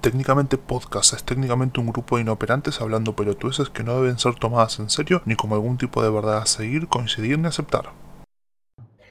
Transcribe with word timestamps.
Técnicamente 0.00 0.58
podcast 0.58 1.12
es 1.14 1.24
técnicamente 1.24 1.80
un 1.80 1.88
grupo 1.88 2.16
de 2.16 2.22
inoperantes 2.22 2.80
hablando 2.80 3.16
pelotudeces 3.16 3.68
que 3.68 3.82
no 3.82 4.00
deben 4.00 4.18
ser 4.18 4.34
tomadas 4.36 4.78
en 4.78 4.90
serio 4.90 5.22
ni 5.26 5.34
como 5.34 5.56
algún 5.56 5.76
tipo 5.76 6.02
de 6.02 6.10
verdad 6.10 6.38
a 6.38 6.46
seguir, 6.46 6.86
coincidir 6.86 7.38
ni 7.38 7.48
aceptar. 7.48 7.86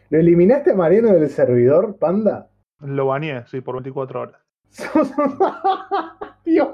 ¿Lo 0.09 0.19
eliminaste 0.19 0.71
a 0.71 0.75
Mariano 0.75 1.09
del 1.09 1.29
servidor, 1.29 1.97
panda? 1.97 2.49
Lo 2.79 3.07
baneé, 3.07 3.43
sí, 3.47 3.59
por 3.59 3.75
24 3.75 4.21
horas. 4.21 4.41
Dios. 6.45 6.69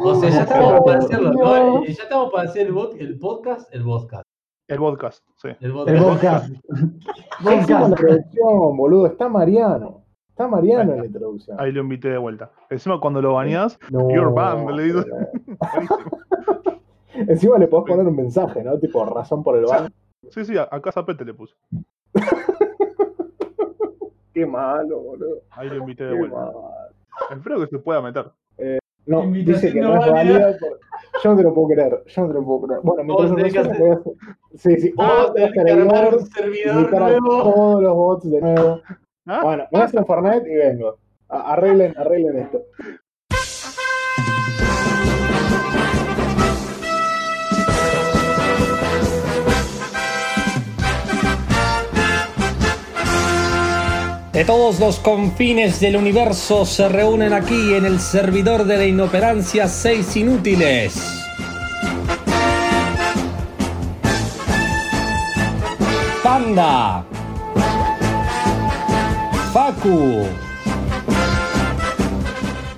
O 0.00 0.14
sea, 0.20 0.30
ya 0.30 0.42
estamos 0.42 0.80
para 0.84 0.98
hacerlo, 0.98 1.32
¿no? 1.32 1.84
Ya 1.84 1.90
estamos 1.92 2.32
para 2.32 2.48
hacer 2.48 2.66
el, 2.66 2.74
bot- 2.74 2.96
el 2.98 3.18
podcast, 3.20 3.72
el 3.72 3.84
podcast. 3.84 4.24
El 4.66 4.78
podcast, 4.78 5.22
sí. 5.36 5.48
El 5.60 5.70
El 5.86 6.02
podcast. 6.02 6.48
la 7.44 7.50
Podcast. 7.60 7.88
introducción, 7.88 8.76
boludo. 8.76 9.06
Está 9.06 9.28
Mariano. 9.28 10.02
Está 10.36 10.48
Mariano 10.48 10.92
en 10.92 10.98
la 11.00 11.06
introducción. 11.06 11.56
Ahí 11.58 11.72
lo 11.72 11.80
invité 11.80 12.10
de 12.10 12.18
vuelta. 12.18 12.50
Encima 12.68 13.00
cuando 13.00 13.22
lo 13.22 13.32
baneás, 13.32 13.78
No, 13.90 14.10
You're 14.10 14.30
banned, 14.34 14.68
le 14.70 14.82
digo. 14.82 15.00
Encima 17.14 17.56
le 17.56 17.66
podés 17.68 17.86
poner 17.90 18.06
un 18.06 18.14
mensaje, 18.14 18.62
¿no? 18.62 18.78
Tipo, 18.78 19.02
razón 19.06 19.42
por 19.42 19.56
el 19.56 19.64
ban. 19.64 19.90
Sí, 20.28 20.44
sí, 20.44 20.58
a, 20.58 20.68
a 20.70 20.82
casa 20.82 21.06
Pete 21.06 21.24
le 21.24 21.32
puse. 21.32 21.54
Qué 24.34 24.44
malo, 24.44 25.00
boludo. 25.00 25.40
Ahí 25.52 25.70
lo 25.70 25.76
invité 25.76 26.04
de 26.04 26.12
Qué 26.12 26.18
vuelta. 26.18 26.36
malo. 26.36 26.64
Espero 27.30 27.60
que 27.60 27.66
se 27.68 27.78
pueda 27.78 28.02
meter. 28.02 28.30
No, 29.06 29.22
dice 29.30 29.72
que 29.72 29.80
no 29.80 29.94
no 29.94 30.04
es 30.18 30.58
por- 30.58 30.78
Yo 31.24 31.30
no 31.30 31.36
te 31.38 31.42
lo 31.44 31.54
puedo 31.54 31.68
creer. 31.68 32.02
Yo 32.08 32.22
no 32.22 32.28
te 32.28 32.34
lo 32.34 32.44
puedo 32.44 32.60
creer. 32.66 32.80
Bueno, 32.82 33.04
mientras 33.04 33.52
que 33.52 33.58
hacer. 33.58 33.98
Sí, 34.56 34.76
sí. 34.80 34.92
Vos 34.96 35.32
tenés 35.32 35.52
que 35.54 35.60
armar 35.72 36.14
un 36.14 36.26
servidor 36.26 36.90
nuevo. 36.92 37.42
todos 37.42 37.82
los 37.82 37.94
bots 37.94 38.30
de 38.30 38.40
nuevo. 38.42 38.80
¿Ah? 39.26 39.40
Bueno, 39.42 39.66
voy 39.72 39.80
a 39.80 39.84
hacer 39.84 39.98
un 40.00 40.06
Fortnite 40.06 40.48
y 40.48 40.54
vengo. 40.54 40.98
Arreglen, 41.28 41.98
arreglen 41.98 42.38
esto. 42.38 42.62
De 54.32 54.44
todos 54.44 54.78
los 54.78 54.98
confines 55.00 55.80
del 55.80 55.96
universo 55.96 56.66
se 56.66 56.88
reúnen 56.88 57.32
aquí 57.32 57.74
en 57.74 57.86
el 57.86 57.98
servidor 57.98 58.64
de 58.64 58.76
la 58.76 58.84
inoperancia 58.84 59.66
seis 59.66 60.14
inútiles. 60.14 61.24
Panda. 66.22 67.06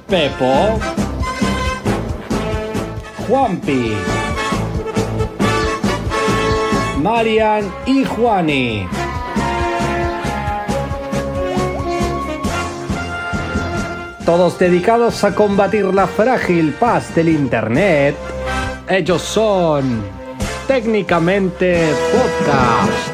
Pepo. 0.06 0.80
Juanpi. 3.26 3.92
Marian 7.02 7.70
y 7.84 8.04
Juani. 8.04 8.88
Todos 14.24 14.58
dedicados 14.58 15.24
a 15.24 15.34
combatir 15.34 15.84
la 15.92 16.06
frágil 16.06 16.72
paz 16.72 17.14
del 17.14 17.28
Internet. 17.28 18.16
Ellos 18.88 19.20
son 19.20 20.02
técnicamente 20.66 21.92
podcast. 22.12 23.07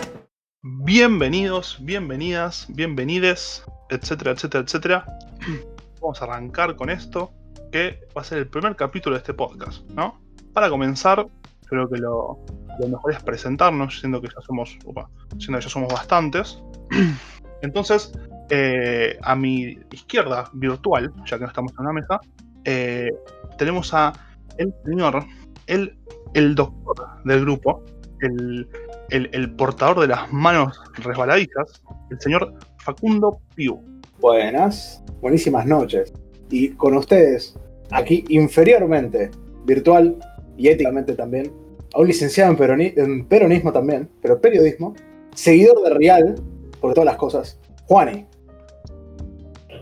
Bienvenidos, 0.66 1.76
bienvenidas, 1.82 2.66
bienvenides, 2.70 3.62
etcétera, 3.90 4.30
etcétera, 4.30 4.64
etcétera. 4.64 5.18
Vamos 6.00 6.22
a 6.22 6.24
arrancar 6.24 6.74
con 6.74 6.88
esto, 6.88 7.32
que 7.70 8.00
va 8.16 8.22
a 8.22 8.24
ser 8.24 8.38
el 8.38 8.48
primer 8.48 8.74
capítulo 8.74 9.14
de 9.14 9.18
este 9.18 9.34
podcast, 9.34 9.86
¿no? 9.90 10.18
Para 10.54 10.70
comenzar, 10.70 11.28
creo 11.66 11.86
que 11.90 11.98
lo, 11.98 12.38
lo 12.80 12.88
mejor 12.88 13.12
es 13.12 13.22
presentarnos, 13.22 14.00
siendo 14.00 14.22
que 14.22 14.28
ya 14.28 14.40
somos, 14.40 14.78
opa, 14.86 15.10
siendo 15.38 15.58
que 15.58 15.64
ya 15.64 15.68
somos 15.68 15.92
bastantes. 15.92 16.62
Entonces, 17.60 18.18
eh, 18.48 19.18
a 19.20 19.36
mi 19.36 19.78
izquierda 19.92 20.48
virtual, 20.54 21.12
ya 21.26 21.36
que 21.36 21.42
no 21.42 21.48
estamos 21.48 21.72
en 21.72 21.80
una 21.80 21.92
mesa, 21.92 22.20
eh, 22.64 23.10
tenemos 23.58 23.92
a 23.92 24.14
el 24.56 24.72
señor, 24.86 25.26
el, 25.66 25.98
el 26.32 26.54
doctor 26.54 27.22
del 27.22 27.42
grupo, 27.42 27.84
el, 28.20 28.66
el, 29.10 29.28
el 29.32 29.54
portador 29.54 30.00
de 30.00 30.08
las 30.08 30.32
manos 30.32 30.80
resbaladizas, 30.94 31.82
el 32.10 32.20
señor 32.20 32.54
Facundo 32.78 33.40
Piu. 33.54 33.82
Buenas, 34.20 35.02
buenísimas 35.20 35.66
noches. 35.66 36.12
Y 36.50 36.70
con 36.70 36.96
ustedes, 36.96 37.58
aquí 37.90 38.24
inferiormente, 38.28 39.30
virtual 39.64 40.16
y 40.56 40.68
éticamente 40.68 41.14
también, 41.14 41.52
a 41.94 42.00
un 42.00 42.06
licenciado 42.06 42.52
en, 42.52 42.58
peroni- 42.58 42.94
en 42.96 43.26
peronismo 43.26 43.72
también, 43.72 44.10
pero 44.20 44.40
periodismo, 44.40 44.94
seguidor 45.34 45.82
de 45.82 45.94
Real, 45.94 46.34
por 46.80 46.94
todas 46.94 47.06
las 47.06 47.16
cosas, 47.16 47.58
Juani. 47.86 48.26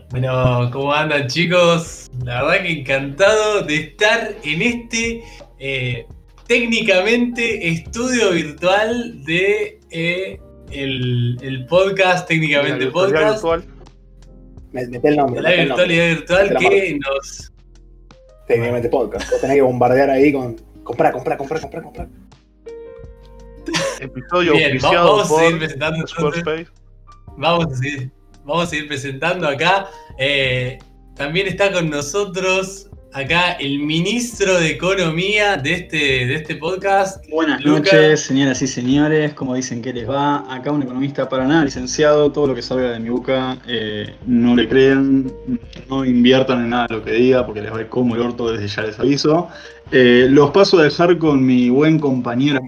Bueno, 0.09 0.69
¿cómo 0.71 0.93
andan 0.93 1.27
chicos? 1.27 2.11
La 2.23 2.43
verdad 2.43 2.63
que 2.63 2.81
encantado 2.81 3.63
de 3.63 3.75
estar 3.77 4.35
en 4.43 4.61
este 4.61 5.23
eh, 5.57 6.05
técnicamente 6.47 7.67
estudio 7.69 8.31
virtual 8.31 9.23
de 9.23 9.79
eh, 9.91 10.39
el, 10.71 11.37
el 11.41 11.65
podcast, 11.67 12.27
técnicamente 12.27 12.85
La 12.85 12.91
podcast, 12.91 13.31
virtual. 13.33 13.65
Me- 14.71 14.87
Mete 14.87 15.07
el 15.07 15.15
nombre. 15.17 15.41
la 15.41 15.49
meté 15.49 15.61
el 15.61 15.69
nombre. 15.69 15.85
virtualidad 15.87 16.15
virtual 16.17 16.57
que 16.57 16.99
nos... 16.99 17.51
Técnicamente 18.47 18.89
podcast. 18.89 19.29
Vos 19.31 19.41
tenés 19.41 19.55
que 19.57 19.61
bombardear 19.61 20.09
ahí 20.09 20.33
con. 20.33 20.55
Comprar, 20.83 21.13
comprar, 21.13 21.37
comprar, 21.37 21.61
comprar, 21.61 21.83
comprar. 21.83 22.07
Episodio 24.01 24.53
Bien, 24.53 24.77
vamos 24.81 25.21
a 25.21 25.25
seguir 25.35 25.51
por 25.51 25.59
presentando 25.59 25.97
entonces. 25.99 26.67
Vamos 27.37 27.65
a 27.67 27.75
seguir, 27.77 28.11
vamos 28.43 28.63
a 28.63 28.67
seguir 28.67 28.87
presentando 28.89 29.47
acá. 29.47 29.87
Eh, 30.19 30.77
también 31.15 31.47
está 31.47 31.71
con 31.71 31.89
nosotros 31.89 32.89
acá 33.13 33.51
el 33.53 33.79
ministro 33.79 34.59
de 34.59 34.71
Economía 34.71 35.57
de 35.57 35.73
este, 35.73 35.97
de 35.97 36.35
este 36.35 36.55
podcast. 36.55 37.27
Buenas 37.29 37.63
Luca. 37.63 37.79
noches, 37.79 38.21
señoras 38.21 38.61
y 38.61 38.67
señores. 38.67 39.33
Como 39.33 39.55
dicen 39.55 39.81
que 39.81 39.93
les 39.93 40.09
va, 40.09 40.51
acá 40.53 40.71
un 40.71 40.81
economista 40.81 41.29
para 41.29 41.45
nada 41.45 41.63
licenciado. 41.63 42.31
Todo 42.31 42.47
lo 42.47 42.55
que 42.55 42.61
salga 42.61 42.91
de 42.91 42.99
mi 42.99 43.09
boca, 43.09 43.57
eh, 43.67 44.15
no 44.25 44.55
le 44.55 44.67
crean, 44.67 45.31
no 45.89 46.03
inviertan 46.03 46.63
en 46.63 46.69
nada 46.71 46.87
de 46.87 46.95
lo 46.95 47.03
que 47.03 47.11
diga, 47.11 47.45
porque 47.45 47.61
les 47.61 47.71
va 47.71 47.77
a 47.77 47.81
ir 47.81 47.87
como 47.87 48.15
el 48.15 48.21
orto 48.21 48.51
desde 48.51 48.67
ya 48.67 48.81
les 48.81 48.99
aviso. 48.99 49.47
Eh, 49.95 50.27
los 50.27 50.49
paso 50.49 50.79
a 50.79 50.85
dejar 50.85 51.19
con 51.19 51.45
mi 51.45 51.69
buen 51.69 51.99
compañero 51.99 52.59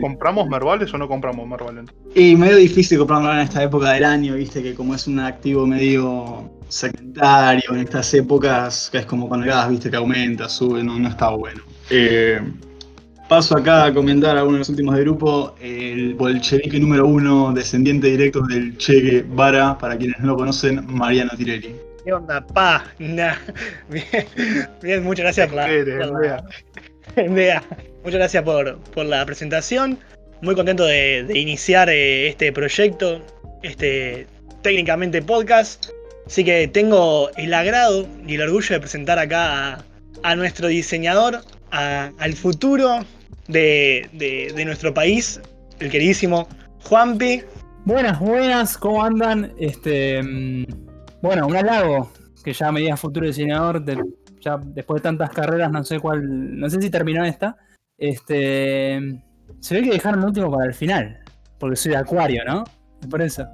¿Compramos 0.00 0.48
mervales 0.48 0.92
o 0.94 0.96
no 0.96 1.08
compramos 1.08 1.46
mervales? 1.46 1.84
Y 2.14 2.34
medio 2.36 2.56
difícil 2.56 2.96
comprarlo 2.96 3.30
en 3.34 3.40
esta 3.40 3.62
época 3.62 3.92
del 3.92 4.04
año, 4.04 4.34
viste, 4.34 4.62
que 4.62 4.74
como 4.74 4.94
es 4.94 5.06
un 5.06 5.18
activo 5.20 5.66
medio 5.66 6.50
secundario 6.68 7.64
en 7.72 7.80
estas 7.80 8.14
épocas, 8.14 8.88
que 8.90 8.96
es 8.96 9.04
como 9.04 9.28
con 9.28 9.42
el 9.42 9.50
gas, 9.50 9.68
viste, 9.68 9.90
que 9.90 9.96
aumenta, 9.96 10.48
sube, 10.48 10.82
no, 10.82 10.98
no 10.98 11.08
está 11.08 11.28
bueno. 11.28 11.60
Eh, 11.90 12.40
paso 13.28 13.58
acá 13.58 13.84
a 13.84 13.92
comentar 13.92 14.38
a 14.38 14.44
uno 14.44 14.54
de 14.54 14.58
los 14.60 14.70
últimos 14.70 14.96
de 14.96 15.02
grupo, 15.02 15.54
el 15.60 16.14
bolchevique 16.14 16.80
número 16.80 17.06
uno, 17.06 17.52
descendiente 17.52 18.06
directo 18.06 18.40
del 18.40 18.78
Che 18.78 19.00
Guevara, 19.02 19.76
para 19.76 19.98
quienes 19.98 20.18
no 20.20 20.28
lo 20.28 20.36
conocen, 20.36 20.86
Mariano 20.86 21.32
Tirelli. 21.36 21.89
¿Qué 22.04 22.12
onda, 22.12 22.44
pa? 22.46 22.84
Nah. 22.98 23.34
Bien, 23.88 24.26
bien, 24.82 25.02
muchas 25.04 25.24
gracias 25.24 25.46
por 25.48 25.56
la, 25.56 25.68
Eres, 25.70 26.06
por 26.08 26.24
la- 26.24 26.44
muchas 28.04 28.18
gracias 28.18 28.42
por, 28.42 28.78
por 28.78 29.06
la 29.06 29.24
presentación. 29.26 29.98
Muy 30.42 30.54
contento 30.54 30.84
de, 30.86 31.24
de 31.24 31.38
iniciar 31.38 31.90
eh, 31.90 32.28
este 32.28 32.52
proyecto, 32.52 33.20
este 33.62 34.26
técnicamente 34.62 35.20
podcast. 35.22 35.88
Así 36.26 36.44
que 36.44 36.68
tengo 36.68 37.30
el 37.36 37.52
agrado 37.52 38.06
y 38.26 38.34
el 38.36 38.42
orgullo 38.42 38.74
de 38.74 38.80
presentar 38.80 39.18
acá 39.18 39.74
a, 39.74 39.84
a 40.22 40.36
nuestro 40.36 40.68
diseñador, 40.68 41.40
a- 41.72 42.10
al 42.18 42.32
futuro 42.34 43.04
de, 43.48 44.08
de- 44.12 44.52
de 44.54 44.64
nuestro 44.64 44.94
país, 44.94 45.40
el 45.80 45.90
queridísimo 45.90 46.48
Juanpi. 46.84 47.42
Buenas, 47.84 48.18
buenas, 48.20 48.78
¿cómo 48.78 49.02
andan? 49.04 49.52
Este, 49.58 50.22
mm, 50.22 50.64
bueno, 51.22 51.46
un 51.46 51.56
halago, 51.56 52.10
que 52.44 52.52
ya 52.52 52.72
me 52.72 52.80
diga 52.80 52.96
futuro 52.96 53.26
diseñador, 53.26 53.84
de- 53.84 54.02
ya 54.40 54.56
después 54.58 55.02
de 55.02 55.08
tantas 55.08 55.30
carreras, 55.30 55.70
no 55.70 55.84
sé 55.84 56.00
cuál, 56.00 56.58
no 56.58 56.68
sé 56.70 56.80
si 56.80 56.90
terminó 56.90 57.24
esta. 57.24 57.56
Este, 57.98 59.22
se 59.60 59.74
ve 59.74 59.82
que 59.82 59.90
dejaron 59.90 60.20
el 60.20 60.26
último 60.26 60.50
para 60.50 60.66
el 60.66 60.74
final, 60.74 61.18
porque 61.58 61.76
soy 61.76 61.92
de 61.92 61.98
Acuario, 61.98 62.42
¿no? 62.46 62.64
Por 63.10 63.20
eso. 63.20 63.46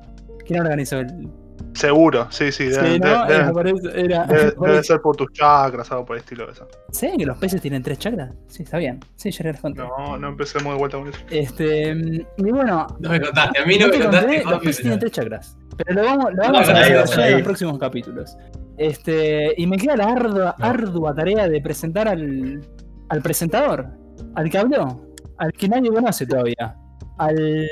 ¿Quién 0.46 0.60
organizó 0.60 1.00
el...? 1.00 1.28
Seguro, 1.76 2.26
sí, 2.30 2.50
sí. 2.52 2.64
Debe, 2.66 2.92
Sí, 2.94 2.98
¿no? 3.00 3.26
debe- 3.26 4.04
era- 4.04 4.82
ser 4.82 5.00
por 5.00 5.16
tus 5.16 5.32
chakras, 5.32 5.90
algo 5.92 6.04
por 6.06 6.16
el 6.16 6.20
estilo 6.22 6.46
de 6.46 6.52
eso. 6.52 6.66
¿Saben 6.90 7.18
que 7.18 7.26
los 7.26 7.36
peces 7.38 7.60
tienen 7.60 7.82
tres 7.82 7.98
chakras? 7.98 8.32
Sí, 8.48 8.62
está 8.62 8.78
bien. 8.78 9.00
Sí, 9.16 9.30
ya 9.30 9.44
les 9.44 9.60
conté. 9.60 9.82
No, 9.82 10.16
no 10.18 10.28
empecemos 10.28 10.72
de 10.72 10.78
vuelta 10.78 10.98
con 10.98 11.08
eso. 11.08 11.18
Este, 11.30 11.94
mm, 11.94 12.20
y 12.38 12.50
bueno, 12.50 12.86
No 13.00 13.10
me 13.10 13.20
contaste, 13.20 13.60
a 13.60 13.66
mí 13.66 13.78
no, 13.78 13.86
No 13.86 13.92
me 13.92 13.98
te 13.98 14.02
contaste. 14.04 14.26
conté, 14.42 14.50
los 14.50 14.60
peces 14.62 14.80
tienen 14.82 14.98
tres 14.98 15.12
chakras. 15.12 15.56
Pero 15.76 16.00
lo 16.02 16.06
vamos, 16.08 16.24
lo 16.32 16.42
No, 16.44 16.52
vamos 16.52 16.68
a 16.68 16.72
ahí, 16.76 16.92
desarrollar 16.92 17.28
en 17.28 17.32
los 17.34 17.42
próximos 17.42 17.78
capítulos. 17.78 18.36
Este, 18.78 19.54
y 19.56 19.66
me 19.66 19.76
queda 19.76 19.96
la 19.96 20.04
ardua, 20.06 20.56
ardua 20.58 21.14
tarea 21.14 21.48
de 21.48 21.60
presentar 21.60 22.08
al, 22.08 22.60
al 23.08 23.22
presentador, 23.22 23.86
al 24.34 24.50
que 24.50 24.58
habló, 24.58 25.02
al 25.38 25.52
que 25.52 25.68
nadie 25.68 25.90
conoce 25.90 26.26
todavía, 26.26 26.76
al 27.18 27.68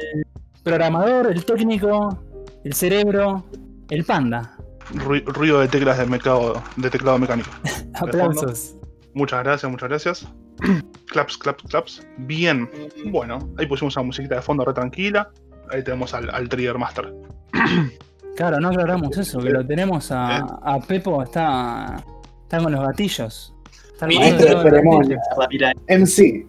programador, 0.63 1.31
el 1.31 1.45
técnico, 1.45 2.19
el 2.65 2.73
cerebro, 2.75 3.45
el 3.91 4.05
panda. 4.05 4.57
Ru- 4.95 5.25
ruido 5.27 5.61
de 5.61 5.69
teclas 5.69 5.99
de, 5.99 6.07
mercado, 6.07 6.63
de 6.77 6.91
teclado 6.91 7.19
mecánico. 7.19 7.51
Aplausos. 7.95 8.77
Muchas 9.15 9.43
gracias, 9.45 9.71
muchas 9.71 9.89
gracias. 9.89 10.29
claps, 11.07 11.39
claps, 11.39 11.63
claps. 11.65 12.07
Bien. 12.19 12.69
Bueno, 13.07 13.39
ahí 13.59 13.67
pusimos 13.67 13.97
una 13.97 14.05
musiquita 14.07 14.37
de 14.37 14.43
fondo 14.43 14.65
re 14.65 14.73
tranquila. 14.75 15.31
Ahí 15.73 15.83
tenemos 15.83 16.13
al, 16.15 16.29
al 16.31 16.49
Trigger 16.49 16.79
Master. 16.79 17.13
Claro, 18.37 18.59
no 18.59 18.71
aclaramos 18.71 19.17
eso, 19.17 19.39
que 19.39 19.51
lo 19.51 19.65
tenemos 19.65 20.11
Eh. 20.11 20.15
a, 20.15 20.39
a 20.65 20.81
Pepo, 20.81 21.23
está, 21.23 22.03
está 22.43 22.59
con 22.59 22.73
los 22.73 22.85
gatillos. 22.85 23.55
Está 23.93 24.09
Ministro 24.09 24.59
armando 24.59 24.65
de 24.65 24.71
ceremonia. 24.71 25.73
MC. 25.89 26.45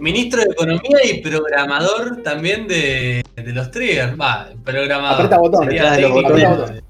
Ministro 0.00 0.42
de 0.42 0.50
Economía 0.50 0.98
y 1.04 1.20
programador 1.22 2.22
también 2.22 2.66
de, 2.68 3.22
de 3.36 3.52
los 3.52 3.70
triggers. 3.70 4.18
Va, 4.20 4.48
programador. 4.64 5.14
Aprieta 5.26 5.38
botones, 5.38 5.68
Sería 5.68 5.82
detrás 5.82 5.96
de 5.96 6.02
los 6.02 6.12
técnico 6.12 6.28
botones. 6.30 6.68
de, 6.68 6.74
de 6.74 6.82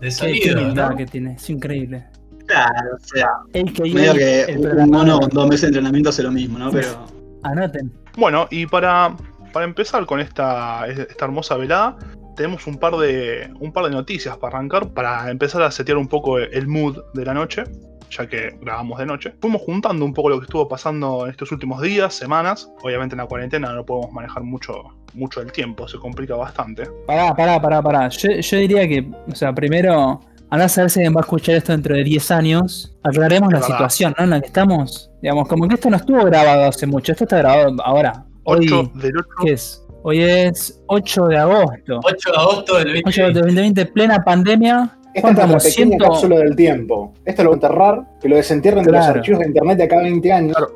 Qué 0.00 0.10
sonido, 0.10 0.74
¿no? 0.74 0.96
que 0.96 1.06
tiene, 1.06 1.34
es 1.34 1.50
increíble. 1.50 2.04
claro, 2.46 2.96
o 2.96 2.98
sea, 3.06 3.28
El 3.52 3.72
que 3.72 3.82
medio 3.82 4.14
que 4.14 4.42
el 4.42 4.58
un 4.66 4.90
mono 4.90 5.18
con 5.20 5.30
dos 5.30 5.48
meses 5.48 5.62
de 5.62 5.66
entrenamiento 5.68 6.10
hace 6.10 6.22
lo 6.22 6.30
mismo, 6.30 6.58
¿no? 6.58 6.70
Pero 6.70 7.06
Anoten. 7.42 7.92
Bueno, 8.16 8.46
y 8.50 8.66
para, 8.66 9.16
para 9.52 9.64
empezar 9.64 10.04
con 10.06 10.20
esta, 10.20 10.86
esta 10.86 11.24
hermosa 11.24 11.56
velada, 11.56 11.96
tenemos 12.36 12.66
un 12.66 12.76
par, 12.78 12.96
de, 12.96 13.50
un 13.60 13.72
par 13.72 13.84
de 13.84 13.90
noticias 13.90 14.36
para 14.36 14.56
arrancar, 14.58 14.88
para 14.92 15.30
empezar 15.30 15.62
a 15.62 15.70
setear 15.70 15.96
un 15.96 16.08
poco 16.08 16.38
el 16.38 16.66
mood 16.66 16.98
de 17.14 17.24
la 17.24 17.34
noche, 17.34 17.64
ya 18.10 18.26
que 18.28 18.56
grabamos 18.60 18.98
de 18.98 19.06
noche. 19.06 19.34
Fuimos 19.40 19.62
juntando 19.62 20.04
un 20.04 20.14
poco 20.14 20.30
lo 20.30 20.38
que 20.38 20.44
estuvo 20.44 20.68
pasando 20.68 21.24
en 21.24 21.30
estos 21.30 21.52
últimos 21.52 21.80
días, 21.82 22.14
semanas. 22.14 22.70
Obviamente 22.82 23.14
en 23.14 23.18
la 23.18 23.26
cuarentena 23.26 23.72
no 23.72 23.84
podemos 23.84 24.12
manejar 24.12 24.42
mucho, 24.42 24.84
mucho 25.14 25.40
el 25.40 25.52
tiempo, 25.52 25.86
se 25.88 25.98
complica 25.98 26.34
bastante. 26.36 26.84
Pará, 27.06 27.34
pará, 27.34 27.60
pará, 27.60 27.82
pará. 27.82 28.08
Yo, 28.08 28.30
yo 28.32 28.56
diría 28.58 28.86
que, 28.88 29.10
o 29.30 29.34
sea, 29.34 29.52
primero, 29.54 30.20
a 30.50 30.68
saber 30.68 30.90
si 30.90 31.00
alguien 31.00 31.14
va 31.14 31.20
a 31.20 31.22
escuchar 31.22 31.56
esto 31.56 31.72
dentro 31.72 31.94
de 31.94 32.04
10 32.04 32.30
años. 32.30 32.96
Aclaremos 33.02 33.52
la 33.52 33.62
situación, 33.62 34.14
¿no? 34.18 34.24
En 34.24 34.30
la 34.30 34.40
que 34.40 34.46
estamos. 34.46 35.10
Digamos, 35.22 35.48
como 35.48 35.68
que 35.68 35.74
esto 35.74 35.90
no 35.90 35.96
estuvo 35.96 36.24
grabado 36.24 36.68
hace 36.68 36.86
mucho, 36.86 37.12
esto 37.12 37.24
está 37.24 37.38
grabado 37.38 37.74
ahora. 37.84 38.24
Hoy, 38.44 38.66
8 38.70 38.92
del 38.94 39.18
8 39.18 39.28
¿qué 39.44 39.52
es? 39.52 39.82
Hoy 40.02 40.22
es 40.22 40.80
8 40.86 41.26
de 41.26 41.36
agosto. 41.36 42.00
8 42.04 42.30
de 42.30 42.38
agosto 42.38 42.78
del 42.78 42.88
8 42.88 42.94
de 42.94 43.22
agosto 43.22 43.22
2020. 43.22 43.22
del 43.22 43.34
2020, 43.34 43.86
plena 43.86 44.22
pandemia. 44.22 44.98
Esta 45.16 45.28
es 45.30 45.34
¿Cuánto 45.34 45.52
nuestra 45.52 45.70
pequeña 45.70 45.96
100? 45.96 45.98
cápsula 45.98 46.36
del 46.38 46.56
tiempo. 46.56 47.14
Esto 47.24 47.42
lo 47.42 47.50
voy 47.50 47.54
a 47.54 47.56
enterrar, 47.56 48.02
que 48.20 48.28
lo 48.28 48.36
desentierren 48.36 48.84
de 48.84 48.92
los 48.92 49.06
archivos 49.06 49.40
de 49.40 49.46
internet 49.46 49.78
de 49.78 49.84
acá 49.84 49.98
a 49.98 50.02
20 50.02 50.32
años. 50.32 50.56
Claro. 50.56 50.72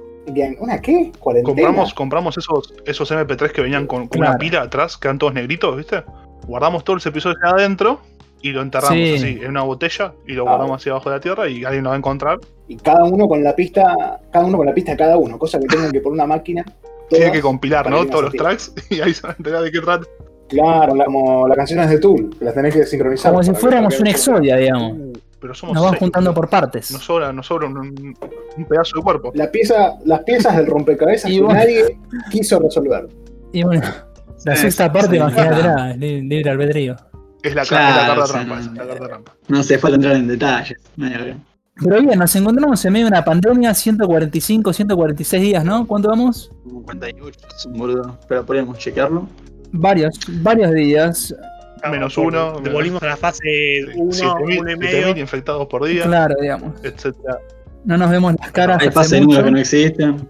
¿una 0.61 0.81
qué? 0.81 1.11
¿Cuarentena? 1.19 1.55
compramos, 1.57 1.95
compramos 1.95 2.39
esos, 2.39 2.73
esos 2.87 3.11
MP3 3.11 3.51
que 3.53 3.63
venían 3.63 3.87
con, 3.87 4.07
con 4.07 4.21
una 4.21 4.39
pila 4.39 4.63
atrás, 4.63 4.97
quedan 4.97 5.19
todos 5.19 5.35
negritos, 5.35 5.77
¿viste? 5.77 6.03
Guardamos 6.47 6.85
todos 6.85 6.99
los 6.99 7.07
episodios 7.07 7.39
ahí 7.43 7.51
adentro 7.53 8.01
y 8.41 8.51
lo 8.53 8.63
enterramos 8.63 8.97
Sí. 8.97 9.15
así, 9.17 9.39
en 9.43 9.49
una 9.51 9.63
botella, 9.63 10.13
y 10.27 10.33
lo 10.35 10.43
Ah. 10.47 10.51
guardamos 10.53 10.81
así 10.81 10.89
abajo 10.89 11.11
de 11.11 11.17
la 11.17 11.21
tierra 11.21 11.49
y 11.49 11.65
alguien 11.65 11.83
lo 11.85 11.91
va 11.91 11.97
a 11.97 11.99
encontrar. 11.99 12.39
Y 12.69 12.77
cada 12.77 13.05
uno 13.05 13.29
con 13.29 13.43
la 13.43 13.55
pista, 13.57 14.21
cada 14.33 14.45
uno 14.47 14.57
con 14.59 14.67
la 14.67 14.73
pista 14.75 14.93
de 14.93 14.97
cada 14.99 15.19
uno, 15.19 15.37
cosa 15.39 15.59
que 15.59 15.67
tengan 15.67 15.91
que 15.93 16.01
poner 16.01 16.15
una 16.15 16.27
máquina. 16.27 16.65
Tiene 17.09 17.33
que 17.33 17.41
compilar, 17.41 17.91
¿no? 17.91 18.03
que 18.05 18.11
Todos 18.11 18.25
los 18.25 18.33
tracks 18.35 18.73
y 18.91 19.01
ahí 19.01 19.13
se 19.13 19.23
van 19.23 19.33
a 19.33 19.37
enterar 19.37 19.63
de 19.63 19.71
qué 19.73 19.81
trata. 19.81 20.07
Claro, 20.51 20.95
la- 20.95 21.05
como 21.07 21.47
las 21.49 21.57
canciones 21.57 21.89
de 21.89 21.99
Tool, 21.99 22.31
las 22.41 22.53
tenés 22.55 22.75
que 22.75 22.85
sincronizar. 22.85 23.31
Como 23.33 23.43
si 23.43 23.53
fuéramos 23.55 23.99
un 24.01 24.07
exodia, 24.09 24.57
digamos. 24.57 24.99
Pero 25.41 25.55
somos 25.55 25.75
Nos 25.75 25.89
seis, 25.91 26.01
juntando 26.01 26.35
por 26.35 26.51
partes. 26.51 26.91
Nos 26.93 27.03
sobra, 27.03 27.33
nos 27.33 27.47
sobra 27.47 27.67
un, 27.67 27.79
un 27.79 28.65
pedazo 28.67 28.97
de 28.97 29.03
cuerpo. 29.03 29.33
La 29.35 29.51
pieza, 29.51 29.95
las 30.05 30.21
piezas 30.25 30.55
del 30.57 30.67
rompecabezas 30.67 31.31
Y 31.31 31.37
que 31.37 31.41
bueno. 31.41 31.59
nadie 31.59 31.99
quiso 32.31 32.59
resolver. 32.59 33.09
Y 33.53 33.63
bueno, 33.63 33.83
la 34.45 34.57
Sí, 34.57 34.63
sexta 34.63 34.93
parte, 34.93 35.11
sí. 35.13 35.17
imagínate, 35.17 35.97
li- 35.97 36.23
libre 36.29 36.51
albedrío. 36.51 36.97
Es 37.43 37.55
la, 37.55 37.63
Claro, 37.65 37.89
es 37.89 37.97
la 37.97 38.15
carta 38.17 38.33
trampa, 38.33 38.61
no, 38.61 38.73
la 38.75 38.87
carta 38.87 39.07
trampa. 39.07 39.33
no 39.49 39.59
hace 39.61 39.79
falta 39.79 39.95
entrar 39.97 40.17
en 40.17 40.29
detalles. 40.29 40.79
Pero 41.83 42.03
bien, 42.03 42.19
nos 42.19 42.37
encontramos 42.37 42.85
en 42.85 42.93
medio 42.93 43.07
de 43.07 43.13
una 43.13 43.25
pandemia, 43.25 43.73
145, 43.73 44.73
146 44.75 45.41
días, 45.43 45.65
¿no? 45.65 45.87
¿Cuánto 45.87 46.11
vamos? 46.11 46.53
58 46.69 47.41
es 47.57 47.65
un 47.65 47.73
boludo. 47.79 48.19
Pero 48.29 48.45
podríamos 48.45 48.77
chequearlo. 48.79 49.27
Varios, 49.73 50.19
varios 50.43 50.73
días. 50.75 51.35
Menos 51.91 52.15
Por- 52.15 52.27
uno, 52.27 52.61
Volvimos 52.73 53.03
a 53.03 53.07
la 53.07 53.17
fase 53.17 53.85
1, 53.97 54.13
7.000 54.13 54.35
1 54.43 54.51
y 54.51 54.75
7.000 54.75 54.79
medio. 54.79 55.17
infectados 55.17 55.67
por 55.69 55.85
día, 55.87 56.05
Claro, 56.05 56.35
digamos. 56.41 56.75
etcétera. 56.85 57.39
No 57.85 57.97
nos 57.97 58.11
vemos 58.11 58.35
las 58.39 58.53
caras. 58.53 58.83
Hay 58.83 58.91
fase 58.91 59.17
de 59.17 59.23
mucho. 59.23 59.43
números 59.43 59.45
que 59.47 59.51
no 59.53 59.59
existen. 59.59 60.29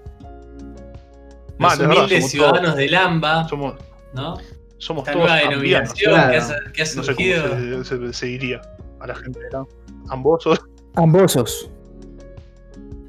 Mal, 1.59 1.71
Los 1.71 1.79
verdad, 1.81 1.97
humildes 1.97 2.19
somos 2.21 2.31
ciudadanos 2.31 2.63
todos- 2.63 2.77
del 2.77 2.95
AMBA, 2.95 3.49
Somos, 3.49 3.75
¿no? 4.15 4.37
somos 4.79 5.03
Esta 5.03 5.13
todos 5.13 5.27
nueva 5.29 5.37
denominación 5.49 6.15
claro. 6.15 6.31
que, 6.31 6.37
ha, 6.39 6.73
que 6.73 6.83
ha 6.83 6.85
No 6.85 7.03
sé 7.03 7.03
surgido. 7.03 7.43
cómo 7.51 7.85
se, 7.85 7.97
se- 7.99 8.13
se 8.13 8.27
diría 8.27 8.61
a 9.01 9.07
la 9.09 9.15
gente. 9.17 9.41
¿no? 9.53 9.69
Ambosos. 10.09 10.61
Ambosos. 10.95 11.71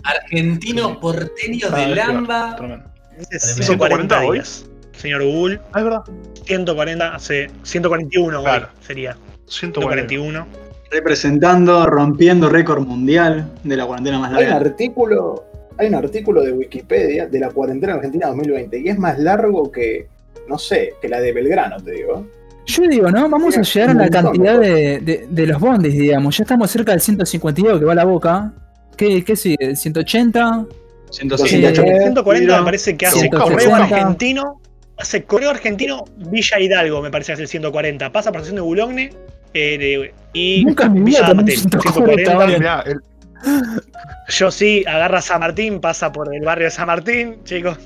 Argentinos 0.03 0.97
porteños 0.97 1.71
Ah, 1.71 1.77
del 1.77 1.93
claro, 1.93 2.17
AMBA. 2.17 2.55
tremendo. 2.55 2.85
Hace 3.35 3.63
140 3.63 4.19
hoy. 4.25 4.41
Señor 5.01 5.23
Google, 5.23 5.59
Ah, 5.73 5.79
es 5.79 5.83
verdad. 5.83 6.01
140, 6.45 7.15
hace 7.15 7.49
141 7.63 8.41
Claro. 8.43 8.67
hoy 8.71 8.85
sería. 8.85 9.17
140. 9.47 10.07
141. 10.07 10.47
Representando, 10.91 11.85
rompiendo 11.87 12.49
récord 12.49 12.85
mundial 12.85 13.49
de 13.63 13.75
la 13.77 13.85
cuarentena 13.85 14.19
más 14.19 14.31
Hay 14.33 14.43
un 14.43 14.49
larga. 14.51 14.69
artículo, 14.69 15.45
hay 15.77 15.87
un 15.87 15.95
artículo 15.95 16.43
de 16.43 16.51
Wikipedia 16.51 17.27
de 17.27 17.39
la 17.39 17.49
cuarentena 17.49 17.93
argentina 17.93 18.27
2020 18.27 18.77
y 18.79 18.89
es 18.89 18.97
más 18.99 19.17
largo 19.17 19.71
que, 19.71 20.07
no 20.47 20.57
sé, 20.59 20.93
que 21.01 21.09
la 21.09 21.19
de 21.19 21.31
Belgrano, 21.33 21.77
te 21.77 21.91
digo. 21.91 22.27
Yo 22.67 22.83
digo, 22.87 23.09
¿no? 23.09 23.27
Vamos 23.29 23.57
a 23.57 23.61
llegar 23.63 23.89
a 23.89 23.93
la 23.93 24.03
montón, 24.03 24.23
cantidad 24.23 24.59
de, 24.59 24.99
de- 24.99 25.27
de 25.29 25.47
los 25.47 25.59
bondis, 25.59 25.93
digamos. 25.93 26.37
Ya 26.37 26.43
estamos 26.43 26.69
cerca 26.69 26.91
del 26.91 27.01
152 27.01 27.79
que 27.79 27.85
va 27.85 27.93
a 27.93 27.95
la 27.95 28.05
boca. 28.05 28.53
¿Qué, 28.95 29.23
qué 29.23 29.35
sigue? 29.35 29.71
¿180? 29.75 30.67
150. 31.09 31.81
Eh, 31.81 31.99
140 32.03 32.59
me 32.59 32.63
parece 32.65 32.95
que 32.95 33.05
hace 33.07 33.19
160. 33.21 33.43
correo 33.43 33.75
argentino. 33.75 34.61
Hace 35.01 35.23
correo 35.23 35.49
argentino 35.49 36.05
Villa 36.17 36.59
Hidalgo, 36.59 37.01
me 37.01 37.09
parece 37.09 37.27
que 37.29 37.33
hace 37.33 37.41
el 37.43 37.47
140. 37.47 38.11
Pasa 38.11 38.29
por 38.31 38.41
la 38.41 38.43
estación 38.43 38.55
de 38.57 38.61
Boulogne 38.61 39.09
eh, 39.53 39.77
de- 39.77 40.13
y 40.33 40.63
Nunca 40.65 40.85
en 40.85 40.93
mi 40.93 41.01
Villa 41.01 41.19
vida 41.19 41.27
tomé 41.29 41.41
un 41.41 41.45
Martel, 41.47 41.57
140, 41.57 41.91
140. 42.31 42.35
vale. 42.37 42.59
Mirá, 42.59 42.83
el- 42.85 43.01
Yo 44.29 44.51
sí, 44.51 44.83
agarra 44.87 45.21
San 45.21 45.39
Martín, 45.39 45.79
pasa 45.81 46.11
por 46.11 46.33
el 46.33 46.41
barrio 46.45 46.65
de 46.65 46.71
San 46.71 46.87
Martín, 46.87 47.43
chicos. 47.43 47.77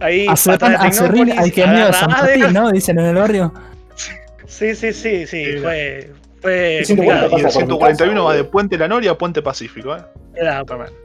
Ahí, 0.00 0.26
A 0.28 0.36
Serrán, 0.36 0.58
patada 0.58 0.70
de 0.70 1.32
a 1.32 1.40
al 1.40 1.52
que 1.52 1.66
miedo 1.66 1.92
San 1.92 2.10
Martín. 2.10 2.52
¿no? 2.52 2.70
Dicen 2.70 2.98
en 2.98 3.06
el 3.06 3.14
barrio. 3.14 3.52
Sí, 4.46 4.74
sí, 4.74 4.92
sí, 4.92 5.26
sí, 5.26 5.44
fue, 5.62 6.10
fue 6.42 6.78
El 6.78 6.86
140 6.86 6.86
complicado. 6.86 7.30
y 7.30 7.40
el 7.40 7.42
pasa 7.46 7.60
por 7.60 7.62
mi 7.62 7.68
141 7.68 8.12
casa, 8.14 8.24
va 8.24 8.34
de. 8.34 8.44
Puente 8.44 8.78
La 8.78 8.88
Noria 8.88 9.10
a 9.12 9.18
Puente 9.18 9.40
Pacífico, 9.42 9.96
¿eh? 9.96 10.00
Era-. 10.34 10.64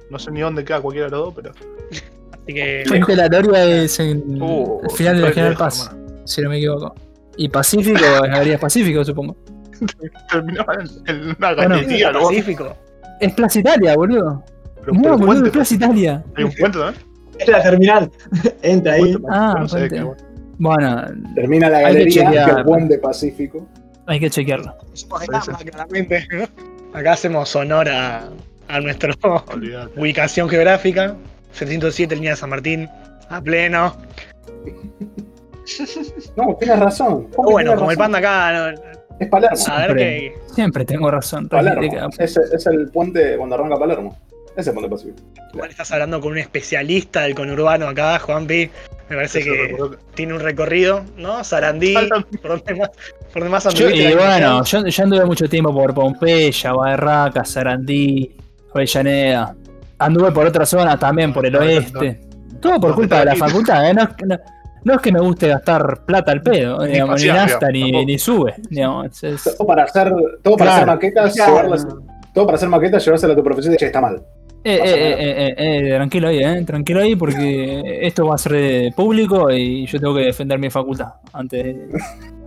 No 0.10 0.20
sé 0.20 0.32
ni 0.32 0.42
dónde 0.42 0.64
queda 0.66 0.82
cualquiera 0.82 1.08
de 1.10 1.12
los 1.16 1.26
dos, 1.26 1.34
pero. 1.36 1.52
así 2.46 2.54
que 2.54 2.84
Puente 2.88 3.16
La 3.16 3.28
Noria 3.30 3.66
es 3.84 4.00
en 4.00 4.42
Uh, 4.42 4.80
el 4.84 4.90
final 4.92 5.18
de 5.18 5.22
la 5.24 5.32
General 5.32 5.56
Paz, 5.58 5.92
si 6.25 6.42
no 6.42 6.50
me 6.50 6.58
equivoco. 6.58 6.94
Y 7.38 7.50
Pacífico, 7.50 8.00
en 8.24 8.32
la 8.32 8.38
Avenida 8.38 8.58
Pacífico, 8.58 9.04
supongo. 9.04 9.36
Terminaba 10.32 10.74
en, 10.75 10.88
en 11.10 11.24
una 11.38 11.54
Bueno, 11.54 11.75
galería, 11.75 12.12
¿no? 12.12 12.22
Pacífico. 12.22 12.75
Es 13.20 13.34
Plaza 13.34 13.60
Italia, 13.60 13.96
boludo. 13.96 14.44
Pero, 14.82 14.94
No, 14.94 15.02
pero 15.02 15.14
boludo, 15.18 15.25
puente, 15.28 15.46
es 15.48 15.52
Plaza 15.54 15.74
Italia. 15.75 16.24
¿Hay 16.36 16.44
un 16.46 16.52
puente 16.54 16.78
también? 16.80 17.04
Es 17.40 17.48
la 17.50 17.62
terminal. 17.64 18.12
Entra 18.62 18.94
ahí. 18.94 19.02
Puente, 19.14 19.28
Ah, 19.32 19.56
no 19.60 19.68
sé, 19.68 19.90
qué 19.90 20.02
bueno. 20.02 20.18
Bueno, 20.58 21.02
Termina 21.36 21.70
la 21.70 21.80
Hay 21.80 21.84
que 21.86 21.92
galería 21.92 22.24
chequear. 22.25 22.56
del 22.56 22.64
puente 22.66 22.98
Pacífico. 23.00 23.68
hay 24.06 24.20
que 24.22 24.30
chequearlo. 24.30 24.74
Acá 26.94 27.12
hacemos 27.14 27.54
honor 27.58 27.90
a, 27.90 28.30
a 28.70 28.80
nuestra 28.80 29.14
ubicación 29.98 30.48
geográfica. 30.48 31.16
707 31.56 32.16
línea 32.16 32.32
de 32.32 32.38
San 32.38 32.50
Martín, 32.50 32.90
a 33.30 33.42
pleno. 33.42 33.96
No, 36.36 36.56
tienes 36.60 36.80
razón. 36.80 37.28
Bueno, 37.36 37.58
tienes 37.58 37.76
como 37.80 37.92
el 37.92 37.98
razón. 37.98 38.12
panda 38.12 38.18
acá, 38.20 38.52
no- 38.74 38.96
Es 39.20 39.30
Palermo. 39.30 39.58
a 39.68 39.78
ver 39.78 39.86
Siempre. 39.86 40.06
qué. 40.06 40.54
Siempre 40.54 40.86
tengo 40.86 41.10
razón. 41.12 41.48
Palermo. 41.50 41.82
que- 42.18 42.24
Es, 42.24 42.38
es 42.38 42.66
el 42.68 42.90
puente 42.90 43.38
cuando 43.38 43.56
arranca 43.56 43.78
Palermo. 43.78 44.18
Ese 44.52 44.62
es 44.62 44.68
el 44.68 44.74
puente 44.74 44.90
Pacífico. 44.92 45.18
Igual 45.54 45.70
estás 45.70 45.92
hablando 45.92 46.22
con 46.22 46.32
un 46.34 46.38
especialista 46.38 47.22
del 47.24 47.34
conurbano 47.36 47.88
acá, 47.88 48.20
Juanpi. 48.20 48.70
Me 49.10 49.16
parece 49.16 49.40
Eso 49.40 49.52
que 49.52 49.68
que- 49.76 49.98
tiene 50.16 50.34
un 50.34 50.40
recorrido, 50.40 51.04
¿no? 51.18 51.44
Sarandí, 51.44 51.94
por 52.42 52.50
donde 52.50 52.76
más, 52.76 52.90
por 53.32 53.34
donde 53.42 53.50
más 53.50 53.64
Yo- 53.66 53.70
anduviste 53.88 54.12
y 54.12 54.16
bueno, 54.16 54.64
yo, 54.64 54.86
yo 54.88 55.04
anduve 55.04 55.26
mucho 55.26 55.48
tiempo 55.50 55.74
por 55.74 55.94
Pompeya, 55.94 56.74
Barraca, 56.74 57.44
Sarandí, 57.46 58.36
Avellaneda. 58.74 59.56
Anduve 60.00 60.32
por 60.32 60.46
otras 60.46 60.68
zonas 60.70 61.00
también, 61.00 61.32
por 61.34 61.46
el 61.46 61.56
oeste. 61.56 62.22
Todo 62.62 62.80
por 62.80 62.96
culpa 62.96 63.20
de 63.20 63.25
la 63.25 63.36
facultad, 63.36 63.90
¿eh? 63.90 63.94
No, 63.94 64.04
no- 64.25 64.40
no 64.84 64.94
es 64.94 65.00
que 65.02 65.12
me 65.12 65.20
guste 65.20 65.48
gastar 65.48 66.06
plata 66.06 66.32
al 66.32 66.42
pedo, 66.42 66.80
Ni 66.86 66.92
digamos, 66.94 67.16
ni 67.22 67.24
digamos, 67.24 68.06
ni, 68.06 68.18
sube. 68.20 68.54
Digamos, 68.70 69.24
es- 69.24 69.44
Todo 69.58 69.66
para 69.68 69.84
hacer, 69.84 70.14
todo 70.44 70.58
para 70.58 70.72
Claro. 70.72 70.74
hacer 70.75 70.88
maquetas, 70.88 71.34
Claro. 71.36 71.52
llevarlas- 71.56 71.88
todo 72.34 72.46
para 72.46 72.56
hacer 72.58 72.70
maquetas, 72.70 73.04
llevársela 73.06 73.34
a 73.34 73.36
tu 73.36 73.44
profesor 73.44 73.70
y 73.72 73.74
decir, 73.74 73.80
che, 73.80 73.86
está 73.88 74.02
mal. 74.02 74.22
Eh, 74.64 74.80
eh, 74.84 74.92
eh, 74.94 75.16
eh, 75.20 75.56
eh, 75.58 75.96
tranquilo 75.96 76.28
ahí, 76.28 76.40
eh, 76.44 76.64
tranquilo 76.66 77.00
ahí, 77.02 77.16
porque 77.16 78.00
esto 78.02 78.25
va 78.25 78.36
a 78.36 78.38
ser 78.40 78.92
público 78.96 79.52
y 79.52 79.86
yo 79.86 80.00
tengo 80.00 80.16
que 80.16 80.22
defender 80.22 80.58
mi 80.60 80.70
facultad 80.72 81.08
ante, 81.34 81.88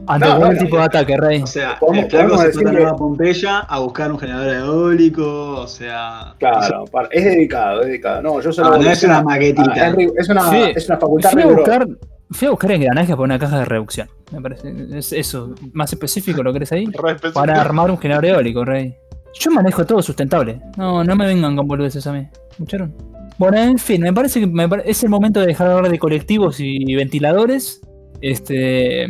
ante 0.09 0.27
No, 0.27 0.37
cualquier 0.39 0.61
no, 0.63 0.65
tipo 0.67 0.77
de 0.79 0.83
ataque, 0.85 1.17
Rey. 1.17 1.43
O 1.43 1.47
sea, 1.47 1.79
Podemos- 1.79 2.05
el 2.05 2.11
flaco 2.11 2.39
se 2.39 2.53
fue 2.53 2.71
a 2.71 2.75
que- 2.91 2.95
Pompeya 2.97 3.59
a 3.61 3.79
buscar 3.81 4.11
un 4.13 4.19
generador 4.19 4.55
eólico, 4.55 5.61
o 5.61 5.67
sea... 5.69 6.35
Claro, 6.39 6.85
para- 6.91 7.09
es 7.13 7.25
dedicado, 7.25 7.83
es 7.83 7.87
dedicado. 7.89 8.23
No, 8.23 8.41
yo 8.41 8.53
solo. 8.53 8.71
No, 8.71 8.79
no 8.83 8.91
es 8.91 9.03
una 9.05 9.19
Ah, 9.19 9.23
maquetita. 9.23 9.89
es, 10.19 10.29
una, 10.29 10.51
Sí. 10.51 10.57
es 10.77 10.89
una 10.89 10.99
facultad 10.99 11.31
Fui 11.31 11.43
a 11.43 11.47
buscar, 11.47 11.89
fui 12.31 12.47
a 12.49 12.51
buscar 12.51 12.73
engranajes 12.73 13.11
para 13.11 13.23
una 13.23 13.39
caja 13.39 13.59
de 13.61 13.65
reducción. 13.65 14.09
Me 14.33 14.41
parece. 14.41 14.75
Es 14.97 15.13
eso, 15.13 15.55
más 15.73 15.93
específico 15.93 16.43
lo 16.43 16.53
querés 16.53 16.73
ahí. 16.73 16.87
Para 17.35 17.61
armar 17.61 17.91
un 17.91 17.99
generador 17.99 18.27
eólico, 18.27 18.65
Rey. 18.65 18.95
Yo 19.41 19.51
manejo 19.51 19.85
todo 19.87 20.03
sustentable. 20.03 20.61
No, 20.77 21.05
no 21.05 21.15
me 21.15 21.27
vengan 21.27 21.55
con 21.55 21.67
boludeces 21.69 22.07
a 22.07 22.13
mí. 22.13 22.27
¿Escucharon? 22.51 22.95
Bueno, 23.39 23.57
en 23.59 23.79
fin, 23.79 24.03
me 24.03 24.13
parece 24.13 24.41
que 24.41 24.47
me 24.49 24.69
pare- 24.69 24.83
es 24.85 25.03
el 25.05 25.11
momento 25.11 25.39
de 25.41 25.47
dejar 25.47 25.69
de 25.69 25.75
hablar 25.75 25.93
de 25.93 25.99
colectivos 25.99 26.57
y 26.59 26.93
ventiladores. 26.97 27.81
Este. 28.21 29.07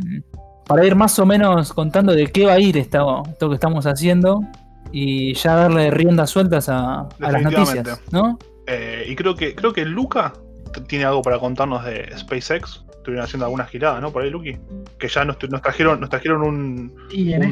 Para 0.68 0.86
ir 0.86 0.94
más 0.94 1.18
o 1.18 1.26
menos 1.26 1.72
contando 1.72 2.12
de 2.12 2.28
qué 2.28 2.44
va 2.46 2.52
a 2.52 2.60
ir 2.60 2.76
esto, 2.76 3.24
esto 3.28 3.48
que 3.48 3.54
estamos 3.54 3.86
haciendo. 3.86 4.42
Y 4.92 5.34
ya 5.34 5.54
darle 5.54 5.90
riendas 5.90 6.30
sueltas 6.30 6.68
a, 6.68 7.00
a 7.00 7.32
las 7.32 7.42
noticias, 7.42 8.00
¿no? 8.10 8.38
Eh, 8.66 9.06
y 9.08 9.16
creo 9.16 9.34
que 9.34 9.54
creo 9.54 9.72
que 9.72 9.84
Luca 9.84 10.34
tiene 10.86 11.06
algo 11.06 11.22
para 11.22 11.38
contarnos 11.38 11.84
de 11.84 12.10
SpaceX. 12.16 12.84
Estuvieron 12.90 13.24
haciendo 13.24 13.46
algunas 13.46 13.70
giradas, 13.70 14.02
¿no? 14.02 14.12
Por 14.12 14.22
ahí, 14.22 14.30
Lucky. 14.30 14.58
Que 14.98 15.08
ya 15.08 15.24
nos, 15.24 15.36
nos 15.48 15.62
trajeron, 15.62 16.00
nos 16.00 16.10
trajeron 16.10 16.42
un, 16.42 16.94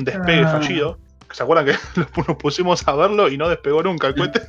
despegue 0.04 0.44
fallido. 0.44 0.98
¿Se 1.32 1.42
acuerdan 1.42 1.66
que 1.66 1.74
nos 2.28 2.36
pusimos 2.36 2.86
a 2.86 2.94
verlo 2.94 3.30
y 3.30 3.38
no 3.38 3.48
despegó 3.48 3.82
nunca 3.82 4.08
el 4.08 4.14
cohete? 4.14 4.42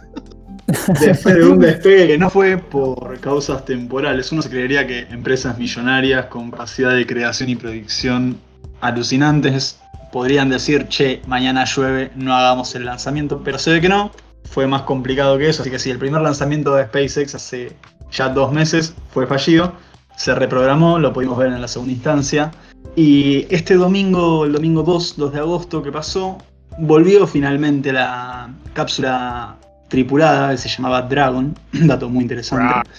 Después 1.00 1.36
de 1.36 1.46
un 1.46 1.60
despegue 1.60 2.08
que 2.08 2.18
no 2.18 2.30
fue 2.30 2.58
por 2.58 3.18
causas 3.22 3.64
temporales, 3.64 4.32
uno 4.34 4.42
se 4.42 4.50
creería 4.50 4.86
que 4.86 5.00
empresas 5.10 5.58
millonarias 5.58 6.26
con 6.26 6.52
capacidad 6.52 6.94
de 6.94 7.08
creación 7.08 7.50
y 7.50 7.56
producción 7.56 8.38
alucinantes 8.82 9.80
podrían 10.12 10.50
decir, 10.50 10.88
che, 10.88 11.22
mañana 11.28 11.66
llueve, 11.66 12.12
no 12.16 12.36
hagamos 12.36 12.74
el 12.76 12.86
lanzamiento, 12.86 13.42
pero 13.44 13.60
se 13.60 13.72
ve 13.72 13.82
que 13.82 13.90
no, 13.90 14.12
fue 14.44 14.68
más 14.68 14.84
complicado 14.84 15.38
que 15.38 15.50
eso, 15.50 15.62
así 15.62 15.72
que 15.72 15.80
sí, 15.80 15.90
el 15.90 16.00
primer 16.00 16.22
lanzamiento 16.22 16.76
de 16.76 16.86
SpaceX 16.86 17.36
hace 17.36 17.76
ya 18.12 18.30
dos 18.30 18.52
meses 18.52 18.94
fue 19.12 19.28
fallido, 19.28 19.74
se 20.16 20.34
reprogramó, 20.34 20.98
lo 20.98 21.14
pudimos 21.14 21.38
ver 21.38 21.48
en 21.48 21.62
la 21.62 21.68
segunda 21.68 21.94
instancia, 21.94 22.52
y 22.96 23.46
este 23.54 23.76
domingo, 23.76 24.46
el 24.46 24.54
domingo 24.54 24.84
2, 24.84 25.18
2 25.18 25.34
de 25.34 25.40
agosto 25.40 25.84
que 25.84 25.92
pasó, 25.92 26.38
volvió 26.80 27.28
finalmente 27.28 27.92
la 27.92 28.50
cápsula 28.74 29.58
tripulada, 29.90 30.52
que 30.52 30.58
se 30.58 30.70
llamaba 30.70 31.02
Dragon, 31.04 31.54
dato 31.74 32.10
muy 32.10 32.24
interesante, 32.24 32.90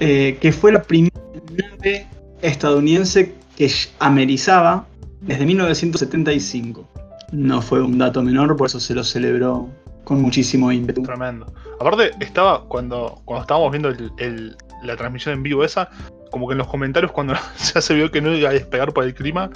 eh, 0.00 0.38
que 0.40 0.52
fue 0.52 0.72
la 0.72 0.82
primera 0.82 1.14
nave 1.50 2.06
estadounidense 2.42 3.34
que 3.56 3.70
amerizaba 3.98 4.86
desde 5.20 5.46
1975. 5.46 6.88
No 7.32 7.62
fue 7.62 7.82
un 7.82 7.98
dato 7.98 8.22
menor, 8.22 8.56
por 8.56 8.66
eso 8.66 8.80
se 8.80 8.94
lo 8.94 9.04
celebró 9.04 9.68
con 10.04 10.20
muchísimo 10.20 10.70
ímpetu. 10.70 11.02
Tremendo. 11.02 11.46
Aparte, 11.80 12.10
estaba 12.20 12.64
cuando, 12.64 13.20
cuando 13.24 13.42
estábamos 13.42 13.72
viendo 13.72 13.90
la 14.82 14.96
transmisión 14.96 15.34
en 15.36 15.42
vivo 15.42 15.64
esa, 15.64 15.88
como 16.30 16.48
que 16.48 16.52
en 16.52 16.58
los 16.58 16.66
comentarios 16.66 17.12
cuando 17.12 17.34
ya 17.74 17.80
se 17.80 17.94
vio 17.94 18.10
que 18.10 18.20
no 18.20 18.34
iba 18.34 18.50
a 18.50 18.52
despegar 18.52 18.92
por 18.92 19.04
el 19.04 19.14
clima, 19.14 19.50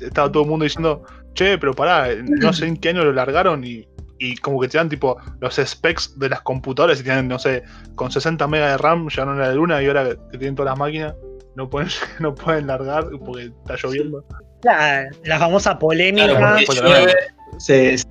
estaba 0.00 0.30
todo 0.30 0.42
el 0.42 0.48
mundo 0.48 0.64
diciendo, 0.64 1.04
che, 1.34 1.58
pero 1.58 1.74
pará, 1.74 2.08
no 2.22 2.52
sé 2.52 2.66
en 2.66 2.76
qué 2.76 2.90
año 2.90 3.04
lo 3.04 3.12
largaron 3.12 3.64
y, 3.64 3.86
y 4.18 4.36
como 4.36 4.60
que 4.60 4.68
te 4.68 4.82
tipo 4.86 5.16
los 5.40 5.56
specs 5.56 6.18
de 6.18 6.28
las 6.28 6.40
computadoras 6.42 7.00
y 7.00 7.04
tienen, 7.04 7.28
no 7.28 7.38
sé, 7.38 7.64
con 7.94 8.10
60 8.10 8.46
megas 8.48 8.72
de 8.72 8.78
RAM 8.78 9.08
llegaron 9.08 9.40
a 9.40 9.48
la 9.48 9.54
luna 9.54 9.82
y 9.82 9.86
ahora 9.86 10.10
que 10.30 10.38
tienen 10.38 10.54
todas 10.54 10.70
las 10.70 10.78
máquinas, 10.78 11.14
no 11.54 11.68
pueden, 11.70 11.88
no 12.20 12.34
pueden 12.34 12.66
largar 12.66 13.08
porque 13.24 13.46
está 13.46 13.76
lloviendo. 13.82 14.24
La, 14.62 15.04
la 15.24 15.38
famosa 15.38 15.78
polémica. 15.78 16.36
Claro, 16.36 16.58
porque 16.66 16.80
llueve. 16.82 17.12
Se- 17.58 17.98
se- 17.98 18.06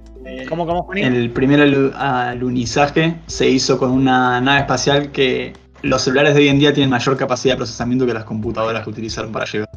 ¿Cómo, 0.47 0.67
cómo, 0.67 0.87
el 0.93 1.31
primer 1.31 1.59
alu- 1.61 1.91
alunizaje 1.95 3.15
se 3.25 3.49
hizo 3.49 3.79
con 3.79 3.89
una 3.91 4.39
nave 4.39 4.59
espacial 4.61 5.11
que 5.11 5.53
los 5.81 6.03
celulares 6.03 6.35
de 6.35 6.41
hoy 6.41 6.47
en 6.49 6.59
día 6.59 6.71
tienen 6.73 6.91
mayor 6.91 7.17
capacidad 7.17 7.55
de 7.55 7.57
procesamiento 7.57 8.05
que 8.05 8.13
las 8.13 8.23
computadoras 8.25 8.83
que 8.83 8.89
utilizaron 8.91 9.31
para 9.31 9.45
llegar. 9.45 9.67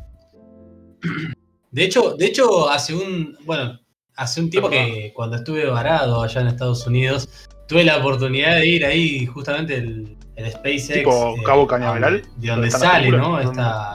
De 1.71 1.85
hecho, 1.85 2.15
de 2.17 2.27
hecho, 2.27 2.69
hace 2.71 2.95
un. 2.95 3.37
Bueno, 3.45 3.81
hace 4.17 4.41
un 4.41 4.51
tiempo 4.51 4.69
que 4.71 5.13
cuando 5.15 5.37
estuve 5.37 5.67
varado 5.67 6.23
allá 6.23 6.41
en 6.43 6.49
Estados 6.49 6.87
Unidos, 6.87 7.29
tuve 7.67 7.85
la 7.85 7.97
oportunidad 7.99 8.57
de 8.57 8.67
ir 8.67 8.85
ahí 8.85 9.27
justamente 9.27 9.77
el, 9.77 10.17
el 10.37 10.51
SpaceX. 10.51 10.89
Tipo 10.95 11.37
eh, 11.37 11.43
Cabo 11.45 11.67
Cañaveral, 11.67 12.23
De 12.37 12.49
donde 12.49 12.71
sale, 12.71 13.11
¿no? 13.11 13.41
Esta. 13.41 13.95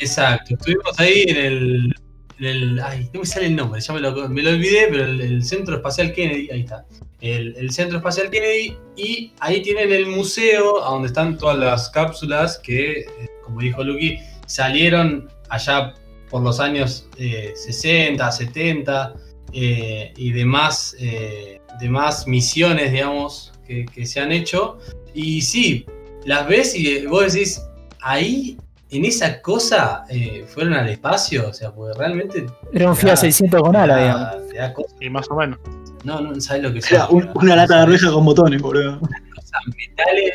Exacto, 0.00 0.54
estuvimos 0.54 0.98
ahí 0.98 1.24
en 1.28 1.36
el, 1.36 1.94
en 2.38 2.46
el- 2.46 2.80
Ay, 2.82 3.10
no 3.12 3.20
me 3.20 3.26
sale 3.26 3.46
el 3.46 3.56
nombre, 3.56 3.80
ya 3.80 3.92
me 3.92 4.00
lo, 4.00 4.28
me 4.28 4.42
lo 4.42 4.50
olvidé, 4.50 4.86
pero 4.90 5.04
el, 5.04 5.20
el 5.20 5.44
Centro 5.44 5.76
Espacial 5.76 6.12
Kennedy, 6.12 6.48
ahí 6.50 6.60
está. 6.60 6.86
El, 7.20 7.54
el 7.56 7.70
Centro 7.70 7.98
Espacial 7.98 8.30
Kennedy, 8.30 8.78
y 8.96 9.32
ahí 9.40 9.60
tienen 9.62 9.92
el 9.92 10.06
museo, 10.06 10.82
a 10.82 10.90
donde 10.90 11.08
están 11.08 11.36
todas 11.36 11.58
las 11.58 11.90
cápsulas 11.90 12.58
que, 12.58 13.00
eh, 13.00 13.06
como 13.44 13.60
dijo 13.60 13.84
Lucky, 13.84 14.18
salieron 14.46 15.28
allá 15.50 15.92
por 16.30 16.40
los 16.42 16.60
años 16.60 17.06
eh, 17.18 17.52
60, 17.54 18.30
70 18.32 19.14
eh, 19.52 20.14
y 20.16 20.32
demás, 20.32 20.96
eh, 20.98 21.60
demás 21.78 22.26
misiones, 22.26 22.90
digamos, 22.92 23.49
que, 23.70 23.86
que 23.86 24.04
se 24.06 24.20
han 24.20 24.32
hecho. 24.32 24.78
Y 25.14 25.40
sí, 25.42 25.86
las 26.24 26.46
ves 26.48 26.74
y 26.74 27.06
vos 27.06 27.32
decís, 27.32 27.62
ahí 28.00 28.58
en 28.90 29.04
esa 29.04 29.40
cosa 29.40 30.04
eh, 30.10 30.44
fueron 30.48 30.74
al 30.74 30.88
espacio, 30.88 31.48
o 31.48 31.52
sea, 31.52 31.70
porque 31.72 31.96
realmente. 31.96 32.46
Era 32.72 32.88
un 32.90 32.96
Fiat 32.96 33.12
da- 33.14 33.16
600 33.16 33.62
con 33.62 33.76
ala, 33.76 33.96
digamos. 33.96 34.48
te 34.48 34.56
da 34.58 34.72
cosa. 34.74 34.94
Y 35.00 35.08
más 35.08 35.30
o 35.30 35.36
menos. 35.36 35.58
No, 36.02 36.20
no, 36.20 36.40
¿sabes 36.40 36.62
lo 36.64 36.72
que 36.72 36.78
Era 36.90 37.06
son? 37.06 37.16
un- 37.16 37.30
una 37.34 37.56
lata 37.56 37.80
de 37.80 37.86
reja 37.86 38.10
con 38.10 38.24
botones, 38.24 38.60
boludo. 38.60 38.98
Cosas, 39.00 39.60
metales. 39.76 40.32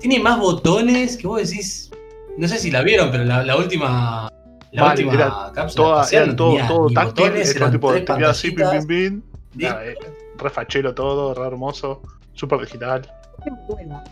Tiene 0.00 0.20
más 0.20 0.38
botones 0.38 1.16
que 1.16 1.26
vos 1.26 1.46
decís. 1.48 1.90
No 2.38 2.46
sé 2.48 2.56
si 2.58 2.70
la 2.70 2.82
vieron, 2.82 3.10
pero 3.10 3.24
la, 3.24 3.42
la 3.42 3.56
última. 3.56 4.30
La 4.70 4.82
Vale, 4.82 5.02
última 5.04 5.14
era 5.14 5.52
cápsula 5.54 5.84
Toda, 6.04 6.08
era 6.10 6.36
todo, 6.36 6.50
tenía 6.52 6.68
todo 6.68 6.86
táctil, 6.90 7.24
botones, 7.24 7.56
eran 7.56 7.72
tipo, 7.72 7.90
así, 8.26 8.50
pim, 8.50 8.66
pim, 8.70 8.86
pim. 8.86 9.22
Nada, 9.54 9.84
eh, 9.86 9.96
re 10.36 10.50
fachero 10.50 10.94
todo, 10.94 11.32
re 11.34 11.46
hermoso, 11.46 12.02
súper 12.38 12.60
digital. 12.60 13.02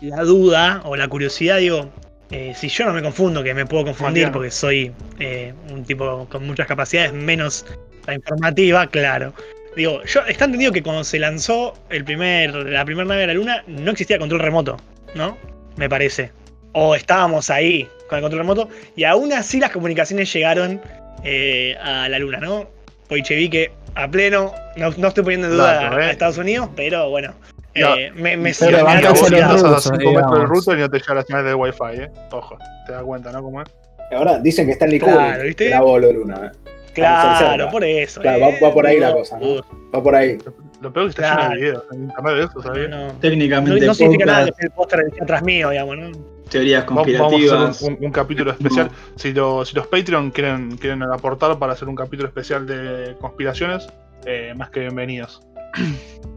La 0.01 0.23
duda 0.23 0.81
o 0.85 0.95
la 0.95 1.07
curiosidad, 1.07 1.57
digo, 1.57 1.89
eh, 2.31 2.53
si 2.55 2.67
yo 2.69 2.85
no 2.85 2.93
me 2.93 3.01
confundo, 3.01 3.43
que 3.43 3.53
me 3.53 3.65
puedo 3.65 3.85
confundir 3.85 4.31
porque 4.31 4.51
soy 4.51 4.91
eh, 5.19 5.53
un 5.71 5.83
tipo 5.83 6.27
con 6.29 6.45
muchas 6.45 6.67
capacidades, 6.67 7.13
menos 7.13 7.65
la 8.05 8.15
informativa, 8.15 8.87
claro. 8.87 9.33
Digo, 9.75 10.03
yo 10.05 10.21
está 10.21 10.45
entendido 10.45 10.71
que 10.71 10.81
cuando 10.81 11.03
se 11.03 11.19
lanzó 11.19 11.73
el 11.89 12.03
primer, 12.03 12.53
la 12.53 12.83
primera 12.83 13.07
nave 13.07 13.21
de 13.21 13.27
la 13.27 13.33
Luna 13.33 13.63
no 13.67 13.91
existía 13.91 14.17
control 14.17 14.41
remoto, 14.41 14.77
¿no? 15.13 15.37
Me 15.75 15.87
parece. 15.87 16.31
O 16.73 16.95
estábamos 16.95 17.49
ahí 17.49 17.87
con 18.09 18.17
el 18.17 18.23
control 18.23 18.39
remoto 18.39 18.69
y 18.95 19.03
aún 19.03 19.31
así 19.33 19.59
las 19.59 19.71
comunicaciones 19.71 20.31
llegaron 20.33 20.81
eh, 21.23 21.75
a 21.81 22.09
la 22.09 22.19
Luna, 22.19 22.39
¿no? 22.39 22.67
Poichevique 23.07 23.71
a 23.95 24.09
pleno, 24.09 24.53
no, 24.75 24.91
no 24.91 25.07
estoy 25.07 25.23
poniendo 25.23 25.47
en 25.47 25.53
duda 25.53 25.91
a, 25.91 26.01
eh. 26.01 26.05
a 26.05 26.11
Estados 26.11 26.37
Unidos, 26.37 26.69
pero 26.75 27.09
bueno. 27.09 27.33
No, 27.79 27.95
eh, 27.95 28.11
me, 28.15 28.37
me, 28.37 28.51
pero 28.59 28.71
los 28.83 28.93
estás 28.95 29.31
a 29.33 29.47
rusos, 29.53 29.83
5 29.83 29.97
metros 29.97 30.03
del 30.03 30.09
digamos. 30.09 30.49
router 30.49 30.77
y 30.77 30.81
no 30.81 30.89
te 30.89 30.99
llega 30.99 31.13
la 31.15 31.21
señal 31.23 31.45
de 31.45 31.53
wifi, 31.53 31.83
eh. 31.93 32.11
Ojo, 32.31 32.57
te 32.85 32.91
das 32.93 33.03
cuenta, 33.03 33.31
¿no? 33.31 33.41
¿Cómo 33.43 33.61
es? 33.61 33.67
Ahora 34.11 34.39
dicen 34.39 34.65
que 34.67 34.71
está 34.73 34.85
en 34.85 34.99
Claro, 34.99 35.17
Kubrick 35.17 35.43
¿viste? 35.43 35.69
grabó 35.69 35.99
lo 35.99 36.07
de 36.07 36.13
Luna. 36.13 36.51
eh. 36.53 36.69
Claro, 36.93 37.69
por 37.69 37.83
eso. 37.83 38.21
Claro, 38.21 38.37
eh, 38.45 38.57
va- 38.61 38.67
va 38.67 38.73
por 38.73 38.87
ahí 38.87 38.99
la 38.99 39.09
no, 39.11 39.17
cosa, 39.17 39.37
¿no? 39.39 39.55
Va 39.93 40.01
por 40.03 40.15
ahí. 40.15 40.37
Lo 40.81 40.91
peor 40.93 41.09
es 41.09 41.15
que 41.15 41.21
está 41.21 41.35
Claro. 41.35 41.53
lleno 41.55 41.55
de 41.55 41.61
videos 41.61 41.83
en 41.91 42.03
internet 42.03 42.33
de 42.35 42.43
eso. 42.43 42.73
No, 42.89 43.07
no, 43.07 43.13
Técnicamente, 43.19 43.85
no 43.85 43.93
significa 43.93 44.25
nada 44.25 44.45
que 44.45 44.65
el 44.65 44.71
póster 44.71 44.99
atrás 45.21 45.43
mío, 45.43 45.69
digamos, 45.69 45.97
¿no? 45.97 46.11
teorías 46.49 46.85
Vamos, 46.85 47.05
vamos 47.05 47.15
a 47.15 47.19
conspirativas. 47.19 47.69
hacer 47.75 47.91
un, 47.91 47.97
un- 47.99 48.05
un 48.05 48.11
capítulo 48.11 48.51
especial. 48.51 48.89
Si, 49.17 49.33
lo- 49.33 49.65
si 49.65 49.75
los 49.75 49.85
Patreon 49.87 50.31
quieren, 50.31 50.77
quieren 50.77 51.03
aportar 51.03 51.59
para 51.59 51.73
hacer 51.73 51.89
un 51.89 51.95
capítulo 51.95 52.27
especial 52.29 52.65
de 52.65 53.15
conspiraciones, 53.19 53.87
eh, 54.25 54.53
más 54.55 54.69
que 54.69 54.79
bienvenidos. 54.81 55.41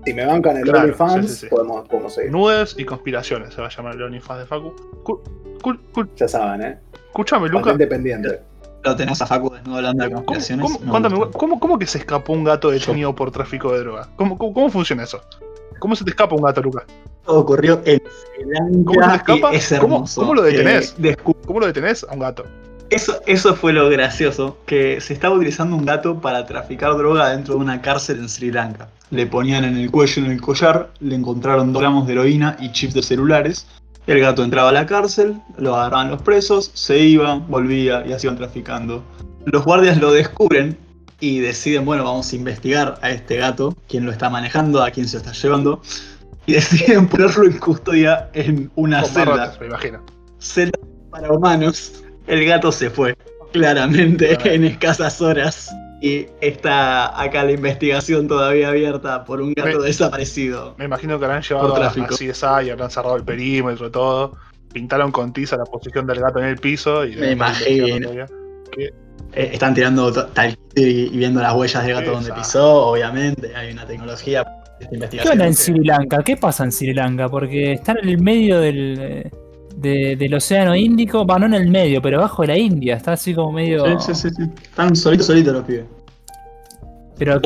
Si 0.07 0.15
me 0.15 0.25
bancan 0.25 0.57
el 0.57 0.63
claro, 0.63 0.81
OnlyFans, 0.81 1.27
sí, 1.27 1.33
sí, 1.33 1.41
sí. 1.41 1.47
podemos, 1.49 1.87
podemos, 1.87 2.15
seguir. 2.15 2.33
Nudes 2.33 2.75
y 2.79 2.85
conspiraciones 2.85 3.53
se 3.53 3.61
va 3.61 3.67
a 3.67 3.71
llamar 3.71 3.95
el 3.97 4.03
OnlyFans 4.03 4.41
de 4.41 4.47
Facu. 4.47 4.75
Ya 6.17 6.27
saben, 6.27 6.63
¿eh? 6.63 6.79
Escúchame, 7.09 7.49
Lucas. 7.49 7.73
Independiente. 7.73 8.41
Lo 8.83 8.97
tenemos 8.97 9.21
a 9.21 9.27
Facu 9.27 9.51
desnudo 9.51 9.77
hablando 9.77 10.05
de 10.05 10.11
conspiraciones. 10.13 10.65
¿Cómo, 10.65 10.79
cómo, 10.79 10.87
no, 10.87 10.91
cuéntame, 10.91 11.31
¿cómo, 11.33 11.61
¿cómo, 11.61 11.79
que 11.79 11.87
se 11.87 11.99
escapó 11.99 12.33
un 12.33 12.45
gato 12.45 12.71
detenido 12.71 13.15
por 13.15 13.31
tráfico 13.31 13.73
de 13.75 13.81
droga? 13.81 14.09
¿Cómo, 14.17 14.39
cómo, 14.39 14.71
funciona 14.71 15.03
eso? 15.03 15.21
¿Cómo 15.79 15.95
se 15.95 16.05
te 16.05 16.11
escapa 16.11 16.35
un 16.35 16.43
gato, 16.43 16.63
Lucas? 16.63 16.85
Ocurrió 17.27 17.83
en 17.85 18.01
¿Cómo 18.85 19.03
se 19.03 19.09
te 19.09 19.17
escapa? 19.17 19.53
Es 19.53 19.71
hermoso. 19.71 20.23
¿Cómo, 20.23 20.35
lo 20.35 20.43
detenés? 20.43 20.97
Eh, 21.03 21.17
¿Cómo 21.47 21.61
lo 21.61 21.67
detenés 21.67 22.07
a 22.09 22.15
un 22.15 22.21
gato? 22.21 22.47
Eso, 22.91 23.21
eso 23.27 23.55
fue 23.55 23.73
lo 23.73 23.89
gracioso, 23.89 24.59
que 24.67 25.01
se 25.01 25.13
estaba 25.13 25.37
utilizando 25.37 25.77
un 25.77 25.85
gato 25.85 26.21
para 26.21 26.45
traficar 26.45 26.97
droga 26.97 27.31
dentro 27.31 27.55
de 27.55 27.61
una 27.61 27.81
cárcel 27.81 28.19
en 28.19 28.29
Sri 28.29 28.51
Lanka. 28.51 28.89
Le 29.11 29.27
ponían 29.27 29.65
en 29.65 29.77
el 29.77 29.93
cuello, 29.93 30.23
y 30.23 30.25
en 30.25 30.33
el 30.33 30.41
collar, 30.41 30.91
le 30.99 31.15
encontraron 31.15 31.73
dos 31.73 31.83
gramos 31.83 32.09
de 32.09 32.15
heroína 32.15 32.57
y 32.59 32.73
chips 32.73 32.95
de 32.95 33.03
celulares. 33.03 33.69
El 34.09 34.19
gato 34.19 34.43
entraba 34.43 34.71
a 34.71 34.73
la 34.73 34.87
cárcel, 34.87 35.41
lo 35.57 35.77
agarraban 35.77 36.11
los 36.11 36.21
presos, 36.23 36.73
se 36.75 36.99
iba, 36.99 37.37
volvía 37.37 38.05
y 38.05 38.13
así 38.13 38.27
iban 38.27 38.37
traficando. 38.37 39.05
Los 39.45 39.65
guardias 39.65 39.99
lo 39.99 40.11
descubren 40.11 40.77
y 41.21 41.39
deciden, 41.39 41.85
bueno, 41.85 42.03
vamos 42.03 42.33
a 42.33 42.37
investigar 42.37 42.99
a 43.03 43.11
este 43.11 43.37
gato, 43.37 43.77
quién 43.89 44.05
lo 44.05 44.11
está 44.11 44.31
manejando, 44.31 44.83
a 44.83 44.91
quién 44.91 45.07
se 45.07 45.19
lo 45.19 45.23
está 45.23 45.33
llevando. 45.33 45.81
Y 46.47 46.53
deciden 46.55 47.07
ponerlo 47.07 47.45
en 47.45 47.59
custodia 47.59 48.31
en 48.33 48.69
una 48.75 49.05
celda. 49.05 49.57
Me 49.61 49.67
imagino. 49.67 50.05
Celda 50.41 50.79
para 51.11 51.31
humanos. 51.31 52.03
El 52.31 52.45
gato 52.45 52.71
se 52.71 52.91
fue, 52.91 53.17
claramente, 53.53 54.39
en 54.45 54.65
escasas 54.65 55.21
horas. 55.21 55.75
Y 56.01 56.29
está 56.41 57.21
acá 57.21 57.43
la 57.43 57.51
investigación 57.51 58.29
todavía 58.29 58.69
abierta 58.69 59.25
por 59.25 59.43
un 59.43 59.53
gato 59.53 59.83
desaparecido. 59.83 60.77
Me 60.79 60.85
imagino 60.85 61.19
que 61.19 61.25
habrán 61.25 61.43
llevado 61.43 61.75
a, 61.75 61.91
CSI 61.91 62.67
y 62.67 62.71
habrán 62.71 62.91
cerrado 62.91 63.17
el 63.17 63.25
perímetro 63.25 63.89
y 63.89 63.91
todo. 63.91 64.37
Pintaron 64.73 65.11
con 65.11 65.33
tiza 65.33 65.57
la 65.57 65.65
posición 65.65 66.07
del 66.07 66.21
gato 66.21 66.39
en 66.39 66.47
el 66.47 66.57
piso. 66.57 67.05
Y 67.05 67.17
me 67.17 67.33
imagino. 67.33 68.11
Eh, 68.77 69.51
están 69.53 69.75
tirando 69.75 70.13
tal 70.29 70.57
y 70.77 71.09
viendo 71.09 71.41
las 71.41 71.55
huellas 71.55 71.85
del 71.85 71.97
gato 71.97 72.13
donde 72.13 72.33
pisó, 72.33 72.87
obviamente. 72.87 73.55
Hay 73.57 73.73
una 73.73 73.85
tecnología. 73.85 74.45
De 74.79 74.87
investigación. 74.95 75.23
¿Qué 75.25 75.33
onda 75.33 75.47
en 75.47 75.55
Sri 75.55 75.85
Lanka? 75.85 76.23
¿Qué 76.23 76.37
pasa 76.37 76.63
en 76.65 76.73
Sri 76.73 76.95
Lanka? 76.95 77.29
Porque 77.29 77.73
están 77.73 77.99
en 77.99 78.09
el 78.09 78.23
medio 78.23 78.61
del 78.61 78.99
eh, 78.99 79.31
del 79.81 80.35
Océano 80.35 80.75
Índico, 80.75 81.27
va 81.27 81.39
no 81.39 81.47
en 81.47 81.55
el 81.55 81.71
medio, 81.71 82.03
pero 82.03 82.19
abajo 82.19 82.43
de 82.43 82.49
la 82.49 82.59
India, 82.59 82.97
está 82.97 83.13
así 83.13 83.35
como 83.35 83.53
medio. 83.53 83.99
Sí, 84.01 84.15
sí, 84.15 84.31
sí, 84.31 84.43
están 84.63 84.95
solitos, 84.95 85.27
solitos 85.27 85.55
los 85.55 85.65
pibes. 85.65 85.85
Pero 87.19 87.37
oh, 87.37 87.41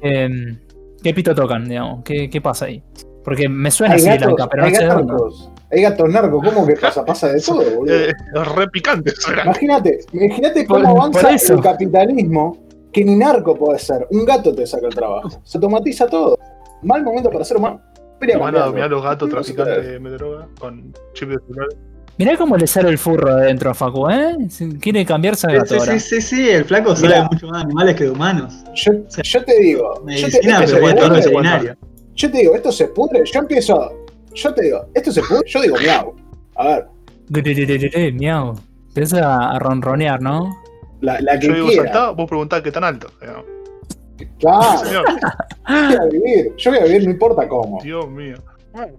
em, 0.00 0.58
¿qué 1.02 1.14
pito 1.14 1.34
tocan, 1.34 1.68
digamos? 1.68 2.02
¿Qué, 2.04 2.30
qué 2.30 2.40
pasa 2.40 2.66
ahí? 2.66 2.82
Porque 3.24 3.48
me 3.48 3.70
suena 3.70 3.94
así 3.94 4.06
gatos, 4.06 4.28
Lanka, 4.28 4.48
pero 4.48 4.68
no 4.68 4.74
sé 4.74 4.86
dónde. 4.86 5.14
Hay 5.72 5.82
gatos 5.82 6.08
narcos, 6.08 6.42
¿cómo 6.42 6.66
que 6.66 6.74
pasa? 6.74 7.04
Pasa 7.04 7.28
de 7.32 7.40
todo, 7.46 7.62
boludo. 7.76 7.94
Eh, 7.94 8.12
los 8.32 8.54
re 8.54 8.68
picantes. 8.68 9.14
Imagínate, 9.44 10.00
imagínate 10.12 10.66
cómo 10.66 10.88
avanza 10.88 11.30
el 11.30 11.60
capitalismo 11.60 12.56
que 12.92 13.04
ni 13.04 13.16
narco 13.16 13.54
puede 13.54 13.78
ser. 13.78 14.06
Un 14.10 14.24
gato 14.24 14.54
te 14.54 14.66
saca 14.66 14.86
el 14.86 14.94
trabajo. 14.94 15.28
Se 15.44 15.58
automatiza 15.58 16.06
todo. 16.06 16.38
Mal 16.82 17.04
momento 17.04 17.30
para 17.30 17.44
ser 17.44 17.58
humano. 17.58 17.80
Te 18.20 18.36
van 18.36 18.56
a 18.56 18.66
dominar 18.66 18.90
los 18.90 19.02
gatos 19.02 19.28
traficantes 19.30 19.86
de 19.86 19.98
droga 20.10 20.46
con 20.58 20.92
chip 21.14 21.30
de 21.30 21.38
celular. 21.46 21.68
Mirá 22.18 22.36
cómo 22.36 22.54
le 22.58 22.66
sale 22.66 22.90
el 22.90 22.98
furro 22.98 23.30
adentro 23.30 23.70
a 23.70 23.74
Facu, 23.74 24.10
¿eh? 24.10 24.36
Quiere 24.78 25.06
cambiarse 25.06 25.46
a 25.46 25.52
gato. 25.54 25.80
Sí, 25.80 25.90
sí, 25.90 26.00
sí, 26.00 26.20
sí, 26.20 26.50
el 26.50 26.66
flaco 26.66 26.94
sabe 26.94 27.08
Mirá. 27.08 27.28
mucho 27.32 27.46
más 27.46 27.64
animales 27.64 27.96
que 27.96 28.04
de 28.04 28.10
humanos. 28.10 28.62
Yo, 28.74 28.92
o 28.92 29.10
sea, 29.10 29.24
yo 29.24 29.42
te 29.42 29.58
digo, 29.58 30.02
medicina, 30.04 30.64
yo 30.66 30.74
te, 30.74 31.30
pero. 31.30 31.76
Yo 32.14 32.30
te 32.30 32.38
digo, 32.38 32.54
esto 32.54 32.72
se 32.72 32.88
pudre, 32.88 33.22
yo 33.24 33.40
empiezo. 33.40 34.06
Yo 34.34 34.52
te 34.52 34.62
digo, 34.64 34.84
esto 34.92 35.12
se 35.12 35.22
pudre, 35.22 35.48
yo 35.48 35.62
digo 35.62 35.76
miau. 35.78 36.14
A 36.56 36.66
ver. 36.66 38.12
Miau. 38.12 38.54
Empieza 38.88 39.50
a 39.52 39.58
ronronear, 39.58 40.20
¿no? 40.20 40.54
La, 41.00 41.18
la 41.22 41.38
que 41.38 41.46
yo 41.46 41.54
digo 41.54 41.68
quiera. 41.68 42.10
vos 42.10 42.28
preguntás 42.28 42.60
qué 42.60 42.70
tan 42.70 42.84
alto 42.84 43.08
voy 44.42 45.94
a 45.96 46.04
vivir. 46.10 46.52
Yo 46.56 46.70
voy 46.70 46.80
a 46.80 46.84
vivir, 46.84 47.04
no 47.04 47.10
importa 47.10 47.48
cómo. 47.48 47.80
Dios 47.82 48.08
mío. 48.08 48.36
Bueno, 48.72 48.92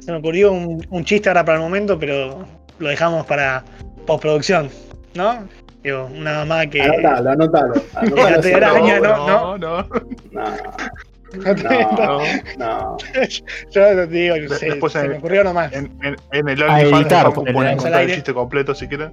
se 0.00 0.12
me 0.12 0.18
ocurrió 0.18 0.52
un, 0.52 0.86
un 0.90 1.04
chiste 1.04 1.28
ahora 1.28 1.44
para 1.44 1.58
el 1.58 1.62
momento, 1.64 1.98
pero 1.98 2.44
lo 2.78 2.88
dejamos 2.88 3.26
para 3.26 3.64
postproducción, 4.06 4.68
¿no? 5.14 5.46
Digo, 5.82 6.06
una 6.06 6.32
mamá 6.38 6.66
que. 6.66 6.80
Anotalo, 6.82 7.30
anotalo. 7.30 7.74
no, 8.02 8.98
no, 9.00 9.58
no. 9.58 9.58
No, 9.58 11.54
no. 11.54 12.20
no. 12.58 12.96
Yo 13.70 13.80
te 13.82 14.06
digo, 14.06 14.34
De- 14.36 14.48
se, 14.50 14.66
después 14.66 14.92
se 14.92 15.00
en- 15.00 15.08
me 15.10 15.18
ocurrió 15.18 15.44
nomás. 15.44 15.72
En, 15.72 15.90
en, 16.02 16.16
en 16.32 16.48
el 16.48 16.62
A 16.62 16.76
OnlyFans 16.76 17.34
pueden 17.52 17.94
el 17.94 18.14
chiste 18.14 18.32
completo 18.32 18.74
si 18.74 18.86
quieren. 18.88 19.12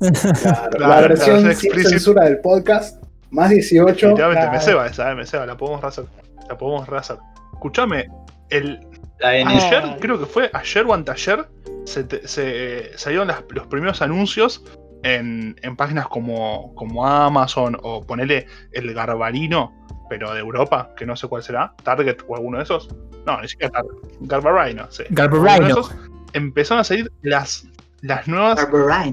Claro, 0.00 0.78
La- 0.78 0.88
la 0.88 1.00
versión 1.02 1.54
sin 1.54 1.72
censura 1.84 2.24
del 2.24 2.38
podcast, 2.38 3.02
más 3.34 3.50
18. 3.50 4.08
Literalmente 4.10 4.50
me 4.50 4.60
ceba 4.60 4.86
esa, 4.86 5.10
eh, 5.10 5.14
me 5.14 5.26
ceba, 5.26 5.46
la 5.46 5.56
podemos 5.56 5.80
rehacer. 5.80 6.06
La 6.48 6.56
podemos 6.58 6.88
rehacer. 6.88 7.16
Escuchame, 7.52 8.08
el, 8.50 8.80
ayer, 9.22 9.96
creo 10.00 10.18
que 10.18 10.26
fue 10.26 10.50
ayer 10.52 10.84
o 10.86 10.94
anteayer, 10.94 11.46
se, 11.84 12.04
te- 12.04 12.26
se 12.28 12.90
salieron 12.96 13.28
las- 13.28 13.42
los 13.50 13.66
primeros 13.66 14.02
anuncios 14.02 14.64
en, 15.02 15.56
en 15.62 15.76
páginas 15.76 16.08
como, 16.08 16.74
como 16.74 17.06
Amazon 17.06 17.76
o 17.82 18.02
ponele 18.02 18.46
el 18.72 18.92
Garbarino, 18.94 19.72
pero 20.08 20.32
de 20.34 20.40
Europa, 20.40 20.90
que 20.96 21.06
no 21.06 21.16
sé 21.16 21.26
cuál 21.28 21.42
será, 21.42 21.74
Target 21.82 22.18
o 22.28 22.36
alguno 22.36 22.58
de 22.58 22.64
esos. 22.64 22.88
No, 23.26 23.40
ni 23.40 23.48
siquiera 23.48 23.72
Target. 23.72 23.92
Garbarino, 24.20 24.86
sí. 24.90 25.04
Garbarino. 25.10 25.68
Esos, 25.68 25.94
Empezaron 26.34 26.80
a 26.80 26.84
salir 26.84 27.10
las, 27.22 27.66
las 28.02 28.26
nuevas 28.26 28.56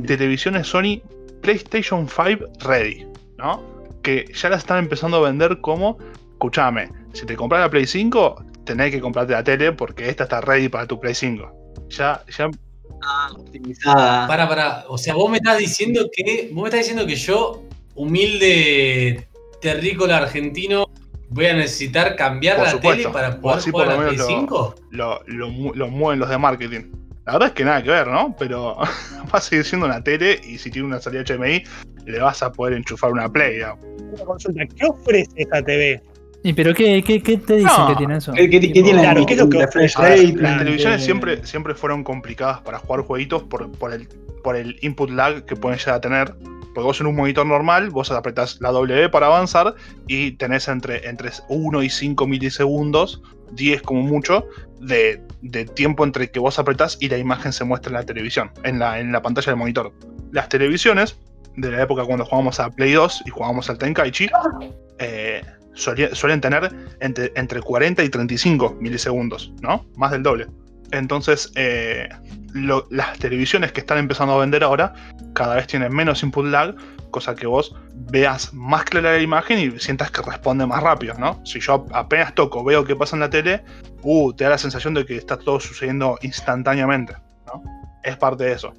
televisiones 0.08 0.68
Sony 0.68 1.02
PlayStation 1.42 2.08
5 2.10 2.46
Ready, 2.66 3.06
¿no? 3.38 3.64
Que 4.02 4.26
ya 4.34 4.50
las 4.50 4.60
están 4.60 4.80
empezando 4.80 5.18
a 5.18 5.22
vender 5.30 5.62
como, 5.62 5.98
escúchame, 6.34 6.90
si 7.14 7.26
te 7.26 7.36
compras 7.36 7.62
la 7.62 7.70
Play 7.70 7.86
5, 7.86 8.46
tenés 8.66 8.92
que 8.92 9.00
comprarte 9.00 9.34
la 9.34 9.44
tele 9.44 9.72
porque 9.74 10.10
esta 10.10 10.24
está 10.24 10.42
ready 10.42 10.70
para 10.70 10.88
tu 10.88 11.00
Play 11.00 11.14
5. 11.16 11.52
Ya, 11.90 12.24
ya, 12.38 12.50
Optimizada. 13.36 14.28
Para, 14.28 14.48
para. 14.48 14.86
O 14.88 14.98
sea, 14.98 15.14
vos 15.16 15.30
me 15.30 15.38
estás 15.38 15.58
diciendo 15.58 16.10
que. 16.16 16.50
Vos 16.54 16.64
me 16.64 16.70
estás 16.70 16.82
diciendo 16.82 17.06
que 17.08 17.16
yo, 17.16 17.64
humilde 17.96 19.28
terrícola 19.62 20.18
argentino, 20.18 20.88
voy 21.30 21.46
a 21.48 21.54
necesitar 21.54 22.16
cambiar 22.16 22.58
Por 22.58 22.66
la 22.66 22.72
supuesto. 22.72 23.02
tele 23.04 23.14
para 23.14 23.40
poder 23.40 23.58
así 23.60 23.72
jugar 23.72 23.88
por 23.88 23.96
la 23.96 24.02
Play 24.02 24.18
menos 24.18 24.30
lo- 24.30 24.40
5? 24.40 24.76
lo, 24.92 25.22
lo 25.28 25.76
lo 25.76 25.88
mueven 25.88 26.20
los 26.20 26.30
de 26.30 26.38
marketing. 26.38 26.92
La 27.26 27.34
verdad 27.34 27.50
es 27.50 27.54
que 27.54 27.64
nada 27.66 27.84
que 27.84 27.90
ver, 27.92 28.08
¿no? 28.08 28.36
Pero 28.38 28.78
va 29.34 29.38
a 29.38 29.42
seguir 29.42 29.64
siendo 29.66 29.86
una 29.88 30.04
tele 30.04 30.40
y 30.44 30.58
si 30.58 30.72
tiene 30.72 30.88
una 30.88 31.00
salida 31.00 31.24
HMI, 31.24 31.64
le 32.06 32.20
vas 32.20 32.42
a 32.44 32.52
poder 32.52 32.74
enchufar 32.74 33.12
una 33.12 33.30
Play. 33.32 33.62
Una 33.62 34.24
consulta, 34.26 34.62
¿qué 34.76 34.86
ofrece 34.86 35.30
esta 35.36 35.62
TV? 35.62 36.02
¿Y 36.44 36.54
pero 36.54 36.74
qué, 36.74 37.04
qué, 37.06 37.22
qué 37.22 37.38
te 37.38 37.58
dicen 37.58 37.72
No. 37.78 37.88
que 37.90 37.96
tiene 37.96 38.18
eso? 38.18 38.34
¿Qué, 38.34 38.50
qué- 38.50 38.60
qué 38.60 38.68
Tipo, 38.74 38.86
tiene 38.86 39.02
Claro, 39.04 39.26
¿qué 39.28 39.34
es 39.36 39.40
lo 39.40 39.50
que 39.50 39.60
refresh 39.60 39.94
A 39.98 40.02
ver, 40.02 40.12
rate? 40.20 40.34
las 40.42 40.58
televisiones 40.58 41.02
Eh, 41.02 41.06
siempre, 41.06 41.46
siempre 41.46 41.76
fueron 41.76 42.04
complicadas 42.04 42.62
para 42.62 42.80
jugar 42.80 43.02
jueguitos 43.02 43.44
por, 43.44 43.72
por 43.74 43.94
el, 43.94 44.08
por 44.44 44.56
el 44.56 44.76
input 44.82 45.12
lag 45.12 45.46
que 45.46 45.56
pueden 45.56 45.78
llegar 45.78 45.96
a 45.96 46.02
tener. 46.02 46.34
Porque 46.74 46.86
vos 46.88 47.00
en 47.00 47.06
un 47.08 47.16
monitor 47.16 47.46
normal, 47.46 47.92
vos 47.92 48.10
apretás 48.12 48.58
la 48.62 48.72
W 48.72 49.10
para 49.10 49.28
avanzar 49.28 49.76
y 50.08 50.32
tenés 50.32 50.68
entre, 50.68 51.08
entre 51.08 51.30
1 51.50 51.84
y 51.84 51.90
5 51.92 52.26
milisegundos, 52.26 53.22
10 53.52 53.82
como 53.84 54.02
mucho, 54.02 54.46
de, 54.82 55.22
tiempo 55.76 56.04
entre 56.04 56.32
que 56.32 56.40
vos 56.40 56.60
apretás 56.60 56.98
y 57.00 57.10
la 57.10 57.18
imagen 57.18 57.54
se 57.54 57.64
muestra 57.64 57.90
en 57.90 57.96
la 57.96 58.04
televisión, 58.04 58.52
en 58.64 58.80
la, 58.80 59.00
en 59.00 59.12
la 59.12 59.22
pantalla 59.22 59.52
del 59.52 59.58
monitor. 59.58 59.94
Las 60.32 60.50
televisiones, 60.50 61.18
de 61.56 61.72
la 61.72 61.84
época 61.84 62.04
cuando 62.06 62.26
jugábamos 62.26 62.60
a 62.60 62.70
Play 62.70 62.94
2 62.94 63.24
y 63.26 63.30
jugábamos 63.30 63.70
al 63.70 63.78
Tenkaichi, 63.78 64.30
eh, 65.00 65.42
suelen 65.74 66.42
tener 66.42 66.72
entre, 67.00 67.32
entre 67.36 67.62
40 67.62 68.04
y 68.04 68.10
35 68.10 68.78
milisegundos, 68.80 69.52
¿no? 69.62 69.86
Más 69.96 70.12
del 70.12 70.24
doble. 70.24 70.48
Entonces, 70.92 71.52
eh, 71.56 72.10
lo- 72.54 72.86
las 72.90 73.18
televisiones 73.20 73.72
que 73.72 73.80
están 73.82 73.98
empezando 73.98 74.34
a 74.34 74.40
vender 74.40 74.64
ahora 74.64 74.94
cada 75.34 75.56
vez 75.56 75.68
tienen 75.68 75.94
menos 75.94 76.22
input 76.24 76.46
lag, 76.46 76.76
cosa 77.12 77.36
que 77.36 77.48
vos 77.48 77.76
veas 77.94 78.54
más 78.54 78.84
clara 78.86 79.14
la 79.14 79.20
imagen 79.20 79.60
y 79.60 79.80
sientas 79.80 80.12
que 80.12 80.22
responde 80.22 80.66
más 80.66 80.82
rápido, 80.84 81.14
¿no? 81.18 81.40
Si 81.46 81.60
yo 81.60 81.86
apenas 81.94 82.34
toco, 82.36 82.64
veo 82.64 82.84
qué 82.84 82.96
pasa 82.96 83.16
en 83.16 83.22
la 83.22 83.30
tele, 83.30 83.64
uh, 84.04 84.34
te 84.34 84.44
da 84.46 84.52
la 84.52 84.58
sensación 84.58 84.94
de 84.94 85.06
que 85.06 85.16
está 85.18 85.38
todo 85.38 85.60
sucediendo 85.60 86.18
instantáneamente, 86.22 87.14
¿no? 87.48 87.64
Es 88.04 88.18
parte 88.18 88.46
de 88.46 88.54
eso. 88.54 88.74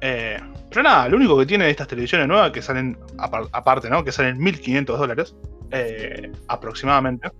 Eh, 0.00 0.38
pero 0.70 0.82
nada, 0.82 1.08
lo 1.08 1.16
único 1.16 1.38
que 1.38 1.46
tiene 1.46 1.70
estas 1.70 1.86
televisiones 1.88 2.26
nuevas 2.28 2.50
que 2.50 2.62
salen, 2.62 2.98
apar- 3.18 3.48
aparte, 3.52 3.88
¿no? 3.88 4.04
Que 4.04 4.12
salen 4.12 4.38
1500 4.38 4.98
dólares 4.98 5.34
eh, 5.70 6.30
aproximadamente. 6.48 7.30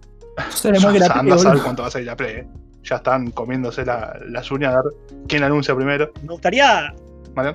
Sale 0.50 0.78
más 0.80 0.92
Play, 1.22 1.32
a 1.32 1.38
saber 1.38 1.62
cuánto 1.62 1.82
va 1.82 1.88
a 1.88 1.90
salir 1.90 2.06
la 2.06 2.16
Play. 2.16 2.34
eh. 2.36 2.46
Ya 2.88 2.96
están 2.96 3.30
comiéndose 3.32 3.84
la- 3.84 4.18
las 4.28 4.50
uñas 4.50 4.74
a 4.74 4.82
ver 4.82 4.92
quién 5.28 5.42
anuncia 5.42 5.74
primero. 5.74 6.12
Me 6.22 6.28
gustaría, 6.28 6.94
¿Vale? 7.34 7.54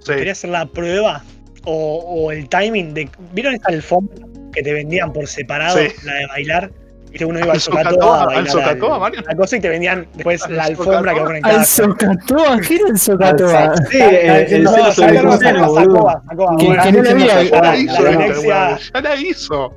Sí. 0.00 0.14
quería 0.14 0.32
hacer 0.32 0.50
la 0.50 0.64
prueba 0.66 1.22
o, 1.64 1.98
o 1.98 2.32
el 2.32 2.48
timing 2.48 2.94
de. 2.94 3.08
¿Vieron 3.32 3.54
esta 3.54 3.68
alfombra 3.68 4.26
que 4.52 4.62
te 4.62 4.72
vendían 4.72 5.12
por 5.12 5.26
separado, 5.26 5.78
Sí. 5.78 5.88
la 6.04 6.14
de 6.14 6.26
bailar? 6.28 6.72
Viste, 7.10 7.24
uno 7.24 7.38
iba 7.38 7.46
al 7.46 7.50
Al 7.52 7.60
Socatoa 7.60 7.90
Socatoa, 7.92 8.16
a 8.18 8.20
al 8.22 8.26
bailar 8.28 8.48
Socatoa, 8.52 8.94
al- 8.94 9.00
Mario. 9.00 9.22
la 9.26 9.34
cosa 9.36 9.56
y 9.56 9.60
te 9.60 9.68
vendían 9.68 10.06
después 10.14 10.42
Al 10.44 10.56
la 10.56 10.64
alfombra 10.64 11.12
que 11.12 11.18
Socatoa. 11.18 11.24
ponen 11.24 11.36
en 11.36 11.42
cada 11.42 11.58
Al 11.58 11.66
Socatoa, 11.66 12.60
¿qué 12.60 12.74
era 12.76 12.88
el 12.88 12.98
Socatoa? 12.98 13.74
Sí, 13.90 13.98
el, 14.00 14.52
el 14.54 14.62
No, 14.64 14.70
seno 14.72 14.92
sobre. 14.92 15.16
Sacoa, 15.18 16.22
Que- 16.58 16.66
que 16.82 16.92
no 16.92 17.02
le 17.02 17.14
vi 17.14 17.28
a- 17.28 17.42
Ya 17.42 19.00
la 19.00 19.16
hizo. 19.16 19.72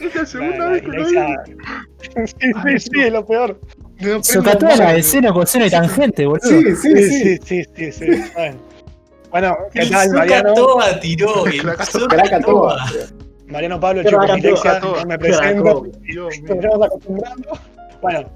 Es 0.00 0.14
la 0.14 0.26
segunda 0.26 0.68
vez 0.68 0.82
que 0.82 0.88
lo. 0.88 1.08
Sí, 1.08 1.16
sí, 2.40 2.78
sí, 2.78 3.00
es 3.00 3.12
lo 3.12 3.26
peor. 3.26 3.60
Socató 4.22 4.66
la 4.76 4.92
de 4.92 5.02
seno, 5.02 5.32
coseno 5.32 5.66
y 5.66 5.70
tangente, 5.70 6.26
boludo. 6.26 6.40
Sí, 6.46 6.76
sí, 6.76 7.38
Sí, 7.44 7.62
sí. 7.74 7.92
sí. 7.92 8.06
Bueno, 9.30 9.56
¿qué 9.72 9.80
El 9.80 9.90
tal, 9.90 10.10
Mariano? 10.10 10.54
Krakatoa 10.54 11.00
tiró. 11.00 11.44
Mariano 13.48 13.78
Pablo 13.80 14.02
Chico 14.02 14.26
no 14.26 15.04
me 15.06 15.18
presento. 15.18 15.86
Estamos 16.30 16.86
acostumbrando. 16.86 17.58
Bueno, 18.02 18.28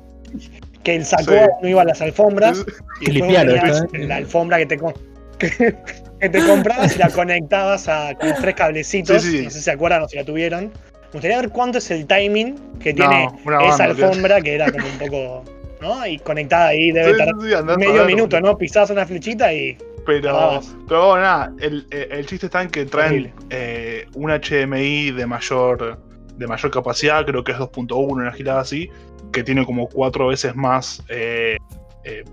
que 0.83 0.97
el 0.97 1.05
saco 1.05 1.33
Sí. 1.33 1.39
no 1.63 1.69
iba 1.69 1.83
a 1.83 1.85
las 1.85 2.01
alfombras. 2.01 2.65
Y 3.01 3.21
esto, 3.21 3.95
¿eh? 3.95 4.07
la 4.07 4.17
alfombra 4.17 4.59
que 4.59 4.67
te, 4.67 4.79
que, 5.39 5.77
que 6.21 6.29
te 6.29 6.47
comprabas 6.47 6.97
y 6.97 6.99
la 6.99 7.09
conectabas 7.11 7.89
a, 7.89 8.15
con 8.15 8.33
tres 8.41 8.55
cablecitos. 8.55 9.23
Sí, 9.23 9.39
sí. 9.39 9.45
No 9.45 9.51
sé 9.51 9.59
si 9.59 9.65
se 9.65 9.71
acuerdan 9.71 10.03
o 10.03 10.09
si 10.09 10.17
la 10.17 10.25
tuvieron. 10.25 10.65
Me 10.67 11.15
gustaría 11.15 11.39
ver 11.39 11.51
cuánto 11.51 11.79
es 11.79 11.91
el 11.91 12.07
timing 12.07 12.55
que 12.79 12.95
tiene 12.95 13.29
No, 13.45 13.61
esa 13.61 13.69
banda, 13.69 13.85
alfombra 13.85 14.41
que 14.41 14.55
era 14.55 14.71
como 14.71 14.87
un 14.87 14.99
poco. 14.99 15.45
¿No? 15.81 16.07
Y 16.07 16.19
conectada 16.19 16.69
ahí 16.69 16.93
debe 16.93 17.13
estar 17.13 17.35
medio 17.79 18.05
minuto, 18.05 18.41
¿no? 18.41 18.57
Pisabas 18.57 18.91
una 18.91 19.07
flechita 19.07 19.53
y. 19.53 19.77
Pero, 20.07 20.23
Grababas. 20.23 20.75
pero 20.89 21.09
bueno, 21.09 21.23
nada, 21.23 21.53
el, 21.61 21.87
el- 21.91 22.13
el 22.13 22.27
chiste 22.27 22.47
está 22.47 22.63
en 22.63 22.71
que 22.71 22.85
traen 22.87 23.35
eh, 23.51 24.07
un 24.15 24.31
HDMI 24.31 25.11
de 25.13 25.27
mayor, 25.27 25.99
de 26.37 26.47
mayor 26.47 26.71
capacidad, 26.71 27.25
creo 27.27 27.45
que 27.45 27.53
es 27.53 27.59
2.1, 27.59 27.97
una 28.13 28.33
girada 28.33 28.61
así, 28.61 28.91
que 29.33 29.43
tiene 29.45 29.65
como 29.65 29.89
cuatro 29.89 30.29
veces 30.29 30.57
más 30.57 31.03
eh, 31.09 31.57
eh, 32.05 32.25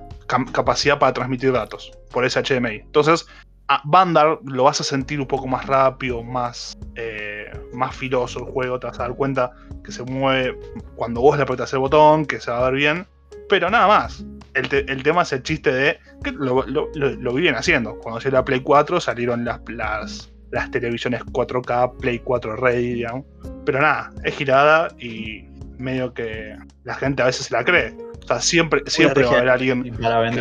capacidad 0.51 0.97
para 0.97 1.13
transmitir 1.13 1.51
datos 1.51 1.91
por 2.11 2.25
ese 2.25 2.41
HDMI. 2.41 2.75
Entonces, 2.77 3.27
a 3.69 3.81
Vandar 3.83 4.39
lo 4.45 4.63
vas 4.63 4.79
a 4.79 4.83
sentir 4.85 5.19
un 5.19 5.27
poco 5.27 5.45
más 5.45 5.65
rápido, 5.65 6.23
más, 6.23 6.77
eh, 6.95 7.51
más 7.73 7.93
filoso 7.95 8.39
el 8.39 8.45
juego, 8.45 8.79
te 8.79 8.87
vas 8.87 8.97
a 8.99 9.03
dar 9.03 9.13
cuenta 9.15 9.51
que 9.83 9.91
se 9.91 10.03
mueve 10.03 10.57
cuando 10.95 11.19
vos 11.21 11.35
le 11.35 11.43
apretas 11.43 11.73
el 11.73 11.79
botón, 11.79 12.25
que 12.25 12.39
se 12.39 12.49
va 12.49 12.59
a 12.59 12.69
ver 12.71 12.75
bien, 12.75 13.05
pero 13.49 13.69
nada 13.69 13.87
más. 13.87 14.23
El, 14.57 14.69
te- 14.69 14.91
el 14.91 15.03
tema 15.03 15.21
es 15.23 15.33
el 15.33 15.43
chiste 15.43 15.71
de 15.71 15.99
que 16.23 16.31
lo, 16.31 16.65
lo, 16.67 16.89
lo, 16.95 17.09
lo 17.11 17.33
viven 17.33 17.55
haciendo. 17.55 17.97
Cuando 17.99 18.19
salió 18.21 18.39
la 18.39 18.45
Play 18.45 18.61
4 18.61 18.99
salieron 18.99 19.45
las, 19.45 19.59
las, 19.69 20.31
las 20.51 20.71
televisiones 20.71 21.23
4K, 21.25 21.97
Play 21.99 22.19
4 22.19 22.55
Ready, 22.55 22.93
digamos. 22.95 23.25
Pero 23.65 23.81
nada, 23.81 24.11
es 24.23 24.35
girada 24.35 24.89
y 24.99 25.45
medio 25.77 26.13
que 26.13 26.55
la 26.83 26.95
gente 26.95 27.21
a 27.21 27.25
veces 27.27 27.45
se 27.47 27.53
la 27.53 27.63
cree. 27.63 27.95
O 28.23 28.27
sea, 28.27 28.41
siempre, 28.41 28.81
siempre 28.87 29.23
va 29.23 29.29
a 29.29 29.37
haber 29.37 29.49
alguien 29.49 29.83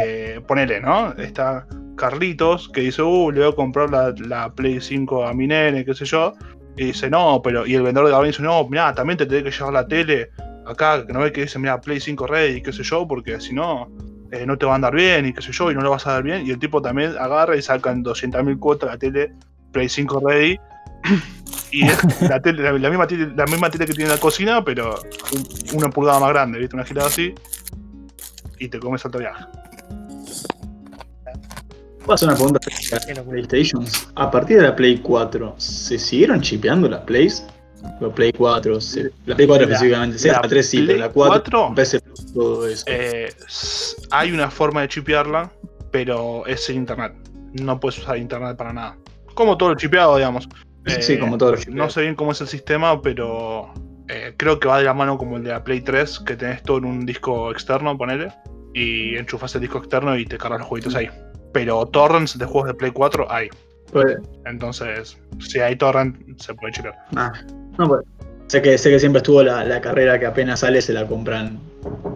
que, 0.01 0.41
ponele, 0.47 0.81
¿no? 0.81 1.13
Está 1.13 1.67
Carlitos 1.97 2.69
que 2.71 2.83
dice, 2.83 3.03
uh, 3.03 3.31
le 3.31 3.41
voy 3.41 3.53
a 3.53 3.55
comprar 3.55 3.91
la, 3.91 4.13
la 4.27 4.53
Play 4.53 4.81
5 4.81 5.27
a 5.27 5.33
mi 5.35 5.47
nene, 5.47 5.85
qué 5.85 5.95
sé 5.95 6.05
yo. 6.05 6.35
Y 6.77 6.87
dice, 6.87 7.09
no, 7.09 7.41
pero. 7.43 7.67
Y 7.67 7.75
el 7.75 7.83
vendedor 7.83 8.07
de 8.09 8.13
Gabriel 8.13 8.33
dice, 8.33 8.43
no, 8.43 8.67
mirá, 8.69 8.93
también 8.95 9.17
te 9.17 9.25
tenés 9.27 9.45
que 9.45 9.51
llevar 9.51 9.73
la 9.73 9.87
tele 9.89 10.31
acá, 10.67 11.07
que 11.07 11.13
no 11.13 11.21
ves 11.21 11.33
que 11.33 11.43
dice, 11.43 11.59
mira, 11.59 11.81
Play 11.81 12.01
5 12.01 12.27
Ready, 12.27 12.63
qué 12.63 12.73
sé 12.73 12.83
yo, 12.83 13.07
porque 13.07 13.41
si 13.41 13.55
no, 13.55 13.89
eh, 14.33 14.45
no 14.47 14.59
te 14.59 14.67
va 14.67 14.73
a 14.73 14.75
andar 14.77 14.95
bien 14.95 15.27
y 15.27 15.33
qué 15.33 15.41
sé 15.43 15.53
yo, 15.53 15.71
y 15.71 15.75
no 15.75 15.81
lo 15.83 15.91
vas 15.91 16.07
a 16.07 16.13
dar 16.13 16.23
bien. 16.23 16.47
Y 16.47 16.51
el 16.51 16.59
tipo 16.59 16.81
también 16.83 17.15
agarra 17.19 17.57
y 17.57 17.63
saca 17.63 17.91
en 17.93 18.03
200.000 18.05 18.59
cuotas 18.59 18.91
la 18.91 18.99
tele 18.99 19.33
Play 19.73 19.89
5 19.89 20.21
Ready. 20.29 20.59
Y 21.73 21.85
es 21.85 22.23
la, 22.23 22.41
tele, 22.41 22.63
la, 22.63 22.73
la 22.73 22.89
misma 22.89 23.07
tele, 23.09 23.29
la 23.37 23.45
misma 23.45 23.69
tele 23.69 23.87
que 23.87 23.93
tiene 23.93 24.09
en 24.09 24.15
la 24.15 24.21
cocina, 24.21 24.65
pero 24.65 25.01
un- 25.33 25.77
una 25.79 25.91
pulgada 25.91 26.21
más 26.21 26.31
grande, 26.31 26.61
¿viste? 26.61 26.77
Una 26.77 26.85
girada 26.85 27.09
así. 27.09 27.35
Y 28.61 28.69
te 28.69 28.79
comes 28.79 29.05
alto 29.05 29.19
viaje. 29.19 29.45
Voy 32.05 32.13
a 32.13 32.15
hacer 32.15 32.29
una 32.29 32.37
pregunta. 32.37 32.61
PlayStation. 33.29 33.85
A 34.15 34.31
partir 34.31 34.59
de 34.59 34.63
la 34.63 34.77
Play 34.77 34.99
4, 34.99 35.55
¿se 35.59 35.99
siguieron 35.99 36.41
chipeando 36.41 36.89
las 36.89 37.01
Plays? 37.01 37.45
La 38.01 38.09
Play 38.09 38.33
4, 38.33 38.81
se- 38.81 39.11
la 39.27 39.35
Play 39.37 39.47
4 39.47 39.67
La- 39.67 39.73
específicamente, 39.75 40.19
sí, 40.19 40.29
la 40.29 40.35
la 40.35 40.49
3 40.49 40.69
sí, 40.69 40.77
Play 40.79 40.87
pero 40.89 40.99
la 41.01 41.09
4, 41.13 41.43
4, 41.43 41.75
PC 41.75 42.01
Plus, 42.01 42.33
todo 42.35 42.67
eso. 42.69 42.85
Eh, 42.89 43.33
hay 44.11 44.33
una 44.33 44.51
forma 44.51 44.83
de 44.83 44.89
chipearla, 44.89 45.51
pero 45.91 46.47
es 46.47 46.65
sin 46.65 46.77
internet. 46.77 47.15
No 47.55 47.79
puedes 47.81 47.99
usar 47.99 48.17
internet 48.19 48.57
para 48.57 48.73
nada. 48.73 48.97
Como 49.35 49.57
todo 49.57 49.71
lo 49.71 49.75
chipeado, 49.77 50.17
digamos. 50.17 50.49
sí, 51.01 51.15
Eh, 51.15 51.19
como 51.19 51.37
todo 51.39 51.51
lo 51.53 51.57
No 51.57 51.63
chipeado. 51.63 51.91
sé 51.91 52.01
bien 52.03 52.15
cómo 52.15 52.33
es 52.33 52.41
el 52.41 52.49
sistema, 52.49 53.01
pero 53.03 53.73
eh, 54.09 54.35
creo 54.37 54.61
que 54.61 54.69
va 54.69 54.79
de 54.79 54.85
la 54.85 54.95
mano 54.95 55.19
como 55.19 55.37
el 55.39 55.43
de 55.45 55.51
la 55.51 55.65
Play 55.65 55.81
3, 55.81 56.21
que 56.21 56.37
tenés 56.37 56.63
todo 56.63 56.79
en 56.79 56.85
un 56.85 57.07
disco 57.07 57.51
externo, 57.51 57.97
ponele, 57.99 58.29
y 58.75 59.17
enchufas 59.17 59.55
el 59.55 59.63
disco 59.63 59.79
externo 59.79 60.17
y 60.17 60.25
te 60.27 60.37
cargas 60.39 60.61
los 60.61 60.69
jueguitos 60.69 60.95
ahí. 60.95 61.09
Pero 61.53 61.87
torrents 61.87 62.39
de 62.39 62.45
juegos 62.45 62.69
de 62.69 62.75
Play 62.75 62.91
4 62.93 63.27
hay. 63.33 63.49
Pues, 63.93 64.17
Entonces, 64.45 65.17
si 65.41 65.61
hay 65.61 65.77
torrent, 65.77 66.39
se 66.41 66.53
puede 66.55 66.73
chipear. 66.73 66.95
ah, 67.17 67.33
no, 67.79 67.89
pues, 67.89 68.03
sé, 68.47 68.63
que, 68.63 68.79
sé 68.79 68.91
que 68.91 68.99
siempre 68.99 69.19
estuvo 69.19 69.43
la, 69.43 69.65
la 69.65 69.81
carrera 69.81 70.19
que 70.19 70.27
apenas 70.27 70.61
sale 70.61 70.81
se 70.83 70.93
la 70.93 71.07
compran 71.07 71.59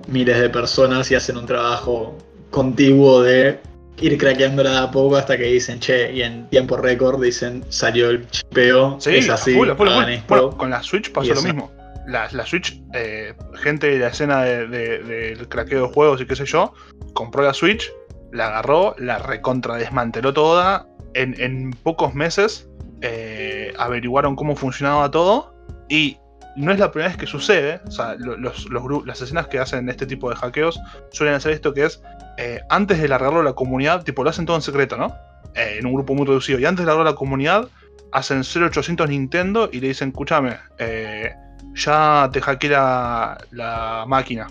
miles 0.09 0.39
de 0.41 0.49
personas 0.51 1.11
y 1.11 1.15
hacen 1.15 1.37
un 1.37 1.47
trabajo 1.47 2.17
contiguo 2.51 3.23
de 3.23 3.59
ir 4.01 4.17
craqueándola 4.19 4.71
de 4.71 4.79
a 4.79 4.91
poco 4.91 5.17
hasta 5.17 5.37
que 5.37 5.45
dicen, 5.45 5.79
che, 5.79 6.13
y 6.13 6.23
en 6.23 6.49
tiempo 6.49 6.77
récord 6.77 7.23
dicen, 7.23 7.65
salió 7.69 8.11
el 8.11 8.27
chipeo, 8.31 8.97
Sí, 9.01 9.17
es 9.17 9.29
así, 9.29 9.55
full, 9.55 9.69
full, 9.77 9.89
full. 9.89 10.05
Bueno, 10.29 10.51
con 10.57 10.71
la 10.71 10.83
Switch 10.83 11.13
pasó 11.13 11.35
lo 11.35 11.43
mismo. 11.43 11.71
La, 12.07 12.29
la 12.33 12.45
Switch, 12.47 12.81
eh, 12.95 13.35
gente 13.55 13.89
de 13.89 13.99
la 13.99 14.09
escena 14.09 14.43
de- 14.43 14.67
de- 14.67 14.99
del 15.01 15.49
craqueo 15.49 15.87
de 15.87 15.93
juegos 15.95 16.21
y 16.21 16.27
qué 16.27 16.35
sé 16.35 16.45
yo, 16.47 16.73
compró 17.13 17.43
la 17.45 17.53
Switch, 17.55 17.93
la 18.33 18.47
agarró, 18.49 18.95
la 18.99 19.19
recontra 19.19 19.77
desmanteló 19.77 20.33
toda. 20.33 20.87
En, 21.13 21.35
en 21.41 21.73
pocos 21.73 22.15
meses 22.15 22.69
eh, 23.03 23.73
averiguaron 23.79 24.37
cómo 24.37 24.57
funcionaba 24.57 25.11
todo 25.11 25.55
y 25.89 26.19
no 26.57 26.73
es 26.73 26.79
la 26.79 26.91
primera 26.91 27.09
vez 27.11 27.17
que 27.19 27.27
sucede. 27.27 27.81
O 27.87 27.91
sea, 27.91 28.15
lo- 28.19 28.37
los, 28.37 28.69
los 28.71 29.07
las 29.07 29.21
escenas 29.23 29.47
que 29.49 29.59
hacen 29.59 29.89
este 29.89 30.07
tipo 30.07 30.29
de 30.31 30.37
hackeos 30.37 30.79
suelen 31.11 31.35
hacer 31.35 31.53
esto 31.53 31.73
que 31.73 31.85
es 31.85 32.03
eh, 32.39 32.61
antes 32.69 33.01
de 33.01 33.09
largarlo 33.09 33.41
a 33.41 33.45
la 33.45 33.53
comunidad, 33.55 34.03
tipo 34.05 34.25
lo 34.25 34.31
hacen 34.31 34.47
todo 34.47 34.57
en 34.57 34.63
secreto, 34.63 34.97
¿no? 34.97 35.15
Eh, 35.55 35.77
en 35.79 35.87
un 35.87 35.95
grupo 35.95 36.15
muy 36.15 36.27
reducido. 36.27 36.59
Y 36.59 36.65
antes 36.67 36.81
de 36.85 36.87
largarlo 36.87 37.09
a 37.09 37.13
la 37.13 37.17
comunidad, 37.17 37.69
hacen 38.13 38.43
0800 38.45 39.09
Nintendo 39.09 39.69
y 39.73 39.81
le 39.81 39.89
dicen, 39.89 40.09
escúchame, 40.09 40.57
eh, 40.79 41.33
ya 41.75 42.29
te 42.33 42.41
hackeé 42.41 42.71
la, 42.71 43.39
la 43.53 44.05
máquina. 44.09 44.49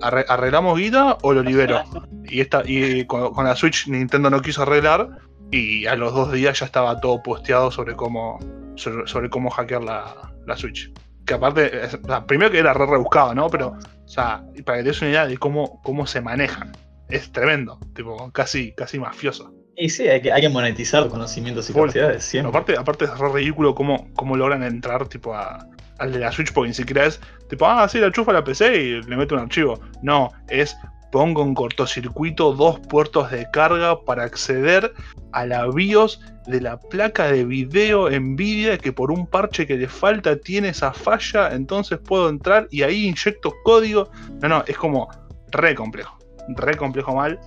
Arre- 0.00 0.24
¿Arreglamos 0.28 0.78
guita 0.78 1.18
o 1.22 1.32
lo 1.32 1.42
libero? 1.42 1.82
Y, 2.26 2.40
esta, 2.40 2.62
y 2.64 3.04
con, 3.04 3.32
con 3.34 3.44
la 3.44 3.54
Switch 3.54 3.86
Nintendo 3.86 4.30
no 4.30 4.40
quiso 4.40 4.62
arreglar 4.62 5.08
y 5.54 5.86
a 5.86 5.94
los 5.94 6.12
dos 6.12 6.32
días 6.32 6.58
ya 6.58 6.66
estaba 6.66 7.00
todo 7.00 7.22
posteado 7.22 7.70
sobre 7.70 7.94
cómo, 7.94 8.40
sobre, 8.74 9.06
sobre 9.06 9.30
cómo 9.30 9.50
hackear 9.50 9.84
la, 9.84 10.32
la 10.46 10.56
Switch. 10.56 10.92
Que 11.24 11.34
aparte, 11.34 11.70
o 12.02 12.06
sea, 12.06 12.26
primero 12.26 12.50
que 12.50 12.58
era 12.58 12.74
re 12.74 12.86
rebuscado, 12.86 13.34
¿no? 13.36 13.48
Pero, 13.48 13.68
o 13.68 14.08
sea, 14.08 14.44
para 14.64 14.78
que 14.78 14.82
te 14.82 14.88
des 14.88 15.00
una 15.00 15.10
idea 15.10 15.26
de 15.26 15.38
cómo, 15.38 15.80
cómo 15.82 16.08
se 16.08 16.20
manejan. 16.20 16.72
Es 17.08 17.30
tremendo, 17.30 17.78
tipo, 17.94 18.32
casi, 18.32 18.72
casi 18.72 18.98
mafioso. 18.98 19.54
Y 19.76 19.90
sí, 19.90 20.08
hay 20.08 20.22
que, 20.22 20.32
hay 20.32 20.42
que 20.42 20.48
monetizar 20.48 21.08
conocimientos 21.08 21.70
y 21.70 21.72
Full. 21.72 21.82
capacidades, 21.82 22.24
siempre. 22.24 22.48
aparte, 22.48 22.76
aparte 22.76 23.04
es 23.04 23.16
re 23.16 23.28
ridículo 23.32 23.76
cómo, 23.76 24.12
cómo 24.14 24.36
logran 24.36 24.64
entrar 24.64 25.06
tipo 25.06 25.34
a, 25.34 25.68
al 25.98 26.12
de 26.12 26.18
la 26.18 26.32
Switch, 26.32 26.52
porque 26.52 26.68
ni 26.68 26.74
siquiera 26.74 27.06
es 27.06 27.20
tipo, 27.48 27.66
ah, 27.66 27.88
sí, 27.88 27.98
la 27.98 28.10
chufa 28.10 28.32
a 28.32 28.34
la 28.34 28.44
PC 28.44 28.76
y 28.76 29.02
le 29.02 29.16
meto 29.16 29.36
un 29.36 29.42
archivo. 29.42 29.80
No, 30.02 30.30
es 30.48 30.76
pongo 31.14 31.44
en 31.44 31.54
cortocircuito 31.54 32.54
dos 32.54 32.80
puertos 32.80 33.30
de 33.30 33.48
carga 33.52 34.00
para 34.00 34.24
acceder 34.24 34.92
a 35.30 35.46
la 35.46 35.64
BIOS 35.68 36.20
de 36.48 36.60
la 36.60 36.80
placa 36.80 37.30
de 37.30 37.44
video 37.44 38.10
Nvidia 38.10 38.78
que 38.78 38.92
por 38.92 39.12
un 39.12 39.28
parche 39.28 39.64
que 39.64 39.76
le 39.76 39.86
falta 39.86 40.36
tiene 40.36 40.70
esa 40.70 40.92
falla, 40.92 41.54
entonces 41.54 42.00
puedo 42.00 42.28
entrar 42.28 42.66
y 42.72 42.82
ahí 42.82 43.06
inyecto 43.06 43.54
código. 43.62 44.10
No, 44.42 44.48
no, 44.48 44.64
es 44.66 44.76
como 44.76 45.08
re 45.52 45.76
complejo, 45.76 46.18
re 46.48 46.76
complejo 46.76 47.14
mal. 47.14 47.38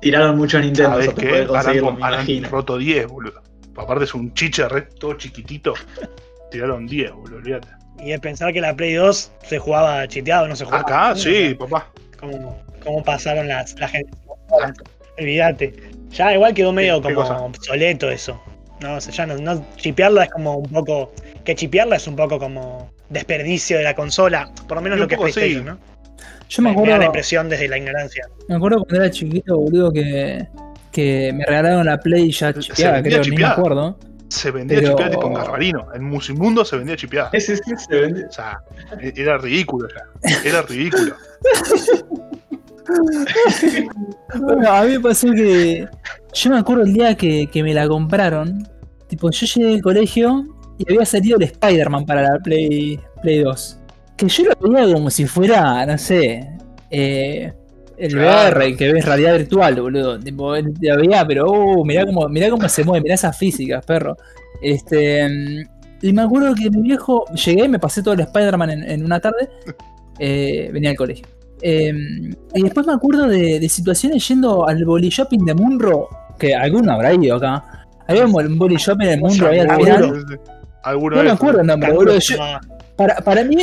Tiraron 0.00 0.36
mucho 0.36 0.58
a 0.58 0.60
Nintendo 0.60 1.02
¿Sabes 1.02 1.14
qué? 1.14 1.48
Harán, 1.52 2.44
roto 2.44 2.78
10, 2.78 3.08
boludo. 3.08 3.42
Aparte 3.76 4.04
es 4.04 4.14
un 4.14 4.32
chiche 4.34 4.68
re 4.68 4.82
todo 4.82 5.14
chiquitito. 5.14 5.74
Tiraron 6.52 6.86
10, 6.86 7.10
boludo, 7.10 7.38
olvídate. 7.38 7.66
Y 7.98 8.12
es 8.12 8.20
pensar 8.20 8.52
que 8.52 8.60
la 8.60 8.76
Play 8.76 8.94
2 8.94 9.32
se 9.42 9.58
jugaba 9.58 10.06
chiteado, 10.06 10.46
no 10.46 10.54
se 10.54 10.64
jugaba. 10.64 10.82
Acá, 10.82 11.16
sí, 11.16 11.56
papá. 11.58 11.88
¿Cómo, 12.22 12.56
cómo 12.84 13.02
pasaron 13.02 13.48
las, 13.48 13.78
la 13.80 13.88
gente? 13.88 14.10
Olvídate. 15.18 15.74
Ya 16.10 16.32
igual 16.34 16.54
quedó 16.54 16.72
medio 16.72 17.02
¿Qué 17.02 17.12
como 17.14 17.26
cosa? 17.28 17.36
obsoleto 17.42 18.08
eso. 18.10 18.40
No, 18.80 18.94
o 18.96 19.00
sea, 19.00 19.12
ya 19.12 19.26
no, 19.26 19.36
no- 19.38 19.66
chipearla 19.76 20.24
es 20.24 20.30
como 20.30 20.56
un 20.58 20.70
poco. 20.70 21.12
Que 21.44 21.54
chipearla 21.56 21.96
es 21.96 22.06
un 22.06 22.14
poco 22.16 22.38
como 22.38 22.90
desperdicio 23.10 23.78
de 23.78 23.84
la 23.84 23.94
consola. 23.94 24.50
Por 24.68 24.76
lo 24.76 24.82
menos 24.82 24.98
Y 24.98 25.00
lo 25.02 25.08
que 25.08 25.14
es 25.14 25.18
poco 25.18 25.28
sí. 25.32 25.34
PlayStation, 25.34 25.66
¿no? 25.66 25.78
Yo 26.48 26.62
me 26.62 26.68
Me, 26.70 26.70
me 26.70 26.76
da 26.76 26.82
acuerdo, 26.82 26.98
la 27.00 27.04
impresión 27.06 27.48
desde 27.48 27.68
la 27.68 27.78
ignorancia. 27.78 28.24
me 28.48 28.54
acuerdo 28.56 28.84
cuando 28.84 29.04
era 29.04 29.10
chiquito, 29.12 29.58
boludo, 29.58 29.90
que, 29.92 30.46
que 30.92 31.32
me 31.34 31.44
regalaron 31.44 31.86
la 31.86 31.98
Play 31.98 32.30
ya 32.30 32.52
Se 32.52 32.60
chipeada, 32.60 32.92
vendía 33.00 33.10
creo, 33.20 33.24
ni 33.24 33.30
me 33.30 33.36
chipeada. 33.36 33.52
acuerdo. 33.54 33.98
Se 34.32 34.50
vendía 34.50 34.78
Pero- 34.78 34.90
chipeada 34.92 35.10
tipo 35.10 35.26
en 35.26 35.34
Garbarino. 35.34 35.86
En 35.94 36.04
Musimundo 36.04 36.64
se 36.64 36.76
vendía 36.76 36.96
chipeada. 36.96 37.30
Ese 37.32 37.56
sí 37.56 37.72
se 37.76 37.94
vende. 38.00 38.24
O 38.26 38.32
sea, 38.32 38.60
era 39.00 39.36
ridículo 39.38 39.88
ya. 39.88 40.38
Era 40.44 40.62
ridículo. 40.62 41.14
Bueno, 44.40 44.70
a 44.72 44.82
mí 44.84 44.92
me 44.92 45.00
pasó 45.00 45.30
que. 45.32 45.86
Yo 46.32 46.50
me 46.50 46.58
acuerdo 46.58 46.82
el 46.84 46.92
día 46.94 47.14
que, 47.16 47.46
que 47.52 47.62
me 47.62 47.74
la 47.74 47.86
compraron. 47.86 48.66
Tipo, 49.08 49.30
yo 49.30 49.46
llegué 49.46 49.68
del 49.72 49.82
colegio 49.82 50.46
y 50.78 50.90
había 50.90 51.04
salido 51.04 51.36
el 51.36 51.42
Spider-Man 51.44 52.06
para 52.06 52.22
la 52.22 52.38
Play, 52.38 52.98
Play 53.20 53.40
2. 53.42 53.78
Que 54.16 54.28
yo 54.28 54.44
lo 54.44 54.70
veía 54.70 54.94
como 54.94 55.10
si 55.10 55.26
fuera, 55.26 55.84
no 55.84 55.98
sé, 55.98 56.48
eh, 56.90 57.52
el 58.06 58.12
Claro. 58.12 58.56
VR, 58.58 58.76
que 58.76 58.92
ves 58.92 59.04
realidad 59.04 59.36
virtual, 59.38 59.80
boludo. 59.80 60.18
Tipo, 60.18 60.54
la 60.56 60.96
veía, 60.96 61.26
pero 61.26 61.50
uh, 61.50 61.84
mirá 61.84 62.04
cómo, 62.06 62.28
mirá 62.28 62.50
cómo 62.50 62.68
se 62.68 62.84
mueve, 62.84 63.02
mirá 63.02 63.14
esas 63.14 63.36
físicas, 63.36 63.84
perro. 63.84 64.16
Este. 64.60 65.28
mm, 65.28 65.62
Y 66.02 66.12
me 66.12 66.22
acuerdo 66.22 66.54
que 66.54 66.68
mi 66.70 66.82
viejo, 66.82 67.24
llegué, 67.34 67.68
me 67.68 67.78
pasé 67.78 68.02
todo 68.02 68.14
el 68.14 68.20
Spider-Man 68.20 68.70
en, 68.70 68.90
en 68.90 69.04
una 69.04 69.20
tarde. 69.20 69.48
eh, 70.18 70.70
venía 70.72 70.90
al 70.90 70.96
colegio. 70.96 71.26
Eh, 71.64 71.92
y 72.54 72.62
después 72.62 72.86
me 72.86 72.92
acuerdo 72.92 73.28
de, 73.28 73.60
de 73.60 73.68
situaciones 73.68 74.26
yendo 74.26 74.66
al 74.66 74.84
boli 74.84 75.08
shopping 75.10 75.44
de 75.44 75.54
Munro, 75.54 76.08
que 76.38 76.54
alguno 76.56 76.92
habrá 76.92 77.14
ido 77.14 77.36
acá. 77.36 77.86
Había 78.08 78.26
un 78.26 78.58
boli 78.58 78.76
shopping 78.76 79.06
en 79.06 79.20
Munro 79.20 79.48
ahí 79.48 79.60
al 79.60 79.76
final. 79.76 80.24
Alguno 80.82 81.16
No 81.16 81.22
de 81.22 81.28
me 81.28 81.30
acuerdo 81.34 81.60
el 81.60 81.66
nombre, 81.68 81.92
boludo. 81.92 82.18
Yo- 82.18 82.36
para 83.24 83.42
mí, 83.44 83.56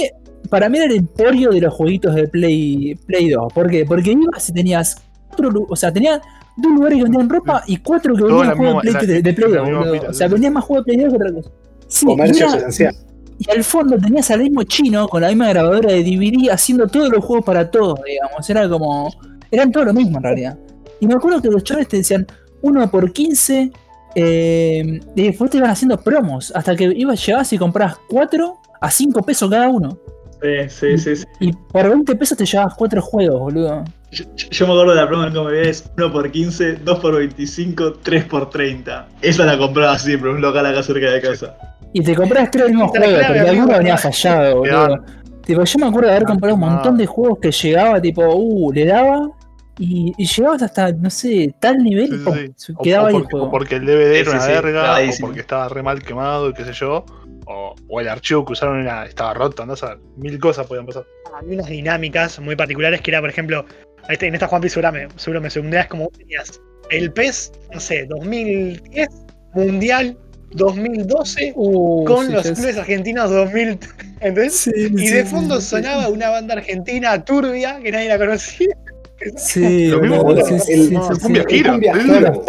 para 0.49 0.69
mí 0.69 0.77
era 0.77 0.88
el 0.88 0.97
emporio 0.97 1.49
de 1.51 1.62
los 1.62 1.73
jueguitos 1.73 2.15
de 2.15 2.27
Play, 2.27 2.95
Play 3.05 3.29
2. 3.29 3.53
¿Por 3.53 3.69
qué? 3.69 3.85
Porque 3.85 4.12
ibas 4.12 4.49
y 4.49 4.53
tenías 4.53 5.01
cuatro, 5.29 5.65
o 5.69 5.75
sea, 5.75 5.91
tenía 5.93 6.21
dos 6.57 6.71
lugares 6.73 6.97
que 6.97 7.03
vendían 7.03 7.29
ropa 7.29 7.63
y 7.67 7.77
cuatro 7.77 8.15
que 8.15 8.23
vendían 8.23 8.57
juegos 8.57 8.83
de 8.83 8.91
Play, 8.91 8.93
la- 9.07 9.13
de, 9.13 9.21
de 9.21 9.33
Play 9.33 9.51
la 9.51 9.57
2, 9.59 9.67
misma 9.67 9.79
boludo. 9.79 9.93
fila, 9.99 10.09
O 10.09 10.13
sea, 10.13 10.27
sí. 10.27 10.33
vendían 10.33 10.53
más 10.53 10.63
juegos 10.65 10.85
de 10.85 10.93
Play 10.93 11.05
2 11.05 11.09
que 11.13 11.15
otra 11.23 11.33
cosa. 11.33 11.49
Sí, 11.88 12.05
Comercio 12.05 12.45
y, 12.45 12.49
era- 12.49 12.57
esencial. 12.57 12.95
y 13.39 13.51
al 13.51 13.63
fondo 13.63 13.97
tenías 13.97 14.31
al 14.31 14.39
mismo 14.41 14.63
chino 14.63 15.07
con 15.07 15.21
la 15.21 15.27
misma 15.29 15.49
grabadora 15.49 15.91
de 15.91 16.03
DVD 16.03 16.49
haciendo 16.51 16.88
todos 16.88 17.09
los 17.09 17.23
juegos 17.23 17.45
para 17.45 17.69
todos, 17.71 17.99
digamos. 18.05 18.49
Era 18.49 18.67
como. 18.69 19.13
Eran 19.51 19.71
todo 19.71 19.85
lo 19.85 19.93
mismo 19.93 20.17
en 20.17 20.23
realidad. 20.23 20.57
Y 20.99 21.07
me 21.07 21.13
acuerdo 21.15 21.41
que 21.41 21.49
los 21.49 21.63
chavales 21.63 21.88
te 21.88 21.97
decían 21.97 22.27
uno 22.62 22.89
por 22.91 23.12
15. 23.13 23.71
eh, 24.15 24.99
y 25.15 25.23
después 25.23 25.49
te 25.51 25.57
iban 25.57 25.69
haciendo 25.69 25.97
promos. 26.01 26.51
Hasta 26.55 26.75
que 26.75 26.85
ibas, 26.95 27.23
llegabas 27.25 27.53
y 27.53 27.57
comprabas 27.57 27.97
4 28.09 28.57
a 28.81 28.91
5 28.91 29.21
pesos 29.21 29.49
cada 29.49 29.69
uno. 29.69 29.97
Sí, 30.41 30.69
sí, 30.69 30.97
sí. 30.97 31.15
sí. 31.17 31.25
Y 31.39 31.52
por 31.54 31.89
20 31.89 32.15
pesos 32.15 32.38
te 32.38 32.45
llevabas 32.45 32.73
4 32.75 33.02
juegos, 33.02 33.39
boludo. 33.39 33.84
Yo, 34.12 34.25
yo 34.36 34.65
me 34.67 34.73
acuerdo 34.73 34.91
de 34.95 35.02
la 35.02 35.08
promo 35.08 35.32
que 35.32 35.52
me 35.54 35.69
es 35.69 35.91
1 35.97 36.12
por 36.12 36.32
15, 36.32 36.73
2 36.78 36.99
por 36.99 37.15
25, 37.17 37.93
3 38.02 38.25
por 38.25 38.49
30. 38.49 39.08
Esa 39.21 39.45
la 39.45 39.58
compraba 39.58 39.97
siempre, 39.99 40.32
un 40.32 40.41
local 40.41 40.65
acá 40.65 40.82
cerca 40.82 41.12
de 41.12 41.21
casa. 41.21 41.56
Y 41.93 42.02
te 42.02 42.15
comprabas 42.15 42.49
3 42.52 42.65
del 42.65 42.73
mismo 42.75 42.91
Esa 42.93 43.06
es 43.06 43.12
la 43.12 43.17
juego, 43.17 43.19
clave, 43.28 43.38
porque 43.39 43.49
alguno 43.60 43.78
venía 43.78 43.97
fallado, 43.97 44.56
boludo. 44.60 44.97
Tipo, 45.45 45.63
yo 45.63 45.80
me 45.80 45.86
acuerdo 45.88 46.08
de 46.10 46.15
haber 46.15 46.28
comprado 46.28 46.56
un 46.56 46.63
Ah. 46.63 46.69
montón 46.71 46.97
de 46.97 47.06
juegos 47.06 47.39
que 47.41 47.52
llegaba, 47.52 48.02
tipo, 48.02 48.23
uh, 48.36 48.71
le 48.71 48.86
daba. 48.86 49.30
Y, 49.82 50.13
y 50.17 50.25
llegabas 50.25 50.62
hasta, 50.62 50.91
no 50.91 51.10
sé, 51.10 51.56
tal 51.60 51.78
nivel 51.78 52.08
Sí, 52.10 52.15
y 52.15 52.32
sí, 52.47 52.54
sí. 52.58 52.73
O, 52.75 52.84
quedaba 52.84 53.06
o 53.06 53.08
ahí 53.08 53.15
el 53.15 53.21
porque, 53.21 53.36
o 53.36 53.39
juego. 53.39 53.52
porque 53.52 53.75
el 53.78 53.86
DVD 53.86 54.15
era 54.19 54.32
una 54.32 54.41
sí, 54.41 54.52
verga, 54.52 54.95
o 54.95 55.21
porque 55.21 55.39
estaba 55.39 55.69
re 55.69 55.82
mal 55.84 56.04
quemado 56.04 56.49
y 56.49 56.54
qué 56.54 56.65
sé 56.65 56.73
yo, 56.73 57.06
o, 57.49 57.75
o 57.88 57.99
el 57.99 58.07
archivo 58.07 58.45
que 58.45 58.53
usaron 58.53 58.81
era, 58.81 59.05
estaba 59.05 59.33
roto, 59.33 59.65
no 59.65 59.75
sé, 59.75 59.88
mil 60.17 60.39
cosas 60.39 60.67
podían 60.67 60.85
pasar. 60.85 61.05
Había 61.35 61.55
unas 61.55 61.67
dinámicas 61.67 62.39
muy 62.39 62.55
particulares 62.55 63.01
que 63.01 63.12
era, 63.12 63.19
por 63.21 63.29
ejemplo, 63.29 63.65
este- 64.07 64.27
en 64.27 64.35
esta 64.35 64.47
Juanpi 64.47 64.69
seguro 64.69 64.91
me, 64.91 65.07
seguro 65.17 65.41
me 65.41 65.49
segundás 65.49 65.88
como 65.88 66.05
vos 66.05 66.13
tenías 66.17 66.62
el 66.91 67.12
PES, 67.12 67.51
no 67.73 67.79
sé, 67.79 68.05
2010, 68.05 69.09
Mundial 69.53 70.15
2012, 70.51 71.53
Uh, 71.55 72.05
con 72.05 72.27
sí, 72.27 72.31
los 72.33 72.43
sí, 72.47 72.53
clubes 72.53 72.77
argentinos 72.77 73.29
2000, 73.31 73.79
¿entendés? 74.21 74.55
sí, 74.55 74.71
Y 74.75 75.07
sí, 75.07 75.09
de 75.13 75.25
fondo 75.25 75.55
sí, 75.55 75.62
sí. 75.62 75.67
sonaba 75.69 76.07
una 76.09 76.29
banda 76.29 76.53
argentina 76.55 77.23
turbia 77.25 77.79
que 77.81 77.91
nadie 77.91 78.09
la 78.09 78.17
conocía. 78.19 78.75
Sí, 79.38 79.88
Lo 79.89 79.99
mismo 80.01 80.31
el- 80.31 80.43
sí, 80.43 80.53
el 80.53 80.62
sí, 80.62 80.88
sí. 80.88 81.19
Cumbia 81.21 81.41
El 81.41 81.47
Giro. 81.47 81.71
Cumbia 81.73 81.93
Giro. 81.95 82.43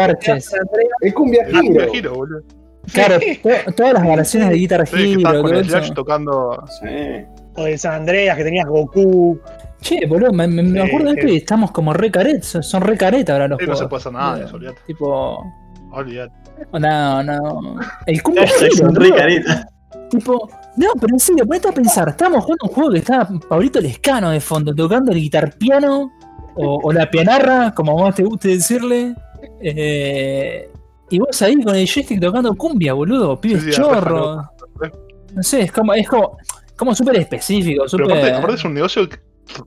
El 1.01 1.15
Cumbia 1.15 1.43
El. 1.47 1.91
Giro, 1.91 2.15
boludo. 2.15 2.43
Claro, 2.95 3.19
to- 3.43 3.73
todas 3.75 3.93
las 3.95 4.07
variaciones 4.07 4.49
de 4.51 4.55
Guitar 4.57 4.87
Sí, 4.87 4.97
que 4.97 5.23
Hero, 5.23 5.43
con 5.43 5.55
el 5.55 5.95
tocando. 5.95 6.65
Sí. 6.81 7.25
O 7.57 7.65
de 7.65 7.79
San 7.79 7.95
Andreas, 7.95 8.37
que 8.37 8.45
tenías 8.45 8.67
Goku. 8.67 9.39
Che, 9.81 10.07
boludo, 10.07 10.33
me, 10.33 10.47
me- 10.47 10.63
me 10.63 10.83
Sí, 10.83 10.87
acuerdo 10.89 11.07
de 11.09 11.15
esto 11.15 11.27
que- 11.27 11.33
y 11.33 11.37
estamos 11.39 11.71
como 11.73 11.93
re 11.93 12.11
caret, 12.11 12.43
son, 12.43 12.63
son 12.63 12.83
re 12.83 12.97
careta 12.97 13.33
ahora 13.33 13.49
los 13.49 13.59
Sí, 13.59 13.67
no 13.67 13.77
se 13.77 13.87
puede 13.87 14.01
hacer 14.01 14.13
nada 14.13 14.37
de 14.39 14.45
eso, 14.45 14.57
olvídate. 14.57 14.79
Tipo, 14.87 15.45
Olvídate. 15.93 16.33
no, 16.79 17.23
no. 17.23 17.81
El 18.07 18.17
Hero, 18.37 18.77
son 18.77 18.95
re 18.95 19.11
careta. 19.13 19.69
Tipo, 20.11 20.49
no, 20.77 20.87
pero 21.01 21.15
en 21.15 21.19
serio, 21.21 21.47
ponete 21.47 21.69
a 21.69 21.73
pensar, 21.73 22.09
estábamos 22.11 22.45
jugando 22.45 22.67
un 22.69 22.75
juego 22.75 22.91
que 22.93 22.99
estaba 22.99 23.29
Pablito 23.49 23.81
Lescano 23.81 24.31
de 24.31 24.41
fondo, 24.41 24.75
tocando 24.75 25.13
el 25.13 25.19
guitar 25.19 25.55
piano, 25.57 26.11
o, 26.57 26.81
o 26.83 26.93
la 26.93 27.11
pianarra, 27.11 27.73
como 27.75 27.97
más 27.99 28.15
te 28.15 28.23
guste 28.25 28.49
decirle. 28.49 29.15
eh, 29.63 30.69
y 31.11 31.19
vos 31.19 31.43
ahí 31.43 31.55
con 31.63 31.75
el 31.75 31.87
joystick 31.87 32.21
tocando 32.21 32.55
cumbia, 32.55 32.93
boludo, 32.95 33.41
pibes 33.41 33.63
Sí, 33.75 33.83
re 33.83 34.11
No 34.11 35.43
sé, 35.43 35.63
es 35.63 35.73
como, 35.73 35.93
es 35.95 36.09
como, 36.09 36.37
como 36.77 36.95
súper 36.95 37.17
específico, 37.17 37.85
Pero 37.85 37.89
súper. 37.89 38.07
aparte, 38.13 38.33
aparte 38.33 38.55
es 38.57 38.65
un 38.65 38.75
negocio 38.75 39.09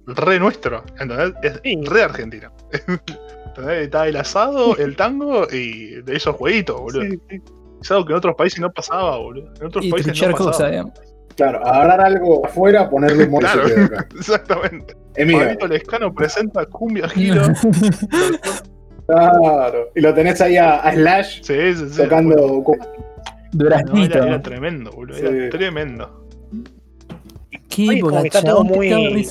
re 0.07 0.39
nuestro, 0.39 0.83
¿entendés? 0.99 1.33
Es 1.43 1.59
Sí. 1.63 1.79
re 1.83 2.03
argentino. 2.03 2.51
¿Entendés? 3.47 3.83
Está 3.85 4.07
el 4.07 4.15
asado, 4.17 4.75
el 4.77 4.95
tango 4.95 5.45
y 5.51 6.01
de 6.01 6.15
esos 6.15 6.35
jueguitos, 6.35 6.79
boludo. 6.79 7.03
Sí. 7.29 7.41
Es 7.81 7.91
algo 7.91 8.05
que 8.05 8.13
en 8.13 8.17
otros 8.17 8.35
países 8.35 8.59
no 8.59 8.71
pasaba, 8.71 9.17
boludo. 9.17 9.53
En 9.59 9.67
otros 9.67 9.85
y 9.85 9.91
países 9.91 10.21
no 10.21 10.35
pasaba. 10.35 10.69
digamos. 10.69 10.93
Claro, 11.35 11.65
agarrar 11.65 12.01
algo 12.01 12.45
afuera, 12.45 12.87
ponerle 12.89 13.25
humor 13.25 13.41
Claro, 13.41 13.63
exactamente. 14.17 14.95
Mío. 15.17 15.39
Pablito 15.39 15.67
Lescano 15.67 16.13
presenta 16.13 16.65
Cumbia 16.67 17.09
Giro. 17.09 17.41
Claro. 19.07 19.91
Y 19.95 20.01
lo 20.01 20.13
tenés 20.13 20.39
ahí 20.41 20.57
a, 20.57 20.75
a 20.77 20.93
Slash 20.93 21.41
sí, 21.43 21.53
sí, 21.75 21.89
sí. 21.89 21.97
tocando. 22.01 22.35
No, 22.35 22.63
Duraznito. 23.51 24.17
era, 24.17 24.27
era 24.27 24.41
tremendo, 24.41 24.91
boludo. 24.91 25.17
Era 25.17 25.49
tremendo. 25.49 26.25
Qué 27.69 27.89
Oye, 27.89 27.99
como 28.01 28.21
que 28.21 28.27
está 28.27 28.41
todo 28.41 28.63
muy- 28.63 29.27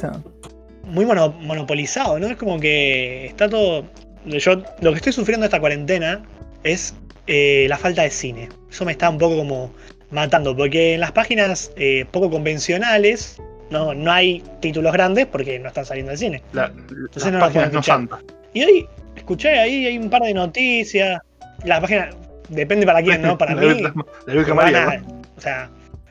mono- 1.05 1.33
monopolizado, 1.41 2.19
¿no? 2.19 2.27
Es 2.27 2.37
como 2.37 2.59
que 2.61 3.27
está 3.27 3.49
todo. 3.49 3.85
Yo 4.27 4.63
lo 4.81 4.91
que 4.91 4.97
estoy 4.97 5.13
sufriendo 5.13 5.45
esta 5.47 5.59
cuarentena 5.61 6.23
es 6.63 6.95
eh, 7.27 7.67
la 7.69 7.79
falta 7.79 8.03
de 8.03 8.11
cine. 8.11 8.49
Eso 8.71 8.85
me 8.85 8.93
está 8.93 9.09
un 9.11 9.19
poco 9.19 9.37
como 9.37 9.73
matando, 10.11 10.57
porque 10.57 10.95
en 10.95 11.01
las 11.01 11.13
páginas 11.13 11.73
eh, 11.77 12.05
poco 12.11 12.31
convencionales 12.31 13.41
no, 13.71 13.95
no 13.95 14.13
hay 14.13 14.43
títulos 14.61 14.93
grandes 14.93 15.27
porque 15.27 15.59
no 15.59 15.69
están 15.69 15.85
saliendo 15.87 16.11
del 16.11 16.19
cine. 16.19 16.43
La, 16.53 16.69
no 16.69 16.85
las 17.15 17.33
la 17.33 17.41
páginas 17.41 17.73
no 17.73 17.83
santas. 17.83 18.21
Y 18.55 18.63
hoy 18.65 18.87
escuché 19.23 19.49
ahí 19.59 19.87
hay 19.87 19.99
un 19.99 20.11
par 20.11 20.23
de 20.23 20.35
noticias. 20.35 21.21
La 21.65 21.81
página 21.81 22.11
depende 22.49 22.85
para 22.87 23.03
quién, 23.03 23.23
¿no? 23.23 23.39
Para 23.43 23.55
mí. 23.55 23.81
La 24.27 24.45
Cuevana, 24.45 24.97
¿no? 25.07 25.21
O 25.37 25.41
sea, 25.41 25.71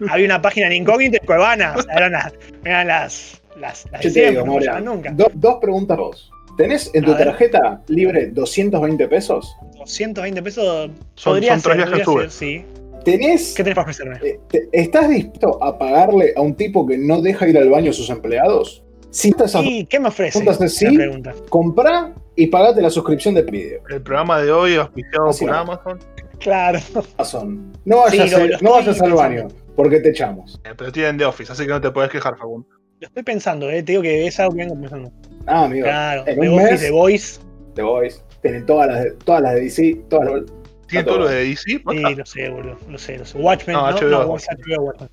había 0.09 0.25
una 0.25 0.41
página 0.41 0.67
en 0.67 0.73
incógnito 0.73 1.17
en 1.19 1.25
Cuevana. 1.25 1.73
O 1.77 1.81
sea, 1.81 1.93
eran 1.95 2.11
las, 2.13 2.33
eran 2.65 2.87
las, 2.87 3.41
las, 3.59 3.85
las 3.91 3.91
de 3.91 3.97
Yo 3.97 4.01
te 4.01 4.09
siempre, 4.11 4.31
digo, 4.31 4.45
no 4.79 4.79
nunca. 4.95 5.11
do- 5.11 5.31
dos 5.33 5.55
preguntas 5.61 5.97
vos. 5.97 6.31
¿Tenés 6.57 6.91
en 6.93 7.05
tu 7.05 7.15
tarjeta 7.15 7.81
libre 7.87 8.27
220 8.27 9.07
pesos? 9.07 9.55
220 9.77 10.41
pesos 10.43 10.91
Son- 11.15 11.33
podría 11.33 11.53
son 11.59 11.61
tres 11.61 11.75
ser, 11.85 11.95
viajes 11.95 12.13
ser, 12.13 12.31
sí. 12.31 12.65
¿Tenés, 13.05 13.53
¿Qué 13.55 13.63
tenés 13.63 13.75
para 13.75 13.83
ofrecerme? 13.89 14.17
eh, 14.23 14.39
te- 14.49 14.69
¿Estás 14.71 15.09
dispuesto 15.09 15.63
a 15.63 15.77
pagarle 15.77 16.33
a 16.35 16.41
un 16.41 16.53
tipo 16.55 16.85
que 16.85 16.97
no 16.97 17.21
deja 17.21 17.47
ir 17.47 17.57
al 17.57 17.69
baño 17.69 17.89
a 17.91 17.93
sus 17.93 18.09
empleados? 18.09 18.83
Si 19.09 19.29
estás 19.29 19.55
a 19.55 19.61
¿Y 19.61 19.85
qué 19.85 19.99
me 19.99 20.09
ofrece? 20.09 20.37
Entonces, 20.39 20.75
sí. 20.75 20.85
La 20.85 20.91
pregunta. 20.93 21.33
comprar 21.49 22.13
y 22.35 22.47
pagate 22.47 22.81
la 22.81 22.89
suscripción 22.89 23.33
de 23.35 23.43
video. 23.43 23.81
El 23.89 24.01
programa 24.01 24.41
de 24.41 24.51
hoy 24.51 24.75
auspiciado 24.75 25.29
Así 25.29 25.45
por. 25.45 25.53
Amazon. 25.55 25.99
Claro. 26.39 26.79
Razón. 27.17 27.71
No 27.85 27.97
vayas, 27.97 28.29
Sí, 28.29 28.35
a- 28.35 28.57
no 28.61 28.71
vayas 28.71 29.01
al 29.01 29.13
baño, 29.13 29.47
porque 29.75 29.99
te 29.99 30.09
echamos. 30.09 30.59
eh, 30.63 30.73
Pero 30.75 30.91
tienen 30.91 31.17
de 31.17 31.25
Office, 31.25 31.51
así 31.51 31.63
que 31.63 31.69
no 31.69 31.81
te 31.81 31.91
podés 31.91 32.09
quejar, 32.09 32.35
Facundo. 32.37 32.67
Lo 32.99 33.07
estoy 33.07 33.23
pensando, 33.23 33.69
eh. 33.69 33.83
Te 33.83 33.91
digo 33.93 34.01
que 34.01 34.27
es 34.27 34.39
algo 34.39 34.53
que 34.55 34.59
vengo 34.63 34.75
pensando. 34.79 35.11
Ah, 35.47 35.65
amigo, 35.65 35.85
Claro. 35.85 36.23
en 36.27 36.39
The 36.39 36.49
un 36.49 36.55
Office, 36.59 36.71
mes- 36.71 36.81
The 36.81 36.91
Voice. 36.91 37.39
The 37.75 37.81
Voice. 37.83 38.21
Tienen 38.41 38.65
todas 38.65 38.87
las 38.87 39.03
de, 39.03 39.11
todas 39.11 39.41
las 39.41 39.53
de 39.55 39.61
DC, 39.61 40.01
todas 40.09 40.25
las 40.31 40.41
¿Tiene 40.87 41.03
todo. 41.05 41.15
todo 41.15 41.23
lo 41.25 41.29
de 41.31 41.43
DC? 41.43 41.61
Sí, 41.63 41.83
lo 42.15 42.25
sé, 42.25 42.49
boludo. 42.49 42.77
Lo 42.89 42.97
sé, 42.97 43.17
lo 43.17 43.25
sé. 43.25 43.37
Watchmen, 43.37 43.75
No, 43.75 43.91
¿no? 43.91 43.97
HBO, 43.97 44.09
No, 44.09 44.25
Watchmen. 44.31 44.57
HBO, 44.77 44.81
Watchmen. 44.83 45.09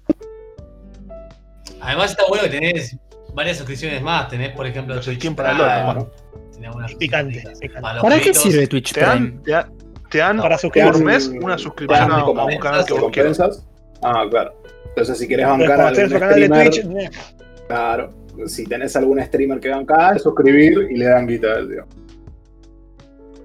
Además 1.81 2.11
está 2.11 2.25
bueno 2.29 2.45
que 2.45 2.51
tenés 2.51 2.97
varias 3.35 3.59
suscripciones 3.59 4.03
más. 4.03 4.29
Tenés, 4.29 4.51
por 4.53 4.67
ejemplo, 4.67 4.95
Los 4.95 5.05
Twitch 5.05 5.35
para 5.35 5.53
el 5.53 5.61
otro, 5.61 6.11
Picante, 6.99 7.43
para 7.81 7.95
los 7.95 8.03
¿Para 8.03 8.21
qué 8.21 8.35
sirve 8.35 8.67
Twitch 8.67 8.93
Te 8.93 9.01
Prime? 9.01 9.15
dan, 9.15 9.43
te 9.43 9.51
dan, 9.51 9.73
te 10.11 10.19
dan 10.19 10.37
Para 10.39 10.59
por 10.59 11.05
mes 11.05 11.29
una 11.29 11.59
suscripción 11.59 12.09
dan 12.09 12.13
a, 12.13 12.25
un 12.25 12.59
canal 12.59 12.85
que 12.85 12.95
vos 12.95 13.11
quieras. 13.13 13.41
Ah, 14.03 14.25
claro. 14.31 14.55
Entonces, 14.89 15.19
si 15.19 15.29
querés 15.29 15.47
Puedes 15.47 15.69
bancar 15.69 15.81
a 15.81 15.89
algún 15.89 16.41
de 16.41 16.49
Twitch. 16.49 16.87
claro. 17.67 18.15
Si 18.47 18.65
tenés 18.67 18.95
algún 18.97 19.21
streamer 19.21 19.59
que 19.59 19.69
bancar, 19.69 20.19
suscribir 20.21 20.89
y 20.91 20.97
le 20.97 21.07
dan 21.07 21.27
guita, 21.27 21.57
tío. 21.69 21.85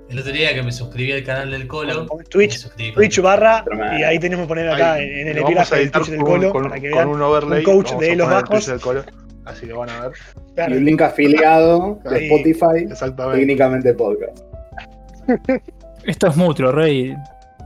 El 0.09 0.19
otro 0.19 0.31
día 0.31 0.53
que 0.53 0.61
me 0.61 0.71
suscribí 0.71 1.11
al 1.11 1.23
canal 1.23 1.49
del 1.49 1.65
Colo. 1.67 2.05
Twitch, 2.29 2.69
Twitch 2.93 3.19
barra. 3.19 3.63
Tremendo. 3.63 3.97
Y 3.97 4.03
ahí 4.03 4.19
tenemos 4.19 4.45
que 4.45 4.49
poner 4.49 4.69
acá 4.69 4.93
Ahí, 4.93 5.09
en, 5.09 5.29
el 5.29 5.37
epígrafe 5.39 5.77
del 5.77 5.91
Twitch 5.91 6.09
del 6.09 6.19
Colo 6.21 6.51
con- 6.51 6.63
para 6.69 6.79
que 6.79 6.91
con 6.91 6.97
vean. 6.99 7.07
un 7.09 7.21
overlay. 7.23 7.59
un 7.59 7.65
coach 7.65 7.87
vamos 7.87 8.01
de 8.01 8.11
a 8.11 8.15
los 8.15 8.29
bajos. 8.29 8.67
Así 9.45 9.65
lo 9.65 9.79
van 9.79 9.89
a 9.89 10.07
ver. 10.07 10.11
Claro. 10.55 10.73
Y 10.75 10.77
un 10.77 10.85
link 10.85 11.01
afiliado 11.01 11.99
de. 12.03 12.27
Spotify, 12.27 12.83
Exactamente. 12.89 13.39
técnicamente 13.39 13.93
podcast. 13.93 14.39
Esto 16.05 16.27
es 16.27 16.35
mutuo, 16.35 16.71
Rey. 16.71 17.15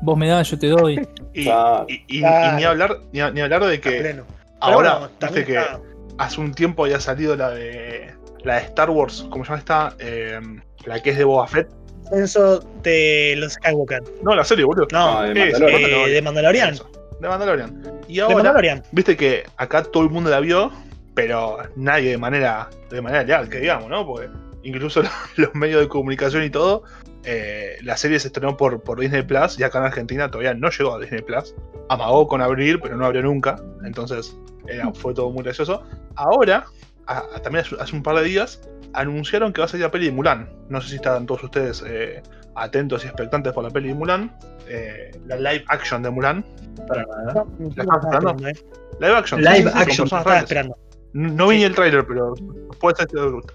Vos 0.02 0.18
me 0.18 0.28
das, 0.28 0.50
yo 0.52 0.60
te 0.60 0.68
doy. 0.68 1.08
Y, 1.34 1.44
Claro. 1.46 1.86
y- 1.88 1.94
y- 1.94 2.18
y 2.18 2.20
Claro. 2.20 2.58
ni 2.58 2.64
hablar, 2.64 2.98
ni, 3.12 3.20
ni 3.32 3.42
hablar 3.42 3.66
de 3.66 3.80
que 3.82 4.16
ahora, 4.60 4.98
bueno, 5.00 5.10
viste 5.22 5.46
que 5.46 5.56
está- 5.58 5.80
hace 6.20 6.40
un 6.42 6.54
tiempo 6.54 6.84
había 6.86 7.00
salido 7.00 7.36
la 7.36 7.50
de 7.52 8.12
la 8.44 8.56
de 8.56 8.62
Star 8.62 8.90
Wars, 8.92 9.26
¿cómo 9.30 9.44
se 9.44 9.50
llama 9.50 9.60
esta? 9.60 9.96
Eh, 10.00 10.40
la 10.86 11.02
que 11.02 11.10
es 11.10 11.18
de 11.18 11.24
Boba 11.24 11.48
Fett. 11.48 11.68
Censo 12.10 12.60
de 12.84 13.34
los 13.38 13.54
Skywalker. 13.54 14.02
No, 14.24 14.34
la 14.36 14.44
serie, 14.46 14.64
boludo. 14.64 14.88
No, 14.94 15.22
de 15.24 15.32
Eso, 15.50 15.60
Mandalorian. 15.60 15.92
eh, 16.00 16.10
de 16.12 16.22
Mandalorian. 16.22 16.70
Eso, 16.70 16.90
de 17.20 17.28
Mandalorian. 17.28 17.84
Y 18.08 18.16
De 18.18 18.22
ahora, 18.22 18.36
Mandalorian. 18.36 18.84
viste 18.92 19.18
que 19.18 19.44
acá 19.58 19.84
todo 19.84 20.04
el 20.04 20.10
mundo 20.10 20.30
la 20.30 20.40
vio, 20.40 20.72
pero 21.18 21.58
nadie 21.76 22.12
de 22.12 22.18
manera, 22.20 22.70
de 22.92 23.02
manera 23.02 23.24
leal, 23.24 23.50
que 23.50 23.58
digamos, 23.60 23.90
¿no? 23.90 24.06
Porque 24.06 24.30
incluso 24.62 25.02
los, 25.36 25.56
medios 25.56 25.82
de 25.82 25.88
comunicación 25.88 26.44
y 26.44 26.52
todo, 26.52 26.84
eh, 27.24 27.78
la 27.82 27.98
serie 27.98 28.20
se 28.20 28.28
estrenó 28.28 28.56
por, 28.56 28.84
por 28.84 29.00
Disney 29.00 29.24
Plus 29.24 29.60
y 29.60 29.64
acá 29.64 29.80
en 29.80 29.86
Argentina 29.86 30.30
todavía 30.30 30.54
no 30.54 30.70
llegó 30.70 30.94
a 30.94 31.00
Disney 31.00 31.24
Plus. 31.24 31.56
Amagó 31.90 32.28
con 32.28 32.40
abrir, 32.44 32.80
pero 32.80 32.96
no 32.98 33.06
abrió 33.08 33.24
nunca. 33.24 33.56
Entonces 33.84 34.38
era- 34.68 34.94
fue 34.94 35.16
todo 35.16 35.32
muy 35.32 35.42
gracioso. 35.44 35.82
Ahora, 36.16 36.66
a- 37.08 37.24
a- 37.36 37.42
también 37.42 37.66
hace, 37.80 37.96
un 37.96 38.04
par 38.04 38.18
de 38.18 38.24
días, 38.24 38.62
anunciaron 38.94 39.52
que 39.54 39.62
va 39.62 39.66
a 39.66 39.68
salir 39.70 39.88
la 39.88 39.92
peli 39.92 40.06
de 40.06 40.12
Mulan. 40.12 40.48
No 40.70 40.80
sé 40.82 40.90
si 40.90 40.96
están 40.98 41.26
todos 41.26 41.44
ustedes 41.44 41.84
eh, 41.88 42.22
atentos 42.56 43.04
y 43.06 43.08
expectantes 43.08 43.54
por 43.54 43.64
la 43.64 43.72
peli 43.72 43.88
de 43.88 43.96
Mulan. 43.96 44.38
Eh, 44.70 45.20
la 45.26 45.38
live 45.38 45.66
action 45.70 46.04
de 46.04 46.12
Mulan. 46.12 46.46
Para 46.88 47.06
nada. 47.08 47.34
No, 47.34 47.46
no 47.58 47.70
¿La 47.76 47.84
estás 47.84 48.04
esperando? 48.04 48.48
eh. 48.48 48.54
Live 49.00 49.16
action. 49.18 49.42
Live 49.42 49.64
sí, 49.64 49.70
action, 49.74 50.06
Estaba 50.06 50.38
esperando. 50.38 50.78
No 51.18 51.48
vi 51.48 51.58
ni 51.58 51.64
el 51.64 51.74
tráiler, 51.74 52.06
pero 52.06 52.36
puede 52.80 52.96
ser, 52.96 53.08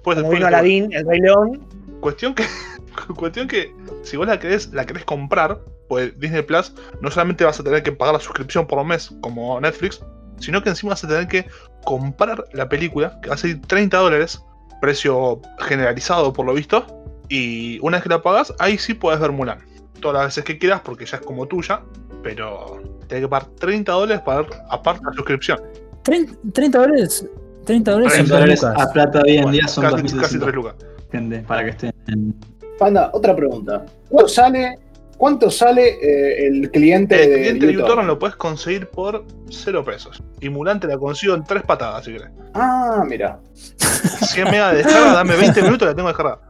puede 0.02 0.28
ser. 0.28 0.44
Aladdin, 0.44 0.92
el 0.92 1.06
Rey 1.06 1.20
León. 1.20 1.64
Cuestión 2.00 2.34
que, 2.34 2.42
cuestión 3.16 3.46
que 3.46 3.72
si 4.02 4.16
vos 4.16 4.26
la 4.26 4.40
querés, 4.40 4.72
la 4.72 4.84
querés 4.84 5.04
comprar, 5.04 5.60
pues 5.88 6.18
Disney 6.18 6.42
Plus 6.42 6.74
no 7.00 7.08
solamente 7.08 7.44
vas 7.44 7.60
a 7.60 7.62
tener 7.62 7.84
que 7.84 7.92
pagar 7.92 8.14
la 8.14 8.20
suscripción 8.20 8.66
por 8.66 8.84
mes 8.84 9.14
como 9.20 9.60
Netflix, 9.60 10.04
sino 10.40 10.60
que 10.60 10.70
encima 10.70 10.90
vas 10.90 11.04
a 11.04 11.08
tener 11.08 11.28
que 11.28 11.46
comprar 11.84 12.44
la 12.52 12.68
película, 12.68 13.20
que 13.22 13.28
va 13.28 13.36
a 13.36 13.38
salir 13.38 13.62
30 13.62 13.96
dólares, 13.96 14.42
precio 14.80 15.40
generalizado 15.60 16.32
por 16.32 16.44
lo 16.46 16.54
visto, 16.54 16.84
y 17.28 17.78
una 17.80 17.98
vez 17.98 18.02
que 18.02 18.08
la 18.08 18.22
pagas, 18.22 18.52
ahí 18.58 18.76
sí 18.76 18.92
puedes 18.92 19.20
ver 19.20 19.30
Mulan. 19.30 19.60
Todas 20.00 20.14
las 20.14 20.24
veces 20.24 20.44
que 20.44 20.58
quieras, 20.58 20.80
porque 20.80 21.06
ya 21.06 21.18
es 21.18 21.22
como 21.22 21.46
tuya, 21.46 21.80
pero 22.24 22.82
tenés 23.06 23.22
que 23.22 23.28
pagar 23.28 23.50
30 23.50 23.92
dólares 23.92 24.22
para 24.26 24.42
ver 24.42 24.50
aparte 24.68 25.04
la 25.04 25.12
suscripción. 25.12 25.60
30, 26.02 26.32
30 26.52 26.78
dólares. 26.80 27.28
30 27.64 27.90
dólares 27.90 28.12
en 28.18 28.18
30 28.26 28.34
dólares 28.34 28.62
lucas. 28.62 28.82
a 28.88 28.92
plata 28.92 29.22
hoy 29.24 29.36
en 29.36 29.42
Bueno, 29.42 29.52
día 29.58 29.68
son 29.68 29.84
casi, 29.84 30.16
casi 30.16 30.36
2.700, 30.36 30.40
3 30.42 30.54
lucas. 30.54 30.74
gente, 31.10 31.38
para 31.40 31.64
que 31.64 31.70
estén 31.70 31.92
en... 32.08 32.34
Panda, 32.78 33.10
otra 33.12 33.36
pregunta. 33.36 33.84
¿Cuánto 34.08 34.28
sale, 34.28 34.78
cuánto 35.16 35.50
sale 35.50 35.88
eh, 36.02 36.46
el 36.48 36.70
cliente 36.70 37.22
El 37.22 37.30
de 37.30 37.36
cliente 37.40 37.66
de 37.66 37.72
YouTube? 37.74 37.84
uTorrent 37.86 38.08
lo 38.08 38.18
puedes 38.18 38.36
conseguir 38.36 38.88
por 38.88 39.24
0 39.50 39.84
pesos. 39.84 40.22
Y 40.40 40.48
Mulan 40.48 40.80
te 40.80 40.86
la 40.88 40.98
consigo 40.98 41.34
en 41.34 41.44
3 41.44 41.62
patadas, 41.62 42.04
si 42.04 42.12
querés. 42.12 42.28
Ah, 42.54 43.04
mira. 43.08 43.38
100 43.54 44.50
megas 44.50 44.72
de 44.72 44.78
descarga, 44.78 45.12
dame 45.12 45.36
20 45.36 45.62
minutos 45.62 45.86
y 45.86 45.90
la 45.90 45.94
tengo 45.94 46.08
descargada. 46.08 46.40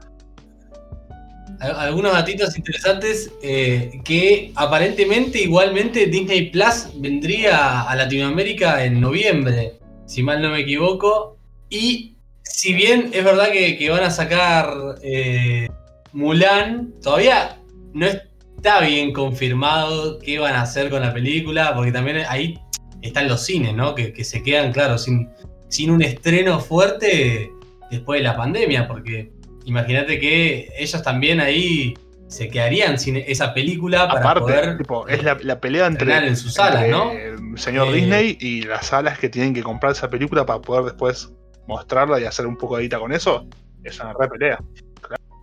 Al- 1.61 1.77
Algunos 1.77 2.13
datitos 2.13 2.57
interesantes 2.57 3.31
eh, 3.43 4.01
que 4.05 4.53
aparentemente 4.57 5.41
igualmente 5.43 6.07
Disney 6.07 6.51
Plus 6.51 6.89
vendría 6.97 7.83
a 7.83 7.95
Latinoamérica 7.95 8.85
en 8.85 9.01
noviembre, 9.01 9.75
si 10.13 10.23
mal 10.23 10.43
no 10.43 10.51
me 10.51 10.61
equivoco. 10.61 11.39
Y 11.71 12.17
si 12.43 12.75
bien 12.75 13.11
es 13.15 13.25
verdad 13.25 13.51
que, 13.51 13.79
que 13.79 13.89
van 13.89 14.05
a 14.05 14.11
sacar 14.11 14.69
eh, 15.03 15.69
Mulan, 16.13 16.93
todavía 17.03 17.59
no 17.95 18.07
está 18.07 18.81
bien 18.83 19.15
confirmado 19.15 20.19
qué 20.19 20.39
van 20.39 20.55
a 20.55 20.63
hacer 20.63 20.91
con 20.91 21.01
la 21.01 21.15
película, 21.15 21.75
porque 21.75 21.93
también 21.93 22.19
ahí 22.29 22.59
están 23.01 23.27
los 23.27 23.43
cines, 23.43 23.75
¿no? 23.75 23.95
Que, 23.95 24.13
que 24.13 24.23
se 24.23 24.43
quedan, 24.43 24.73
claro, 24.73 24.99
sin, 24.99 25.31
sin 25.69 25.91
un 25.91 26.03
estreno 26.03 26.61
fuerte 26.61 27.51
después 27.91 28.21
de 28.21 28.25
la 28.25 28.37
pandemia, 28.37 28.87
porque 28.87 29.33
imagínate 29.65 30.19
que 30.21 30.69
ellos 30.79 31.03
también 31.03 31.41
ahí 31.41 31.95
se 32.33 32.49
quedarían 32.49 32.99
sin 32.99 33.17
esa 33.17 33.53
película 33.55 34.09
para 34.09 34.21
Aparte, 34.21 34.41
poder 34.41 34.79
tipo, 34.79 35.07
es 35.07 35.23
la, 35.23 35.39
la 35.43 35.61
pelea 35.61 35.87
entre, 35.87 36.27
en 36.27 36.37
sus 36.37 36.55
salas, 36.55 36.83
entre 36.85 36.91
¿no? 36.91 37.13
el 37.13 37.59
señor 37.59 37.89
Eh, 37.89 37.93
Disney 37.93 38.39
y 38.41 38.63
las 38.63 38.87
salas 38.87 39.19
que 39.19 39.29
tienen 39.29 39.53
que 39.55 39.63
comprar 39.63 39.93
esa 39.93 40.09
película 40.09 40.45
para 40.47 40.61
poder 40.61 40.85
después 40.85 41.31
mostrarla 41.69 42.19
y 42.21 42.25
hacer 42.25 42.47
un 42.47 42.57
poco 42.57 42.77
de 42.77 42.85
guita 42.85 42.99
con 42.99 43.13
eso. 43.13 43.47
Es 43.85 44.01
una 44.01 44.15
re 44.19 44.29
pelea. 44.29 44.59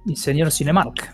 Y 0.05 0.15
señor 0.15 0.51
Cinemark. 0.51 1.13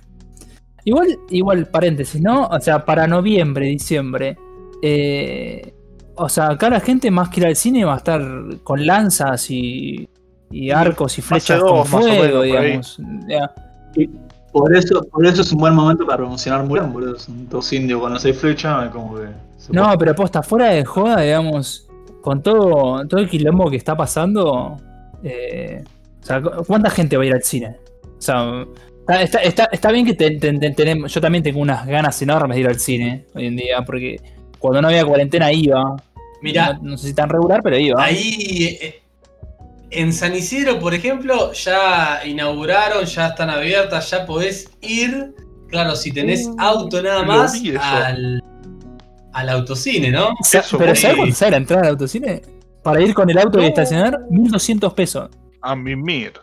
Igual, 0.85 1.17
igual, 1.29 1.67
paréntesis, 1.67 2.21
¿no? 2.21 2.47
O 2.47 2.59
sea, 2.59 2.85
para 2.85 3.07
noviembre, 3.07 3.65
diciembre. 3.65 4.37
eh, 4.81 5.73
o 6.15 6.29
sea, 6.29 6.51
acá 6.51 6.69
la 6.69 6.79
gente 6.79 7.11
más 7.11 7.29
que 7.29 7.41
ir 7.41 7.47
al 7.47 7.55
cine 7.55 7.83
va 7.83 7.95
a 7.95 7.97
estar 7.97 8.21
con 8.63 8.85
lanzas 8.85 9.49
y, 9.51 10.07
y 10.49 10.71
arcos 10.71 11.17
y 11.17 11.21
flechas 11.21 11.59
con 11.61 11.85
fuego, 11.85 12.41
ahí. 12.41 12.79
Por 14.57 14.73
eso, 14.73 15.01
por 15.11 15.25
eso 15.25 15.41
es 15.41 15.51
un 15.51 15.59
buen 15.59 15.73
momento 15.75 16.05
para 16.05 16.19
promocionar 16.19 16.63
Mulan, 16.63 16.93
boludo. 16.93 17.19
Son 17.19 17.49
dos 17.49 17.73
indios 17.73 17.99
con 17.99 18.13
las 18.13 18.21
seis 18.21 18.37
flechas, 18.37 18.89
como 18.89 19.15
que... 19.17 19.23
No, 19.69 19.83
puede- 19.83 19.97
pero 19.97 20.15
posta, 20.15 20.41
fuera 20.41 20.69
de 20.69 20.85
joda, 20.85 21.19
digamos, 21.21 21.89
con 22.21 22.41
todo, 22.41 23.05
todo 23.05 23.19
el 23.19 23.27
quilombo 23.29 23.69
que 23.69 23.75
está 23.75 23.97
pasando, 23.97 24.77
eh, 25.23 25.83
o 26.21 26.25
sea, 26.25 26.41
¿cu- 26.41 26.63
¿cuánta 26.65 26.89
gente 26.89 27.17
va 27.17 27.23
a 27.23 27.25
ir 27.25 27.33
al 27.33 27.43
cine? 27.43 27.75
O 28.17 28.21
sea, 28.21 28.65
está, 29.01 29.21
está, 29.23 29.39
está- 29.39 29.69
está 29.73 29.91
bien 29.91 30.05
que 30.05 30.13
te- 30.13 30.37
te- 30.39 30.53
te- 30.57 30.71
tenemos, 30.71 31.13
yo 31.13 31.19
también 31.19 31.43
tengo 31.43 31.59
unas 31.59 31.85
ganas 31.85 32.21
enormes 32.21 32.55
de 32.55 32.61
ir 32.61 32.67
al 32.69 32.79
cine 32.79 33.25
hoy 33.35 33.47
en 33.47 33.57
día, 33.57 33.81
porque 33.85 34.21
cuando 34.57 34.81
no 34.81 34.87
había 34.87 35.03
cuarentena 35.05 35.51
iba. 35.51 35.97
Mira, 36.41 36.73
no, 36.81 36.91
no 36.91 36.97
sé 36.97 37.07
si 37.09 37.13
tan 37.13 37.27
regular, 37.29 37.61
pero 37.61 37.77
iba. 37.77 38.01
Ahí 38.01 38.77
eh, 38.81 39.01
en 39.95 40.13
San 40.13 40.35
Isidro, 40.35 40.79
por 40.79 40.93
ejemplo, 40.93 41.51
ya 41.53 42.21
inauguraron, 42.25 43.05
ya 43.05 43.27
están 43.27 43.49
abiertas, 43.49 44.09
ya 44.11 44.25
podés 44.25 44.69
ir. 44.81 45.33
Claro, 45.69 45.95
si 45.95 46.11
tenés 46.11 46.47
auto 46.57 47.01
nada 47.01 47.23
más 47.23 47.59
al, 47.81 48.41
al 49.33 49.49
autocine, 49.49 50.11
¿no? 50.11 50.29
Pero 50.77 50.95
sí. 50.95 51.01
¿sabes 51.01 51.17
cuánto 51.17 51.35
sale 51.35 51.51
la 51.51 51.57
entrada 51.57 51.81
al 51.83 51.89
autocine? 51.89 52.41
Para 52.83 53.01
ir 53.01 53.13
con 53.13 53.29
el 53.29 53.37
auto 53.37 53.57
y 53.59 53.63
No. 53.63 53.67
estacionar, 53.67 54.19
1200 54.29 54.93
pesos. 54.93 55.29
A 55.61 55.75
mimir. 55.75 56.33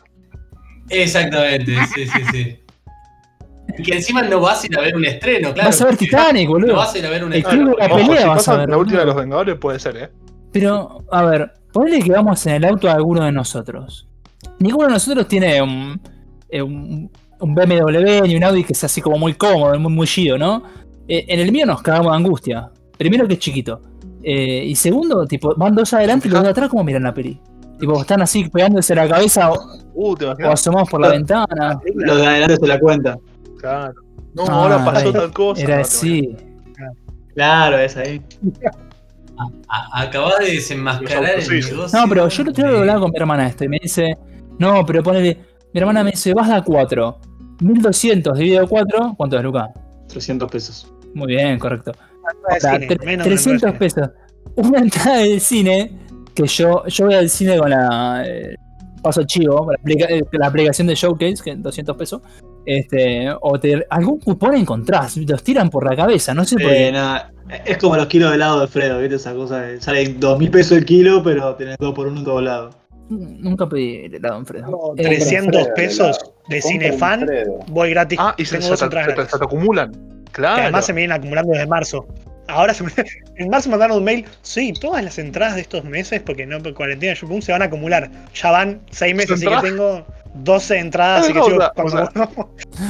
Exactamente, 0.89 1.73
sí, 1.95 2.07
sí, 2.07 2.21
sí. 2.33 2.59
Y 3.79 3.83
que 3.83 3.95
encima 3.95 4.23
no 4.23 4.41
vas 4.41 4.63
a 4.65 4.67
ir 4.67 4.77
a 4.77 4.83
ver 4.83 4.97
un 4.97 5.05
estreno, 5.05 5.55
claro. 5.55 5.69
Vas 5.69 5.81
a 5.81 5.85
ver 5.87 5.97
Titanic, 5.97 6.47
No 6.47 6.51
boludo. 6.53 6.77
vas 6.77 6.95
a 6.95 6.99
ir 6.99 7.07
a 7.07 7.11
ver 7.11 7.25
un 7.25 7.33
El 7.33 7.39
estreno. 7.39 7.65
club 7.65 7.77
de 7.81 7.89
la 7.89 7.95
Ojo, 7.95 8.07
pelea 8.07 8.23
si 8.23 8.29
vas 8.29 8.49
a 8.49 8.57
ver, 8.57 8.69
la 8.69 8.77
última 8.77 9.01
de 9.01 9.07
los 9.07 9.17
Vengadores 9.17 9.59
puede 9.59 9.79
ser, 9.79 9.97
¿eh? 9.97 10.11
Pero, 10.53 11.05
a 11.11 11.23
ver, 11.23 11.53
ponle 11.73 12.01
que 12.01 12.13
vamos 12.13 12.45
en 12.47 12.55
el 12.55 12.65
auto 12.65 12.87
de 12.87 12.93
alguno 12.93 13.25
de 13.25 13.33
nosotros. 13.33 14.07
Ninguno 14.59 14.87
de 14.89 14.93
nosotros 14.95 15.27
tiene 15.29 15.61
un, 15.63 16.01
eh, 16.49 16.63
un, 16.63 17.11
un 17.41 17.55
BMW 17.55 18.23
ni 18.27 18.37
un 18.37 18.45
Audi 18.45 18.65
que 18.65 18.75
sea 18.75 18.87
así 18.87 19.01
como 19.01 19.19
muy 19.19 19.35
cómodo, 19.35 19.79
muy 19.79 19.93
mullido, 19.93 20.39
¿no? 20.39 20.63
Eh, 21.09 21.25
en 21.29 21.41
el 21.41 21.51
mío 21.53 21.67
nos 21.67 21.83
cagamos 21.83 22.13
de 22.13 22.17
angustia. 22.17 22.71
Primero 22.97 23.27
que 23.27 23.35
es 23.35 23.41
chiquito. 23.41 23.81
Eh, 24.23 24.65
y 24.67 24.75
segundo, 24.77 25.27
tipo, 25.27 25.55
van 25.57 25.75
dos 25.75 25.93
adelante 25.95 26.29
y 26.29 26.31
los 26.31 26.43
de 26.43 26.51
atrás 26.51 26.69
como 26.69 26.85
miran 26.85 27.03
la 27.03 27.13
peli. 27.15 27.41
Tipo, 27.81 28.01
están 28.01 28.23
así 28.23 28.49
pegándose 28.49 28.95
la 28.95 29.09
cabeza 29.09 29.51
o, 29.51 29.59
Uh, 29.95 30.15
¿te 30.15 30.25
o 30.25 30.29
imaginas? 30.29 30.53
asomados 30.55 30.89
por 30.89 31.01
la 31.01 31.09
ventana. 31.09 31.79
Los 31.95 32.17
de 32.19 32.27
adelante 32.27 32.57
se 32.57 32.67
la 32.67 32.79
cuenta. 32.81 33.19
Claro. 33.61 33.95
No, 34.35 34.45
Ah, 34.49 34.53
ahora 34.53 34.85
pasó 34.85 35.09
era- 35.11 35.21
tal 35.21 35.33
cosa. 35.33 35.63
Era 35.63 35.77
No, 35.77 35.83
así. 35.83 36.37
Claro, 37.35 37.79
es 37.79 37.97
ahí. 37.97 38.23
A- 39.69 40.03
Acabás 40.03 40.39
de 40.41 40.53
desenmascarar 40.53 41.39
el 41.39 41.49
negocio. 41.49 41.87
No, 41.93 42.09
pero 42.09 42.29
yo 42.29 42.45
lo 42.45 42.53
tengo 42.53 42.71
que 42.71 42.79
hablar 42.79 42.99
con 43.01 43.11
mi 43.11 43.19
hermana 43.19 43.47
esto 43.49 43.65
y 43.65 43.69
me 43.69 43.79
dice, 43.83 44.17
no, 44.59 44.85
pero 44.87 45.03
ponele, 45.03 45.39
mi 45.73 45.81
hermana 45.81 46.05
me 46.05 46.11
dice, 46.13 46.33
vas 46.35 46.51
a 46.51 46.63
4. 46.63 47.19
1200 47.61 48.37
dividido 48.39 48.65
a 48.65 48.69
4, 48.69 49.15
¿cuánto 49.17 49.37
es, 49.39 49.43
Luca? 49.45 49.69
300 50.09 50.51
pesos. 50.51 50.93
Muy 51.15 51.29
bien, 51.29 51.59
correcto. 51.59 51.93
De 51.93 51.99
Ahora, 52.67 52.79
cine, 52.81 52.89
tre- 52.89 53.05
menos 53.05 53.25
de 53.25 53.31
300 53.31 53.63
entrada 53.63 53.79
de 53.79 53.91
cine. 53.91 54.05
pesos. 54.07 54.11
Una 54.57 54.79
entrada 54.81 55.17
del 55.19 55.41
cine, 55.41 55.99
que 56.35 56.47
yo, 56.47 56.85
yo 56.87 57.07
voy 57.07 57.15
al 57.15 57.29
cine 57.29 57.59
con 57.59 57.71
la 57.71 58.23
eh, 58.27 58.57
paso 59.03 59.23
chivo, 59.25 59.69
la, 59.71 59.77
aplica- 59.81 60.07
eh, 60.09 60.23
la 60.33 60.47
aplicación 60.47 60.87
de 60.89 60.95
Showcase, 60.95 61.43
que 61.43 61.51
es 61.53 61.63
200 61.63 61.97
pesos. 61.97 62.21
Este, 62.65 63.29
o 63.41 63.59
te, 63.59 63.87
algún 63.91 64.21
cupón 64.21 64.55
encontrás, 64.57 65.17
los 65.17 65.43
tiran 65.43 65.69
por 65.71 65.89
la 65.89 65.97
cabeza, 65.97 66.33
no 66.35 66.45
sé 66.45 66.57
por 66.57 66.71
Eh, 66.71 66.77
qué. 66.87 66.93
nada, 66.93 67.33
es 67.65 67.77
como 67.79 67.97
los 67.97 68.07
kilos 68.07 68.31
de 68.31 68.37
helado 68.37 68.61
de 68.61 68.69
Fredo, 68.69 69.01
¿viste? 69.01 69.17
Esa 69.17 69.35
cosa 69.35 69.61
de 69.63 69.81
sale 69.81 70.15
2000 70.15 70.51
pesos 70.51 70.79
el 70.79 70.85
kilo, 70.85 71.23
pero 71.23 71.55
tenés 71.57 71.77
dos 71.79 71.93
por 71.95 72.07
uno 72.07 72.19
en 72.21 72.25
todos 72.25 72.43
lados. 72.43 72.75
Nunca 73.09 73.69
pedí 73.69 74.07
helado 74.15 74.39
en 74.39 74.47
Fredo. 74.47 74.71
No, 74.71 74.79
Eh, 74.97 75.03
300 75.05 75.57
Alfredo, 75.57 75.75
pesos 75.75 76.19
de 76.49 76.63
Cinefan, 76.63 77.27
voy 77.67 77.91
gratis. 77.91 78.19
Ah, 78.23 78.35
y 78.39 78.45
se, 78.45 78.53
tengo 78.59 78.65
se 78.65 78.71
dos 78.71 78.79
se 78.81 78.89
gratis. 78.89 79.31
se 79.33 79.39
te 79.39 79.45
acumulan. 79.45 79.93
Claro. 80.31 80.55
Que 80.57 80.63
además 80.63 80.87
se 80.87 80.93
me 80.95 81.01
vienen 81.01 81.17
acumulando 81.19 81.53
desde 81.53 81.67
marzo. 81.67 82.07
Ahora 82.49 82.73
se 82.75 82.85
me- 82.85 82.91
en 83.37 83.49
marzo 83.51 83.69
me 83.69 83.73
mandaron 83.73 83.99
un 83.99 84.05
mail. 84.05 84.25
Sí, 84.43 84.73
todas 84.81 85.05
las 85.05 85.19
entradas 85.19 85.57
de 85.57 85.61
estos 85.63 85.85
meses, 85.85 86.23
porque 86.25 86.47
no 86.47 86.59
por 86.63 86.73
cuarentena 86.75 87.13
yo 87.15 87.27
pum, 87.29 87.43
se 87.43 87.53
van 87.53 87.61
a 87.63 87.67
acumular. 87.67 88.11
Ya 88.35 88.51
van 88.51 88.81
seis 88.91 89.15
meses, 89.15 89.33
así 89.33 89.47
que 89.47 89.69
tengo 89.71 90.07
12 90.35 90.79
entradas, 90.79 91.19
Ah, 91.19 91.25
así 91.25 91.33
que 91.33 91.39
no, 91.39 91.45
chico, 91.47 91.57
o 91.57 91.89
sea, 91.91 92.09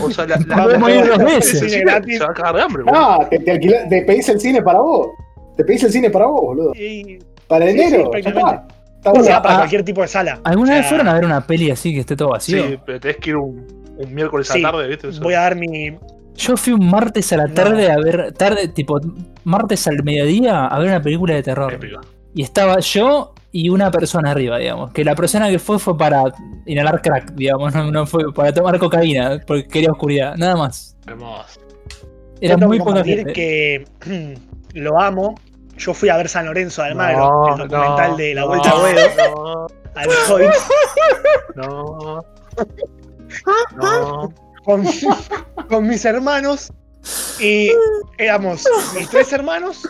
o 0.00 0.26
la, 0.26 0.36
la, 0.56 0.62
Podemos 0.62 0.90
ir 0.90 1.06
dos 1.06 1.18
veces. 1.18 1.72
se 1.72 1.84
va 1.84 1.96
a 2.30 2.34
cagar 2.34 2.54
de 2.56 2.62
hambre, 2.62 2.82
boludo. 2.84 3.00
No, 3.00 3.28
te, 3.28 3.38
te, 3.40 3.58
te 3.58 4.02
pedís 4.02 4.28
el 4.28 4.40
cine 4.40 4.62
para 4.62 4.78
vos. 4.80 5.08
Te 5.56 5.64
pedís 5.64 5.82
el 5.84 5.92
cine 5.92 6.10
para 6.10 6.26
vos, 6.26 6.40
boludo. 6.40 6.72
y- 6.74 7.18
Para 7.48 7.66
Sí, 7.66 7.72
sí, 7.72 7.80
enero, 7.82 8.04
ya 8.04 8.10
prácticamente. 8.10 8.54
está. 8.62 8.82
Está 8.96 9.12
O 9.20 9.24
sea, 9.24 9.42
para 9.42 9.54
ah, 9.54 9.58
cualquier 9.58 9.84
tipo 9.84 10.00
de 10.02 10.08
sala. 10.08 10.40
¿Alguna 10.44 10.64
O 10.70 10.72
sea, 10.74 10.76
vez 10.78 10.86
fueron 10.88 11.08
a 11.08 11.14
ver 11.14 11.24
una 11.24 11.40
peli 11.44 11.70
así 11.72 11.92
que 11.92 12.00
esté 12.00 12.14
todo 12.16 12.28
vacío? 12.30 12.62
Sí, 12.68 12.78
pero 12.86 13.00
tenés 13.00 13.16
que 13.16 13.30
ir 13.30 13.36
un, 13.36 13.66
un 13.98 14.14
miércoles 14.14 14.48
a 14.50 14.54
Sí, 14.54 14.60
la 14.60 14.70
tarde, 14.70 14.88
¿viste? 14.88 15.08
Eso- 15.08 15.20
Voy 15.22 15.34
a 15.34 15.40
dar 15.40 15.56
mi. 15.56 15.96
Yo 16.36 16.56
fui 16.56 16.72
un 16.72 16.88
martes 16.88 17.32
a 17.32 17.36
la 17.38 17.46
No. 17.48 17.52
tarde 17.54 17.90
a 17.90 17.96
ver, 17.98 18.32
tarde, 18.32 18.68
tipo, 18.68 19.00
martes 19.44 19.86
al 19.88 20.02
mediodía 20.04 20.66
a 20.66 20.78
ver 20.78 20.88
una 20.88 21.02
película 21.02 21.34
de 21.34 21.42
terror. 21.42 21.72
Épico. 21.74 22.00
Y 22.32 22.42
estaba 22.42 22.78
yo 22.78 23.34
y 23.52 23.68
una 23.68 23.90
persona 23.90 24.30
arriba, 24.30 24.58
digamos. 24.58 24.92
Que 24.92 25.04
la 25.04 25.14
persona 25.14 25.50
que 25.50 25.58
fue 25.58 25.78
fue 25.78 25.96
para 25.96 26.24
inhalar 26.66 27.02
crack, 27.02 27.32
digamos, 27.34 27.74
no, 27.74 27.90
no 27.90 28.06
fue 28.06 28.32
para 28.32 28.52
tomar 28.52 28.78
cocaína, 28.78 29.40
porque 29.46 29.68
quería 29.68 29.90
oscuridad, 29.92 30.34
nada 30.36 30.56
más. 30.56 30.96
Hermoso. 31.06 31.60
Era 32.40 32.56
muy 32.56 32.78
que 32.78 32.84
poca 32.84 33.04
gente. 33.04 33.32
que 33.32 33.84
lo 34.72 35.00
amo. 35.00 35.34
Yo 35.76 35.94
fui 35.94 36.08
a 36.08 36.16
ver 36.16 36.28
San 36.28 36.46
Lorenzo 36.46 36.82
de 36.82 36.88
Almagro, 36.88 37.18
No, 37.18 37.48
el 37.54 37.68
documental 37.68 38.10
no, 38.10 38.16
de 38.16 38.34
la 38.34 38.40
no, 38.42 38.46
Vuelta 38.48 38.70
a 38.70 38.74
No, 38.74 39.66
al 39.94 40.08
Hoyt, 40.30 40.50
no. 41.56 42.20
No. 43.76 44.32
con, 44.64 44.84
con 45.68 45.86
mis 45.86 46.04
hermanos. 46.04 46.72
Y 47.40 47.70
éramos 48.18 48.64
mis 48.94 49.08
tres 49.08 49.32
hermanos. 49.32 49.82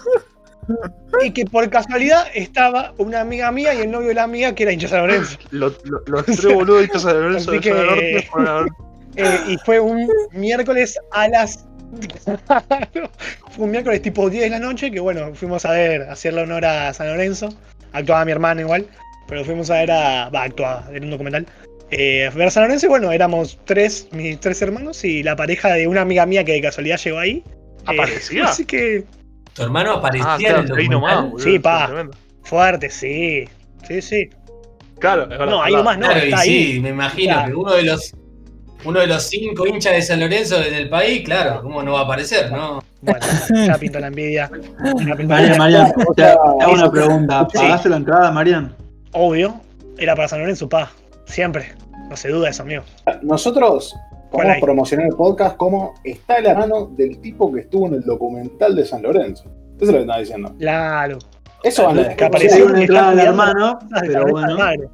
Y 1.25 1.31
que 1.31 1.45
por 1.45 1.69
casualidad 1.71 2.27
estaba 2.35 2.93
una 2.99 3.21
amiga 3.21 3.51
mía 3.53 3.75
y 3.75 3.81
el 3.83 3.91
novio 3.91 4.09
de 4.09 4.15
la 4.15 4.23
amiga 4.25 4.55
que 4.55 4.63
era 4.65 4.73
hincha 4.73 4.89
San 4.89 5.01
Lorenzo. 5.07 5.39
Lo- 5.51 5.69
lo- 5.85 6.03
Los 6.07 6.25
tres 6.27 6.45
Lorenzo 6.45 7.09
de 7.09 7.85
Norte 7.85 8.23
fueron 8.31 8.49
a 8.49 8.55
ver 8.63 8.69
Eh, 9.17 9.39
y 9.49 9.57
fue 9.59 9.79
un 9.81 10.09
miércoles 10.33 10.99
a 11.13 11.29
las. 11.29 11.67
fue 13.51 13.65
un 13.65 13.71
miércoles 13.71 14.01
tipo 14.03 14.29
10 14.31 14.45
de 14.45 14.51
la 14.51 14.59
noche 14.59 14.91
que, 14.91 15.01
bueno, 15.01 15.35
fuimos 15.35 15.65
a 15.67 15.73
ver, 15.73 16.03
a 16.03 16.13
hacerle 16.13 16.43
honor 16.43 16.65
a 16.65 16.93
San 16.95 17.09
Lorenzo. 17.09 17.51
Actuaba 17.93 18.25
mi 18.25 18.33
hermano 18.33 18.63
igual, 18.63 18.87
pero 19.29 19.45
fuimos 19.45 19.71
a 19.71 19.75
ver 19.75 19.91
a. 19.91 20.31
Va, 20.31 20.45
actuaba, 20.45 20.89
era 20.93 21.05
un 21.05 21.11
documental. 21.11 21.47
Eh, 21.91 22.27
a 22.27 22.31
ver 22.31 22.49
a 22.49 22.51
San 22.51 22.63
Lorenzo 22.65 22.87
y 22.87 22.89
bueno, 22.89 23.13
éramos 23.13 23.59
tres, 23.67 24.09
mis 24.13 24.41
tres 24.41 24.63
hermanos 24.63 25.05
y 25.05 25.23
la 25.23 25.37
pareja 25.37 25.75
de 25.75 25.87
una 25.87 26.01
amiga 26.01 26.25
mía 26.25 26.43
que 26.45 26.53
de 26.53 26.63
casualidad 26.63 26.97
llegó 26.99 27.19
ahí. 27.19 27.45
Eh, 27.47 27.83
¿Aparecía? 27.85 28.45
así 28.49 28.65
que 28.65 29.05
Tu 29.55 29.63
hermano 29.63 29.93
aparecía 29.93 30.33
Ah, 30.33 30.37
en 30.37 30.41
claro, 30.41 30.59
el 30.59 30.63
ahí 30.63 30.69
documental. 30.69 31.01
nomás, 31.01 31.31
boludo. 31.31 31.45
Sí, 31.45 31.59
pa. 31.59 31.87
tremendo. 31.87 32.17
fuerte, 32.45 32.91
sí. 32.91 33.49
Sí, 33.87 34.03
sí. 34.03 34.31
Claro, 34.99 35.23
es 35.25 35.29
verdad. 35.31 35.47
No, 35.47 35.63
ahí 35.63 35.73
nomás 35.75 35.99
no, 35.99 36.07
Claro, 36.07 36.27
y 36.27 36.33
sí, 36.39 36.81
me 36.81 36.91
imagino 36.91 37.35
Claro. 37.35 37.49
que 37.49 37.55
uno 37.57 37.73
de 37.73 37.83
los 37.85 38.15
uno 38.85 38.99
de 38.99 39.07
los 39.07 39.23
cinco 39.23 39.65
hinchas 39.67 39.93
de 39.93 40.03
San 40.03 40.19
Lorenzo 40.19 40.59
del 40.59 40.89
país, 40.89 41.23
claro, 41.25 41.63
¿cómo 41.63 41.83
no 41.85 41.93
va 41.93 42.01
a 42.01 42.03
aparecer, 42.03 42.51
no? 42.51 42.83
Bueno, 43.01 43.21
ya 43.67 43.79
pinto 43.79 44.01
la 44.01 44.09
envidia. 44.09 44.51
Ya 44.85 45.15
pinto 45.17 45.35
la 45.35 45.41
Marian, 45.41 45.53
envidia. 45.53 45.59
Marian, 45.59 45.93
te, 46.17 46.25
hago 46.25 46.73
una 46.73 46.85
sí. 46.87 46.91
pregunta. 46.91 47.47
Sí. 47.53 47.59
¿Pagaste 47.59 47.89
la 47.89 47.97
entrada, 47.97 48.31
Marian? 48.33 48.75
Obvio, 49.13 49.61
era 49.99 50.17
para 50.17 50.27
San 50.29 50.41
Lorenzo, 50.41 50.69
pa. 50.69 50.91
Siempre. 51.27 51.75
No 52.09 52.17
se 52.17 52.29
duda 52.31 52.49
eso, 52.49 52.63
amigo. 52.63 52.83
Nosotros 53.23 53.95
¿Cuál 54.33 54.47
podemos 54.47 54.55
hay? 54.57 54.61
promocionar 54.63 55.07
el 55.07 55.15
podcast 55.17 55.57
como 55.57 55.95
está 56.03 56.41
la 56.41 56.55
mano 56.55 56.87
del 56.97 57.21
tipo 57.21 57.53
que 57.53 57.61
estuvo 57.61 57.87
en 57.87 57.95
el 57.95 58.03
documental 58.03 58.75
de 58.75 58.85
San 58.85 59.03
Lorenzo. 59.03 59.45
Eso 59.77 59.85
es 59.85 59.87
lo 59.89 59.93
que 59.95 60.01
estaba 60.01 60.19
diciendo. 60.19 60.55
Claro. 60.59 61.19
Eso 61.63 61.85
van 61.85 61.99
a 62.01 62.17
Que 62.17 62.25
apareció 62.25 62.67
una 62.67 62.81
entrada 62.81 63.13
cuidando 63.13 63.31
hermano, 63.31 63.79
de 64.01 64.09
pero 64.09 64.27
bueno. 64.29 64.55
Lorenzo, 64.57 64.91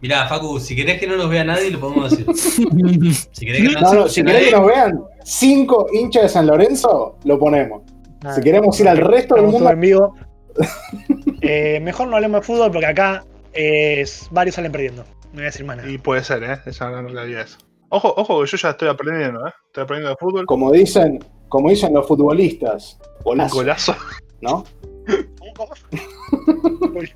Mirá, 0.00 0.26
Facu, 0.28 0.60
si 0.60 0.76
querés 0.76 1.00
que 1.00 1.06
no 1.06 1.16
nos 1.16 1.30
vea 1.30 1.44
nadie, 1.44 1.70
lo 1.70 1.80
podemos 1.80 2.10
decir. 2.10 2.26
Si 3.32 3.46
querés 3.46 3.62
que 3.62 3.80
no, 3.80 3.94
No, 3.94 4.08
si 4.08 4.22
querés 4.22 4.44
que 4.46 4.50
nos 4.50 4.66
vean 4.66 5.00
cinco 5.24 5.86
hinchas 5.92 6.24
de 6.24 6.28
San 6.28 6.46
Lorenzo, 6.46 7.16
lo 7.24 7.38
ponemos. 7.38 7.82
madre. 8.22 8.36
Si 8.36 8.42
queremos 8.42 8.78
ir 8.80 8.88
al 8.88 8.98
resto 8.98 9.34
del 9.36 9.46
mundo, 9.46 9.70
en 9.70 9.80
vivo. 9.80 10.14
Eh, 11.46 11.78
mejor 11.80 12.08
no 12.08 12.16
hablemos 12.16 12.40
de 12.40 12.46
fútbol 12.46 12.70
porque 12.72 12.86
acá 12.86 13.22
es, 13.52 14.26
varios 14.30 14.54
salen 14.54 14.72
perdiendo. 14.72 15.04
No 15.34 15.38
voy 15.38 15.42
a 15.42 15.46
decir 15.46 15.66
más 15.66 15.76
nada. 15.78 15.88
Y 15.90 15.98
puede 15.98 16.22
ser, 16.22 16.44
¿eh? 16.44 16.60
Esa 16.64 16.90
no 16.90 17.02
la 17.02 17.08
realidad 17.08 17.40
es. 17.42 17.58
Ojo, 17.88 18.14
ojo, 18.16 18.40
que 18.42 18.46
yo 18.50 18.56
ya 18.56 18.70
estoy 18.70 18.88
aprendiendo, 18.88 19.46
¿eh? 19.46 19.52
Estoy 19.66 19.82
aprendiendo 19.82 20.10
de 20.10 20.16
fútbol. 20.16 20.46
como 20.46 20.70
dicen, 20.72 21.18
como 21.48 21.68
dicen 21.70 21.92
los 21.92 22.06
futbolistas, 22.06 22.98
golazo, 23.24 23.56
Golazo. 23.56 23.96
¿no? 24.40 24.64
Un 25.08 27.08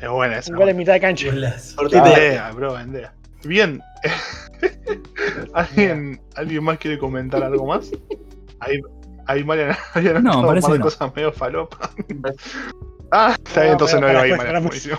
Es 0.00 0.08
buena 0.08 0.38
esa. 0.38 0.54
gol 0.56 0.70
en 0.70 0.76
mitad 0.78 0.94
de 0.94 1.00
cancha. 1.00 1.26
golazo. 1.26 1.82
Vendea, 1.88 2.50
bro, 2.52 2.72
vendea. 2.72 3.12
Bien. 3.44 3.80
¿Alguien, 5.54 6.20
¿Alguien 6.36 6.64
más 6.64 6.78
quiere 6.78 6.98
comentar 6.98 7.42
algo 7.42 7.66
más? 7.66 7.90
Ahí, 8.60 8.80
ahí 9.26 9.44
Mariana 9.44 9.78
No, 10.22 10.46
parece 10.46 10.68
par 10.68 10.72
de 10.72 10.72
que 10.72 10.78
no. 10.78 10.84
cosas 10.84 11.14
medio 11.14 11.32
falopa. 11.32 11.90
ah, 13.10 13.36
está 13.44 13.60
bien, 13.60 13.66
No, 13.68 13.72
entonces 13.72 14.00
no 14.00 14.06
ahí, 14.06 14.14
pará, 14.30 14.36
Mariana. 14.36 14.60
buenísimo. 14.60 14.98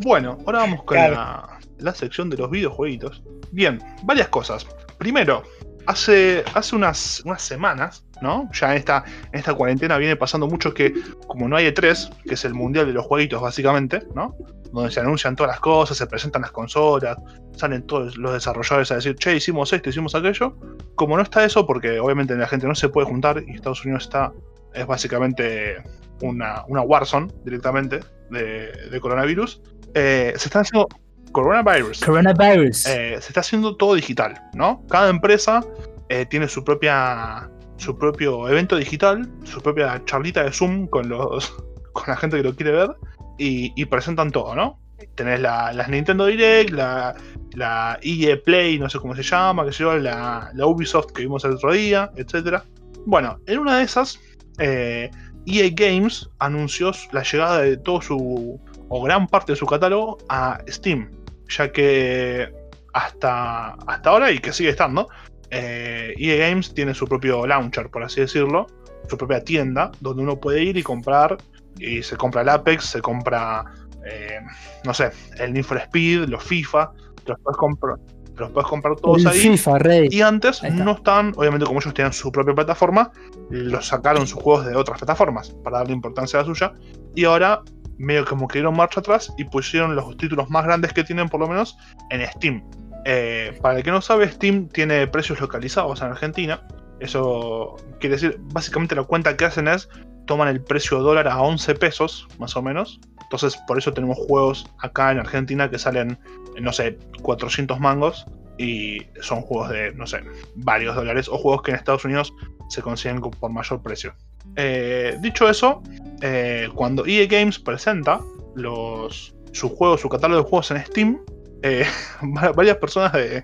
Bueno, 0.00 0.38
ahora 0.46 0.60
vamos 0.60 0.82
con 0.84 0.96
Claro. 0.96 1.14
la, 1.14 1.58
la 1.78 1.94
sección 1.94 2.30
de 2.30 2.36
los 2.36 2.50
videojueguitos. 2.50 3.22
Bien, 3.52 3.80
varias 4.02 4.28
cosas. 4.28 4.66
Primero, 4.98 5.42
hace, 5.86 6.44
hace 6.54 6.76
unas, 6.76 7.22
unas 7.24 7.42
semanas, 7.42 8.04
¿no? 8.20 8.48
Ya 8.52 8.72
en 8.72 8.78
esta, 8.78 9.04
en 9.32 9.38
esta 9.38 9.54
cuarentena 9.54 9.96
viene 9.98 10.16
pasando 10.16 10.46
mucho 10.46 10.72
que, 10.72 10.94
como 11.26 11.48
no 11.48 11.56
hay 11.56 11.66
E3, 11.66 12.22
que 12.24 12.34
es 12.34 12.44
el 12.44 12.54
mundial 12.54 12.86
de 12.86 12.92
los 12.92 13.04
jueguitos 13.04 13.40
básicamente, 13.40 14.02
¿no? 14.14 14.36
Donde 14.72 14.90
se 14.90 15.00
anuncian 15.00 15.36
todas 15.36 15.52
las 15.52 15.60
cosas, 15.60 15.96
se 15.96 16.06
presentan 16.06 16.42
las 16.42 16.50
consolas, 16.50 17.16
salen 17.54 17.86
todos 17.86 18.16
los 18.16 18.32
desarrolladores 18.32 18.90
a 18.90 18.96
decir, 18.96 19.14
che, 19.16 19.36
hicimos 19.36 19.72
esto, 19.72 19.90
hicimos 19.90 20.14
aquello. 20.14 20.56
Como 20.96 21.16
no 21.16 21.22
está 21.22 21.44
eso, 21.44 21.66
porque 21.66 22.00
obviamente 22.00 22.34
la 22.34 22.48
gente 22.48 22.66
no 22.66 22.74
se 22.74 22.88
puede 22.88 23.06
juntar 23.06 23.42
y 23.46 23.52
Estados 23.54 23.84
Unidos 23.84 24.04
está, 24.04 24.32
es 24.72 24.86
básicamente 24.86 25.76
una, 26.24 26.64
una 26.68 26.82
Warzone 26.82 27.28
directamente 27.44 28.00
de, 28.30 28.72
de 28.90 29.00
coronavirus, 29.00 29.62
eh, 29.94 30.32
se 30.36 30.48
están 30.48 30.62
haciendo 30.62 30.88
coronavirus. 31.32 32.00
Coronavirus. 32.00 32.86
Eh, 32.86 33.18
se 33.20 33.28
está 33.28 33.40
haciendo 33.40 33.76
todo 33.76 33.94
digital, 33.94 34.40
¿no? 34.54 34.82
Cada 34.88 35.10
empresa 35.10 35.64
eh, 36.08 36.26
tiene 36.26 36.48
su 36.48 36.64
propia 36.64 37.50
su 37.76 37.98
propio 37.98 38.48
evento 38.48 38.76
digital, 38.76 39.28
su 39.42 39.60
propia 39.60 40.00
charlita 40.04 40.44
de 40.44 40.52
Zoom 40.52 40.86
con 40.86 41.08
los 41.08 41.52
con 41.92 42.04
la 42.06 42.16
gente 42.16 42.36
que 42.36 42.42
lo 42.42 42.54
quiere 42.54 42.72
ver 42.72 42.90
y, 43.38 43.72
y 43.76 43.84
presentan 43.84 44.30
todo, 44.30 44.54
¿no? 44.54 44.78
Tenés 45.16 45.40
la, 45.40 45.72
las 45.72 45.88
Nintendo 45.88 46.26
Direct, 46.26 46.70
la, 46.70 47.14
la 47.54 47.98
EA 48.02 48.36
Play, 48.42 48.78
no 48.78 48.88
sé 48.88 48.98
cómo 48.98 49.14
se 49.14 49.22
llama, 49.22 49.64
que 49.64 49.72
yo, 49.72 49.96
la, 49.96 50.50
la 50.54 50.66
Ubisoft 50.66 51.12
que 51.12 51.22
vimos 51.22 51.44
el 51.44 51.52
otro 51.52 51.72
día, 51.72 52.10
etcétera. 52.16 52.64
Bueno, 53.06 53.38
en 53.46 53.58
una 53.58 53.78
de 53.78 53.84
esas, 53.84 54.18
eh, 54.58 55.10
EA 55.46 55.70
Games 55.72 56.30
anunció 56.38 56.92
la 57.12 57.22
llegada 57.22 57.62
de 57.62 57.76
todo 57.76 58.00
su, 58.00 58.60
o 58.88 59.02
gran 59.02 59.26
parte 59.26 59.52
de 59.52 59.56
su 59.56 59.66
catálogo 59.66 60.18
a 60.28 60.58
Steam, 60.68 61.10
ya 61.48 61.70
que 61.70 62.52
hasta, 62.92 63.72
hasta 63.86 64.10
ahora, 64.10 64.30
y 64.30 64.38
que 64.38 64.52
sigue 64.52 64.70
estando, 64.70 65.08
eh, 65.50 66.14
EA 66.16 66.48
Games 66.48 66.72
tiene 66.74 66.94
su 66.94 67.06
propio 67.06 67.46
launcher, 67.46 67.90
por 67.90 68.02
así 68.02 68.20
decirlo, 68.20 68.66
su 69.08 69.18
propia 69.18 69.42
tienda, 69.42 69.92
donde 70.00 70.22
uno 70.22 70.40
puede 70.40 70.62
ir 70.62 70.76
y 70.76 70.82
comprar, 70.82 71.36
y 71.78 72.02
se 72.02 72.16
compra 72.16 72.42
el 72.42 72.48
Apex, 72.48 72.84
se 72.86 73.02
compra, 73.02 73.64
eh, 74.06 74.40
no 74.84 74.94
sé, 74.94 75.10
el 75.38 75.52
Need 75.52 75.64
for 75.64 75.78
Speed, 75.78 76.28
los 76.28 76.42
FIFA, 76.42 76.92
los 77.26 77.38
puedes 77.40 77.56
comprar, 77.56 77.98
te 78.34 78.40
los 78.40 78.50
puedes 78.50 78.68
comprar 78.68 78.96
todos 78.96 79.22
El 79.22 79.28
ahí. 79.28 79.38
FIFA, 79.38 79.78
Rey. 79.78 80.08
Y 80.10 80.20
antes 80.20 80.62
Ahí 80.62 80.72
no 80.72 80.92
estaban, 80.92 81.32
obviamente 81.36 81.66
como 81.66 81.80
ellos 81.80 81.94
tenían 81.94 82.12
su 82.12 82.32
propia 82.32 82.54
plataforma, 82.54 83.10
los 83.50 83.86
sacaron 83.86 84.26
sus 84.26 84.42
juegos 84.42 84.66
de 84.66 84.76
otras 84.76 84.98
plataformas 84.98 85.50
para 85.62 85.78
darle 85.78 85.92
importancia 85.92 86.38
a 86.38 86.42
la 86.42 86.46
suya. 86.46 86.72
Y 87.14 87.24
ahora 87.24 87.62
medio 87.98 88.24
como 88.24 88.48
que 88.48 88.58
dieron 88.58 88.76
marcha 88.76 89.00
atrás 89.00 89.32
y 89.38 89.44
pusieron 89.44 89.94
los 89.94 90.16
títulos 90.16 90.50
más 90.50 90.64
grandes 90.64 90.92
que 90.92 91.04
tienen 91.04 91.28
por 91.28 91.40
lo 91.40 91.48
menos 91.48 91.76
en 92.10 92.26
Steam. 92.32 92.64
Eh, 93.04 93.58
para 93.60 93.78
el 93.78 93.84
que 93.84 93.90
no 93.90 94.00
sabe, 94.00 94.28
Steam 94.28 94.68
tiene 94.68 95.06
precios 95.06 95.40
localizados 95.40 96.00
en 96.00 96.08
Argentina. 96.08 96.66
Eso 97.00 97.76
quiere 98.00 98.16
decir, 98.16 98.38
básicamente 98.52 98.94
la 98.94 99.04
cuenta 99.04 99.36
que 99.36 99.44
hacen 99.44 99.68
es, 99.68 99.88
toman 100.26 100.48
el 100.48 100.62
precio 100.62 101.00
dólar 101.00 101.28
a 101.28 101.40
11 101.40 101.74
pesos, 101.74 102.26
más 102.38 102.56
o 102.56 102.62
menos. 102.62 103.00
Entonces 103.22 103.56
por 103.66 103.78
eso 103.78 103.92
tenemos 103.92 104.16
juegos 104.16 104.66
acá 104.78 105.12
en 105.12 105.18
Argentina 105.18 105.68
que 105.70 105.78
salen, 105.78 106.18
no 106.60 106.72
sé, 106.72 106.98
400 107.22 107.78
mangos 107.80 108.26
y 108.58 108.98
son 109.20 109.40
juegos 109.42 109.70
de, 109.70 109.92
no 109.94 110.06
sé, 110.06 110.20
varios 110.54 110.94
dólares 110.94 111.28
o 111.28 111.36
juegos 111.38 111.62
que 111.62 111.70
en 111.72 111.76
Estados 111.76 112.04
Unidos 112.04 112.32
se 112.68 112.82
consiguen 112.82 113.20
con- 113.20 113.32
por 113.32 113.50
mayor 113.50 113.82
precio. 113.82 114.14
Eh, 114.56 115.16
dicho 115.20 115.48
eso, 115.48 115.82
eh, 116.22 116.68
cuando 116.74 117.04
EA 117.06 117.26
Games 117.26 117.58
presenta 117.58 118.20
los, 118.54 119.34
sus 119.52 119.72
juegos, 119.72 120.00
su 120.00 120.08
catálogo 120.08 120.42
de 120.42 120.48
juegos 120.48 120.70
en 120.70 120.84
Steam, 120.84 121.20
eh, 121.62 121.84
va- 122.36 122.52
varias 122.52 122.76
personas 122.76 123.12
de, 123.12 123.42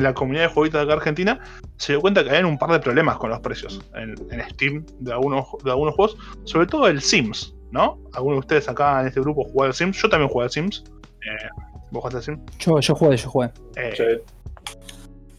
la 0.00 0.14
comunidad 0.14 0.44
de 0.44 0.48
jueguitos 0.54 0.80
de 0.80 0.84
acá 0.84 0.94
Argentina 0.94 1.38
se 1.76 1.92
dio 1.92 2.00
cuenta 2.00 2.24
que 2.24 2.30
había 2.30 2.46
un 2.46 2.58
par 2.58 2.70
de 2.70 2.80
problemas 2.80 3.18
con 3.18 3.30
los 3.30 3.40
precios 3.40 3.80
en, 3.94 4.14
en 4.32 4.50
Steam 4.50 4.86
de 5.00 5.12
algunos, 5.12 5.46
de 5.64 5.70
algunos 5.70 5.94
juegos, 5.94 6.16
sobre 6.44 6.66
todo 6.66 6.88
el 6.88 7.00
Sims, 7.02 7.54
¿no? 7.70 7.98
Algunos 8.14 8.36
de 8.36 8.40
ustedes 8.40 8.68
acá 8.68 9.00
en 9.02 9.08
este 9.08 9.20
grupo 9.20 9.44
jugaron 9.44 9.70
al 9.70 9.74
Sims, 9.74 10.00
yo 10.00 10.08
también 10.08 10.30
jugué 10.30 10.44
al 10.44 10.50
Sims. 10.50 10.84
Eh, 11.26 11.48
¿Vos 11.90 12.02
jugaste 12.02 12.22
Sims? 12.32 12.40
Yo, 12.58 12.80
yo 12.80 12.94
jugué, 12.94 13.16
yo 13.16 13.28
jugué. 13.28 13.50
Eh, 13.76 14.22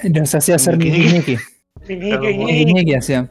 Nos 0.10 0.34
hacía 0.36 0.56
hacer 0.56 0.78
Niki, 0.78 0.92
Niki 0.92 1.14
Niki. 1.14 1.38
Niki. 1.88 2.10
Claro, 2.10 2.24
Niki 2.24 2.74
Niki 2.74 2.94
hacía. 2.94 3.30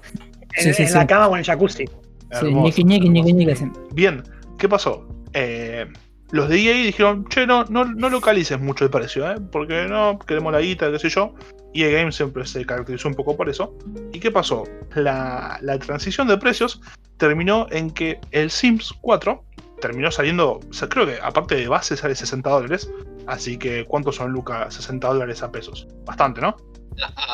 En, 0.57 0.75
en 0.83 0.93
la 0.93 1.07
cama 1.07 1.29
o 1.29 1.33
en 1.33 1.39
el 1.41 1.45
jacuzzi. 1.45 1.87
Sí, 1.87 1.93
hermoso, 2.33 2.65
Niki 2.65 2.85
Niki 2.85 3.09
Niki 3.09 3.31
hermoso. 3.31 3.37
Niki 3.39 3.51
hacía. 3.53 3.73
Bien, 3.93 4.23
¿qué 4.59 4.69
pasó? 4.69 5.07
eh, 5.33 5.87
los 6.33 6.49
de 6.49 6.59
EA 6.61 6.75
dijeron, 6.87 7.25
che, 7.29 7.47
no, 7.47 7.65
no, 7.65 7.85
no 7.85 8.09
localices 8.09 8.59
mucho 8.61 8.85
el 8.85 8.91
precio, 8.91 9.31
¿eh? 9.31 9.37
porque 9.53 9.87
no 9.89 10.19
queremos 10.19 10.53
la 10.53 10.61
guita, 10.61 10.91
qué 10.91 10.99
sé 10.99 11.09
yo. 11.09 11.35
EA 11.73 11.91
Games 11.91 12.17
siempre 12.17 12.45
se 12.47 12.65
caracterizó 12.65 13.09
un 13.09 13.15
poco 13.15 13.37
por 13.37 13.49
eso. 13.49 13.77
¿Y 14.13 14.19
qué 14.19 14.31
pasó? 14.31 14.65
La, 14.95 15.59
la 15.63 15.79
transición 15.79 16.27
de 16.27 16.37
precios 16.39 16.81
terminó 17.19 17.67
en 17.71 17.91
que 17.91 18.19
el 18.33 18.51
Sims 18.51 18.93
4 19.03 19.45
terminó 19.81 20.11
saliendo, 20.11 20.61
o 20.69 20.73
sea, 20.73 20.89
creo 20.89 21.07
que 21.07 21.19
aparte 21.23 21.55
de 21.57 21.69
base 21.69 21.97
sale 21.97 22.15
60 22.15 22.49
dólares. 22.49 22.91
Así 23.27 23.59
que, 23.59 23.85
¿cuántos 23.87 24.17
son, 24.17 24.31
Luca? 24.33 24.71
60 24.71 25.07
dólares 25.09 25.43
a 25.43 25.51
pesos. 25.51 25.87
Bastante, 26.05 26.41
¿no? 26.41 26.57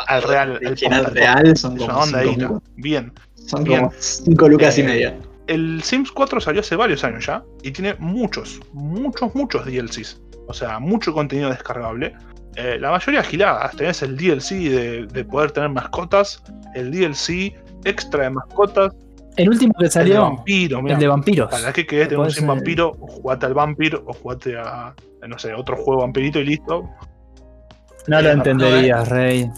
Al 0.09 0.23
real. 0.23 0.59
El 0.61 0.69
al 0.69 0.77
final 0.79 1.03
post- 1.05 1.15
real 1.15 1.57
son 1.57 1.77
como 1.77 1.99
onda 1.99 2.19
de 2.19 2.25
cinco 2.25 2.35
guita. 2.39 2.49
lucas. 2.53 2.71
Bien. 2.77 3.13
Son 3.35 3.65
Bien. 3.65 3.81
como 3.81 3.93
5 3.99 4.49
lucas 4.49 4.79
y 4.79 4.81
Eh, 4.81 4.85
media. 4.85 5.19
El 5.49 5.83
Sims 5.83 6.11
4 6.13 6.41
salió 6.41 6.61
hace 6.61 6.77
varios 6.77 7.03
años 7.05 7.27
ya 7.27 7.43
y 7.63 7.71
tiene 7.73 7.95
muchos, 7.99 8.61
muchos, 8.73 9.35
muchos 9.35 9.65
DLCs. 9.67 10.21
O 10.49 10.55
sea, 10.55 10.79
mucho 10.79 11.13
contenido 11.13 11.51
descargable. 11.51 12.15
Eh, 12.57 12.79
la 12.81 12.91
mayoría 12.91 13.23
giladas. 13.23 13.75
Tenés 13.77 14.03
el 14.03 14.17
DLC 14.17 14.51
de, 14.71 15.07
de 15.07 15.25
poder 15.25 15.51
tener 15.53 15.69
mascotas, 15.71 16.43
el 16.75 16.91
DLC 16.91 17.55
extra 17.85 18.25
de 18.25 18.31
mascotas, 18.31 18.95
El 19.37 19.49
último 19.49 19.73
que 19.75 19.85
el 19.85 19.89
de 19.89 19.93
salió, 19.93 20.23
vampiro. 20.23 20.83
mirá. 20.83 20.95
el 20.95 21.01
de 21.01 21.09
vampiros. 21.09 21.51
¿Para 21.51 21.73
qué 21.73 21.87
querés 21.87 22.09
tener 22.09 22.25
un 22.27 22.31
eh, 22.31 22.47
vampiro? 22.47 22.93
Jugate 23.01 23.47
al 23.47 23.55
vampiro 23.55 24.03
o 24.07 24.13
jugate 24.13 24.57
a, 24.59 24.95
no 25.27 25.39
sé, 25.39 25.55
otro 25.55 25.77
juego 25.77 26.03
vampirito 26.03 26.39
y 26.41 26.45
listo. 26.45 26.89
No 28.09 28.21
lo 28.21 28.29
Eh, 28.29 28.33
entenderías, 28.33 29.09
Rey. 29.09 29.51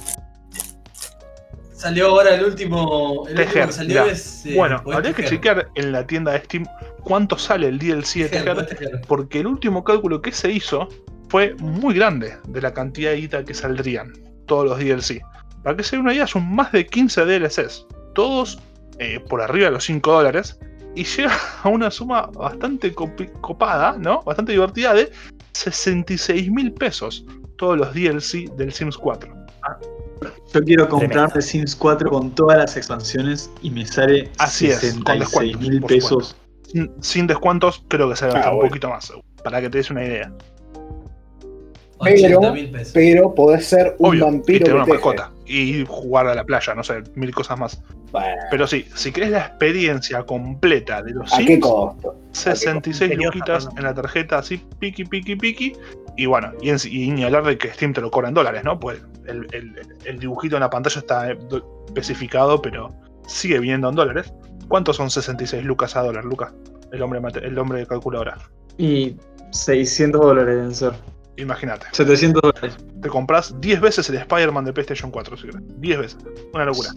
Salió 1.72 2.08
ahora 2.08 2.34
el 2.34 2.44
último. 2.44 3.24
El 3.26 3.32
último 3.32 3.36
Tejer, 3.36 3.66
que 3.66 3.72
salió 3.72 4.04
es. 4.06 4.46
eh, 4.46 4.54
bueno, 4.56 4.82
habría 4.92 5.12
que 5.12 5.24
chequear 5.24 5.68
en 5.74 5.92
la 5.92 6.06
tienda 6.06 6.32
de 6.32 6.38
Steam 6.40 6.66
cuánto 7.02 7.36
sale 7.36 7.68
el 7.68 7.78
DLC 7.78 8.14
de 8.20 8.28
Tejer, 8.28 8.30
Tejer. 8.30 8.54
podés 8.54 8.68
tejer. 8.68 9.00
porque 9.06 9.40
el 9.40 9.46
último 9.48 9.84
cálculo 9.84 10.22
que 10.22 10.32
se 10.32 10.50
hizo 10.50 10.88
fue 11.28 11.54
muy 11.58 11.94
grande 11.94 12.36
de 12.48 12.60
la 12.62 12.72
cantidad 12.72 13.10
de 13.10 13.16
guita 13.16 13.44
que 13.44 13.52
saldrían 13.54 14.12
todos 14.46 14.64
los 14.66 14.78
DLC. 14.78 15.20
Para 15.62 15.76
que 15.76 15.82
se 15.82 15.96
den 15.96 16.04
una 16.04 16.14
idea, 16.14 16.26
son 16.26 16.46
más 16.54 16.70
de 16.72 16.86
15 16.86 17.24
DLCs, 17.24 17.86
todos 18.14 18.58
eh, 18.98 19.20
por 19.28 19.40
arriba 19.42 19.66
de 19.66 19.72
los 19.72 19.84
5 19.84 20.12
dólares, 20.12 20.58
y 20.94 21.04
llega 21.04 21.32
a 21.62 21.68
una 21.68 21.90
suma 21.90 22.30
bastante 22.32 22.92
copada, 22.94 23.96
¿no? 23.98 24.22
Bastante 24.22 24.52
divertida 24.52 24.94
de 24.94 25.10
66 25.52 26.50
mil 26.50 26.72
pesos 26.72 27.24
todos 27.56 27.76
los 27.78 27.92
DLC 27.94 28.48
del 28.56 28.72
Sims 28.72 28.96
4. 28.98 29.32
Yo 29.32 30.60
quiero 30.62 30.86
Tremendo. 30.86 30.88
comprarme 30.88 31.42
Sims 31.42 31.74
4 31.76 32.10
con 32.10 32.30
todas 32.34 32.58
las 32.58 32.76
expansiones 32.76 33.50
y 33.62 33.70
me 33.70 33.84
sale 33.86 34.30
Así 34.38 34.68
es, 34.68 34.78
con 34.80 35.04
66 35.18 35.58
mil 35.58 35.82
pesos. 35.82 36.36
Sin, 36.70 36.90
sin 37.00 37.26
descuentos, 37.26 37.84
creo 37.88 38.08
que 38.08 38.16
sale 38.16 38.32
Ah, 38.36 38.50
un 38.50 38.56
bueno. 38.56 38.68
poquito 38.70 38.88
más, 38.88 39.12
para 39.42 39.60
que 39.60 39.68
te 39.70 39.78
des 39.78 39.90
una 39.90 40.04
idea. 40.04 40.32
80 41.98 42.52
mil 42.52 42.70
pesos. 42.70 42.92
Pero 42.92 43.34
podés 43.34 43.66
ser 43.66 43.96
un 43.98 44.10
Obvio, 44.10 44.18
y 44.18 44.22
vampiro 44.30 44.64
tener 44.64 44.70
que 44.70 44.74
una 44.74 44.84
teje. 44.84 44.94
mascota, 44.94 45.32
y 45.46 45.84
jugar 45.86 46.26
a 46.26 46.34
la 46.34 46.44
playa, 46.44 46.74
no 46.74 46.82
sé, 46.82 47.02
mil 47.14 47.34
cosas 47.34 47.58
más. 47.58 47.82
Bueno, 48.12 48.28
Pero 48.50 48.66
sí, 48.66 48.86
si 48.94 49.12
querés 49.12 49.30
la 49.30 49.40
experiencia 49.40 50.22
completa 50.24 51.02
de 51.02 51.12
los 51.12 51.32
¿A 51.32 51.38
qué 51.38 51.46
Sims, 51.46 51.60
costo? 51.66 52.16
66 52.32 53.10
Misteriosa, 53.10 53.26
luquitas 53.36 53.64
perdón. 53.64 53.78
en 53.78 53.84
la 53.84 53.94
tarjeta, 53.94 54.38
así, 54.38 54.58
piqui, 54.78 55.04
piqui, 55.04 55.36
piqui. 55.36 55.72
Y 56.16 56.26
bueno, 56.26 56.52
y, 56.62 56.70
en- 56.70 56.78
y 56.88 57.10
ni 57.10 57.24
hablar 57.24 57.44
de 57.44 57.58
que 57.58 57.72
Steam 57.72 57.92
te 57.92 58.00
lo 58.00 58.10
cobra 58.10 58.28
en 58.28 58.34
dólares, 58.34 58.62
¿no? 58.64 58.78
Pues 58.78 59.00
el, 59.26 59.46
el- 59.52 59.74
el 60.04 60.18
dibujito 60.18 60.56
en 60.56 60.60
la 60.60 60.70
pantalla 60.70 60.98
está 61.00 61.30
eh, 61.30 61.38
do- 61.48 61.84
especificado, 61.88 62.62
pero 62.62 62.94
sigue 63.26 63.58
viniendo 63.58 63.88
en 63.88 63.96
dólares. 63.96 64.32
¿Cuántos 64.68 64.96
son 64.96 65.10
66 65.10 65.64
lucas 65.64 65.96
a 65.96 66.02
dólar, 66.02 66.24
Lucas? 66.24 66.52
El 66.92 67.02
hombre, 67.02 67.20
el 67.42 67.58
hombre 67.58 67.80
de 67.80 67.86
calculadora. 67.86 68.38
Y 68.78 69.16
600 69.50 70.20
dólares 70.20 70.54
deben 70.56 70.74
ser. 70.74 70.92
Imagínate. 71.36 71.86
700 71.92 72.40
dólares. 72.42 72.76
Te 73.02 73.08
compras 73.08 73.54
10 73.60 73.80
veces 73.80 74.08
el 74.10 74.16
Spider-Man 74.16 74.64
de 74.64 74.72
PlayStation 74.72 75.10
4, 75.10 75.36
si 75.36 75.46
querés. 75.48 75.62
10 75.80 75.98
veces. 75.98 76.18
Una 76.52 76.64
locura. 76.64 76.90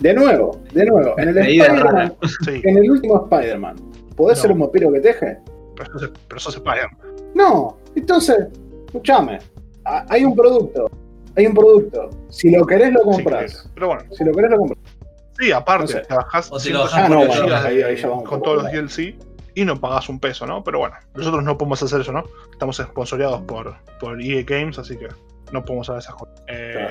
De 0.00 0.12
nuevo, 0.14 0.60
de 0.72 0.84
nuevo. 0.86 1.18
En 1.18 1.28
el 1.28 1.38
Spider-Man, 1.38 2.14
Sí, 2.44 2.60
en 2.64 2.78
el 2.78 2.90
último 2.90 3.28
Spider-Man, 3.30 3.76
¿podés 4.16 4.38
No. 4.38 4.42
ser 4.42 4.52
un 4.52 4.58
vampiro 4.60 4.92
que 4.92 5.00
teje? 5.00 5.38
pero 5.76 5.98
sos, 5.98 6.10
pero 6.28 6.40
sos 6.40 6.54
Spider-Man. 6.56 6.98
No. 7.34 7.78
Entonces, 7.94 8.36
escúchame. 8.86 9.38
a- 9.84 10.04
Hay 10.08 10.24
un 10.24 10.34
producto. 10.34 10.90
Hay 11.36 11.46
un 11.46 11.54
producto. 11.54 12.10
Si 12.30 12.50
lo 12.50 12.66
querés, 12.66 12.92
lo 12.92 13.00
Sí, 13.00 13.04
compras. 13.22 13.70
pero 13.74 13.86
bueno, 13.88 14.02
Si 14.10 14.24
lo 14.24 14.32
querés, 14.32 14.50
lo 14.50 14.56
compras. 14.58 14.78
Sí, 15.38 15.52
aparte, 15.52 15.82
No 15.82 15.88
sé. 16.00 16.06
te 16.08 16.14
bajás 16.14 16.46
O 16.50 16.58
te 16.58 16.70
lo 16.70 16.86
150 16.88 16.88
bajás 16.88 17.04
Ah, 17.04 17.08
no, 17.08 17.26
bueno, 17.26 17.56
ahí- 17.68 17.82
ahí 17.82 18.02
con 18.24 18.42
todos 18.42 18.62
los 18.62 18.72
DLC 18.72 19.16
y 19.56 19.64
no 19.64 19.80
pagás 19.80 20.08
un 20.08 20.20
peso, 20.20 20.46
¿no? 20.46 20.62
Pero 20.62 20.78
bueno, 20.78 20.94
nosotros 21.16 21.42
no 21.42 21.58
podemos 21.58 21.82
hacer 21.82 22.00
eso, 22.02 22.12
¿no? 22.12 22.22
Estamos 22.52 22.76
sponsoreados 22.76 23.40
por, 23.42 23.74
por 23.98 24.22
EA 24.22 24.44
Games, 24.46 24.78
así 24.78 24.96
que 24.96 25.08
no 25.52 25.64
podemos 25.64 25.88
hacer 25.90 25.98
esas 26.00 26.14
cosas. 26.14 26.42
Eh, 26.46 26.88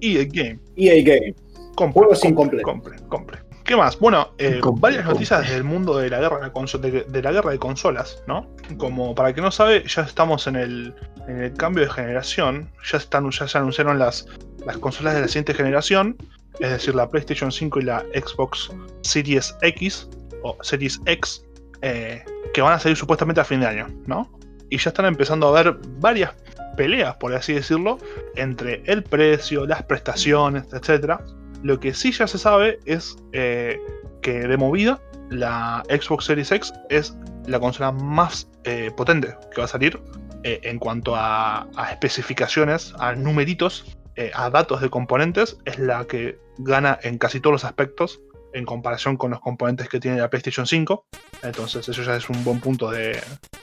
EA 0.00 0.24
Game, 0.28 0.58
EA 0.76 1.02
Game. 1.04 1.34
compre, 1.76 2.00
Juegos 2.00 2.20
compre, 2.34 2.62
compre, 2.62 2.96
compre. 3.08 3.38
¿Qué 3.64 3.76
más? 3.76 3.98
Bueno, 3.98 4.30
eh, 4.38 4.60
Compre, 4.60 4.80
varias 4.80 5.02
compre. 5.02 5.14
noticias 5.14 5.50
del 5.50 5.62
mundo 5.62 5.98
de 5.98 6.08
la 6.08 6.20
guerra 6.20 6.40
de, 6.40 6.50
conso- 6.52 6.78
de, 6.80 7.02
de 7.04 7.22
la 7.22 7.32
guerra 7.32 7.50
de 7.50 7.58
consolas, 7.58 8.22
¿no? 8.26 8.48
Como 8.78 9.14
para 9.14 9.28
el 9.28 9.34
que 9.34 9.42
no 9.42 9.50
sabe, 9.50 9.84
ya 9.86 10.02
estamos 10.02 10.46
en 10.46 10.56
el, 10.56 10.94
en 11.28 11.42
el 11.42 11.52
cambio 11.52 11.84
de 11.84 11.90
generación, 11.90 12.70
ya, 12.90 12.96
están, 12.96 13.30
ya 13.30 13.46
se 13.46 13.58
anunciaron 13.58 13.98
las, 13.98 14.26
las 14.64 14.78
consolas 14.78 15.14
de 15.16 15.20
la 15.20 15.28
siguiente 15.28 15.52
generación, 15.52 16.16
es 16.60 16.70
decir, 16.70 16.94
la 16.94 17.10
PlayStation 17.10 17.52
5 17.52 17.80
y 17.80 17.82
la 17.82 18.00
Xbox 18.14 18.70
Series 19.02 19.54
X 19.60 20.08
o 20.44 20.56
Series 20.62 20.98
X, 21.04 21.44
eh, 21.82 22.24
que 22.52 22.62
van 22.62 22.72
a 22.72 22.78
salir 22.78 22.96
supuestamente 22.96 23.40
a 23.40 23.44
fin 23.44 23.60
de 23.60 23.66
año, 23.66 23.88
¿no? 24.06 24.32
Y 24.70 24.78
ya 24.78 24.90
están 24.90 25.06
empezando 25.06 25.46
a 25.46 25.58
haber 25.58 25.78
varias 25.98 26.34
peleas, 26.76 27.16
por 27.16 27.34
así 27.34 27.54
decirlo, 27.54 27.98
entre 28.36 28.82
el 28.86 29.02
precio, 29.02 29.66
las 29.66 29.82
prestaciones, 29.82 30.64
etcétera. 30.72 31.24
Lo 31.62 31.80
que 31.80 31.94
sí 31.94 32.12
ya 32.12 32.26
se 32.26 32.38
sabe 32.38 32.78
es 32.84 33.16
eh, 33.32 33.80
que 34.22 34.46
de 34.46 34.56
movida 34.56 35.00
la 35.30 35.82
Xbox 35.88 36.26
Series 36.26 36.52
X 36.52 36.72
es 36.88 37.16
la 37.46 37.58
consola 37.58 37.92
más 37.92 38.48
eh, 38.64 38.90
potente 38.96 39.34
que 39.52 39.60
va 39.60 39.64
a 39.64 39.68
salir 39.68 40.00
en 40.44 40.78
cuanto 40.78 41.14
a, 41.14 41.66
especificaciones, 41.90 42.94
a 43.00 43.14
numeritos, 43.14 43.98
a 44.34 44.48
datos 44.48 44.80
de 44.80 44.88
componentes, 44.88 45.58
es 45.66 45.78
la 45.78 46.06
que 46.06 46.38
gana 46.58 46.98
en 47.02 47.18
casi 47.18 47.40
todos 47.40 47.52
los 47.52 47.64
aspectos 47.64 48.20
en 48.52 48.64
comparación 48.64 49.16
con 49.16 49.30
los 49.30 49.40
componentes 49.40 49.88
que 49.88 50.00
tiene 50.00 50.18
la 50.18 50.30
PlayStation 50.30 50.66
5. 50.66 51.04
Entonces 51.42 51.88
eso 51.88 52.02
ya 52.02 52.16
es 52.16 52.28
un 52.28 52.42
buen 52.44 52.60
punto 52.60 52.90
de, 52.90 53.20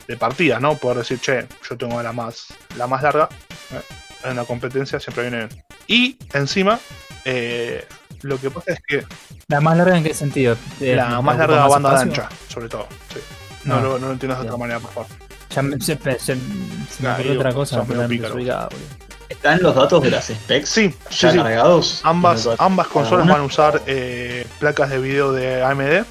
de 0.08 0.18
partida, 0.18 0.60
¿no? 0.60 0.76
Poder 0.78 1.00
decir, 1.00 1.20
che, 1.20 1.46
yo 1.70 1.78
tengo 1.78 2.02
la 2.02 2.14
más, 2.14 2.46
la 2.78 2.88
más 2.88 3.04
larga. 3.04 3.28
eh, 3.72 3.82
en 4.24 4.32
una 4.32 4.46
competencia 4.46 5.00
siempre 5.00 5.24
viene 5.30 5.46
bien. 5.48 5.64
Y 5.88 6.18
encima, 6.34 6.80
eh, 7.26 7.86
lo 8.24 8.40
que 8.40 8.50
pasa 8.50 8.72
es 8.74 8.80
que 8.88 9.04
¿La 9.48 9.62
más 9.62 9.78
larga 9.78 9.98
en 9.98 10.04
qué 10.04 10.14
sentido? 10.14 10.58
Eh, 10.82 10.96
la 10.96 11.22
más 11.22 11.36
¿ocupa 11.36 11.36
larga 11.36 11.68
banda 11.68 11.90
de 11.90 11.96
espacio? 12.06 12.24
ancha, 12.24 12.36
sobre 12.52 12.70
todo. 12.70 12.88
sí. 13.14 13.20
No, 13.66 13.76
Ah, 13.78 13.82
lo, 13.82 14.00
no 14.00 14.08
lo 14.08 14.14
entiendas 14.14 14.40
de 14.40 14.46
otra 14.46 14.58
manera, 14.58 14.80
por 14.80 14.92
favor. 14.92 15.10
Ya 15.54 15.62
me, 15.62 15.80
se, 15.80 15.96
se- 15.98 16.20
se 16.20 16.36
me 16.36 17.10
ocurrió 17.12 17.32
digo, 17.32 17.42
otra 17.42 17.54
cosa, 17.54 17.84
pícaro. 18.08 18.38
¿Están 19.30 19.62
los 19.62 19.76
datos 19.76 20.04
de 20.04 20.12
las 20.12 20.26
specs 20.28 20.70
Sí, 20.70 20.94
ya 21.20 21.32
sí. 21.32 21.38
cargados? 21.38 22.00
Ambas, 22.04 22.48
ambas 22.60 22.88
consolas 22.88 23.28
van 23.28 23.42
a 23.42 23.44
usar 23.44 23.82
eh, 23.88 24.46
placas 24.60 24.90
de 24.92 25.00
video 25.00 25.32
de 25.34 25.64
AMD, 25.64 26.06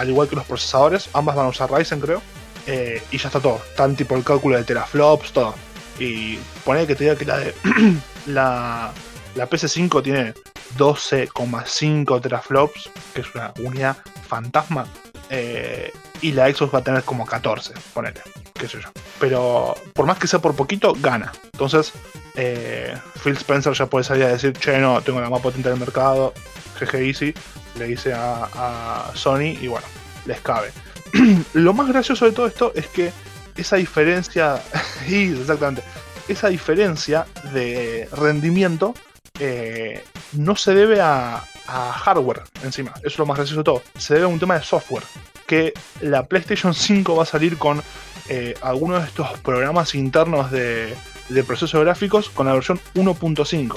al 0.00 0.08
igual 0.08 0.28
que 0.28 0.36
los 0.36 0.44
procesadores. 0.44 1.08
Ambas 1.12 1.36
van 1.36 1.46
a 1.46 1.50
usar 1.50 1.70
Ryzen, 1.70 2.00
creo. 2.00 2.22
Eh, 2.66 3.02
y 3.10 3.18
ya 3.18 3.28
está 3.28 3.40
todo. 3.40 3.60
Están 3.70 3.96
tipo 3.96 4.16
el 4.16 4.24
cálculo 4.24 4.56
de 4.56 4.64
teraflops, 4.64 5.32
todo. 5.32 5.54
Y 5.98 6.36
poner 6.64 6.86
que 6.86 6.94
te 6.94 7.04
diga 7.04 7.16
que 7.16 7.24
la 7.24 7.38
de 7.38 7.54
la, 8.26 8.92
la 9.34 9.48
PS5 9.48 10.02
tiene 10.02 10.34
12,5 10.78 12.20
teraflops, 12.20 12.90
que 13.14 13.20
es 13.20 13.34
una 13.34 13.52
unidad 13.60 13.96
fantasma. 14.26 14.86
eh, 15.28 15.92
y 16.22 16.32
la 16.32 16.52
Xbox 16.52 16.74
va 16.74 16.78
a 16.80 16.84
tener 16.84 17.02
como 17.04 17.24
14, 17.24 17.72
ponele, 17.94 18.20
qué 18.54 18.68
sé 18.68 18.78
yo. 18.80 18.88
Pero 19.18 19.74
por 19.94 20.06
más 20.06 20.18
que 20.18 20.26
sea 20.26 20.38
por 20.38 20.54
poquito, 20.54 20.94
gana. 21.00 21.32
Entonces, 21.52 21.92
eh, 22.36 22.94
Phil 23.22 23.36
Spencer 23.36 23.72
ya 23.72 23.86
puede 23.86 24.04
salir 24.04 24.24
a 24.24 24.28
decir, 24.28 24.52
che, 24.52 24.78
no, 24.78 25.00
tengo 25.00 25.20
la 25.20 25.30
más 25.30 25.40
potente 25.40 25.68
del 25.70 25.78
mercado, 25.78 26.34
GG 26.78 26.94
Easy, 26.96 27.34
le 27.78 27.86
dice 27.86 28.12
a, 28.14 29.10
Sony 29.14 29.56
y 29.60 29.66
bueno, 29.66 29.86
les 30.26 30.40
cabe. 30.40 30.72
Lo 31.54 31.72
más 31.72 31.88
gracioso 31.88 32.26
de 32.26 32.32
todo 32.32 32.46
esto 32.46 32.72
es 32.74 32.86
que 32.88 33.12
esa 33.56 33.76
diferencia, 33.76 34.62
y 35.08 35.32
exactamente, 35.32 35.82
esa 36.28 36.48
diferencia 36.48 37.26
de 37.52 38.08
rendimiento 38.12 38.94
eh, 39.38 40.04
no 40.32 40.54
se 40.56 40.74
debe 40.74 41.00
a, 41.00 41.44
a 41.66 41.92
hardware 41.92 42.42
encima, 42.62 42.92
eso 42.98 43.08
es 43.08 43.18
lo 43.18 43.26
más 43.26 43.36
gracioso 43.36 43.60
de 43.60 43.64
todo, 43.64 43.82
se 43.96 44.14
debe 44.14 44.26
a 44.26 44.28
un 44.28 44.38
tema 44.38 44.58
de 44.58 44.64
software, 44.64 45.04
que 45.46 45.72
la 46.00 46.26
PlayStation 46.26 46.74
5 46.74 47.16
va 47.16 47.24
a 47.24 47.26
salir 47.26 47.56
con 47.58 47.82
eh, 48.28 48.54
algunos 48.62 49.02
de 49.02 49.08
estos 49.08 49.38
programas 49.40 49.94
internos 49.94 50.50
de, 50.50 50.94
de 51.28 51.44
procesos 51.44 51.80
gráficos 51.80 52.30
con 52.30 52.46
la 52.46 52.52
versión 52.52 52.78
1.5 52.94 53.76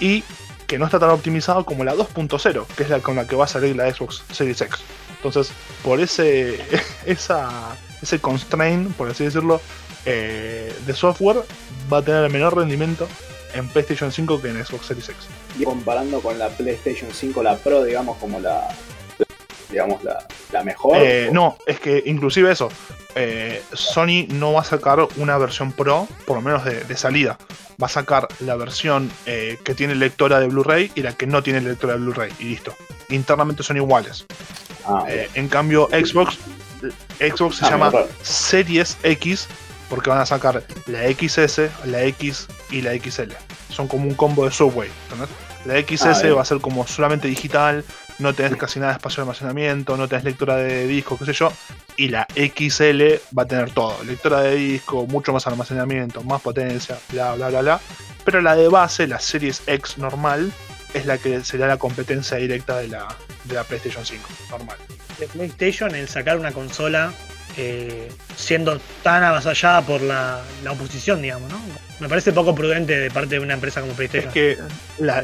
y 0.00 0.22
que 0.66 0.78
no 0.78 0.84
está 0.86 0.98
tan 0.98 1.10
optimizado 1.10 1.64
como 1.64 1.84
la 1.84 1.94
2.0, 1.94 2.66
que 2.76 2.82
es 2.84 2.90
la 2.90 3.00
con 3.00 3.16
la 3.16 3.26
que 3.26 3.36
va 3.36 3.44
a 3.44 3.48
salir 3.48 3.76
la 3.76 3.92
Xbox 3.92 4.22
Series 4.32 4.60
X. 4.60 4.78
Entonces, 5.16 5.52
por 5.82 6.00
ese 6.00 6.58
esa, 7.06 7.76
ese 8.02 8.18
constraint, 8.20 8.94
por 8.96 9.10
así 9.10 9.24
decirlo, 9.24 9.60
eh, 10.06 10.74
de 10.86 10.94
software 10.94 11.38
va 11.92 11.98
a 11.98 12.02
tener 12.02 12.24
el 12.24 12.30
menor 12.32 12.56
rendimiento 12.56 13.08
en 13.54 13.68
PlayStation 13.68 14.10
5 14.12 14.42
que 14.42 14.48
en 14.48 14.64
Xbox 14.64 14.86
Series 14.86 15.08
X. 15.08 15.26
Y 15.58 15.64
comparando 15.64 16.20
con 16.20 16.38
la 16.38 16.48
PlayStation 16.48 17.10
5, 17.12 17.42
la 17.42 17.56
Pro, 17.56 17.84
digamos, 17.84 18.16
como 18.18 18.40
la, 18.40 18.50
la- 18.60 18.74
digamos, 19.70 20.02
la, 20.04 20.26
la 20.52 20.62
mejor. 20.64 20.96
Eh, 21.00 21.30
no, 21.32 21.56
es 21.66 21.80
que 21.80 22.02
inclusive 22.06 22.50
eso, 22.52 22.68
eh, 23.14 23.62
Sony 23.72 24.26
no 24.28 24.52
va 24.52 24.60
a 24.60 24.64
sacar 24.64 25.06
una 25.16 25.38
versión 25.38 25.72
Pro, 25.72 26.06
por 26.26 26.36
lo 26.36 26.42
menos 26.42 26.64
de, 26.64 26.84
de 26.84 26.96
salida. 26.96 27.38
Va 27.82 27.86
a 27.86 27.90
sacar 27.90 28.28
la 28.40 28.54
versión 28.56 29.10
eh, 29.26 29.58
que 29.64 29.74
tiene 29.74 29.94
lectora 29.94 30.38
de 30.40 30.46
Blu-ray 30.48 30.92
y 30.94 31.02
la 31.02 31.12
que 31.14 31.26
no 31.26 31.42
tiene 31.42 31.60
lectora 31.60 31.94
de 31.94 32.00
Blu-ray. 32.00 32.32
Y 32.38 32.44
listo. 32.44 32.74
Internamente 33.08 33.62
son 33.62 33.76
iguales. 33.76 34.26
Ah, 34.86 35.04
en 35.34 35.48
cambio, 35.48 35.88
Xbox, 35.90 36.38
Xbox 37.18 37.56
se 37.56 37.64
Ah, 37.66 37.70
llama. 37.70 37.92
Series 38.22 38.96
X 39.02 39.48
porque 39.88 40.10
van 40.10 40.18
a 40.20 40.26
sacar 40.26 40.62
la 40.86 41.00
XS, 41.10 41.70
la 41.86 42.02
X 42.04 42.46
y 42.70 42.82
la 42.82 42.92
XL. 42.92 43.32
Son 43.70 43.86
como 43.88 44.04
un 44.08 44.14
combo 44.14 44.44
de 44.44 44.50
Subway. 44.50 44.90
¿entendés? 45.04 45.28
La 45.66 45.80
XS 45.80 46.24
Ah, 46.30 46.34
va 46.34 46.42
a 46.42 46.44
ser 46.44 46.58
como 46.60 46.86
solamente 46.86 47.28
digital, 47.28 47.84
no 48.18 48.32
tenés 48.34 48.56
casi 48.56 48.78
nada 48.78 48.92
de 48.92 48.96
espacio 48.96 49.16
de 49.16 49.22
almacenamiento, 49.22 49.96
no 49.96 50.08
tenés 50.08 50.24
lectura 50.24 50.56
de 50.56 50.86
disco, 50.86 51.18
qué 51.18 51.26
sé 51.26 51.32
yo. 51.32 51.52
Y 51.96 52.08
la 52.08 52.26
XL 52.34 53.20
va 53.36 53.42
a 53.44 53.46
tener 53.46 53.70
todo: 53.70 53.96
lectora 54.04 54.40
de 54.42 54.54
disco, 54.56 55.06
mucho 55.06 55.32
más 55.32 55.46
almacenamiento, 55.46 56.22
más 56.22 56.40
potencia, 56.40 56.98
bla, 57.10 57.34
bla, 57.34 57.48
bla, 57.48 57.60
bla. 57.62 57.80
Pero 58.24 58.40
la 58.40 58.56
de 58.56 58.68
base, 58.68 59.06
la 59.06 59.18
Series 59.20 59.62
X 59.66 59.98
normal, 59.98 60.52
es 60.94 61.06
la 61.06 61.18
que 61.18 61.42
será 61.44 61.66
la 61.68 61.76
competencia 61.76 62.36
directa 62.38 62.78
de 62.78 62.88
la, 62.88 63.06
de 63.44 63.54
la 63.54 63.64
PlayStation 63.64 64.04
5 64.04 64.28
normal. 64.50 64.76
de 65.18 65.26
PlayStation 65.28 65.94
el 65.94 66.08
sacar 66.08 66.38
una 66.38 66.52
consola 66.52 67.12
eh, 67.56 68.10
siendo 68.36 68.80
tan 69.02 69.22
avasallada 69.22 69.82
por 69.82 70.00
la, 70.00 70.40
la 70.64 70.72
oposición, 70.72 71.20
digamos, 71.22 71.50
¿no? 71.50 71.60
Me 72.00 72.08
parece 72.08 72.32
poco 72.32 72.54
prudente 72.54 72.98
de 72.98 73.10
parte 73.10 73.36
de 73.36 73.40
una 73.40 73.54
empresa 73.54 73.80
como 73.80 73.92
Es 73.92 73.96
PlayStation. 73.98 74.32
que 74.32 74.56
la, 74.98 75.22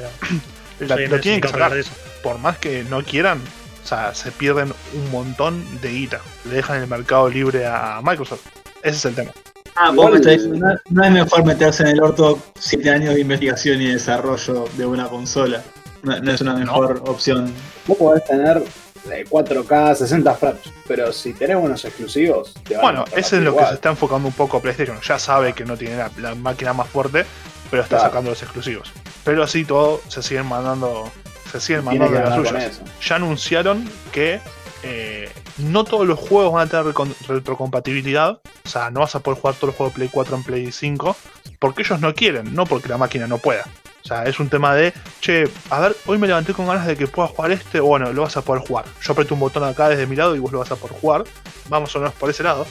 la- 0.78 0.97
lo 0.97 1.20
tienen 1.20 1.41
que 1.41 1.49
sacar. 1.49 1.76
eso. 1.76 1.91
Por 2.22 2.38
más 2.38 2.58
que 2.58 2.84
no 2.84 3.02
quieran, 3.02 3.40
o 3.82 3.86
sea, 3.86 4.14
se 4.14 4.30
pierden 4.30 4.72
un 4.94 5.10
montón 5.10 5.64
de 5.80 5.90
guita. 5.90 6.20
Le 6.44 6.56
dejan 6.56 6.80
el 6.82 6.86
mercado 6.88 7.28
libre 7.28 7.66
a 7.66 8.00
Microsoft. 8.02 8.46
Ese 8.82 8.96
es 8.96 9.04
el 9.06 9.14
tema. 9.14 9.30
Ah, 9.76 9.90
vos 9.90 10.10
me 10.10 10.16
estás 10.18 10.32
diciendo, 10.34 10.66
no, 10.66 10.74
no 10.90 11.04
es 11.04 11.10
mejor 11.12 11.44
meterse 11.46 11.82
en 11.84 11.88
el 11.90 12.02
orto 12.02 12.38
7 12.58 12.90
años 12.90 13.14
de 13.14 13.20
investigación 13.20 13.80
y 13.80 13.86
desarrollo 13.86 14.64
de 14.76 14.84
una 14.86 15.08
consola. 15.08 15.62
No, 16.02 16.18
no 16.18 16.32
es 16.32 16.40
una 16.40 16.54
mejor 16.54 17.02
opción. 17.06 17.52
Vos 17.86 17.96
podés 17.96 18.24
tener 18.24 18.62
eh, 19.10 19.24
4K, 19.28 19.94
60 19.94 20.34
frames, 20.34 20.60
pero 20.86 21.12
si 21.12 21.32
tenés 21.32 21.56
unos 21.56 21.84
exclusivos, 21.84 22.54
te 22.64 22.74
van 22.74 22.82
Bueno, 22.82 23.04
a 23.14 23.18
ese 23.18 23.36
es 23.38 23.42
lo 23.42 23.56
que 23.56 23.64
se 23.66 23.74
está 23.74 23.90
enfocando 23.90 24.28
un 24.28 24.34
poco 24.34 24.60
PlayStation. 24.60 24.98
Ya 25.00 25.18
sabe 25.18 25.52
que 25.54 25.64
no 25.64 25.76
tiene 25.76 25.96
la, 25.96 26.10
la 26.18 26.34
máquina 26.34 26.72
más 26.72 26.88
fuerte, 26.88 27.24
pero 27.70 27.82
está 27.82 27.96
Claro. 27.96 28.10
sacando 28.10 28.30
los 28.30 28.42
exclusivos. 28.42 28.92
Pero 29.24 29.42
así 29.42 29.64
todo, 29.64 30.00
se 30.08 30.22
siguen 30.22 30.46
mandando. 30.46 31.10
Se 31.51 31.61
siguen 31.61 31.84
mandando 31.84 32.16
que 32.16 32.22
las 32.22 32.34
suyas. 32.34 32.80
ya 33.03 33.16
anunciaron 33.16 33.88
que 34.12 34.40
eh, 34.82 35.30
no 35.59 35.84
todos 35.84 36.07
los 36.07 36.18
juegos 36.18 36.53
van 36.53 36.66
a 36.66 36.70
tener 36.70 36.94
retrocompatibilidad. 37.28 38.40
O 38.64 38.68
sea, 38.68 38.90
no 38.90 39.01
vas 39.01 39.14
a 39.14 39.20
poder 39.20 39.40
jugar 39.40 39.55
todos 39.57 39.68
los 39.68 39.76
juegos 39.76 39.94
de 39.94 39.98
Play 39.98 40.09
4 40.12 40.36
en 40.36 40.42
Play 40.42 40.72
5. 40.72 41.16
Porque 41.59 41.82
ellos 41.82 42.01
no 42.01 42.14
quieren, 42.14 42.55
no 42.55 42.64
porque 42.66 42.88
la 42.88 42.96
máquina 42.96 43.26
no 43.26 43.38
pueda. 43.38 43.66
O 44.03 44.07
sea, 44.07 44.24
es 44.24 44.40
un 44.40 44.48
tema 44.48 44.74
de, 44.74 44.94
che, 45.20 45.44
a 45.68 45.80
ver, 45.80 45.96
hoy 46.07 46.16
me 46.16 46.26
levanté 46.26 46.55
con 46.55 46.66
ganas 46.66 46.86
de 46.86 46.96
que 46.96 47.07
pueda 47.07 47.28
jugar 47.28 47.51
este. 47.53 47.80
Bueno, 47.80 48.12
lo 48.12 48.22
vas 48.22 48.36
a 48.36 48.42
poder 48.42 48.62
jugar. 48.66 48.86
Yo 49.03 49.12
aprieto 49.12 49.34
un 49.34 49.40
botón 49.40 49.64
acá 49.64 49.88
desde 49.88 50.07
mi 50.07 50.16
lado 50.16 50.34
y 50.34 50.38
vos 50.38 50.53
lo 50.53 50.61
vas 50.61 50.70
a 50.70 50.76
poder 50.76 50.96
jugar. 50.98 51.24
Vamos 51.68 51.94
a 51.94 51.98
menos 51.98 52.14
por 52.14 52.30
ese 52.30 52.42
lado. 52.42 52.66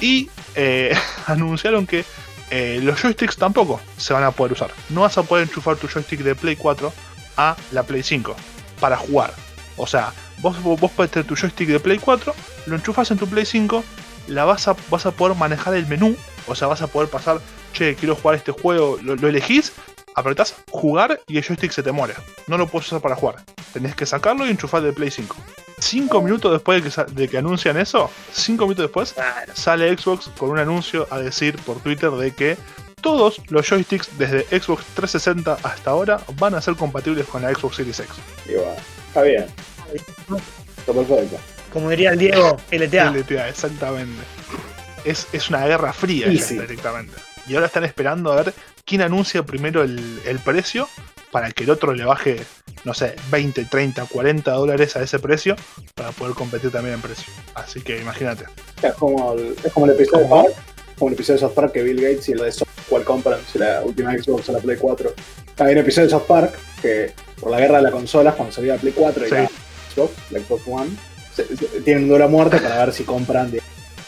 Y 0.00 0.28
eh, 0.54 0.94
anunciaron 1.26 1.86
que 1.86 2.04
eh, 2.50 2.80
los 2.82 3.00
joysticks 3.00 3.36
tampoco 3.36 3.80
se 3.96 4.12
van 4.12 4.24
a 4.24 4.30
poder 4.30 4.52
usar. 4.52 4.70
No 4.90 5.00
vas 5.02 5.16
a 5.16 5.22
poder 5.22 5.48
enchufar 5.48 5.76
tu 5.76 5.88
joystick 5.88 6.20
de 6.20 6.34
Play 6.34 6.56
4 6.56 6.92
a 7.36 7.56
la 7.72 7.82
Play 7.82 8.02
5 8.02 8.34
para 8.80 8.96
jugar. 8.96 9.32
O 9.76 9.86
sea, 9.86 10.12
vos, 10.38 10.60
vos, 10.62 10.78
vos 10.78 10.90
podés 10.90 11.10
tener 11.10 11.26
tu 11.26 11.36
joystick 11.36 11.68
de 11.68 11.80
Play 11.80 11.98
4, 11.98 12.34
lo 12.66 12.76
enchufas 12.76 13.10
en 13.10 13.18
tu 13.18 13.26
Play 13.26 13.46
5, 13.46 13.84
la 14.28 14.44
vas 14.44 14.68
a, 14.68 14.76
vas 14.90 15.06
a 15.06 15.10
poder 15.12 15.36
manejar 15.36 15.74
el 15.74 15.86
menú. 15.86 16.16
O 16.46 16.54
sea, 16.54 16.68
vas 16.68 16.82
a 16.82 16.88
poder 16.88 17.08
pasar, 17.08 17.40
che, 17.72 17.94
quiero 17.94 18.16
jugar 18.16 18.36
este 18.36 18.52
juego, 18.52 18.98
lo, 19.02 19.14
lo 19.16 19.28
elegís, 19.28 19.72
apretás 20.14 20.56
jugar 20.70 21.20
y 21.28 21.38
el 21.38 21.44
joystick 21.44 21.72
se 21.72 21.82
te 21.82 21.92
muere. 21.92 22.14
No 22.46 22.58
lo 22.58 22.66
puedes 22.66 22.88
usar 22.88 23.00
para 23.00 23.16
jugar. 23.16 23.36
Tenés 23.72 23.94
que 23.94 24.06
sacarlo 24.06 24.46
y 24.46 24.50
enchufar 24.50 24.82
de 24.82 24.92
Play 24.92 25.10
5. 25.10 25.36
5 25.78 26.22
minutos 26.22 26.52
después 26.52 26.82
de 26.82 26.90
que, 26.90 27.12
de 27.12 27.28
que 27.28 27.38
anuncian 27.38 27.76
eso, 27.76 28.10
5 28.32 28.64
minutos 28.64 28.84
después, 28.84 29.14
sale 29.54 29.96
Xbox 29.96 30.30
con 30.38 30.50
un 30.50 30.58
anuncio 30.58 31.08
a 31.10 31.18
decir 31.18 31.56
por 31.62 31.80
Twitter 31.80 32.10
de 32.12 32.32
que 32.32 32.56
todos 33.02 33.40
los 33.50 33.68
joysticks 33.68 34.08
desde 34.16 34.44
Xbox 34.44 34.84
360 34.94 35.58
hasta 35.62 35.90
ahora 35.90 36.20
van 36.38 36.54
a 36.54 36.62
ser 36.62 36.76
compatibles 36.76 37.26
con 37.26 37.42
la 37.42 37.52
Xbox 37.52 37.76
Series 37.76 38.00
X. 38.00 38.10
Y 38.46 38.54
bueno, 38.54 38.72
está 39.08 39.22
bien. 39.22 39.46
Está 39.92 40.92
perfecto. 40.92 41.36
Como 41.72 41.90
diría 41.90 42.10
el 42.10 42.18
Diego, 42.18 42.56
LTA. 42.70 43.10
LTA, 43.10 43.48
exactamente. 43.48 44.22
Es, 45.04 45.26
es 45.32 45.48
una 45.50 45.66
guerra 45.66 45.92
fría 45.92 46.32
ya 46.32 46.46
directamente. 46.46 47.14
Y 47.46 47.54
ahora 47.54 47.66
están 47.66 47.84
esperando 47.84 48.32
a 48.32 48.36
ver 48.36 48.54
quién 48.84 49.02
anuncia 49.02 49.42
primero 49.42 49.82
el, 49.82 50.20
el 50.24 50.38
precio 50.38 50.88
para 51.32 51.50
que 51.50 51.64
el 51.64 51.70
otro 51.70 51.94
le 51.94 52.04
baje, 52.04 52.40
no 52.84 52.94
sé, 52.94 53.16
20, 53.30 53.64
30, 53.64 54.06
40 54.06 54.52
dólares 54.52 54.96
a 54.96 55.02
ese 55.02 55.18
precio 55.18 55.56
para 55.94 56.12
poder 56.12 56.34
competir 56.34 56.70
también 56.70 56.96
en 56.96 57.00
precio. 57.00 57.32
Así 57.54 57.80
que 57.80 58.00
imagínate. 58.00 58.44
Es 58.82 58.94
como 58.94 59.32
el, 59.32 59.56
es 59.64 59.72
como 59.72 59.86
el 59.86 59.92
episodio 59.92 60.28
¿Cómo? 60.28 60.42
de 60.42 60.50
Park, 60.50 60.56
como 60.98 61.08
el 61.08 61.14
episodio 61.14 61.40
de 61.40 61.46
South 61.46 61.54
Park 61.54 61.72
que 61.72 61.82
Bill 61.82 62.00
Gates 62.00 62.28
y 62.28 62.34
lo 62.34 62.44
de 62.44 62.52
South 62.52 62.68
compran, 63.04 63.38
si 63.50 63.58
la 63.58 63.82
última 63.84 64.12
Xbox 64.16 64.48
o 64.48 64.52
la 64.52 64.58
Play 64.58 64.76
4. 64.78 65.12
Hay 65.58 65.72
un 65.72 65.78
episodio 65.78 66.06
de 66.06 66.10
South 66.12 66.26
Park 66.26 66.54
que 66.80 67.12
por 67.40 67.50
la 67.50 67.60
guerra 67.60 67.76
de 67.78 67.82
las 67.84 67.92
consolas, 67.92 68.34
cuando 68.34 68.52
salió 68.54 68.74
la 68.74 68.80
Play 68.80 68.92
4 68.96 69.24
y 69.26 69.28
Sí. 69.28 69.34
la 69.34 69.48
Xbox, 69.94 70.12
la 70.30 70.38
Xbox 70.40 70.62
One, 70.66 70.90
se- 71.34 71.56
se- 71.56 71.66
tienen 71.82 72.04
un 72.04 72.08
duelo 72.10 72.24
a 72.24 72.28
muerte 72.28 72.58
para 72.58 72.84
ver 72.84 72.92
si 72.94 73.04
compran 73.04 73.50
de 73.50 73.60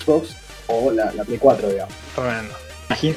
Xbox 0.03 0.35
o 0.69 0.91
la, 0.91 1.13
la 1.13 1.25
Play 1.25 1.39
4, 1.39 1.69
digamos. 1.69 1.95
Tremendo. 2.15 2.55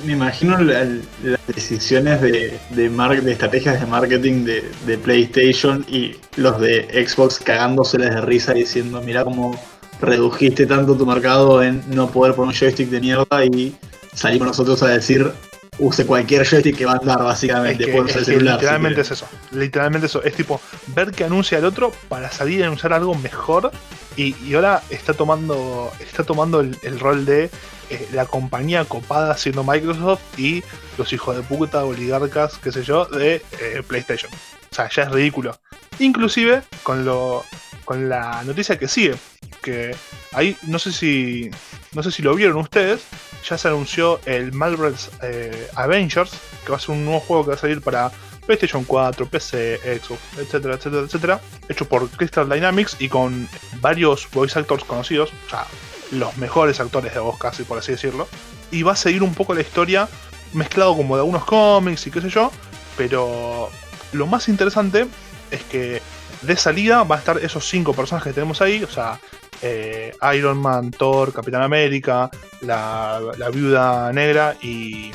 Me 0.05 0.13
imagino 0.13 0.57
la- 0.59 0.85
las 1.23 1.39
decisiones 1.47 2.19
de, 2.21 2.57
de, 2.71 2.89
mar- 2.89 3.21
de 3.21 3.31
estrategias 3.31 3.79
de 3.79 3.85
marketing 3.85 4.43
de, 4.43 4.63
de 4.85 4.97
PlayStation 4.97 5.85
y 5.87 6.15
los 6.35 6.59
de 6.59 7.05
Xbox 7.07 7.37
cagándoseles 7.39 8.09
de 8.09 8.21
risa 8.21 8.53
diciendo, 8.53 9.01
mira 9.01 9.23
cómo 9.23 9.59
redujiste 10.01 10.65
tanto 10.65 10.95
tu 10.95 11.05
mercado 11.05 11.61
en 11.63 11.83
no 11.87 12.09
poder 12.09 12.33
poner 12.33 12.49
un 12.53 12.55
joystick 12.59 12.89
de 12.89 12.99
mierda 13.01 13.45
y 13.45 13.75
salimos 14.13 14.47
nosotros 14.47 14.81
a 14.83 14.87
decir, 14.89 15.31
use 15.79 16.05
cualquier 16.05 16.45
joystick 16.45 16.77
que 16.77 16.85
va 16.85 16.93
a 16.93 16.97
andar 16.97 17.19
Es 17.19 17.23
básicamente, 17.25 17.85
que, 17.85 17.91
puede 17.91 18.09
es 18.09 18.15
el 18.15 18.25
celular. 18.25 18.55
si 18.55 18.61
literalmente 18.61 19.01
es 19.01 19.11
eso. 19.11 19.27
Literalmente 19.51 20.07
eso. 20.07 20.23
Es 20.23 20.33
tipo 20.33 20.61
ver 20.87 21.11
que 21.11 21.23
anuncia 21.23 21.57
el 21.57 21.65
otro 21.65 21.91
para 22.09 22.31
salir 22.31 22.63
a 22.63 22.67
anunciar 22.67 22.93
algo 22.93 23.15
mejor. 23.15 23.71
Y, 24.15 24.35
y 24.45 24.55
ahora 24.55 24.81
está 24.89 25.13
tomando. 25.13 25.91
Está 25.99 26.23
tomando 26.23 26.59
el, 26.61 26.77
el 26.81 26.99
rol 26.99 27.25
de 27.25 27.49
eh, 27.89 28.07
la 28.11 28.25
compañía 28.25 28.83
copada 28.83 29.37
siendo 29.37 29.63
Microsoft 29.63 30.21
y 30.37 30.61
los 30.97 31.13
hijos 31.13 31.37
de 31.37 31.43
puta, 31.43 31.85
oligarcas, 31.85 32.57
qué 32.57 32.71
sé 32.71 32.83
yo, 32.83 33.05
de 33.05 33.41
eh, 33.61 33.81
PlayStation. 33.87 34.31
O 34.33 34.75
sea, 34.75 34.89
ya 34.89 35.03
es 35.03 35.11
ridículo. 35.11 35.57
Inclusive 35.99 36.63
con 36.83 37.05
lo. 37.05 37.45
con 37.85 38.09
la 38.09 38.43
noticia 38.43 38.77
que 38.77 38.87
sigue. 38.87 39.15
Que 39.61 39.95
ahí 40.33 40.57
no 40.63 40.79
sé 40.79 40.91
si. 40.91 41.49
No 41.93 42.03
sé 42.03 42.11
si 42.11 42.21
lo 42.21 42.35
vieron 42.35 42.57
ustedes. 42.57 43.01
Ya 43.43 43.57
se 43.57 43.67
anunció 43.67 44.19
el 44.25 44.51
Marvel's 44.53 45.09
eh, 45.21 45.69
Avengers. 45.75 46.31
Que 46.65 46.71
va 46.71 46.77
a 46.77 46.79
ser 46.79 46.91
un 46.91 47.05
nuevo 47.05 47.19
juego 47.19 47.43
que 47.43 47.49
va 47.49 47.55
a 47.55 47.59
salir 47.59 47.81
para 47.81 48.11
PlayStation 48.45 48.83
4, 48.83 49.27
PC, 49.27 49.99
Xbox, 50.01 50.21
etcétera, 50.37 50.75
etcétera, 50.75 51.03
etcétera. 51.03 51.41
Hecho 51.69 51.85
por 51.85 52.09
Crystal 52.09 52.49
Dynamics 52.49 52.95
y 52.99 53.09
con 53.09 53.47
varios 53.81 54.29
voice 54.31 54.57
actors 54.57 54.83
conocidos. 54.83 55.31
O 55.47 55.49
sea, 55.49 55.65
los 56.11 56.35
mejores 56.37 56.79
actores 56.79 57.13
de 57.13 57.19
voz 57.19 57.37
casi, 57.37 57.63
por 57.63 57.77
así 57.77 57.91
decirlo. 57.91 58.27
Y 58.71 58.83
va 58.83 58.93
a 58.93 58.95
seguir 58.95 59.23
un 59.23 59.33
poco 59.33 59.53
la 59.53 59.61
historia 59.61 60.07
mezclado 60.53 60.95
como 60.95 61.15
de 61.15 61.21
algunos 61.21 61.45
cómics 61.45 62.07
y 62.07 62.11
qué 62.11 62.21
sé 62.21 62.29
yo. 62.29 62.51
Pero 62.97 63.69
lo 64.13 64.27
más 64.27 64.47
interesante 64.47 65.07
es 65.51 65.63
que 65.63 66.01
de 66.41 66.55
salida 66.55 67.03
va 67.03 67.15
a 67.15 67.19
estar 67.19 67.37
esos 67.39 67.67
cinco 67.67 67.93
personajes 67.93 68.31
que 68.31 68.33
tenemos 68.33 68.61
ahí. 68.61 68.83
O 68.83 68.89
sea, 68.89 69.19
eh, 69.61 70.15
Iron 70.35 70.59
Man, 70.59 70.91
Thor, 70.91 71.33
Capitán 71.33 71.61
América, 71.61 72.29
la, 72.61 73.19
Viuda 73.51 74.11
Negra 74.13 74.55
y, 74.61 75.11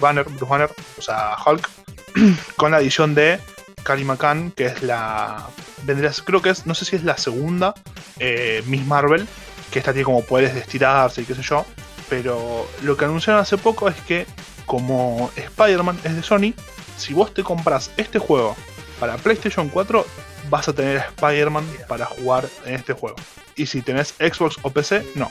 Banner, 0.00 0.24
Bruce 0.24 0.44
Banner, 0.44 0.70
o 0.98 1.02
sea, 1.02 1.36
Hulk, 1.44 1.68
con 2.56 2.72
la 2.72 2.80
edición 2.80 3.14
de 3.14 3.38
Kari 3.84 4.04
McCann, 4.04 4.50
que 4.52 4.66
es 4.66 4.82
la. 4.82 5.48
Vendría, 5.84 6.10
creo 6.24 6.42
que 6.42 6.50
es, 6.50 6.66
no 6.66 6.74
sé 6.74 6.84
si 6.84 6.96
es 6.96 7.04
la 7.04 7.16
segunda 7.16 7.74
eh, 8.18 8.62
Miss 8.66 8.84
Marvel, 8.86 9.26
que 9.70 9.78
esta 9.78 9.92
tiene 9.92 10.04
como 10.04 10.22
poderes 10.22 10.54
de 10.54 10.60
estirarse 10.60 11.22
y 11.22 11.24
qué 11.24 11.34
sé 11.34 11.42
yo. 11.42 11.64
Pero 12.08 12.66
lo 12.82 12.96
que 12.96 13.04
anunciaron 13.04 13.40
hace 13.40 13.56
poco 13.56 13.88
es 13.88 13.96
que, 14.02 14.26
como 14.66 15.30
Spider-Man 15.36 15.98
es 16.04 16.16
de 16.16 16.22
Sony, 16.22 16.54
si 16.96 17.14
vos 17.14 17.32
te 17.32 17.42
compras 17.42 17.90
este 17.96 18.18
juego 18.18 18.56
para 19.00 19.16
PlayStation 19.16 19.68
4, 19.68 20.06
vas 20.50 20.68
a 20.68 20.72
tener 20.72 20.98
a 20.98 21.04
Spider-Man 21.06 21.64
para 21.88 22.06
jugar 22.06 22.48
en 22.64 22.74
este 22.74 22.92
juego. 22.92 23.16
Y 23.56 23.66
si 23.66 23.82
tenés 23.82 24.14
Xbox 24.18 24.56
o 24.62 24.70
PC, 24.70 25.04
no. 25.14 25.30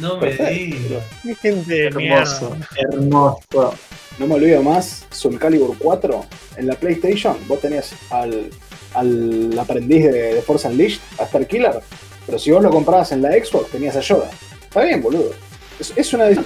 No 0.00 0.18
me 0.18 0.30
digas. 0.32 1.04
Qué 1.22 1.34
gente 1.36 1.90
mierda. 1.92 2.22
Hermoso, 2.22 2.56
hermoso. 2.76 3.74
No 4.18 4.26
me 4.26 4.34
olvido 4.34 4.62
más, 4.62 5.06
Soul 5.10 5.38
Calibur 5.38 5.76
4 5.78 6.26
en 6.56 6.66
la 6.66 6.74
PlayStation. 6.74 7.36
Vos 7.46 7.60
tenías 7.60 7.94
al, 8.10 8.50
al 8.94 9.58
aprendiz 9.58 10.04
de, 10.04 10.34
de 10.34 10.42
Force 10.42 10.66
Unleashed, 10.68 11.00
a 11.18 11.24
Star 11.24 11.46
Killer. 11.46 11.80
Pero 12.26 12.38
si 12.38 12.50
vos 12.50 12.62
lo 12.62 12.70
comprabas 12.70 13.12
en 13.12 13.22
la 13.22 13.30
Xbox, 13.32 13.70
tenías 13.70 13.96
a 13.96 14.00
Yoda. 14.00 14.30
Está 14.62 14.82
bien, 14.84 15.02
boludo. 15.02 15.30
Es, 15.78 15.92
es 15.96 16.12
una. 16.12 16.28
Sí, 16.34 16.40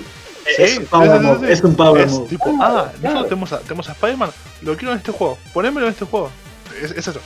es 0.63 0.79
un 0.79 0.87
power 0.87 1.21
move, 1.21 1.53
es 1.53 1.63
un 1.63 1.75
power 1.77 2.03
Es 2.07 2.13
move. 2.13 2.29
tipo, 2.29 2.45
ah, 2.61 2.91
claro. 3.01 3.15
nosotros 3.21 3.29
tenemos 3.29 3.53
a, 3.53 3.59
tenemos 3.61 3.89
a 3.89 3.93
Spider-Man, 3.93 4.31
lo 4.63 4.77
quiero 4.77 4.93
en 4.93 4.99
este 4.99 5.13
juego, 5.13 5.39
ponémelo 5.53 5.87
en 5.87 5.93
este 5.93 6.05
juego. 6.07 6.31
Es, 6.83 6.91
es 6.93 7.07
eso, 7.09 7.21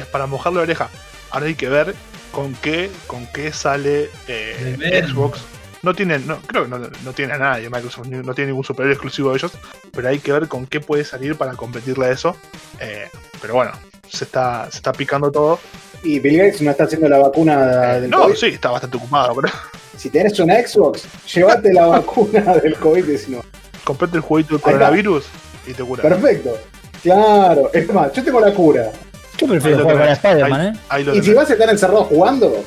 es 0.00 0.06
para 0.06 0.26
mojar 0.26 0.52
la 0.52 0.60
oreja. 0.62 0.88
Ahora 1.30 1.46
hay 1.46 1.54
que 1.54 1.68
ver 1.68 1.94
con 2.32 2.54
qué, 2.54 2.90
con 3.06 3.26
qué 3.32 3.52
sale 3.52 4.10
eh. 4.28 5.04
Xbox. 5.06 5.40
No 5.82 5.94
tiene, 5.94 6.18
no, 6.18 6.38
creo 6.40 6.64
que 6.64 6.70
no, 6.70 6.78
no 6.78 7.12
tiene 7.12 7.34
a 7.34 7.38
nadie 7.38 7.70
Microsoft, 7.70 8.08
ni- 8.08 8.16
no 8.26 8.34
tiene 8.34 8.48
ningún 8.50 8.64
superhéroe 8.64 8.94
exclusivo 8.94 9.30
de 9.30 9.36
ellos, 9.36 9.52
pero 9.92 10.08
hay 10.08 10.18
que 10.18 10.32
ver 10.32 10.48
con 10.48 10.66
qué 10.66 10.80
puede 10.80 11.04
salir 11.04 11.36
para 11.36 11.52
competirle 11.52 12.06
a 12.06 12.10
eso. 12.10 12.36
Eh, 12.80 13.08
pero 13.40 13.54
bueno, 13.54 13.70
se 14.08 14.24
está, 14.24 14.68
se 14.70 14.78
está 14.78 14.92
picando 14.92 15.30
todo. 15.30 15.60
Y 16.02 16.18
Bill 16.18 16.38
Gates 16.38 16.62
no 16.62 16.70
está 16.72 16.84
haciendo 16.84 17.08
la 17.08 17.18
vacuna 17.18 17.96
Eh, 17.96 18.00
del 18.02 18.10
no, 18.10 18.22
COVID. 18.24 18.34
sí, 18.34 18.46
está 18.46 18.70
bastante 18.70 18.96
ocupado, 18.96 19.34
pero 19.36 19.52
Si 19.96 20.10
tenés 20.10 20.38
una 20.40 20.54
Xbox, 20.66 21.04
llévate 21.32 21.72
la 21.72 21.86
vacuna 21.86 22.40
del 22.62 22.76
COVID-19. 22.76 23.40
comprate 23.84 24.16
el 24.16 24.22
jueguito 24.22 24.54
del 24.54 24.62
coronavirus 24.62 25.26
y 25.66 25.74
te 25.74 25.84
cura. 25.84 26.02
Perfecto. 26.02 26.58
Claro. 27.02 27.70
Es 27.72 27.92
más, 27.92 28.12
yo 28.12 28.24
tengo 28.24 28.40
la 28.40 28.52
cura. 28.52 28.90
Yo 29.38 29.46
Ahí 29.46 29.50
prefiero 29.52 29.78
lo 29.78 29.82
jugar 29.84 29.96
con 29.96 30.04
tenés. 30.06 30.18
Spider-Man, 30.18 30.66
¿eh? 30.66 31.16
Y 31.16 31.22
si 31.22 31.32
vas 31.32 31.48
a 31.48 31.52
estar 31.52 31.70
encerrado 31.70 32.04
jugando, 32.04 32.64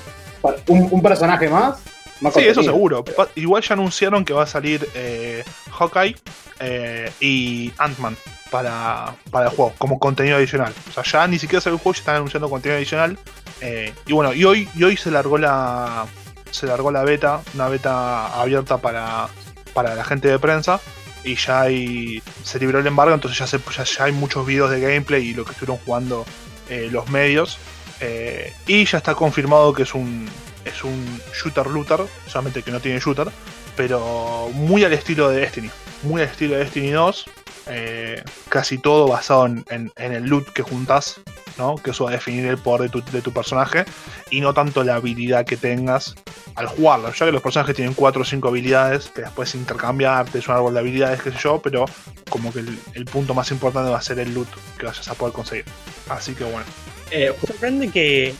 un, 0.67 0.88
un 0.89 1.01
personaje 1.01 1.49
más, 1.49 1.80
más 2.22 2.34
Sí, 2.34 2.39
eso 2.41 2.63
seguro. 2.63 3.03
Igual 3.36 3.61
ya 3.61 3.74
anunciaron 3.74 4.24
que 4.26 4.34
va 4.34 4.43
a 4.43 4.47
salir 4.47 4.88
eh, 4.95 5.43
Hawkeye 5.72 6.15
eh, 6.59 7.11
y 7.19 7.72
Ant-Man 7.78 8.15
para, 8.49 9.15
para 9.32 9.49
el 9.49 9.55
juego, 9.55 9.74
como 9.78 9.99
contenido 9.99 10.38
adicional. 10.38 10.74
O 10.89 10.93
sea, 10.93 11.03
ya 11.03 11.28
ni 11.28 11.39
siquiera 11.39 11.61
salió 11.61 11.76
el 11.76 11.82
juego, 11.82 11.95
ya 11.95 11.99
están 11.99 12.15
anunciando 12.15 12.49
contenido 12.49 12.78
adicional. 12.78 13.17
Eh, 13.59 13.93
y 14.05 14.13
bueno, 14.13 14.34
y 14.34 14.43
hoy, 14.45 14.69
y 14.76 14.84
hoy 14.84 14.97
se 14.97 15.11
largó 15.11 15.38
la. 15.38 16.05
Se 16.51 16.67
largó 16.67 16.91
la 16.91 17.03
beta, 17.03 17.41
una 17.53 17.69
beta 17.69 18.28
abierta 18.39 18.78
para, 18.78 19.30
para 19.74 19.95
la 19.95 20.03
gente 20.03 20.28
de 20.28 20.38
prensa. 20.38 20.80
Y 21.24 21.36
ya 21.36 21.61
hay. 21.61 22.22
Se 22.43 22.59
liberó 22.59 22.80
el 22.80 22.88
embargo, 22.88 23.13
entonces 23.13 23.39
ya, 23.39 23.47
se, 23.47 23.57
ya, 23.76 23.84
ya 23.84 24.03
hay 24.05 24.11
muchos 24.11 24.45
videos 24.45 24.69
de 24.69 24.82
gameplay 24.82 25.28
y 25.30 25.34
lo 25.34 25.45
que 25.45 25.51
estuvieron 25.51 25.78
jugando 25.86 26.26
eh, 26.72 26.88
los 26.89 27.09
medios. 27.09 27.57
Eh, 27.99 28.51
y 28.65 28.86
ya 28.86 28.97
está 28.97 29.13
confirmado 29.13 29.74
que 29.74 29.84
es 29.84 29.93
un, 29.93 30.28
es 30.65 30.84
un 30.84 31.19
shooter 31.34 31.67
looter, 31.67 31.99
solamente 32.28 32.63
que 32.63 32.72
no 32.72 32.80
tiene 32.80 32.99
shooter, 32.99 33.28
pero 33.76 34.49
muy 34.53 34.84
al 34.84 34.93
estilo 34.93 35.30
de 35.30 35.41
Destiny, 35.41 35.69
muy 36.04 36.22
estilo 36.22 36.54
de 36.56 36.66
Destiny 36.66 36.91
2, 36.91 37.26
eh, 37.68 38.24
casi 38.49 38.78
todo 38.78 39.08
basado 39.08 39.45
en, 39.45 39.91
el 39.95 40.24
loot 40.24 40.47
que 40.52 40.64
juntas, 40.64 41.22
¿no? 41.58 41.76
que 41.76 41.91
eso 41.91 42.06
va 42.06 42.12
a 42.12 42.14
definir 42.14 42.45
el 42.45 42.58
poder 42.58 42.89
de 42.89 43.22
tu, 43.22 43.32
personaje, 43.32 43.86
y 44.30 44.41
no 44.41 44.54
tanto 44.54 44.84
la 44.84 44.95
habilidad 44.95 45.45
que 45.45 45.58
tengas 45.58 46.16
al 46.56 46.68
jugarlo, 46.68 47.14
ya 47.14 47.26
que 47.26 47.32
los 47.32 47.41
personajes 47.41 47.76
tienen 47.76 47.93
4 47.93 48.22
o 48.22 48.26
5 48.26 48.47
habilidades, 48.47 49.10
que 49.10 49.22
después 49.22 49.54
intercambiarte, 49.56 50.39
es 50.39 50.47
un 50.47 50.56
árbol 50.56 50.74
de 50.74 50.80
habilidades, 50.80 51.22
qué 51.22 51.32
sé 51.32 51.38
yo, 51.39 51.62
pero 51.62 51.86
como 52.30 52.52
que 52.52 52.60
el 52.60 53.06
punto 53.06 53.34
más 53.34 53.52
importante 53.52 53.91
va 53.91 53.97
a 53.97 54.02
ser 54.02 54.20
el 54.20 54.34
loot 54.34 54.49
que 54.78 54.86
vayas 54.86 55.08
a 55.08 55.14
poder 55.14 55.34
conseguir. 55.34 55.66
Así 56.10 56.34
que 56.34 56.43
bueno. 56.43 56.66
Eh, 57.12 57.34
Sorprende 57.45 57.89
que, 57.89 58.34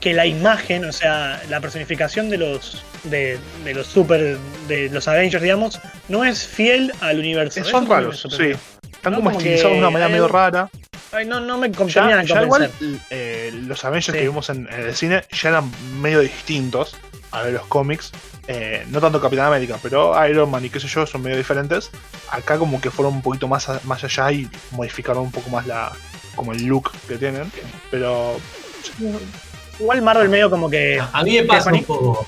que 0.00 0.12
la 0.12 0.26
imagen, 0.26 0.84
o 0.84 0.92
sea, 0.92 1.40
la 1.48 1.60
personificación 1.60 2.28
de 2.30 2.38
los 2.38 2.82
de, 3.04 3.38
de 3.64 3.74
los 3.74 3.86
super 3.86 4.36
de 4.66 4.88
los 4.90 5.06
Avengers, 5.08 5.42
digamos, 5.42 5.80
no 6.08 6.24
es 6.24 6.46
fiel 6.46 6.92
al 7.00 7.18
universo. 7.18 7.60
Eso 7.60 7.70
son 7.70 7.88
raros, 7.88 8.26
sí. 8.36 8.52
Están 8.90 9.12
No, 9.12 9.18
como 9.18 9.30
como 9.30 9.38
estilizados 9.38 9.72
de 9.74 9.78
una 9.78 9.90
manera 9.90 10.08
medio 10.08 10.26
rara. 10.28 10.68
Ay, 11.12 11.24
no, 11.24 11.40
no 11.40 11.56
me 11.56 11.70
Ya, 11.70 12.22
ya 12.22 12.42
igual 12.42 12.70
eh, 13.10 13.50
los 13.66 13.82
Avengers 13.84 14.06
Sí. 14.06 14.12
que 14.12 14.20
vimos 14.28 14.50
en, 14.50 14.68
en 14.70 14.80
el 14.80 14.94
cine 14.94 15.24
ya 15.30 15.48
eran 15.50 15.70
medio 16.02 16.20
distintos 16.20 16.96
a 17.30 17.42
ver 17.42 17.52
los 17.54 17.66
cómics. 17.66 18.10
Eh, 18.48 18.84
no 18.88 19.00
tanto 19.00 19.20
Capitán 19.20 19.46
América, 19.46 19.78
pero 19.82 20.12
Iron 20.26 20.50
Man 20.50 20.64
y 20.64 20.70
qué 20.70 20.80
sé 20.80 20.88
yo 20.88 21.06
son 21.06 21.22
medio 21.22 21.36
diferentes. 21.36 21.90
Acá 22.30 22.58
como 22.58 22.80
que 22.80 22.90
fueron 22.90 23.14
un 23.14 23.22
poquito 23.22 23.46
más, 23.46 23.68
a- 23.68 23.80
más 23.84 24.02
allá 24.04 24.32
y 24.32 24.48
modificaron 24.72 25.22
un 25.24 25.30
poco 25.32 25.48
más 25.50 25.66
la 25.66 25.92
como 26.34 26.52
el 26.52 26.64
look 26.64 26.90
que 27.06 27.16
tienen. 27.18 27.50
Pero 27.90 28.36
Igual 29.78 30.02
Marvel 30.02 30.28
medio 30.28 30.50
como 30.50 30.68
que. 30.68 31.00
A 31.12 31.22
mí 31.22 31.32
me 31.32 31.44
pasa 31.44 31.72
un 31.72 31.84
poco. 31.84 32.26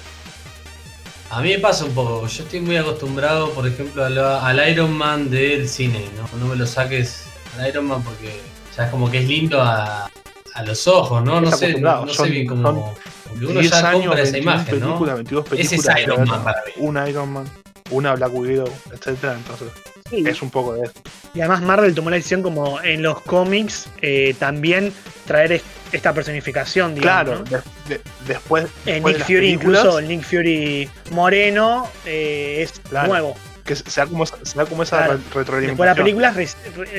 A 1.30 1.40
mí 1.40 1.51
me 1.51 1.59
pasa 1.59 1.84
un 1.84 1.92
poco. 1.92 2.26
Yo 2.26 2.42
estoy 2.42 2.61
muy 2.61 2.76
acostumbrado, 2.76 3.51
por 3.51 3.66
ejemplo, 3.66 4.05
al, 4.05 4.18
al 4.18 4.68
Iron 4.70 4.92
Man 4.92 5.30
del 5.30 5.68
cine. 5.68 6.09
¿no? 6.16 6.38
no 6.38 6.46
me 6.46 6.57
lo 6.57 6.66
saques 6.66 7.26
al 7.59 7.68
Iron 7.68 7.86
Man 7.86 8.03
porque 8.03 8.40
ya 8.76 8.84
es 8.84 8.90
como 8.90 9.11
que 9.11 9.18
es 9.18 9.28
lindo 9.28 9.61
a, 9.61 10.11
a 10.55 10.62
los 10.64 10.86
ojos, 10.88 11.22
¿no? 11.24 11.40
No 11.40 11.51
sé, 11.53 11.80
no, 11.80 12.07
sé 12.09 12.14
son- 12.14 12.30
bien 12.30 12.46
cómo. 12.46 12.94
Porque 13.28 13.46
uno 13.46 13.61
10 13.61 13.70
ya 13.70 13.88
años, 13.90 14.07
compra 14.07 14.22
esa 14.22 14.32
21 14.32 14.42
imagen, 14.42 14.80
¿no? 14.80 14.86
películas, 14.86 15.14
22 15.16 15.44
Ese 15.53 15.76
es 15.76 15.88
Iron 16.03 16.28
Man 16.28 16.42
para 16.42 16.62
mí. 16.66 16.72
Un 16.78 17.09
Iron 17.09 17.32
Man, 17.32 17.44
una 17.90 18.14
Black 18.16 18.34
Widow, 18.34 18.68
etcétera 18.92 19.34
Entonces 19.34 19.68
Sí. 20.11 20.24
es 20.26 20.42
un 20.42 20.50
poco 20.50 20.74
de 20.74 20.84
eso. 20.86 20.92
Y 21.34 21.40
además 21.40 21.62
Marvel 21.62 21.94
tomó 21.94 22.11
la 22.11 22.16
decisión 22.16 22.42
como 22.42 22.80
en 22.82 23.02
los 23.02 23.20
cómics 23.22 23.88
eh, 24.02 24.34
también 24.38 24.92
traer 25.26 25.52
est- 25.52 25.64
esta 25.92 26.12
personificación, 26.12 26.94
digamos. 26.94 27.24
Claro, 27.24 27.38
¿no? 27.38 27.44
de- 27.88 27.94
de- 27.96 28.00
después, 28.26 28.64
Eh, 28.86 28.94
después 28.94 28.94
de 28.94 29.00
Nick 29.12 29.18
las 29.18 29.26
Fury, 29.26 29.36
películas, 29.40 29.80
incluso 29.80 29.98
el 30.00 30.08
Nick 30.08 30.22
Fury 30.22 30.88
moreno 31.12 31.88
eh, 32.06 32.62
es 32.62 32.80
Claro. 32.88 33.08
nuevo. 33.08 33.36
que 33.62 33.76
se 33.76 34.00
da 34.00 34.06
como, 34.08 34.26
se 34.26 34.34
da 34.56 34.66
como 34.66 34.82
esa 34.82 34.96
Claro. 34.96 35.20
retroalimentación. 35.32 35.68
Después 35.68 35.86
la 35.86 35.94
película 35.94 36.30
re- 36.32 36.46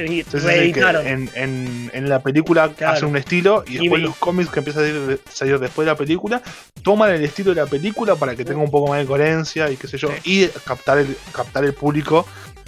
sí, 0.07 0.23
reeditaron. 0.31 1.05
en, 1.05 1.29
en- 1.35 1.91
en 1.93 2.07
la 2.09 2.21
película 2.21 2.69
Claro. 2.69 2.93
hacen 2.93 3.09
un 3.09 3.17
estilo 3.17 3.65
y 3.67 3.71
Y 3.71 3.77
después 3.79 4.01
vi- 4.01 4.07
los 4.07 4.15
cómics 4.15 4.49
que 4.51 4.59
empiezan 4.59 4.83
a 4.83 4.87
salir, 4.87 5.19
salir 5.29 5.59
después 5.59 5.85
de 5.85 5.91
la 5.91 5.97
película 5.97 6.41
toman 6.81 7.11
el 7.11 7.25
estilo 7.25 7.53
de 7.53 7.59
la 7.61 7.67
película 7.67 8.15
para 8.15 8.37
que 8.37 8.45
tenga 8.45 8.61
un 8.61 8.71
poco 8.71 8.89
más 8.89 8.99
de 8.99 9.05
coherencia 9.05 9.69
y 9.69 9.75
qué 9.75 9.87
sé 9.89 9.97
yo 9.97 10.09
y 10.23 10.47
captar 10.63 10.99
el 10.99 11.17
captar 11.33 11.65
el 11.65 11.73
público 11.73 12.25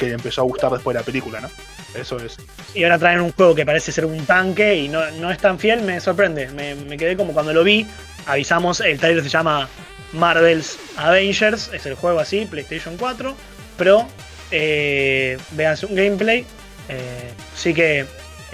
que 0.07 0.13
empezó 0.13 0.41
a 0.41 0.43
gustar 0.45 0.71
después 0.71 0.93
de 0.95 0.99
la 1.01 1.05
película, 1.05 1.41
¿no? 1.41 1.49
Eso 1.95 2.17
es. 2.19 2.37
Y 2.73 2.83
ahora 2.83 2.97
traen 2.99 3.21
un 3.21 3.31
juego 3.31 3.53
que 3.55 3.65
parece 3.65 3.91
ser 3.91 4.05
un 4.05 4.25
tanque 4.25 4.75
y 4.75 4.87
no, 4.89 5.09
no 5.11 5.29
es 5.31 5.37
tan 5.37 5.59
fiel, 5.59 5.81
me 5.81 5.99
sorprende. 5.99 6.47
Me, 6.49 6.75
me 6.75 6.97
quedé 6.97 7.15
como 7.15 7.33
cuando 7.33 7.53
lo 7.53 7.63
vi, 7.63 7.85
avisamos, 8.25 8.81
el 8.81 8.99
trailer 8.99 9.23
se 9.23 9.29
llama 9.29 9.67
Marvel's 10.13 10.77
Avengers, 10.97 11.69
es 11.73 11.85
el 11.85 11.95
juego 11.95 12.19
así, 12.19 12.45
PlayStation 12.45 12.97
4, 12.97 13.35
pero 13.77 14.07
eh, 14.51 15.37
vean 15.51 15.77
un 15.87 15.95
gameplay. 15.95 16.45
eh, 16.89 17.31
sí 17.55 17.73
que 17.73 17.99
eh, 18.01 18.05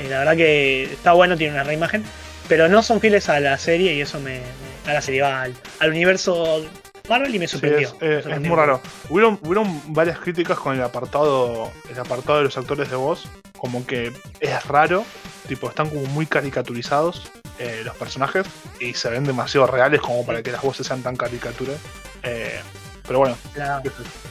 la 0.10 0.20
verdad 0.20 0.36
que 0.38 0.84
está 0.84 1.12
bueno, 1.14 1.36
tiene 1.38 1.54
una 1.54 1.64
reimagen, 1.64 2.04
pero 2.48 2.68
no 2.68 2.82
son 2.84 3.00
fieles 3.02 3.28
a 3.30 3.40
la 3.40 3.58
serie 3.58 3.94
y 3.94 4.02
eso 4.02 4.20
me, 4.20 4.40
me- 4.86 4.92
a 4.92 4.94
la 4.94 5.02
serie 5.02 5.22
va 5.22 5.44
al 5.44 5.90
universo 5.90 6.66
Marvel 7.10 7.34
y 7.36 7.40
me 7.40 7.48
Sí, 7.48 7.54
sorprendió. 7.54 7.88
es, 7.90 7.96
eh, 8.02 8.24
es 8.32 8.40
muy 8.42 8.56
raro. 8.56 8.80
Hubieron, 9.10 9.40
hubieron 9.44 9.82
varias 9.94 10.20
críticas 10.20 10.58
con 10.60 10.76
el 10.76 10.82
apartado, 10.84 11.72
el 11.90 12.00
apartado 12.00 12.38
de 12.38 12.44
los 12.46 12.58
actores 12.58 12.90
de 12.90 12.96
voz, 12.96 13.24
como 13.58 13.86
que 13.86 14.14
es 14.40 14.66
raro, 14.68 15.04
tipo 15.48 15.68
están 15.70 15.90
como 15.90 16.04
muy 16.06 16.26
caricaturizados 16.28 17.32
eh, 17.58 17.82
los 17.84 17.96
personajes 17.98 18.46
y 18.80 18.94
se 18.94 19.10
ven 19.10 19.24
demasiado 19.26 19.68
reales 19.68 20.00
como 20.02 20.26
para 20.26 20.42
que 20.44 20.52
las 20.52 20.62
voces 20.62 20.88
sean 20.88 21.02
tan 21.02 21.16
caricaturas. 21.18 21.76
Eh, 22.24 22.60
pero 23.08 23.20
bueno, 23.20 23.38
La- 23.56 23.82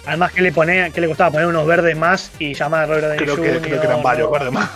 además, 0.07 0.33
que 0.33 0.41
le 0.41 0.53
pone, 0.53 0.93
que 0.93 1.01
le 1.01 1.09
costaba 1.09 1.33
poner 1.33 1.47
unos 1.49 1.67
verdes 1.67 1.97
más 1.97 2.31
y 2.39 2.55
llamar 2.55 2.85
a 2.85 2.87
Robert 2.87 3.03
Downey 3.09 3.19
creo 3.19 3.37
que, 3.37 3.43
Jr., 3.49 3.63
creo 3.63 3.81
que 3.81 3.87
eran 3.87 4.03
varios, 4.05 4.27
¿no? 4.29 4.33
verde 4.33 4.51
más. 4.53 4.71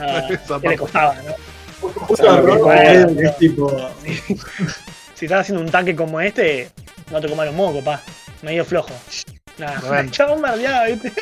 Ah, 0.00 0.22
Esa 0.30 0.58
¿Qué 0.60 0.68
le 0.68 0.76
costaba? 0.78 1.14
¿no? 1.16 1.32
Justo 2.06 2.30
a 2.30 2.36
Robert 2.40 2.62
Bueno, 2.62 3.00
Downey, 3.00 3.16
que 3.16 3.24
es 3.24 3.36
tipo. 3.38 3.90
Si 5.14 5.26
estás 5.26 5.42
haciendo 5.42 5.62
un 5.62 5.70
tanque 5.70 5.94
como 5.94 6.20
este, 6.20 6.70
no 7.12 7.20
te 7.20 7.28
comas 7.28 7.46
los 7.46 7.54
mocos, 7.54 7.84
pa. 7.84 8.00
Medio 8.42 8.64
flojo. 8.64 8.90
Nada, 9.58 9.80
Bueno. 9.86 10.10
chao, 10.10 10.38
bardeada, 10.40 10.86
¿viste? 10.86 11.12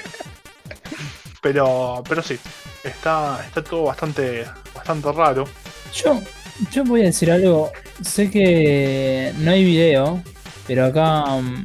Pero, 1.43 2.03
pero 2.09 2.22
sí, 2.22 2.38
está, 2.84 3.43
está 3.47 3.62
todo 3.64 3.84
bastante, 3.84 4.45
bastante 4.74 5.11
raro. 5.12 5.45
Yo, 5.95 6.20
yo 6.70 6.84
voy 6.84 7.01
a 7.03 7.05
decir 7.05 7.30
algo. 7.30 7.72
Sé 8.03 8.30
que 8.30 9.32
no 9.38 9.51
hay 9.51 9.64
video, 9.64 10.22
pero 10.66 10.84
acá, 10.86 11.24
mm, 11.26 11.64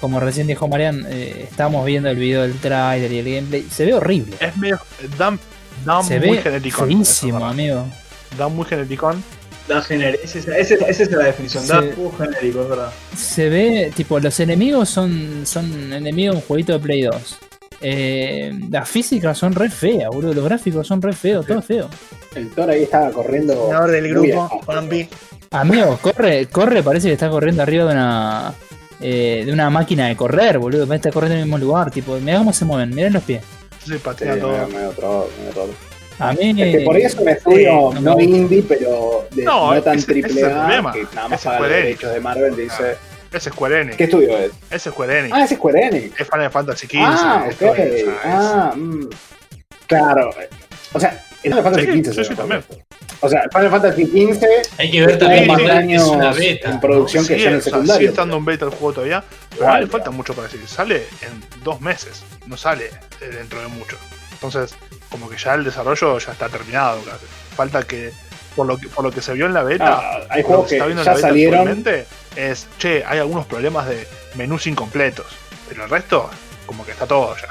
como 0.00 0.20
recién 0.20 0.46
dijo 0.46 0.68
Marian, 0.68 1.04
eh, 1.08 1.46
estamos 1.50 1.84
viendo 1.84 2.08
el 2.08 2.16
video 2.16 2.42
del 2.42 2.54
trailer 2.60 3.10
y 3.12 3.18
el 3.18 3.24
gameplay. 3.34 3.66
Se 3.70 3.84
ve 3.84 3.94
horrible. 3.94 4.36
Es 4.40 4.56
medio. 4.56 4.78
Da, 5.18 5.36
da 5.84 6.02
Se 6.04 6.20
muy 6.20 6.36
ve 6.36 6.42
geneticón. 6.42 6.86
feísimo, 6.88 7.44
amigo. 7.44 7.76
verdad. 7.82 7.96
Da 8.38 8.48
muy 8.48 8.64
geneticón. 8.66 9.22
Da. 9.68 9.78
Esa 9.80 9.94
es, 9.94 10.36
esa- 10.36 10.86
esa 10.86 11.02
es 11.02 11.10
la 11.10 11.24
definición. 11.24 11.66
Da 11.66 11.80
Sí. 11.82 11.88
juego 11.94 12.12
genérico, 12.18 12.62
es 12.62 12.68
verdad. 12.68 12.92
Se 13.16 13.48
ve, 13.48 13.92
tipo, 13.94 14.20
los 14.20 14.38
enemigos 14.40 14.88
son, 14.88 15.42
son 15.44 15.92
enemigos 15.92 16.36
de 16.36 16.40
un 16.42 16.46
jueguito 16.46 16.72
de 16.74 16.78
Play 16.78 17.02
2. 17.02 17.38
Eh, 17.82 18.52
las 18.70 18.88
físicas 18.88 19.36
son 19.36 19.54
re 19.54 19.68
feas, 19.68 20.08
boludo. 20.08 20.32
Los 20.34 20.44
gráficos 20.44 20.86
son 20.86 21.02
re 21.02 21.12
feos, 21.12 21.44
todo 21.46 21.60
feo. 21.62 21.88
El 22.34 22.48
Thor 22.50 22.70
ahí 22.70 22.84
estaba 22.84 23.10
corriendo. 23.10 23.66
Ganador 23.68 23.90
del 23.90 24.08
grupo. 24.08 24.48
Juanpi. 24.64 25.08
Amigo, 25.50 25.98
corre, 26.00 26.46
corre, 26.46 26.82
parece 26.82 27.08
que 27.08 27.14
está 27.14 27.28
corriendo 27.28 27.62
arriba 27.62 27.84
de 27.86 27.92
una 27.92 28.54
eh, 29.00 29.42
de 29.44 29.52
una 29.52 29.68
máquina 29.68 30.08
de 30.08 30.16
correr, 30.16 30.58
boludo. 30.58 30.86
De 30.86 31.10
correr 31.12 31.30
en 31.32 31.38
el 31.38 31.44
mismo 31.44 31.58
lugar, 31.58 31.90
tipo, 31.90 32.16
mirá 32.18 32.38
cómo 32.38 32.52
se 32.52 32.64
mueven, 32.64 32.94
mirá 32.94 33.10
los 33.10 33.22
pies. 33.22 33.42
Sí, 33.84 33.92
Sí, 33.92 34.24
medio, 34.24 34.38
todo. 34.40 34.66
medio 34.68 34.90
troll, 34.90 35.24
medio 35.38 35.52
troll. 35.52 35.70
A 36.18 36.32
mí. 36.32 36.62
Es 36.62 36.76
que 36.76 36.80
por 36.84 36.96
ahí 36.96 37.02
es 37.02 37.14
un 37.14 37.28
estudio 37.28 37.90
sí, 37.94 38.00
no 38.02 38.20
indie, 38.20 38.62
pero 38.62 39.26
de, 39.30 39.44
No, 39.44 39.74
no, 39.74 39.82
tan 39.82 39.98
ese- 39.98 40.10
ese 40.12 40.18
es 40.20 40.24
triple 40.26 40.40
el 40.42 40.50
A, 40.52 40.60
problema. 40.60 40.92
que 40.92 41.02
nada 41.14 41.28
más 41.28 41.40
Ese 41.40 41.48
paga 41.48 41.58
los 41.60 41.66
Square 41.68 41.74
Enix. 41.80 41.84
derechos 42.00 42.14
de 42.14 42.20
Marvel, 42.20 42.56
dice... 42.56 42.96
Ese 43.32 43.48
es 43.48 43.54
Square 43.54 43.80
Enix. 43.82 43.96
¿Qué 43.96 44.04
estudio 44.04 44.38
es? 44.38 44.50
Ese 44.70 44.76
es 44.88 44.94
Square 44.94 45.18
Enix. 45.18 45.34
Ah, 45.34 45.44
es 45.44 45.50
Square 45.50 45.82
Enix. 45.86 46.20
Es 46.20 46.28
Final 46.30 46.50
Fantasy 46.50 46.86
XV. 46.86 46.96
Ah, 47.00 47.42
ok. 47.44 47.50
esto 47.52 47.64
es, 47.66 47.70
o 47.70 47.74
sea, 47.76 47.84
es- 47.96 48.06
Ah, 48.24 48.72
mm. 48.76 49.08
claro. 49.86 50.30
O 50.92 51.00
sea, 51.00 51.24
el 51.42 51.50
Final 51.52 51.62
Fantasy 51.64 51.86
Sí, 51.86 51.92
XV 52.04 52.12
sí, 52.14 52.22
sí, 52.24 52.30
ve 52.30 52.36
también. 52.36 52.64
O 53.20 53.28
sea, 53.28 53.42
Final 53.52 53.70
Fantasy 53.70 54.04
XV 54.06 54.46
Hay 54.78 54.90
que 54.90 55.06
ver 55.06 55.18
también 55.18 55.46
más 55.46 55.60
años 55.70 56.02
es 56.02 56.08
una 56.08 56.32
beta. 56.32 56.70
en 56.70 56.80
producción 56.80 57.24
que 57.26 57.34
sigue, 57.34 57.42
ya 57.44 57.48
en 57.50 57.54
el 57.56 57.62
secundario. 57.62 57.94
sigue 57.96 58.08
estando 58.10 58.36
en 58.36 58.44
beta 58.44 58.64
el 58.66 58.70
juego 58.72 58.92
todavía, 58.92 59.24
pero 59.58 59.78
le 59.80 59.86
falta 59.86 60.10
mucho 60.10 60.34
para 60.34 60.48
decir. 60.48 60.66
Sale 60.68 61.06
en 61.22 61.62
dos 61.64 61.80
meses, 61.80 62.24
no 62.46 62.56
sale 62.56 62.90
dentro 63.20 63.60
de 63.60 63.68
mucho. 63.68 63.96
Entonces, 64.32 64.74
como 65.18 65.30
que 65.30 65.36
ya 65.38 65.54
el 65.54 65.64
desarrollo 65.64 66.18
ya 66.18 66.32
está 66.32 66.48
terminado. 66.48 67.00
casi. 67.02 67.24
Falta 67.56 67.82
que, 67.82 68.12
por 68.54 68.66
lo 68.66 68.76
que, 68.76 68.88
por 68.88 69.04
lo 69.04 69.10
que 69.10 69.20
se 69.22 69.32
vio 69.32 69.46
en 69.46 69.54
la 69.54 69.62
beta, 69.62 69.98
Ah, 69.98 70.18
hay 70.30 70.42
juegos 70.42 70.68
se 70.68 70.70
que 70.70 70.76
está 70.76 70.86
viendo 70.86 71.02
en 71.02 71.06
ya 71.06 71.10
la 71.12 71.16
beta 71.16 71.28
salieron. 71.28 71.54
actualmente, 71.60 72.06
es, 72.36 72.66
che, 72.78 73.04
hay 73.04 73.18
algunos 73.18 73.46
problemas 73.46 73.88
de 73.88 74.06
menús 74.34 74.66
incompletos, 74.66 75.26
pero 75.68 75.84
el 75.84 75.90
resto, 75.90 76.28
como 76.66 76.84
que 76.84 76.92
está 76.92 77.06
todo 77.06 77.34
ya. 77.36 77.48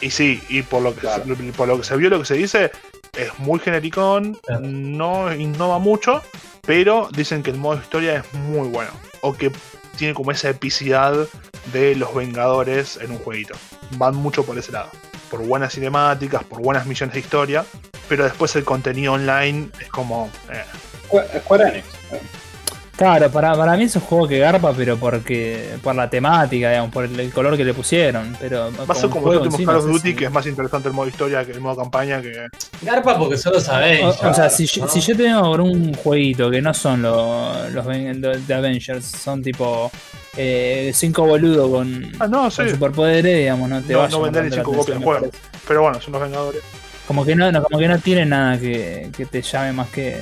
Y 0.00 0.10
sí, 0.10 0.42
y 0.48 0.62
por 0.62 0.82
lo 0.82 0.94
que, 0.94 1.00
Claro. 1.00 1.24
se, 1.36 1.52
por 1.52 1.66
lo 1.66 1.76
que 1.78 1.84
se 1.84 1.96
vio, 1.96 2.08
lo 2.08 2.20
que 2.20 2.24
se 2.24 2.34
dice, 2.34 2.70
es 3.16 3.36
muy 3.38 3.58
genericón, 3.58 4.34
Claro. 4.46 4.60
no 4.64 5.34
innova 5.34 5.78
mucho, 5.80 6.22
pero 6.64 7.08
dicen 7.12 7.42
que 7.42 7.50
el 7.50 7.56
modo 7.58 7.80
historia 7.80 8.18
es 8.18 8.34
muy 8.34 8.68
bueno. 8.68 8.90
O 9.22 9.32
que 9.34 9.50
tiene 9.96 10.14
como 10.14 10.30
esa 10.30 10.50
epicidad 10.50 11.14
de 11.72 11.96
los 11.96 12.14
Vengadores 12.14 12.96
en 13.02 13.10
un 13.10 13.18
jueguito. 13.18 13.54
Van 13.96 14.14
mucho 14.14 14.44
por 14.44 14.56
ese 14.56 14.70
lado. 14.70 14.90
Por 15.30 15.46
buenas 15.46 15.74
cinemáticas, 15.74 16.44
por 16.44 16.60
buenas 16.62 16.86
misiones 16.86 17.14
de 17.14 17.20
historia. 17.20 17.64
Pero 18.08 18.24
después 18.24 18.54
el 18.56 18.64
contenido 18.64 19.12
online 19.14 19.70
es 19.80 19.88
como. 19.88 20.30
eh. 20.50 20.64
Claro, 22.98 23.30
para, 23.30 23.54
para 23.54 23.76
mí 23.76 23.84
es 23.84 23.94
un 23.94 24.02
juego 24.02 24.26
que 24.26 24.38
garpa, 24.40 24.72
pero 24.76 24.96
porque 24.96 25.76
por 25.84 25.94
la 25.94 26.10
temática, 26.10 26.68
digamos, 26.70 26.90
por 26.92 27.04
el, 27.04 27.18
el 27.20 27.32
color 27.32 27.56
que 27.56 27.64
le 27.64 27.72
pusieron. 27.72 28.36
Pero 28.40 28.72
ser 28.72 29.08
como 29.08 29.26
juego 29.26 29.44
los 29.44 29.54
últimos 29.54 29.66
Call 29.66 29.76
of 29.76 29.86
Duty, 29.92 30.14
que 30.16 30.24
es 30.24 30.32
más 30.32 30.44
interesante 30.46 30.88
el 30.88 30.94
modo 30.94 31.06
historia 31.06 31.44
que 31.44 31.52
el 31.52 31.60
modo 31.60 31.76
campaña. 31.76 32.20
que 32.20 32.48
Garpa 32.82 33.16
porque 33.16 33.36
solo 33.38 33.60
sabéis. 33.60 34.02
O, 34.02 34.08
o 34.30 34.34
sea, 34.34 34.50
si, 34.50 34.66
yo- 34.66 34.82
¿no? 34.84 34.88
si 34.90 35.00
yo 35.00 35.16
tengo 35.16 35.42
por 35.42 35.60
un 35.60 35.94
jueguito 35.94 36.50
que 36.50 36.60
no 36.60 36.74
son 36.74 37.02
los, 37.02 37.70
los 37.72 37.86
de 37.86 38.54
Avengers, 38.54 39.04
son 39.04 39.44
tipo 39.44 39.92
eh, 40.36 40.90
cinco 40.92 41.24
boludos 41.24 41.70
con, 41.70 42.12
Ah, 42.18 42.26
no, 42.26 42.50
sí. 42.50 42.56
con 42.56 42.70
superpoderes, 42.70 43.38
digamos, 43.38 43.68
no 43.68 43.80
te 43.80 43.92
No- 43.92 44.00
va 44.00 44.04
a 44.06 44.08
no 44.08 44.22
vender 44.22 44.52
cinco 44.52 44.72
copias 44.72 44.98
juego. 45.04 45.30
Pero 45.68 45.82
bueno, 45.82 46.00
son 46.00 46.12
los 46.14 46.22
Vengadores. 46.22 46.62
Como 47.06 47.24
que 47.24 47.36
no, 47.36 47.52
no, 47.52 47.62
como 47.62 47.78
que 47.78 47.86
no 47.86 47.98
tiene 48.00 48.26
nada 48.26 48.58
que, 48.58 49.08
que 49.16 49.24
te 49.24 49.40
llame 49.40 49.72
más 49.72 49.88
que, 49.90 50.16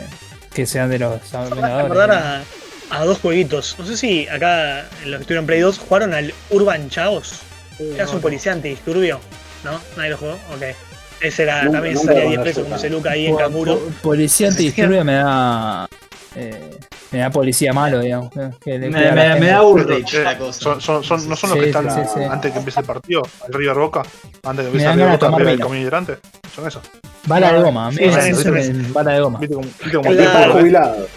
que 0.52 0.66
sean 0.66 0.90
de 0.90 0.98
los 0.98 1.18
Vengadores. 1.32 2.46
A, 2.90 3.04
dos 3.04 3.18
jueguitos. 3.20 3.76
No 3.78 3.86
sé 3.86 3.96
si 3.96 4.28
acá, 4.28 4.80
en 5.02 5.10
los 5.10 5.18
que 5.18 5.22
estuvieron 5.22 5.42
en 5.42 5.46
Play 5.46 5.60
2, 5.60 5.78
jugaron 5.78 6.14
al 6.14 6.32
Urban 6.50 6.88
Chaos. 6.90 7.40
Eras 7.78 8.12
un 8.12 8.20
policía 8.20 8.52
antidisturbio, 8.52 9.20
¿no? 9.64 9.78
¿Nadie 9.96 10.10
lo 10.10 10.16
jugó? 10.18 10.32
Ok. 10.32 10.62
Ese 11.20 11.42
era, 11.44 11.62
Nunca- 11.62 11.72
también 11.78 11.94
nunca 11.94 12.06
salía 12.08 12.24
lo 12.24 12.30
10 12.30 12.40
pesos 12.42 12.62
como 12.64 12.76
ese 12.76 12.90
Luca 12.90 13.10
ahí 13.12 13.26
en 13.26 13.36
Canguro. 13.36 13.78
po- 13.78 13.90
Policía 14.02 14.48
antidisturbio 14.48 15.04
me 15.04 15.14
da. 15.14 15.88
eh, 16.34 16.78
me 17.12 17.18
da 17.20 17.30
policía 17.30 17.72
malo, 17.72 18.00
digamos. 18.00 18.30
que- 18.30 18.78
Me, 18.78 18.88
me, 18.90 19.12
me 19.38 19.46
da 19.46 19.62
Eh, 19.62 20.04
la 20.22 20.36
cosa. 20.38 20.60
son, 20.60 20.80
son, 20.82 21.02
son- 21.04 21.28
no 21.28 21.36
son 21.36 21.50
los 21.50 21.58
Sí, 21.58 21.64
que 21.64 21.66
están 21.70 21.90
sí, 21.90 22.00
sí. 22.14 22.20
antes 22.22 22.52
que 22.52 22.58
empiece 22.58 22.80
el 22.80 22.86
partido, 22.86 23.22
al 23.46 23.52
River 23.54 23.76
Boca, 23.76 24.02
antes 24.42 24.62
que 24.64 24.66
empiece 24.66 24.86
Me 24.86 24.92
el 24.92 24.98
River 24.98 25.18
Boca, 25.18 25.56
camino 25.58 25.80
hidrante. 25.82 26.18
Son 26.54 26.66
esos. 26.66 26.82
Bala 27.26 27.52
de 27.52 27.60
goma, 27.62 27.90
Sí, 27.92 27.98
sí, 27.98 28.34
sí. 28.34 28.48
el 28.48 28.82
bala 28.92 29.12
de 29.12 29.20
goma. 29.20 29.40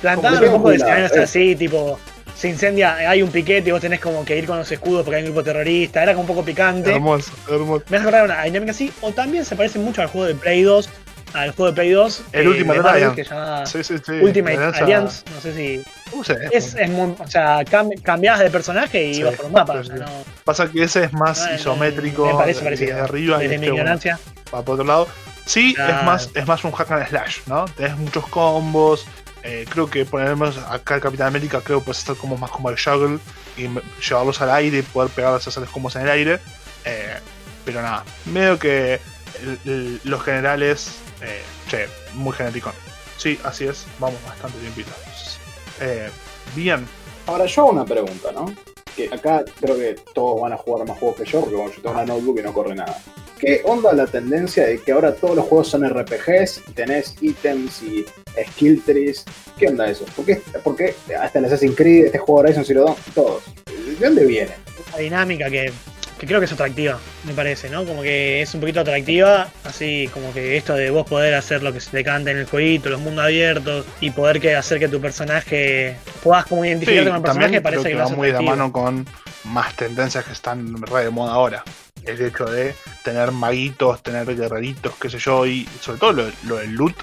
Plantaban 0.02 0.44
un 0.44 0.52
poco 0.52 0.70
de 0.70 0.76
escenarios 0.78 1.12
eh. 1.16 1.20
así, 1.24 1.56
tipo, 1.56 2.00
se 2.36 2.50
incendia, 2.50 2.96
hay 2.96 3.22
un 3.22 3.30
piquete 3.30 3.70
y 3.70 3.72
vos 3.72 3.82
tenés 3.82 4.00
como 4.00 4.24
que 4.26 4.38
ir 4.38 4.46
con 4.46 4.58
los 4.58 4.72
escudos 4.72 5.04
porque 5.04 5.18
hay 5.18 5.24
un 5.24 5.30
grupo 5.30 5.44
terrorista. 5.44 6.02
Era 6.04 6.14
como 6.14 6.22
un 6.22 6.28
poco 6.28 6.44
picante. 6.44 6.92
Hermoso, 6.94 7.32
hermoso. 7.50 7.84
Me 7.90 7.98
hace 7.98 8.08
acordar 8.08 8.26
una 8.26 8.44
dinámica 8.44 8.72
así, 8.72 8.92
o 9.02 9.12
también 9.12 9.46
se 9.46 9.56
parece 9.56 9.78
mucho 9.80 10.02
al 10.02 10.08
juego 10.08 10.28
de 10.28 10.36
Play 10.36 10.64
2, 10.64 10.90
al 11.34 11.52
juego 11.52 11.68
de 11.72 11.76
Play 11.76 11.92
2, 11.92 12.24
El 12.32 12.46
eh, 12.46 12.50
Ultimate 12.50 12.78
de 12.80 12.84
Marvel, 12.84 13.12
que 13.16 13.24
se 13.26 13.30
llama 13.36 13.66
Sí, 13.66 13.84
sí, 13.84 13.96
sí. 14.04 14.12
Ultimate 14.14 14.58
Alianza- 14.58 14.84
Alliance, 14.84 15.24
no 15.36 15.42
sé 15.42 15.54
si... 15.54 15.84
¿Cómo 16.10 16.24
se 16.24 16.34
llama? 16.34 16.46
Es, 16.52 16.76
es 16.76 16.90
muy, 16.90 17.14
o 17.20 17.28
sea, 17.28 17.60
cam- 17.66 18.02
cambiabas 18.02 18.40
de 18.40 18.50
personaje 18.50 19.04
y 19.06 19.14
Sí, 19.14 19.20
ibas 19.22 19.36
por 19.36 19.46
un 19.46 19.52
mapa. 19.52 19.74
sí, 19.74 19.80
o 19.80 19.84
sea, 19.84 19.96
sí. 19.98 20.02
no- 20.02 20.24
Pasa 20.44 20.72
que 20.72 20.84
ese 20.84 21.04
es 21.04 21.14
más 21.14 21.46
no, 21.48 21.56
isométrico, 21.56 22.26
Me 22.26 22.34
parece 22.34 22.60
de- 22.62 22.64
parecido. 22.66 22.90
desde 22.96 23.02
arriba 23.04 23.36
este, 23.44 23.50
mi 23.50 23.58
bueno, 23.58 23.74
ignorancia. 23.76 24.20
va 24.52 24.62
por 24.64 24.74
otro 24.76 24.86
lado. 24.86 25.08
Sí, 25.50 25.74
Claro. 25.74 25.98
es 25.98 26.04
más 26.06 26.30
es 26.36 26.46
más 26.48 26.64
un 26.64 26.72
hack 26.72 26.92
and 26.92 27.08
slash, 27.10 27.40
¿no? 27.48 27.66
Tenés 27.66 27.98
muchos 27.98 28.28
combos. 28.28 29.06
eh, 29.42 29.66
creo 29.70 29.90
que 29.90 30.04
ponemos 30.06 30.58
acá 30.58 30.96
el 30.96 31.02
Capitán 31.02 31.28
América, 31.28 31.62
creo 31.64 31.80
que 31.80 31.86
puedes 31.86 32.00
estar 32.00 32.16
como 32.18 32.36
más 32.38 32.52
como 32.52 32.70
el 32.70 32.76
juggle 32.78 33.20
y 33.58 33.68
llevarlos 34.06 34.42
al 34.42 34.52
aire 34.52 34.80
y 34.80 34.82
poder 34.82 35.10
pegarlos 35.12 35.48
a 35.48 35.50
hacerles 35.50 35.72
combos 35.72 35.96
en 35.96 36.02
el 36.04 36.10
aire. 36.10 36.40
eh, 36.86 37.18
pero 37.66 37.82
nada, 37.82 38.04
medio 38.26 38.58
que 38.60 39.00
el- 39.42 39.60
el- 39.66 40.02
los 40.04 40.22
generales, 40.24 40.92
eh, 41.22 41.42
che, 41.70 41.88
muy 42.14 42.34
genérico. 42.34 42.72
Sí, 43.18 43.40
así 43.44 43.66
es, 43.66 43.86
vamos 44.00 44.20
bastante 44.26 44.58
bien 44.60 44.74
pilas. 44.74 45.40
Eh, 45.82 46.10
bien, 46.56 46.86
Ahora 47.28 47.46
yo 47.46 47.62
hago 47.64 47.72
una 47.72 47.86
pregunta, 47.86 48.32
¿no? 48.34 48.54
Que 48.96 49.10
acá 49.14 49.44
creo 49.60 49.78
que 49.78 49.96
todos 50.14 50.42
van 50.42 50.54
a 50.54 50.58
jugar 50.58 50.86
más 50.88 50.98
juegos 51.00 51.18
que 51.20 51.26
yo, 51.26 51.40
porque 51.42 51.56
bueno, 51.56 51.72
yo 51.72 51.82
tengo 51.82 51.92
una 51.96 52.06
notebook 52.06 52.40
y 52.40 52.44
no 52.44 52.54
corre 52.54 52.76
nada. 52.76 52.98
¿Qué 53.40 53.62
onda 53.64 53.94
la 53.94 54.06
tendencia 54.06 54.66
de 54.66 54.80
que 54.80 54.92
ahora 54.92 55.16
todos 55.16 55.38
los 55.38 55.46
juegos 55.46 55.70
son 55.70 55.88
RPGs 55.90 56.62
y 56.68 56.72
tenés 56.74 57.16
ítems 57.22 57.82
y 57.82 58.06
skill 58.50 58.82
trees? 58.84 59.24
¿Qué 59.58 59.68
onda 59.68 59.90
eso? 59.90 60.04
¿Por 60.14 60.26
qué, 60.26 60.42
por 60.62 60.76
qué 60.76 60.94
hasta 61.18 61.40
el 61.40 61.46
Assassin's 61.46 61.76
Creed, 61.76 62.08
este 62.08 62.18
juego 62.18 62.42
Horizon 62.42 62.66
Zero 62.66 62.84
Dawn, 62.84 62.98
todos? 63.16 63.44
¿De 63.66 64.06
dónde 64.06 64.26
viene? 64.26 64.52
Una 64.90 64.98
dinámica 64.98 65.50
que, 65.50 65.72
que 66.20 66.28
creo 66.28 66.40
que 66.40 66.46
es 66.46 66.52
atractiva, 66.52 67.00
me 67.24 67.34
parece, 67.34 67.70
¿no? 67.70 67.86
Como 67.86 68.02
que 68.02 68.42
es 68.42 68.54
un 68.54 68.60
poquito 68.60 68.82
atractiva, 68.82 69.48
así 69.64 70.10
como 70.14 70.34
que 70.34 70.58
esto 70.58 70.76
de 70.76 70.90
vos 70.90 71.08
poder 71.08 71.34
hacer 71.34 71.64
lo 71.64 71.72
que 71.72 71.80
se 71.80 71.90
te 71.92 72.04
cante 72.04 72.32
en 72.32 72.38
el 72.38 72.46
jueguito, 72.46 72.90
los 72.90 73.00
mundos 73.00 73.24
abiertos 73.24 73.86
y 74.02 74.12
poder 74.12 74.42
que 74.42 74.54
hacer 74.54 74.80
que 74.80 74.90
tu 74.90 75.00
personaje 75.00 75.96
puedas 76.22 76.46
como 76.46 76.64
sí, 76.64 76.70
identificarte 76.70 77.10
con 77.10 77.18
el 77.18 77.24
personaje, 77.24 77.62
parece 77.62 77.82
creo 77.84 77.98
que, 77.98 78.04
que 78.04 78.10
va 78.12 78.16
muy 78.16 78.28
de 78.28 78.34
la 78.34 78.42
mano 78.42 78.72
con 78.72 79.08
más 79.46 79.74
tendencias 79.78 80.26
que 80.26 80.34
están 80.34 80.82
re 80.82 81.06
de 81.06 81.10
moda 81.10 81.34
ahora. 81.34 81.64
El 82.04 82.22
hecho 82.22 82.46
de 82.46 82.76
tener 83.04 83.32
maguitos, 83.32 84.02
tener 84.04 84.36
guerreritos, 84.36 84.94
qué 85.00 85.10
sé 85.10 85.20
yo, 85.20 85.46
y 85.46 85.68
sobre 85.80 86.00
todo 86.00 86.12
lo, 86.12 86.32
lo 86.44 86.58
del 86.58 86.72
loot 86.72 86.96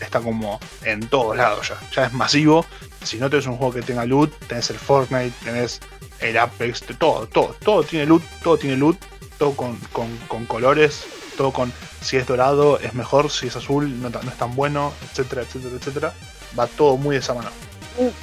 está 0.00 0.20
como 0.20 0.58
en 0.84 1.06
todos 1.08 1.36
lados 1.36 1.68
ya. 1.68 1.78
Ya 1.94 2.06
es 2.06 2.12
masivo. 2.12 2.66
Si 3.02 3.18
no 3.18 3.28
tenés 3.28 3.46
un 3.46 3.56
juego 3.56 3.74
que 3.74 3.82
tenga 3.82 4.04
loot, 4.04 4.32
tenés 4.46 4.70
el 4.70 4.78
Fortnite, 4.78 5.32
tenés 5.44 5.80
el 6.24 6.38
Apex, 6.38 6.82
todo, 6.98 7.26
todo, 7.26 7.54
todo 7.64 7.82
tiene 7.82 8.06
loot, 8.06 8.22
todo 8.42 8.56
tiene 8.58 8.76
loot, 8.76 8.98
todo 9.38 9.52
con, 9.52 9.76
con- 9.92 10.16
con 10.28 10.46
colores, 10.46 11.04
todo 11.36 11.52
con 11.52 11.72
si 12.00 12.16
es 12.16 12.26
dorado 12.26 12.78
es 12.80 12.94
mejor, 12.94 13.30
si 13.30 13.46
es 13.48 13.56
azul 13.56 14.00
no, 14.00 14.10
no 14.10 14.20
es 14.30 14.36
tan 14.38 14.54
bueno, 14.54 14.92
etcétera, 15.10 15.42
etcétera, 15.42 15.74
etcétera. 15.76 16.12
Va 16.58 16.66
todo 16.66 16.96
muy 16.96 17.14
de 17.16 17.20
esa 17.20 17.34
mano. 17.34 17.50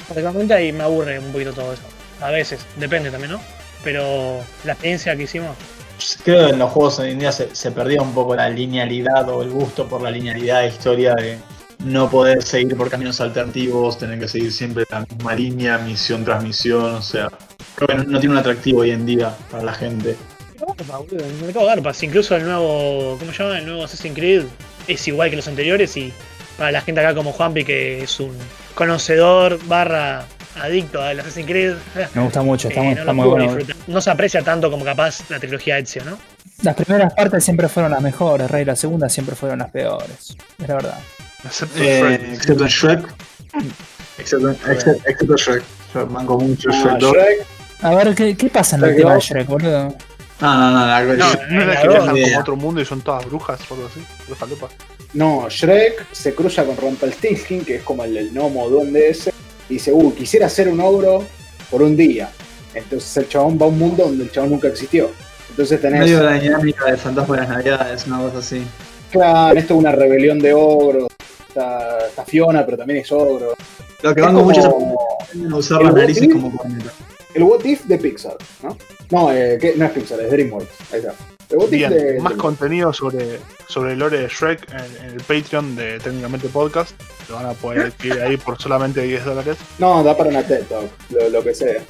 Particularmente 0.08 0.54
ahí 0.54 0.72
me 0.72 0.84
aburre 0.84 1.18
un 1.18 1.32
poquito 1.32 1.52
todo 1.52 1.72
eso. 1.72 1.82
A 2.20 2.30
veces, 2.30 2.60
depende 2.76 3.10
también, 3.10 3.32
¿no? 3.32 3.40
Pero 3.82 4.40
la 4.64 4.72
experiencia 4.72 5.16
que 5.16 5.24
hicimos, 5.24 5.56
Creo 6.24 6.46
que 6.46 6.52
en 6.52 6.58
los 6.58 6.70
juegos 6.70 6.98
hoy 6.98 7.10
en 7.12 7.18
día 7.20 7.30
se, 7.32 7.54
se 7.54 7.70
perdía 7.70 8.02
un 8.02 8.12
poco 8.12 8.34
la 8.34 8.48
linealidad 8.48 9.28
o 9.28 9.42
el 9.42 9.50
gusto 9.50 9.86
por 9.88 10.00
la 10.02 10.10
linealidad 10.10 10.62
de 10.62 10.68
historia 10.68 11.14
de 11.14 11.38
no 11.84 12.08
poder 12.10 12.42
seguir 12.42 12.76
por 12.76 12.90
caminos 12.90 13.20
alternativos, 13.20 13.98
tener 13.98 14.18
que 14.18 14.28
seguir 14.28 14.52
siempre 14.52 14.84
la 14.90 15.00
misma 15.00 15.34
línea, 15.34 15.78
misión 15.78 16.24
tras 16.24 16.42
misión, 16.42 16.94
o 16.96 17.02
sea, 17.02 17.28
creo 17.86 17.98
que 17.98 18.04
no, 18.04 18.10
no 18.12 18.20
tiene 18.20 18.34
un 18.34 18.38
atractivo 18.38 18.80
hoy 18.80 18.90
en 18.90 19.04
día 19.06 19.34
para 19.50 19.62
la 19.64 19.72
gente. 19.74 20.16
Garpa, 20.58 20.98
boludo, 20.98 21.24
el 21.24 21.34
mercado 21.44 21.66
garpas. 21.66 22.02
Incluso 22.02 22.36
el 22.36 22.44
nuevo, 22.44 23.16
¿cómo 23.18 23.32
se 23.32 23.42
llama? 23.42 23.58
El 23.58 23.66
nuevo 23.66 23.84
Assassin's 23.84 24.14
Creed 24.16 24.44
es 24.88 25.08
igual 25.08 25.30
que 25.30 25.36
los 25.36 25.48
anteriores 25.48 25.96
y 25.96 26.12
para 26.58 26.70
la 26.70 26.80
gente 26.80 27.00
acá 27.00 27.14
como 27.14 27.32
Juanpi 27.32 27.64
que 27.64 28.02
es 28.02 28.20
un 28.20 28.36
conocedor 28.74 29.58
barra 29.66 30.24
adicto 30.60 31.00
al 31.02 31.18
Assassin's 31.20 31.46
Creed, 31.46 31.74
Me 32.14 32.22
gusta 32.22 32.42
mucho, 32.42 32.68
está, 32.68 32.80
eh, 32.82 32.84
muy- 32.84 32.94
no 32.94 33.00
está 33.00 33.12
muy 33.12 33.24
pudo 33.24 33.30
bueno. 33.36 33.54
disfrutar. 33.56 33.76
No 33.88 34.00
se 34.00 34.10
aprecia 34.10 34.42
tanto 34.42 34.70
como 34.70 34.84
capaz 34.84 35.28
la 35.30 35.38
trilogía 35.40 35.78
Ezio, 35.78 36.04
¿no? 36.04 36.18
Las 36.62 36.76
primeras 36.76 37.12
partes 37.14 37.42
siempre 37.44 37.68
fueron 37.68 37.90
las 37.90 38.00
mejores, 38.02 38.48
Rey. 38.50 38.64
Las 38.64 38.78
segundas 38.78 39.12
siempre 39.12 39.34
fueron 39.34 39.58
las 39.58 39.70
peores. 39.70 40.36
Es 40.60 40.68
la 40.68 40.74
verdad. 40.74 40.98
Excepto 41.44 41.82
Eh, 41.82 41.98
Shrek. 42.00 42.34
excepto 42.34 42.62
en 42.64 42.68
Shrek. 42.70 43.14
Excepto, 44.18 44.50
excepto, 44.50 45.08
excepto 45.08 45.36
Shrek. 45.36 45.62
Yo 45.94 46.06
banco 46.06 46.38
mucho 46.38 46.68
Ah, 46.72 46.76
Shrek 46.82 46.98
2. 47.00 47.12
Shrek, 47.12 47.46
A 47.82 47.94
ver, 47.94 48.14
¿qué, 48.14 48.36
qué 48.36 48.48
pasa 48.48 48.76
en 48.76 48.84
el 48.84 48.96
tema 48.96 49.14
de. 49.14 49.20
Shrek, 49.20 49.46
boludo? 49.46 49.94
No, 50.40 50.58
no, 50.58 50.70
no, 50.72 50.86
la- 50.86 51.02
No, 51.04 51.10
en 51.12 51.18
no 51.54 51.60
es 51.60 51.66
la 51.66 51.80
que 51.82 51.88
viajan 51.88 52.08
como 52.10 52.36
a 52.36 52.40
otro 52.40 52.56
mundo 52.56 52.80
y 52.80 52.84
son 52.84 53.00
todas 53.00 53.24
brujas 53.26 53.60
o 53.70 53.74
algo 53.74 53.86
así. 53.86 54.00
No, 55.14 55.46
Shrek 55.48 56.06
se 56.12 56.34
cruza 56.34 56.64
con 56.64 56.76
Rumpelstiltskin, 56.76 57.64
que 57.64 57.76
es 57.76 57.82
como 57.82 58.02
el, 58.04 58.16
el 58.16 58.32
gnomo 58.32 58.68
duende 58.68 59.10
ese, 59.10 59.32
y 59.68 59.74
dice, 59.74 59.92
uh, 59.92 60.14
quisiera 60.14 60.48
ser 60.48 60.68
un 60.68 60.80
ogro 60.80 61.24
por 61.70 61.82
un 61.82 61.96
día. 61.96 62.30
Entonces 62.74 63.14
el 63.18 63.28
chabón 63.28 63.58
va 63.60 63.66
a 63.66 63.68
un 63.68 63.78
mundo 63.78 64.04
donde 64.04 64.24
el 64.24 64.32
chabón 64.32 64.50
nunca 64.52 64.68
existió. 64.68 65.10
Entonces 65.50 65.80
tenés. 65.80 66.00
Medio 66.00 66.22
la 66.22 66.32
dinámica 66.34 66.86
del 66.86 66.96
fantasma 66.96 67.34
de 67.36 67.40
las 67.42 67.50
navidades, 67.50 68.06
una 68.06 68.18
cosa 68.20 68.38
así. 68.38 68.62
Claro, 69.10 69.58
esto 69.58 69.74
es 69.74 69.78
una 69.80 69.92
rebelión 69.92 70.38
de 70.38 70.54
ogros. 70.54 71.08
Está, 71.46 71.98
está 72.08 72.24
Fiona, 72.24 72.64
pero 72.64 72.78
también 72.78 73.00
es 73.00 73.12
ogro. 73.12 73.54
Lo 74.02 74.14
que 74.14 74.20
Es 74.20 74.26
van 74.26 74.34
con 74.34 74.44
como 74.44 74.54
mucho 74.54 74.76
es 75.34 75.52
usar 75.52 75.82
las 75.82 75.94
narices 75.94 76.32
como 76.32 76.56
corneta. 76.56 76.90
El 77.34 77.42
What 77.42 77.64
If 77.64 77.84
de 77.84 77.98
Pixar, 77.98 78.36
¿no? 78.62 78.76
No, 79.10 79.32
eh, 79.32 79.58
que- 79.60 79.74
no 79.76 79.84
es 79.86 79.90
Pixar, 79.92 80.20
es 80.20 80.30
DreamWorks. 80.30 80.92
Ahí 80.92 80.98
está. 81.00 81.14
El 81.50 81.58
What 81.58 81.64
If 81.66 81.70
Bien, 81.72 81.90
de. 81.90 82.20
más 82.20 82.32
de- 82.32 82.38
contenido 82.38 82.92
sobre, 82.92 83.38
sobre 83.68 83.92
el 83.92 83.98
lore 83.98 84.18
de 84.20 84.28
Shrek 84.28 84.66
en, 84.72 85.04
en 85.06 85.10
el 85.14 85.20
Patreon 85.20 85.76
de 85.76 85.98
Técnicamente 86.00 86.48
Podcast. 86.48 86.92
Lo 87.28 87.36
van 87.36 87.46
a 87.46 87.52
poder 87.52 87.86
adquirir 87.86 88.20
ahí 88.22 88.36
por 88.36 88.60
solamente 88.60 89.02
10 89.02 89.24
dólares. 89.24 89.56
No, 89.78 90.02
da 90.02 90.16
para 90.16 90.30
una 90.30 90.42
TED 90.42 90.64
Talk, 90.64 90.90
lo, 91.10 91.28
lo 91.28 91.42
que 91.44 91.54
sea. 91.54 91.82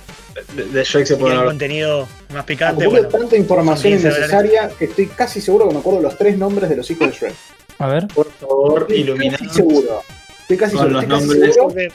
De, 0.57 0.65
de 0.65 0.83
Shrek 0.85 1.07
se 1.07 1.15
puede 1.17 1.25
quieren 1.27 1.39
hablar. 1.41 1.47
contenido 1.53 2.09
más 2.33 2.45
picante, 2.45 2.85
Acumula 2.85 3.03
bueno. 3.03 3.19
tanta 3.19 3.37
información 3.37 3.93
15 3.93 4.09
innecesaria 4.09 4.71
que 4.79 4.87
estoy 4.87 5.07
casi 5.09 5.41
seguro 5.43 5.69
que 5.69 5.75
me 5.75 5.81
acuerdo 5.81 6.01
los 6.01 6.17
tres 6.17 6.39
nombres 6.39 6.71
de 6.71 6.77
los 6.77 6.91
hijos 6.91 7.09
de 7.09 7.13
Shrek. 7.15 7.35
A 7.79 7.87
ver. 7.89 8.07
Por 8.09 8.31
favor, 8.33 8.83
Estoy 8.83 8.97
ilumina. 9.01 9.37
casi 9.39 9.49
seguro. 9.51 10.03
Estoy 10.41 10.57
casi 10.57 10.77
Con 10.77 10.87
seguro. 10.89 10.95
los 10.95 11.03
Estoy 11.03 11.41
casi 11.41 11.59
nombres. 11.61 11.93
seguro. 11.93 11.95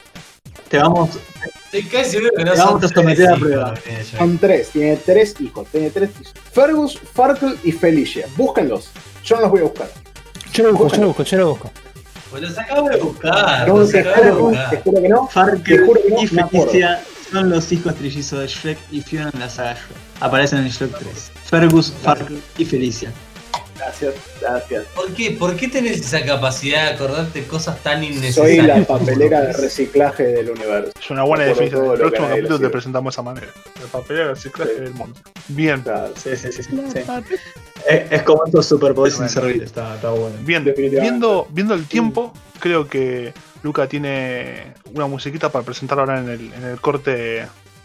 Te 0.68 0.78
vamos, 0.78 1.10
Estoy 1.64 1.82
casi 1.84 2.10
seguro 2.12 2.30
que 2.36 2.44
no 2.44 2.52
Te 2.52 2.58
vamos 2.58 2.84
a 2.84 2.88
someter 2.88 3.28
a 3.28 3.36
prueba. 3.36 3.74
Son 4.16 4.38
tres, 4.38 4.70
tiene 4.70 4.96
tres 4.96 5.34
hijos, 5.40 5.66
tiene 5.70 5.90
tres 5.90 6.10
hijos. 6.20 6.32
Fergus, 6.52 6.98
Farkle 7.14 7.54
y 7.62 7.72
Felicia. 7.72 8.26
Búsquenlos. 8.36 8.90
Yo 9.24 9.36
no 9.36 9.42
los 9.42 9.50
voy 9.50 9.60
a 9.60 9.64
buscar. 9.64 9.88
Yo 10.52 10.64
lo 10.64 10.72
busco, 10.72 10.88
yo 10.96 11.00
lo 11.02 11.06
busco, 11.08 11.22
yo 11.24 11.38
lo 11.38 11.48
busco. 11.50 11.70
Pues 12.30 12.42
los 12.42 12.58
acabo 12.58 12.88
de 12.88 12.96
buscar. 12.98 13.68
No, 13.68 13.84
te 13.86 14.02
de 14.02 14.04
juro, 14.04 14.24
que- 14.26 14.32
buscar. 14.42 14.70
te 14.70 14.76
juro 14.78 15.02
que 15.02 15.08
no. 15.08 15.26
Te 15.26 15.32
Farkel 15.32 15.86
juro 15.86 16.00
que 16.02 16.10
no, 16.10 16.22
y. 16.22 16.26
Felicia 16.28 17.04
son 17.30 17.50
los 17.50 17.72
hijos 17.72 17.94
trillizos 17.94 18.40
de 18.40 18.46
Shrek 18.46 18.78
y 18.90 19.00
Fiona 19.02 19.30
en 19.34 19.40
la 19.40 19.48
saga 19.50 19.74
Shrek. 19.74 19.96
Aparecen 20.20 20.58
en 20.60 20.68
Shrek 20.68 20.98
3. 20.98 21.30
Fergus, 21.44 21.92
Farkel 22.02 22.42
y 22.56 22.64
Felicia. 22.64 23.12
Gracias, 23.78 24.14
gracias. 24.40 24.84
¿Por 24.94 25.12
qué? 25.14 25.30
¿Por 25.32 25.56
qué 25.56 25.68
tenés 25.68 26.00
esa 26.00 26.24
capacidad 26.24 26.84
de 26.88 26.94
acordarte 26.96 27.44
cosas 27.46 27.80
tan 27.82 28.00
Soy 28.02 28.08
innecesarias? 28.16 28.66
la 28.66 28.84
papelera 28.84 29.40
de 29.42 29.52
reciclaje 29.52 30.24
del 30.24 30.50
universo. 30.50 30.92
Es 31.00 31.10
una 31.10 31.22
buena 31.22 31.44
definición. 31.44 31.84
En 31.86 31.90
el 31.92 31.98
próximo 31.98 32.28
capítulo 32.28 32.58
te 32.60 32.68
presentamos 32.70 33.12
de 33.12 33.14
esa 33.14 33.22
manera. 33.22 33.46
La 33.80 33.86
papelera 33.86 34.26
de 34.28 34.34
reciclaje 34.34 34.74
Sí. 34.74 34.80
del 34.80 34.94
mundo. 34.94 35.20
Bien, 35.48 35.80
Claro. 35.82 36.12
Sí, 36.16 36.30
sí, 36.36 36.50
sí. 36.52 36.62
sí, 36.64 36.70
sí. 36.92 37.00
Es, 37.88 38.12
es 38.12 38.22
como 38.24 38.44
estos 38.44 38.66
superpoderes 38.66 39.16
sin 39.16 39.28
servir. 39.28 39.62
Está, 39.62 39.94
está 39.94 40.10
bueno. 40.10 40.36
bien. 40.40 40.64
Definitivamente. 40.64 41.00
Viendo, 41.10 41.46
viendo 41.50 41.74
el 41.74 41.86
tiempo, 41.86 42.32
creo 42.58 42.88
que 42.88 43.32
Luca 43.62 43.86
tiene 43.88 44.74
una 44.92 45.06
musiquita 45.06 45.50
para 45.50 45.64
presentar 45.64 46.00
ahora 46.00 46.18
en 46.18 46.28
el, 46.28 46.52
en 46.52 46.64
el 46.64 46.80
corte 46.80 47.40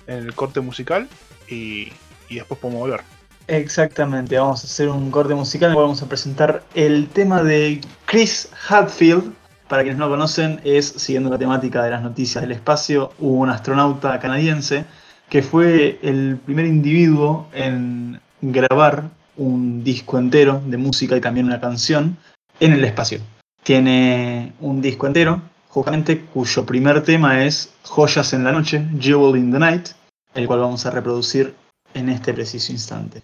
en 0.07 0.17
el 0.17 0.33
corte 0.35 0.59
musical 0.59 1.07
y, 1.47 1.93
y 2.29 2.35
después 2.35 2.59
podemos 2.59 2.81
volver. 2.81 3.01
Exactamente, 3.47 4.37
vamos 4.37 4.63
a 4.63 4.67
hacer 4.67 4.87
un 4.87 5.11
corte 5.11 5.35
musical 5.35 5.73
cual 5.73 5.85
vamos 5.85 6.01
a 6.01 6.07
presentar 6.07 6.63
el 6.75 7.09
tema 7.09 7.43
de 7.43 7.81
Chris 8.05 8.49
Hadfield. 8.69 9.33
Para 9.67 9.83
quienes 9.83 9.97
no 9.97 10.05
lo 10.05 10.11
conocen, 10.11 10.61
es, 10.63 10.87
siguiendo 10.87 11.29
la 11.29 11.37
temática 11.37 11.83
de 11.83 11.89
las 11.89 12.01
noticias 12.01 12.41
del 12.41 12.51
espacio, 12.51 13.11
un 13.19 13.49
astronauta 13.49 14.19
canadiense 14.19 14.85
que 15.29 15.41
fue 15.41 15.99
el 16.03 16.37
primer 16.45 16.65
individuo 16.65 17.47
en 17.53 18.19
grabar 18.41 19.09
un 19.35 19.83
disco 19.83 20.19
entero 20.19 20.61
de 20.65 20.77
música 20.77 21.17
y 21.17 21.21
también 21.21 21.47
una 21.47 21.59
canción 21.59 22.17
en 22.59 22.73
el 22.73 22.83
espacio. 22.85 23.19
Tiene 23.63 24.53
un 24.59 24.81
disco 24.81 25.07
entero, 25.07 25.41
justamente 25.69 26.21
cuyo 26.21 26.65
primer 26.65 27.03
tema 27.03 27.43
es 27.43 27.73
Joyas 27.83 28.33
en 28.33 28.43
la 28.43 28.51
noche, 28.51 28.85
Jewel 28.99 29.39
in 29.39 29.51
the 29.51 29.59
Night, 29.59 29.89
el 30.35 30.45
cual 30.45 30.59
vamos 30.59 30.85
a 30.85 30.91
reproducir 30.91 31.55
en 31.93 32.09
este 32.09 32.33
preciso 32.33 32.71
instante. 32.71 33.23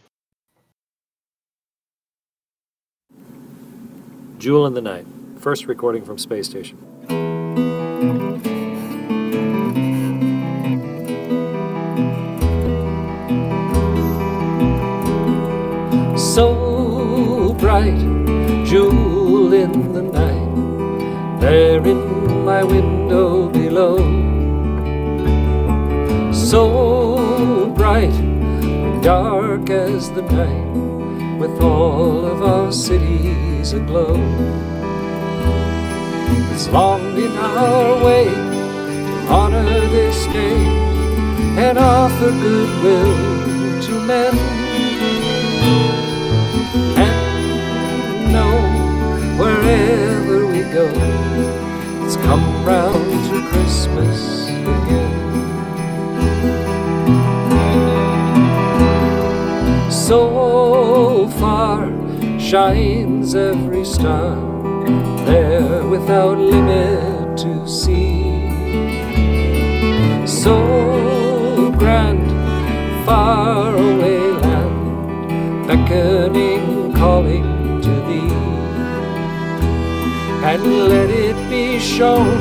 Jewel 4.39 4.65
in 4.67 4.73
the 4.73 4.81
Night, 4.81 5.05
first 5.37 5.65
recording 5.65 6.05
from 6.05 6.17
Space 6.17 6.47
Station. 6.47 6.77
So 16.17 17.53
bright, 17.59 17.99
jewel 18.65 19.51
in 19.51 19.91
the 19.91 20.03
night, 20.03 21.41
there 21.41 21.85
in 21.85 22.45
my 22.45 22.63
window 22.63 23.49
below. 23.49 23.97
So 26.31 27.73
bright, 27.75 28.15
dark 29.03 29.69
as 29.69 30.09
the 30.11 30.21
night, 30.21 31.39
with 31.39 31.61
all 31.61 32.23
of 32.23 32.41
our 32.41 32.71
cities 32.71 33.48
aglow. 33.73 34.15
It's 36.53 36.67
long 36.69 37.15
been 37.15 37.35
our 37.37 38.03
way 38.03 38.25
to 38.25 39.15
honor 39.29 39.79
this 39.89 40.25
day 40.27 40.57
and 41.57 41.77
offer 41.77 42.31
goodwill 42.31 43.81
to 43.81 43.93
men. 44.07 44.35
And 46.97 48.33
know 48.33 48.55
wherever 49.37 50.47
we 50.47 50.61
go, 50.73 50.87
it's 52.05 52.17
come 52.17 52.65
round 52.65 53.25
to 53.29 53.47
Christmas 53.49 54.47
again. 54.49 55.15
So 59.91 61.27
far 61.39 61.98
shines 62.49 63.35
every 63.35 63.85
star, 63.85 64.35
there 65.27 65.85
without 65.85 66.35
limit 66.35 67.37
to 67.37 67.67
see. 67.67 68.23
So 70.25 71.71
grand, 71.77 72.25
far 73.05 73.75
away 73.75 74.31
land, 74.41 75.67
beckoning, 75.67 76.91
calling 76.95 77.81
to 77.83 77.93
thee. 78.07 78.33
And 80.49 80.63
let 80.89 81.11
it 81.11 81.37
be 81.51 81.77
shown 81.77 82.35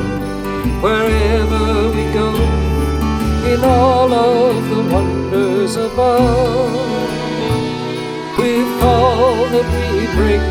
wherever 0.81 1.65
we 1.95 2.03
go, 2.21 2.29
in 3.51 3.63
all 3.63 4.11
of 4.11 4.69
the 4.71 4.81
wonders 4.91 5.75
above. 5.75 6.98
All 8.81 9.47
that 9.53 9.67
we 9.75 10.05
bring, 10.15 10.43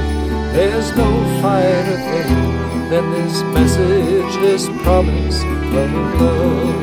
there's 0.52 0.94
no 0.96 1.08
finer 1.40 1.96
thing 2.10 2.90
than 2.90 3.10
this 3.12 3.42
message, 3.54 4.32
this 4.40 4.68
promise 4.82 5.42
of 5.42 5.72
love. 5.72 6.74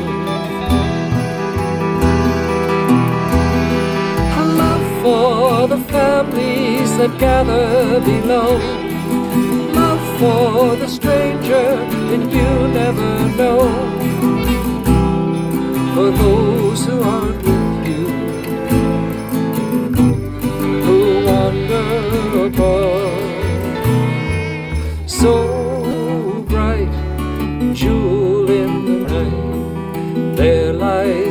A 4.40 4.44
love 4.62 5.02
for 5.02 5.68
the 5.68 5.78
families 5.84 6.96
that 6.98 7.18
gather 7.18 8.00
below. 8.00 8.58
Love 9.72 10.04
for 10.18 10.76
the 10.76 10.88
stranger 10.88 11.76
that 12.08 12.22
you 12.36 12.68
never 12.68 13.10
know. 13.36 13.60
For 15.94 16.10
those 16.10 16.84
who 16.86 17.02
aren't 17.02 17.44
above. 22.46 23.10
So 25.06 26.44
bright, 26.48 26.92
jewel 27.74 28.48
in 28.50 29.04
the 29.04 29.22
night, 29.24 30.36
there 30.36 30.72
lies 30.72 31.25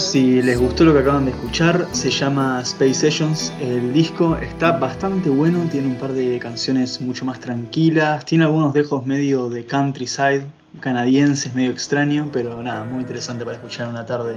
si 0.00 0.40
les 0.40 0.58
gustó 0.58 0.84
lo 0.84 0.94
que 0.94 1.00
acaban 1.00 1.26
de 1.26 1.30
escuchar, 1.32 1.86
se 1.92 2.10
llama 2.10 2.60
Space 2.62 2.94
Sessions. 2.94 3.52
El 3.60 3.92
disco 3.92 4.36
está 4.36 4.72
bastante 4.72 5.28
bueno, 5.28 5.68
tiene 5.70 5.88
un 5.88 5.96
par 5.96 6.12
de 6.12 6.38
canciones 6.38 7.00
mucho 7.00 7.24
más 7.24 7.38
tranquilas, 7.38 8.24
tiene 8.24 8.44
algunos 8.44 8.72
dejos 8.72 9.04
medio 9.04 9.50
de 9.50 9.66
countryside, 9.66 10.42
canadienses, 10.80 11.54
medio 11.54 11.70
extraño, 11.70 12.30
pero 12.32 12.62
nada, 12.62 12.84
muy 12.84 13.00
interesante 13.00 13.44
para 13.44 13.56
escuchar 13.56 13.88
una 13.88 14.06
tarde 14.06 14.36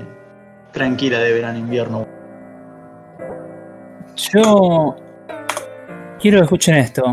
tranquila 0.73 1.19
de 1.19 1.33
verano-invierno. 1.33 2.07
Yo 4.15 4.95
quiero 6.19 6.39
que 6.39 6.43
escuchen 6.43 6.75
esto. 6.75 7.03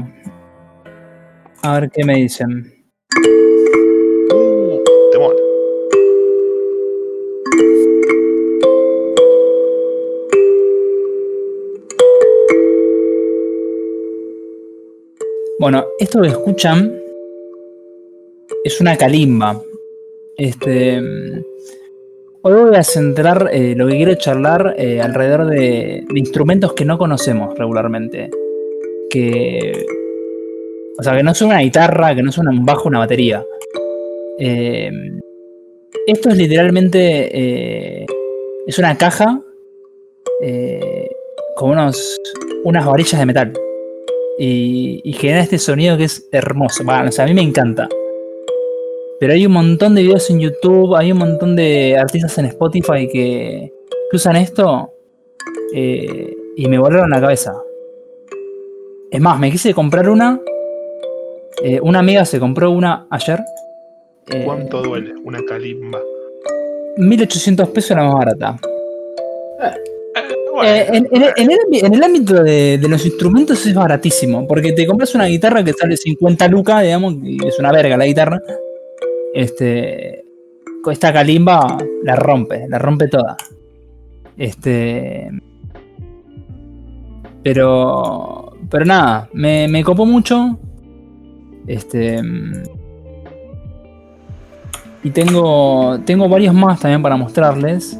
A 1.63 1.81
ver 1.81 1.91
qué 1.91 2.05
me 2.05 2.17
dicen. 2.17 2.75
Bueno, 15.61 15.85
esto 15.99 16.23
que 16.23 16.29
escuchan 16.29 16.91
es 18.65 18.81
una 18.81 18.97
calimba. 18.97 19.61
Este. 20.39 20.99
mm, 20.99 21.43
Hoy 22.41 22.55
voy 22.55 22.77
a 22.77 22.83
centrar 22.83 23.51
eh, 23.53 23.75
lo 23.77 23.87
que 23.87 23.97
quiero 23.97 24.15
charlar 24.15 24.75
eh, 24.79 25.03
alrededor 25.03 25.45
de, 25.45 26.03
instrumentos 26.15 26.73
que 26.73 26.87
no 26.87 26.97
conocemos 26.97 27.59
regularmente. 27.59 28.31
Que. 29.11 29.85
O 30.99 31.03
sea, 31.03 31.15
que 31.15 31.23
no 31.23 31.35
son 31.35 31.49
una 31.49 31.61
guitarra, 31.61 32.15
que 32.15 32.23
no 32.23 32.33
son 32.33 32.49
un 32.49 32.65
bajo, 32.65 32.89
una 32.89 33.01
batería. 33.01 33.45
Eh, 34.39 34.91
esto 36.07 36.31
es 36.31 36.39
literalmente. 36.39 38.07
es 38.67 38.79
una 38.79 38.97
caja 38.97 39.43
con 41.55 41.71
unos, 41.73 42.19
unas 42.65 42.87
varillas 42.87 43.21
de 43.21 43.27
metal. 43.27 43.53
Y, 44.43 45.03
y 45.05 45.13
genera 45.13 45.43
este 45.43 45.59
sonido 45.59 45.99
que 45.99 46.05
es 46.05 46.27
hermoso. 46.33 46.83
Bueno, 46.83 47.11
o 47.11 47.13
sea, 47.13 47.25
a 47.27 47.29
mí 47.29 47.35
me 47.35 47.43
encanta. 47.43 47.87
Pero 49.19 49.35
hay 49.35 49.45
un 49.45 49.53
montón 49.53 49.95
de 49.95 50.03
videos 50.03 50.31
en 50.31 50.41
YouTube, 50.41 50.97
hay 50.97 51.13
un 51.13 51.19
montón 51.19 51.55
de 51.55 51.99
artistas 51.99 52.39
en 52.39 52.47
Spotify 52.47 53.07
que, 53.13 53.71
que 54.11 54.17
usan 54.17 54.37
esto 54.37 54.95
eh, 55.75 56.35
y 56.57 56.67
me 56.69 56.79
volaron 56.79 57.11
la 57.11 57.21
cabeza. 57.21 57.53
Es 59.11 59.21
más, 59.21 59.39
me 59.39 59.51
quise 59.51 59.75
comprar 59.75 60.09
una. 60.09 60.41
eh, 61.63 61.79
una 61.83 61.99
amiga 61.99 62.25
se 62.25 62.41
compró 62.41 62.71
una 62.71 63.07
ayer. 63.11 63.41
eh, 64.31 64.43
¿Cuánto 64.47 64.81
duele 64.83 65.13
una 65.23 65.45
calimba? 65.45 66.01
1800 66.97 67.69
pesos 67.69 67.95
la 67.95 68.05
más 68.05 68.15
barata. 68.15 68.57
Eh, 70.65 70.87
en, 70.89 71.07
en- 71.11 71.23
en 71.37 71.51
el, 71.51 71.59
ámbi- 71.59 71.85
en 71.87 71.95
el 71.95 72.03
ámbito 72.03 72.43
de, 72.43 72.79
de 72.79 72.89
los 72.89 73.05
instrumentos 73.07 73.65
es 73.67 73.75
baratísimo, 73.75 74.47
porque 74.47 74.73
te 74.73 74.87
compras 74.87 75.15
una 75.15 75.27
guitarra 75.27 75.63
que 75.65 75.73
sale 75.73 75.97
50 75.97 76.49
lucas, 76.49 76.83
digamos, 76.83 77.15
y 77.23 77.39
es 77.47 77.59
una 77.59 77.73
verga 77.73 77.97
la 77.97 78.07
guitarra. 78.07 78.41
Este, 79.35 80.25
con 80.83 80.93
esta 80.93 81.13
calimba 81.13 81.79
la 82.03 82.17
rompe, 82.17 82.67
la 82.69 82.79
rompe 82.79 83.09
toda. 83.09 83.37
Este, 84.37 85.29
pero, 87.43 88.53
pero 88.71 88.85
nada, 88.85 89.29
me, 89.33 89.69
me 89.69 89.83
copó 89.85 90.05
mucho. 90.07 90.59
Este, 91.67 92.21
y 95.03 95.11
tengo, 95.11 95.99
tengo 96.05 96.29
varios 96.29 96.55
más 96.55 96.81
también 96.81 97.03
para 97.03 97.17
mostrarles 97.17 97.99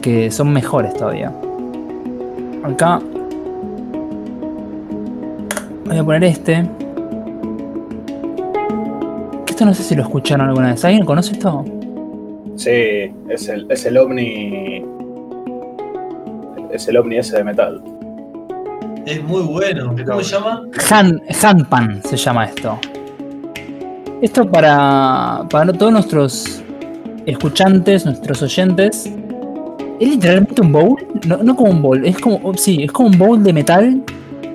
que 0.00 0.30
son 0.30 0.52
mejores 0.52 0.92
todavía. 0.94 1.32
Acá 2.64 3.00
voy 5.84 5.98
a 5.98 6.04
poner 6.04 6.24
este. 6.24 6.68
Esto 9.48 9.64
no 9.64 9.74
sé 9.74 9.82
si 9.82 9.94
lo 9.94 10.02
escucharon 10.02 10.48
alguna 10.48 10.70
vez. 10.72 10.84
¿Alguien 10.84 11.04
conoce 11.04 11.32
esto? 11.32 11.64
Sí, 12.56 12.70
es 13.28 13.48
el, 13.48 13.66
es 13.70 13.84
el 13.84 13.96
ovni. 13.98 14.84
Es 16.70 16.88
el 16.88 16.96
ovni 16.96 17.16
ese 17.16 17.38
de 17.38 17.44
metal. 17.44 17.82
Es 19.06 19.22
muy 19.22 19.42
bueno. 19.42 19.94
¿Cómo 20.06 20.22
se 20.22 20.36
llama? 20.36 20.62
Han, 20.90 21.20
Handpan 21.42 22.02
se 22.04 22.16
llama 22.16 22.44
esto. 22.44 22.78
Esto 24.22 24.48
para, 24.48 25.44
para 25.50 25.72
todos 25.72 25.92
nuestros 25.92 26.62
escuchantes, 27.26 28.06
nuestros 28.06 28.42
oyentes. 28.42 29.12
Es 30.02 30.08
literalmente 30.08 30.60
un 30.60 30.72
bowl. 30.72 30.96
No, 31.28 31.36
no 31.44 31.54
como 31.54 31.70
un 31.70 31.80
bowl, 31.80 32.04
es 32.04 32.18
como. 32.18 32.54
Sí, 32.54 32.82
es 32.82 32.90
como 32.90 33.08
un 33.08 33.18
bowl 33.18 33.40
de 33.40 33.52
metal. 33.52 34.02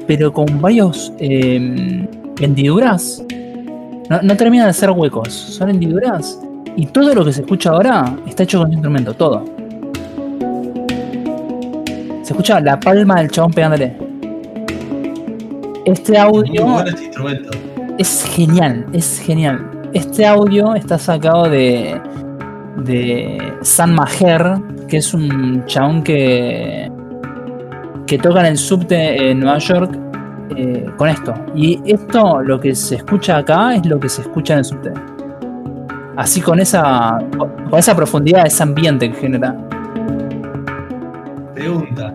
Pero 0.06 0.34
con 0.34 0.60
varios 0.60 1.14
eh, 1.20 2.06
hendiduras. 2.42 3.24
No, 4.10 4.22
no 4.22 4.36
terminan 4.36 4.68
de 4.68 4.74
ser 4.74 4.92
huecos, 4.92 5.32
son 5.32 5.70
hendiduras. 5.70 6.38
Y 6.76 6.88
todo 6.88 7.16
lo 7.16 7.24
que 7.24 7.32
se 7.32 7.42
escucha 7.42 7.70
ahora 7.70 8.14
está 8.28 8.44
hecho 8.44 8.58
con 8.58 8.68
este 8.68 8.76
instrumento, 8.76 9.14
todo. 9.14 9.46
Se 12.24 12.34
escucha 12.34 12.60
la 12.60 12.78
palma 12.78 13.16
del 13.22 13.32
chabón 13.32 13.54
pegándole. 13.54 13.96
Este 15.86 16.18
audio 16.18 16.66
bueno 16.66 16.90
este 16.90 17.06
instrumento. 17.06 17.52
es 17.98 18.26
genial, 18.26 18.86
es 18.92 19.20
genial. 19.20 19.66
Este 19.94 20.26
audio 20.26 20.76
está 20.76 20.98
sacado 20.98 21.50
de, 21.50 22.02
de 22.84 23.54
San 23.62 23.96
Maher, 23.96 24.62
que 24.88 24.98
es 24.98 25.14
un 25.14 25.64
chabón 25.66 26.04
que, 26.04 26.92
que 28.06 28.18
toca 28.18 28.40
en 28.42 28.46
el 28.48 28.58
subte 28.58 29.32
en 29.32 29.42
Nueva 29.42 29.60
York 29.60 29.98
eh, 30.56 30.86
con 30.98 31.10
esto. 31.10 31.34
Y 31.56 31.80
esto, 31.86 32.42
lo 32.42 32.60
que 32.60 32.74
se 32.74 32.96
escucha 32.96 33.38
acá, 33.38 33.76
es 33.76 33.86
lo 33.86 34.00
que 34.00 34.10
se 34.10 34.22
escucha 34.22 34.54
en 34.54 34.60
el 34.60 34.66
subte. 34.66 34.92
Así 36.16 36.42
con 36.42 36.60
esa, 36.60 37.20
con 37.70 37.78
esa 37.78 37.96
profundidad, 37.96 38.48
ese 38.48 38.64
ambiente 38.64 39.12
que 39.12 39.18
genera. 39.18 39.56
Pregunta. 41.54 42.14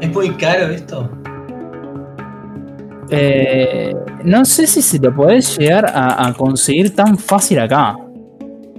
¿Es 0.00 0.12
muy 0.14 0.30
caro 0.30 0.66
esto? 0.66 1.10
Eh, 3.10 3.94
no 4.24 4.44
sé 4.44 4.66
si 4.66 4.82
se 4.82 4.98
lo 4.98 5.14
podés 5.14 5.58
llegar 5.58 5.86
a, 5.86 6.26
a 6.26 6.32
conseguir 6.34 6.94
tan 6.94 7.16
fácil 7.18 7.58
acá. 7.60 7.96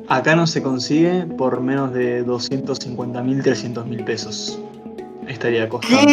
Acá 0.08 0.36
no 0.36 0.46
se 0.46 0.62
consigue 0.62 1.26
por 1.38 1.60
menos 1.62 1.94
de 1.94 2.24
250 2.24 3.24
mil, 3.24 3.42
300 3.42 3.86
mil 3.88 4.04
pesos. 4.04 4.60
Estaría 5.28 5.68
costando. 5.68 6.12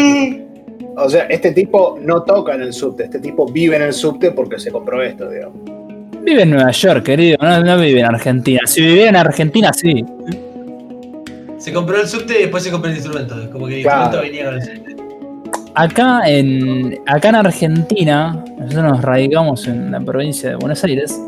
O 0.96 1.08
sea, 1.08 1.24
este 1.24 1.52
tipo 1.52 1.98
no 2.00 2.22
toca 2.22 2.54
en 2.54 2.62
el 2.62 2.72
subte, 2.72 3.04
este 3.04 3.18
tipo 3.18 3.46
vive 3.50 3.76
en 3.76 3.82
el 3.82 3.92
subte 3.92 4.30
porque 4.32 4.58
se 4.58 4.70
compró 4.70 5.02
esto, 5.02 5.28
digamos. 5.30 5.56
Vive 6.22 6.42
en 6.42 6.50
Nueva 6.50 6.70
York, 6.70 7.02
querido, 7.02 7.36
no, 7.40 7.60
no 7.62 7.78
vive 7.78 8.00
en 8.00 8.06
Argentina. 8.06 8.60
Si 8.66 8.80
vivía 8.80 9.08
en 9.08 9.16
Argentina, 9.16 9.72
sí. 9.72 10.04
Se 11.58 11.72
compró 11.72 12.00
el 12.00 12.06
subte 12.08 12.38
y 12.38 12.42
después 12.42 12.62
se 12.62 12.70
compró 12.70 12.90
el 12.90 12.96
instrumento. 12.96 13.34
Como 13.52 13.66
que 13.66 13.76
el 13.78 13.82
Claro. 13.82 14.04
instrumento 14.04 14.32
venía 14.32 14.44
con 14.46 14.54
el 14.54 14.62
subte. 14.62 14.96
Acá 15.74 16.20
en, 16.26 17.00
acá 17.06 17.28
en 17.30 17.34
Argentina, 17.36 18.44
nosotros 18.58 18.84
nos 18.84 19.02
radicamos 19.02 19.66
en 19.66 19.90
la 19.92 20.00
provincia 20.00 20.50
de 20.50 20.56
Buenos 20.56 20.82
Aires. 20.84 21.18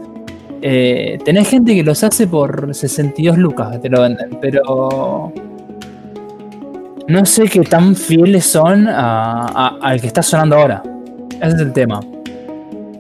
Eh, 0.66 1.19
tenés 1.23 1.47
gente 1.51 1.74
que 1.74 1.82
los 1.82 2.03
hace 2.03 2.27
por 2.27 2.74
62 2.74 3.36
lucas 3.36 3.73
que 3.73 3.78
te 3.81 3.91
lo 3.91 4.01
venden, 4.01 4.39
pero 4.41 5.31
no 7.07 7.27
sé 7.27 7.45
qué 7.49 7.61
tan 7.61 7.95
fieles 7.95 8.47
son 8.47 8.89
al 8.89 10.01
que 10.01 10.07
está 10.07 10.23
sonando 10.23 10.57
ahora. 10.57 10.82
Ese 11.39 11.57
es 11.57 11.61
el 11.61 11.73
tema. 11.74 12.01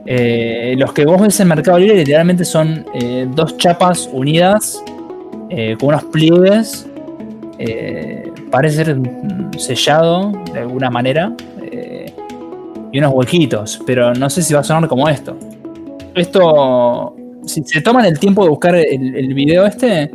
Eh, 0.04 0.74
los 0.76 0.92
que 0.92 1.06
vos 1.06 1.22
ves 1.22 1.40
en 1.40 1.48
Mercado 1.48 1.78
Libre 1.78 1.96
literalmente 1.96 2.44
son 2.44 2.84
eh, 2.92 3.26
dos 3.34 3.56
chapas 3.56 4.10
unidas 4.12 4.84
eh, 5.48 5.74
con 5.80 5.88
unos 5.88 6.04
pliegues. 6.04 6.86
parece 8.50 8.84
ser 8.84 8.98
sellado 9.56 10.32
de 10.52 10.60
alguna 10.60 10.90
manera. 10.90 11.32
y 12.92 12.98
unos 12.98 13.14
huequitos, 13.14 13.80
pero 13.86 14.12
no 14.12 14.28
sé 14.28 14.42
si 14.42 14.52
va 14.52 14.60
a 14.60 14.64
sonar 14.64 14.86
como 14.86 15.08
esto. 15.08 15.34
Esto, 16.14 17.16
si 17.46 17.62
se 17.64 17.80
toman 17.80 18.04
el 18.04 18.18
tiempo 18.18 18.42
de 18.44 18.50
buscar 18.50 18.74
el, 18.76 19.34
video 19.34 19.66
este, 19.66 20.10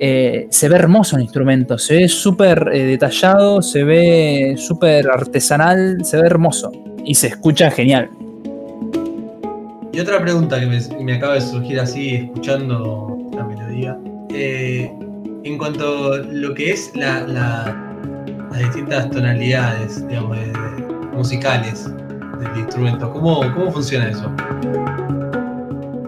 eh, 0.00 0.46
se 0.50 0.68
ve 0.68 0.76
hermoso 0.76 1.16
el 1.16 1.22
instrumento, 1.22 1.78
se 1.78 1.94
ve 1.96 2.08
súper 2.08 2.70
eh, 2.72 2.84
detallado, 2.84 3.62
se 3.62 3.84
ve 3.84 4.54
súper 4.56 5.08
artesanal, 5.10 6.04
se 6.04 6.16
ve 6.20 6.26
hermoso 6.26 6.72
y 7.04 7.14
se 7.14 7.28
escucha 7.28 7.70
genial. 7.70 8.10
Y 9.92 10.00
otra 10.00 10.20
pregunta 10.20 10.58
que 10.58 10.66
me, 11.04 11.12
acaba 11.14 11.34
de 11.34 11.40
surgir 11.40 11.78
así, 11.78 12.16
escuchando 12.16 13.16
la 13.32 13.44
melodía. 13.44 13.96
Eh, 14.30 14.90
en 15.44 15.58
cuanto 15.58 16.14
a 16.14 16.16
lo 16.18 16.52
que 16.54 16.72
es 16.72 16.90
la, 16.96 17.20
la- 17.26 17.80
las 18.50 18.58
distintas 18.60 19.10
tonalidades, 19.10 20.06
digamos, 20.08 20.36
de- 20.36 20.52
musicales 21.14 21.88
del 22.40 22.58
instrumento, 22.58 23.12
¿cómo, 23.12 23.40
cómo 23.54 23.70
funciona 23.70 24.08
eso? 24.10 24.28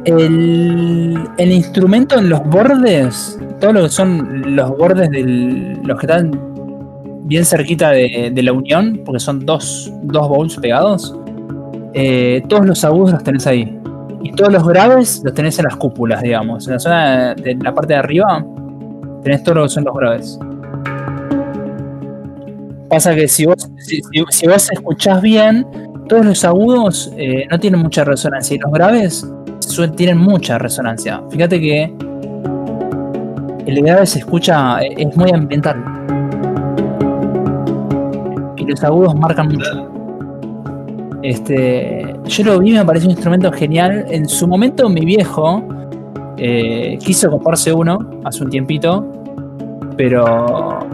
El, 0.07 1.29
instrumento 1.39 2.19
en 2.19 2.29
los 2.29 2.43
bordes 2.45 3.39
todo 3.61 3.73
lo 3.73 3.83
que 3.83 3.89
son 3.89 4.57
los 4.57 4.77
bordes 4.77 5.11
del. 5.11 5.81
los 5.83 5.99
que 5.99 6.07
están 6.07 6.31
bien 7.25 7.45
cerquita 7.45 7.91
de, 7.91 8.31
de 8.33 8.43
la 8.43 8.53
unión, 8.53 9.03
porque 9.05 9.19
son 9.19 9.45
dos, 9.45 9.93
dos 10.05 10.29
bowls 10.29 10.57
pegados, 10.57 11.15
eh, 11.99 12.43
todos 12.47 12.67
los 12.67 12.85
agudos 12.85 13.13
los 13.13 13.25
tenés 13.25 13.47
ahí. 13.47 13.79
Y 14.23 14.31
todos 14.33 14.53
los 14.53 14.69
graves 14.69 15.23
los 15.25 15.33
tenés 15.33 15.59
en 15.59 15.65
las 15.65 15.77
cúpulas, 15.77 16.23
digamos. 16.23 16.67
En 16.67 16.75
la 16.75 16.79
zona 16.79 17.35
de 17.35 17.55
la 17.55 17.75
parte 17.75 17.95
de 17.95 17.99
arriba 17.99 18.45
tenés 19.23 19.43
todo 19.43 19.55
lo 19.57 19.63
que 19.63 19.69
son 19.71 19.85
los 19.85 19.95
graves. 19.95 20.39
Pasa 22.91 23.15
que 23.15 23.27
si 23.27 23.47
vos, 23.47 23.69
si, 23.79 24.47
vos 24.47 24.71
escuchás 24.71 25.23
bien, 25.23 25.67
todos 26.07 26.27
los 26.27 26.45
agudos 26.45 27.11
eh, 27.17 27.47
no 27.51 27.59
tienen 27.59 27.81
mucha 27.81 28.05
resonancia 28.05 28.55
y 28.55 28.59
los 28.59 28.73
graves 28.73 29.27
tienen 29.95 30.19
mucha 30.19 30.59
resonancia. 30.59 31.23
Fíjate 31.31 31.61
que 31.61 31.95
el 33.67 33.83
grave 33.83 34.07
se 34.07 34.21
escucha, 34.21 34.81
eh, 34.81 34.95
es 34.97 35.17
muy 35.17 35.31
ambiental. 35.31 35.77
Y 38.57 38.65
los 38.65 38.83
agudos 38.85 39.15
marcan 39.15 39.49
mucho. 39.49 39.91
Este, 41.23 42.15
yo 42.25 42.45
lo 42.45 42.59
vi, 42.61 42.73
me 42.73 42.85
pareció 42.85 43.09
un 43.09 43.13
instrumento 43.13 43.51
genial. 43.53 44.07
En 44.09 44.29
su 44.29 44.47
momento, 44.47 44.89
mi 44.89 45.05
viejo 45.05 45.63
eh, 46.37 46.99
quiso 47.01 47.31
comprarse 47.31 47.73
uno 47.73 47.99
hace 48.25 48.45
un 48.45 48.51
tiempito, 48.51 49.05
pero 49.97 50.87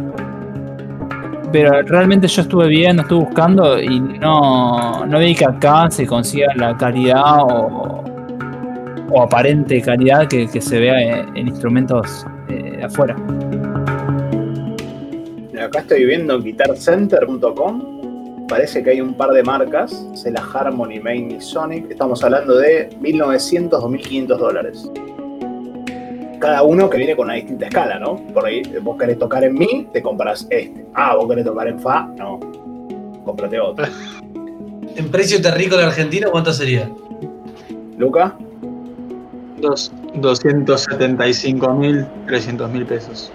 pero 1.53 1.83
realmente 1.83 2.27
yo 2.29 2.43
estuve 2.43 2.67
viendo, 2.69 3.03
estuve 3.03 3.27
buscando 3.27 3.79
y 3.79 4.01
no, 4.01 5.05
no 5.05 5.19
vi 5.19 5.35
que 5.35 5.45
acá 5.45 5.91
se 5.91 6.07
consiga 6.07 6.47
la 6.57 6.75
calidad 6.79 7.43
o, 7.43 8.03
o 9.13 9.23
aparente 9.23 9.81
calidad 9.83 10.29
que, 10.29 10.49
que 10.49 10.61
se 10.61 10.81
vea 10.81 11.01
en, 11.01 11.37
en 11.37 11.49
instrumentos 11.49 12.27
eh, 12.49 12.77
de 12.79 12.85
afuera. 12.85 13.17
Acá 15.63 15.81
estoy 15.81 16.05
viendo 16.05 16.41
guitarcenter.com. 16.41 18.47
Parece 18.49 18.83
que 18.83 18.91
hay 18.91 19.01
un 19.01 19.15
par 19.15 19.31
de 19.31 19.43
marcas. 19.43 20.07
Sela 20.15 20.43
Harmony, 20.53 21.01
Main 21.01 21.31
y 21.31 21.41
Sonic. 21.41 21.91
Estamos 21.91 22.23
hablando 22.25 22.57
de 22.57 22.91
1900 23.01 23.83
o 23.83 23.89
1500 23.89 24.39
dólares. 24.39 24.91
Cada 26.41 26.65
uno 26.65 26.91
que 26.91 26.99
viene 26.99 27.15
con 27.15 27.27
una 27.27 27.35
distinta 27.35 27.67
escala, 27.67 28.01
¿no? 28.01 28.17
Por 28.35 28.47
ahí, 28.47 28.63
vos 28.83 28.99
querés 28.99 29.19
tocar 29.19 29.45
en 29.45 29.55
Mi, 29.55 29.87
te 29.93 30.03
compras 30.03 30.47
este. 30.51 30.85
Ah, 30.95 31.15
vos 31.15 31.29
querés 31.29 31.45
tocar 31.45 31.69
en 31.69 31.79
Fa, 31.79 32.09
no. 32.19 32.41
Cómprate 33.25 33.61
otro. 33.61 33.87
En 34.95 35.11
precio 35.11 35.41
terrícola 35.41 35.87
argentino, 35.87 36.31
¿cuánto 36.31 36.53
sería? 36.53 36.91
Luca, 37.97 38.37
275 40.15 41.75
mil, 41.75 42.07
300 42.27 42.71
mil 42.71 42.85
pesos. 42.87 43.31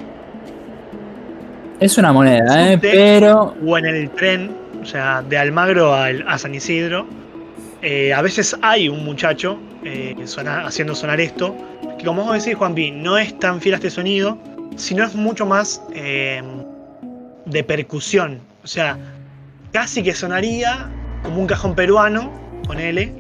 Es 1.79 1.97
una 1.97 2.11
moneda, 2.11 2.73
¿eh? 2.73 2.77
Pero 2.79 3.53
O 3.65 3.77
en 3.77 3.85
el 3.85 4.09
tren, 4.11 4.51
o 4.81 4.85
sea, 4.85 5.21
de 5.21 5.37
Almagro 5.37 5.93
al- 5.93 6.25
a, 6.27 6.37
San 6.37 6.53
Isidro, 6.55 7.05
eh, 7.81 8.13
a 8.13 8.21
veces 8.21 8.55
hay 8.61 8.89
un 8.89 9.03
muchacho 9.05 9.59
eh, 9.83 10.15
sona- 10.25 10.65
haciendo 10.65 10.95
sonar 10.95 11.21
esto, 11.21 11.55
que 11.97 12.05
como 12.05 12.23
vos 12.25 12.33
decís, 12.43 12.55
Juanpi, 12.57 12.91
no 12.91 13.17
es 13.17 13.37
tan 13.39 13.61
fiel 13.61 13.75
a 13.75 13.77
este 13.77 13.89
sonido, 13.91 14.37
sino 14.75 15.03
es 15.05 15.15
mucho 15.15 15.45
más 15.45 15.81
eh, 15.93 16.41
de 17.45 17.63
percusión. 17.63 18.39
O 18.63 18.67
sea, 18.67 18.97
casi 19.71 20.01
que 20.03 20.13
sonaría 20.13 20.89
como 21.23 21.39
un 21.39 21.47
cajón 21.47 21.75
peruano, 21.75 22.31
ponele, 22.65 23.13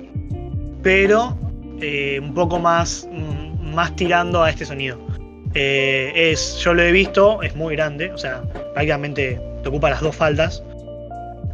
pero 0.83 1.37
eh, 1.79 2.19
un 2.19 2.33
poco 2.33 2.57
más, 2.57 3.07
mm, 3.11 3.73
más 3.75 3.95
tirando 3.95 4.43
a 4.43 4.49
este 4.49 4.65
sonido. 4.65 4.97
Eh, 5.53 6.31
es, 6.31 6.57
yo 6.63 6.73
lo 6.73 6.81
he 6.81 6.91
visto, 6.91 7.41
es 7.43 7.55
muy 7.55 7.75
grande, 7.75 8.11
o 8.11 8.17
sea, 8.17 8.41
prácticamente 8.73 9.39
te 9.61 9.69
ocupa 9.69 9.91
las 9.91 10.01
dos 10.01 10.15
faldas. 10.15 10.63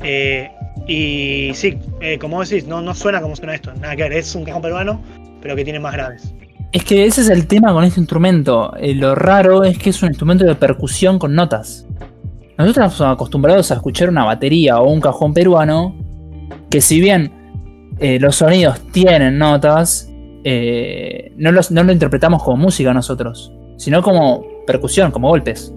Eh, 0.01 0.49
y 0.87 1.51
sí, 1.53 1.77
como 2.19 2.43
decís, 2.43 2.67
no, 2.67 2.81
no 2.81 2.93
suena 2.93 3.21
como 3.21 3.35
suena 3.35 3.55
esto, 3.55 3.73
nada 3.73 3.95
que 3.95 4.03
ver, 4.03 4.13
es 4.13 4.33
un 4.35 4.43
cajón 4.45 4.61
peruano, 4.61 5.01
pero 5.41 5.55
que 5.55 5.63
tiene 5.63 5.79
más 5.79 5.93
graves. 5.93 6.33
es 6.71 6.83
que 6.85 7.05
ese 7.05 7.21
es 7.21 7.29
el 7.29 7.47
tema 7.47 7.73
con 7.73 7.83
este 7.83 7.99
instrumento. 7.99 8.73
Lo 8.81 9.15
raro 9.15 9.63
es 9.63 9.77
que 9.77 9.89
es 9.89 10.01
un 10.01 10.09
instrumento 10.09 10.45
de 10.45 10.55
percusión 10.55 11.19
con 11.19 11.35
notas. 11.35 11.85
Nosotros 12.57 12.91
estamos 12.93 13.15
acostumbrados 13.15 13.71
a 13.71 13.75
escuchar 13.75 14.09
una 14.09 14.25
batería 14.25 14.79
o 14.79 14.89
un 14.89 15.01
cajón 15.01 15.33
peruano, 15.33 15.95
que 16.69 16.81
si 16.81 16.99
bien 16.99 17.31
los 18.19 18.37
sonidos 18.37 18.79
tienen 18.91 19.37
notas, 19.37 20.12
eh, 20.43 21.33
no, 21.37 21.51
los- 21.51 21.71
no 21.71 21.83
lo 21.83 21.91
interpretamos 21.91 22.43
como 22.43 22.57
música 22.57 22.93
nosotros, 22.93 23.51
sino 23.77 24.01
como 24.01 24.43
percusión, 24.65 25.11
como 25.11 25.29
golpes, 25.29 25.73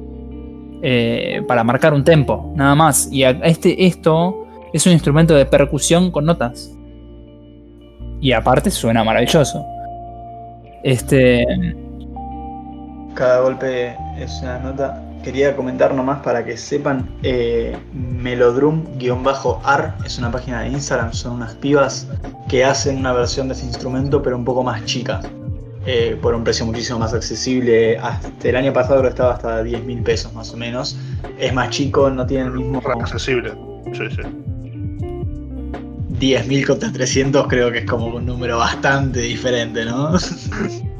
eh, 0.82 1.42
para 1.48 1.64
marcar 1.64 1.94
un 1.94 2.04
tempo, 2.04 2.52
nada 2.54 2.74
más. 2.74 3.08
Y 3.10 3.24
este, 3.24 3.86
esto 3.86 4.46
es 4.72 4.86
un 4.86 4.92
instrumento 4.92 5.34
de 5.34 5.46
percusión 5.46 6.10
con 6.10 6.24
notas. 6.24 6.72
Y 8.20 8.32
aparte 8.32 8.70
suena 8.70 9.04
maravilloso. 9.04 9.64
Este. 10.82 11.44
Cada 13.14 13.40
golpe 13.40 13.94
es 14.18 14.40
una 14.42 14.58
nota. 14.58 15.02
Quería 15.26 15.56
comentar 15.56 15.92
nomás 15.92 16.22
para 16.22 16.44
que 16.44 16.56
sepan, 16.56 17.10
eh, 17.24 17.76
Melodrum-ar 17.92 19.96
es 20.04 20.18
una 20.18 20.30
página 20.30 20.60
de 20.60 20.68
Instagram, 20.68 21.12
son 21.12 21.32
unas 21.32 21.52
pibas 21.54 22.06
que 22.48 22.64
hacen 22.64 22.98
una 22.98 23.12
versión 23.12 23.48
de 23.48 23.54
ese 23.54 23.66
instrumento 23.66 24.22
pero 24.22 24.36
un 24.36 24.44
poco 24.44 24.62
más 24.62 24.84
chica, 24.84 25.20
eh, 25.84 26.16
por 26.22 26.32
un 26.32 26.44
precio 26.44 26.64
muchísimo 26.64 27.00
más 27.00 27.12
accesible. 27.12 27.98
Hasta 27.98 28.48
el 28.48 28.54
año 28.54 28.72
pasado 28.72 29.02
que 29.02 29.08
estaba 29.08 29.34
hasta 29.34 29.64
10 29.64 29.82
mil 29.82 30.00
pesos 30.04 30.32
más 30.32 30.52
o 30.52 30.56
menos. 30.56 30.96
Es 31.40 31.52
más 31.52 31.70
chico, 31.70 32.08
no 32.08 32.24
tiene 32.24 32.44
el 32.44 32.52
mismo... 32.52 32.80
Accesible. 32.88 33.52
Sí, 33.94 34.04
sí. 34.08 34.22
10.000 36.20 36.66
contra 36.68 36.92
300 36.92 37.48
creo 37.48 37.72
que 37.72 37.78
es 37.78 37.84
como 37.84 38.06
un 38.06 38.26
número 38.26 38.58
bastante 38.58 39.22
diferente, 39.22 39.84
¿no? 39.84 40.12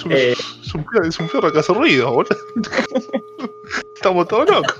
Es 0.00 0.04
un, 0.06 0.12
Eh. 0.12 0.32
es 0.32 0.74
un, 0.74 0.84
fierro- 0.86 1.06
es 1.08 1.18
un 1.20 1.52
que 1.52 1.58
hace 1.58 1.72
ruido, 1.74 2.12
boludo. 2.12 2.36
Estamos 3.94 4.26
todos 4.28 4.48
locos. 4.50 4.74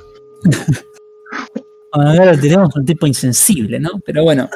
Bueno, 1.95 2.11
ahora 2.11 2.41
tenemos 2.41 2.75
un 2.77 2.85
tipo 2.87 3.07
insensible, 3.07 3.79
¿no? 3.81 3.91
Pero 4.05 4.23
bueno. 4.23 4.49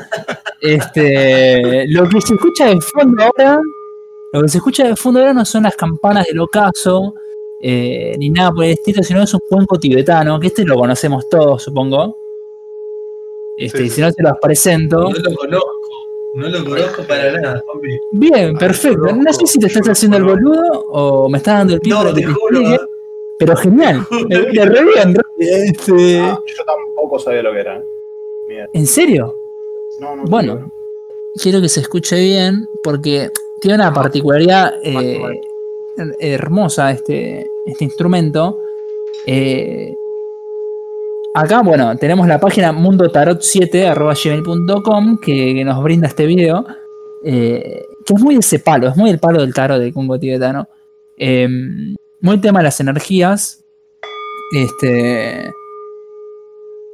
Este. 0.60 1.86
Lo 1.88 2.08
que 2.08 2.20
se 2.20 2.34
escucha 2.34 2.66
de 2.68 2.80
fondo 2.80 3.22
ahora. 3.24 3.58
Lo 4.32 4.42
que 4.42 4.48
se 4.48 4.58
escucha 4.58 4.86
de 4.88 4.96
fondo 4.96 5.20
ahora 5.20 5.34
no 5.34 5.44
son 5.44 5.64
las 5.64 5.76
campanas 5.76 6.26
del 6.26 6.40
ocaso. 6.40 7.14
eh, 7.66 8.14
ni 8.18 8.28
nada 8.30 8.50
por 8.52 8.64
el 8.64 8.72
estilo, 8.72 9.02
sino 9.02 9.22
es 9.22 9.32
un 9.32 9.40
cuenco 9.48 9.78
tibetano, 9.78 10.38
que 10.38 10.48
este 10.48 10.64
lo 10.66 10.76
conocemos 10.76 11.26
todos, 11.30 11.62
supongo. 11.62 12.14
Este, 13.56 13.78
Sí, 13.78 13.84
y 13.84 13.88
sí. 13.88 13.94
si 13.96 14.00
no 14.02 14.10
se 14.12 14.22
los 14.22 14.32
presento. 14.42 14.98
No 14.98 15.10
lo 15.10 15.34
conozco. 15.34 15.70
No 16.34 16.48
lo 16.48 16.64
conozco 16.64 17.02
para 17.04 17.32
nada, 17.40 17.62
Juanpi. 17.64 17.88
Bien, 18.12 18.56
perfecto. 18.56 19.14
No 19.14 19.32
sé 19.32 19.46
si 19.46 19.58
te 19.58 19.66
estás 19.68 19.88
haciendo 19.88 20.16
el 20.18 20.24
boludo 20.24 20.84
o 20.88 21.28
me 21.28 21.38
estás 21.38 21.58
dando 21.58 21.74
el 21.74 21.80
pie 21.80 21.92
No, 21.92 22.12
te 22.12 22.24
juro. 22.24 22.58
explique, 22.60 22.78
Pero 23.38 23.56
genial. 23.56 24.06
Me 24.28 24.40
viene 24.46 24.64
re 24.66 24.84
bien. 24.84 25.16
este, 25.38 26.20
Ah, 26.20 26.38
yo 26.46 26.64
tampoco 26.64 27.18
sabía 27.20 27.42
lo 27.42 27.52
que 27.52 27.60
era. 27.60 27.82
Mira, 28.48 28.68
¿En 28.72 28.86
serio? 28.86 29.34
no, 30.00 30.16
no, 30.16 30.24
Bueno, 30.24 30.70
quiero 31.40 31.60
que 31.60 31.68
se 31.68 31.80
escuche 31.80 32.16
bien 32.20 32.68
porque 32.82 33.30
tiene 33.60 33.76
una 33.76 33.92
particularidad 33.94 34.74
eh, 34.82 35.20
hermosa 36.18 36.90
este, 36.90 37.46
este 37.66 37.84
instrumento. 37.84 38.58
Eh, 39.26 39.94
acá, 41.34 41.62
bueno, 41.62 41.96
tenemos 41.96 42.26
la 42.26 42.40
página 42.40 42.72
mundotarot7.gmail.com 42.72 45.18
que, 45.18 45.54
que 45.54 45.64
nos 45.64 45.82
brinda 45.82 46.08
este 46.08 46.26
video. 46.26 46.66
eh, 47.24 47.86
que 48.04 48.14
es 48.14 48.20
muy 48.20 48.36
ese 48.36 48.58
palo, 48.58 48.88
es 48.88 48.96
muy 48.96 49.10
el 49.10 49.18
palo 49.18 49.40
del 49.40 49.54
tarot 49.54 49.78
del 49.80 49.92
Congo 49.92 50.18
tibetano. 50.18 50.68
Eh, 51.16 51.48
muy 52.20 52.40
tema 52.40 52.60
de 52.60 52.64
las 52.64 52.80
energías. 52.80 53.64
Este. 54.54 55.50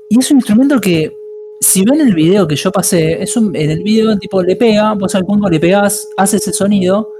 Y 0.08 0.18
es 0.18 0.30
un 0.30 0.38
instrumento 0.38 0.80
que 0.80 1.12
si 1.60 1.84
ven 1.84 2.00
el 2.00 2.14
video 2.14 2.46
que 2.48 2.56
yo 2.56 2.72
pasé, 2.72 3.22
es 3.22 3.36
un, 3.36 3.54
en 3.54 3.70
el 3.70 3.82
video 3.82 4.18
tipo 4.18 4.42
le 4.42 4.56
pega, 4.56 4.94
vos 4.94 5.14
al 5.14 5.24
cuenco 5.24 5.48
le 5.48 5.60
pegás, 5.60 6.08
hace 6.16 6.38
ese 6.38 6.52
sonido, 6.52 7.12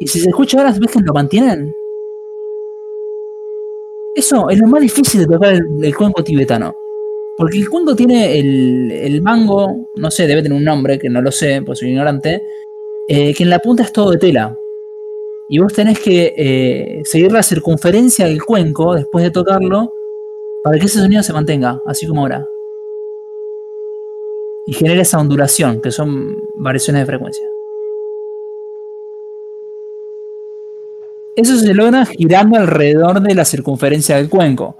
y 0.00 0.06
si 0.08 0.20
se 0.20 0.28
escucha 0.30 0.58
ahora, 0.58 0.74
¿ves 0.78 0.90
que 0.90 1.00
lo 1.00 1.12
mantienen? 1.12 1.72
Eso 4.16 4.48
es 4.48 4.58
lo 4.58 4.66
más 4.66 4.80
difícil 4.80 5.20
de 5.20 5.26
tocar 5.26 5.54
el, 5.54 5.94
cuenco 5.94 6.24
tibetano. 6.24 6.74
Porque 7.36 7.58
el 7.58 7.68
cuenco 7.68 7.94
tiene 7.94 8.38
el, 8.38 8.90
el 8.90 9.22
mango, 9.22 9.90
no 9.94 10.10
sé, 10.10 10.26
debe 10.26 10.42
tener 10.42 10.56
un 10.56 10.64
nombre, 10.64 10.98
que 10.98 11.10
no 11.10 11.20
lo 11.20 11.30
sé, 11.30 11.60
pues 11.64 11.80
soy 11.80 11.90
ignorante, 11.90 12.42
eh, 13.08 13.34
que 13.34 13.42
en 13.42 13.50
la 13.50 13.58
punta 13.58 13.82
es 13.82 13.92
todo 13.92 14.10
de 14.10 14.18
tela. 14.18 14.58
Y 15.48 15.58
vos 15.58 15.72
tenés 15.72 16.00
que 16.00 16.34
eh, 16.36 17.02
seguir 17.04 17.30
la 17.30 17.42
circunferencia 17.42 18.26
del 18.26 18.42
cuenco 18.42 18.94
después 18.94 19.22
de 19.22 19.30
tocarlo 19.30 19.92
para 20.64 20.78
que 20.78 20.86
ese 20.86 20.98
sonido 20.98 21.22
se 21.22 21.32
mantenga, 21.32 21.82
así 21.86 22.06
como 22.06 22.22
ahora 22.22 22.48
y 24.66 24.72
genera 24.72 25.00
esa 25.00 25.18
ondulación, 25.18 25.80
que 25.80 25.92
son 25.92 26.36
variaciones 26.56 27.02
de 27.02 27.06
frecuencia. 27.06 27.46
Eso 31.36 31.58
se 31.58 31.74
logra 31.74 32.06
girando 32.06 32.58
alrededor 32.58 33.20
de 33.20 33.34
la 33.34 33.44
circunferencia 33.44 34.16
del 34.16 34.28
cuenco. 34.28 34.78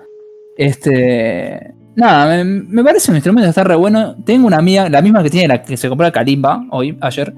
Este. 0.56 1.74
Nada, 1.94 2.44
me, 2.44 2.84
parece 2.84 3.10
un 3.10 3.16
instrumento 3.16 3.46
que 3.46 3.50
está 3.50 3.64
re 3.64 3.76
bueno. 3.76 4.16
Tengo 4.24 4.46
una 4.46 4.58
amiga, 4.58 4.88
la 4.88 5.00
misma 5.02 5.22
que 5.22 5.30
tiene 5.30 5.48
la 5.48 5.62
que 5.62 5.76
se 5.76 5.88
compró 5.88 6.04
la 6.04 6.12
Kalimba 6.12 6.66
hoy, 6.70 6.96
ayer. 7.00 7.32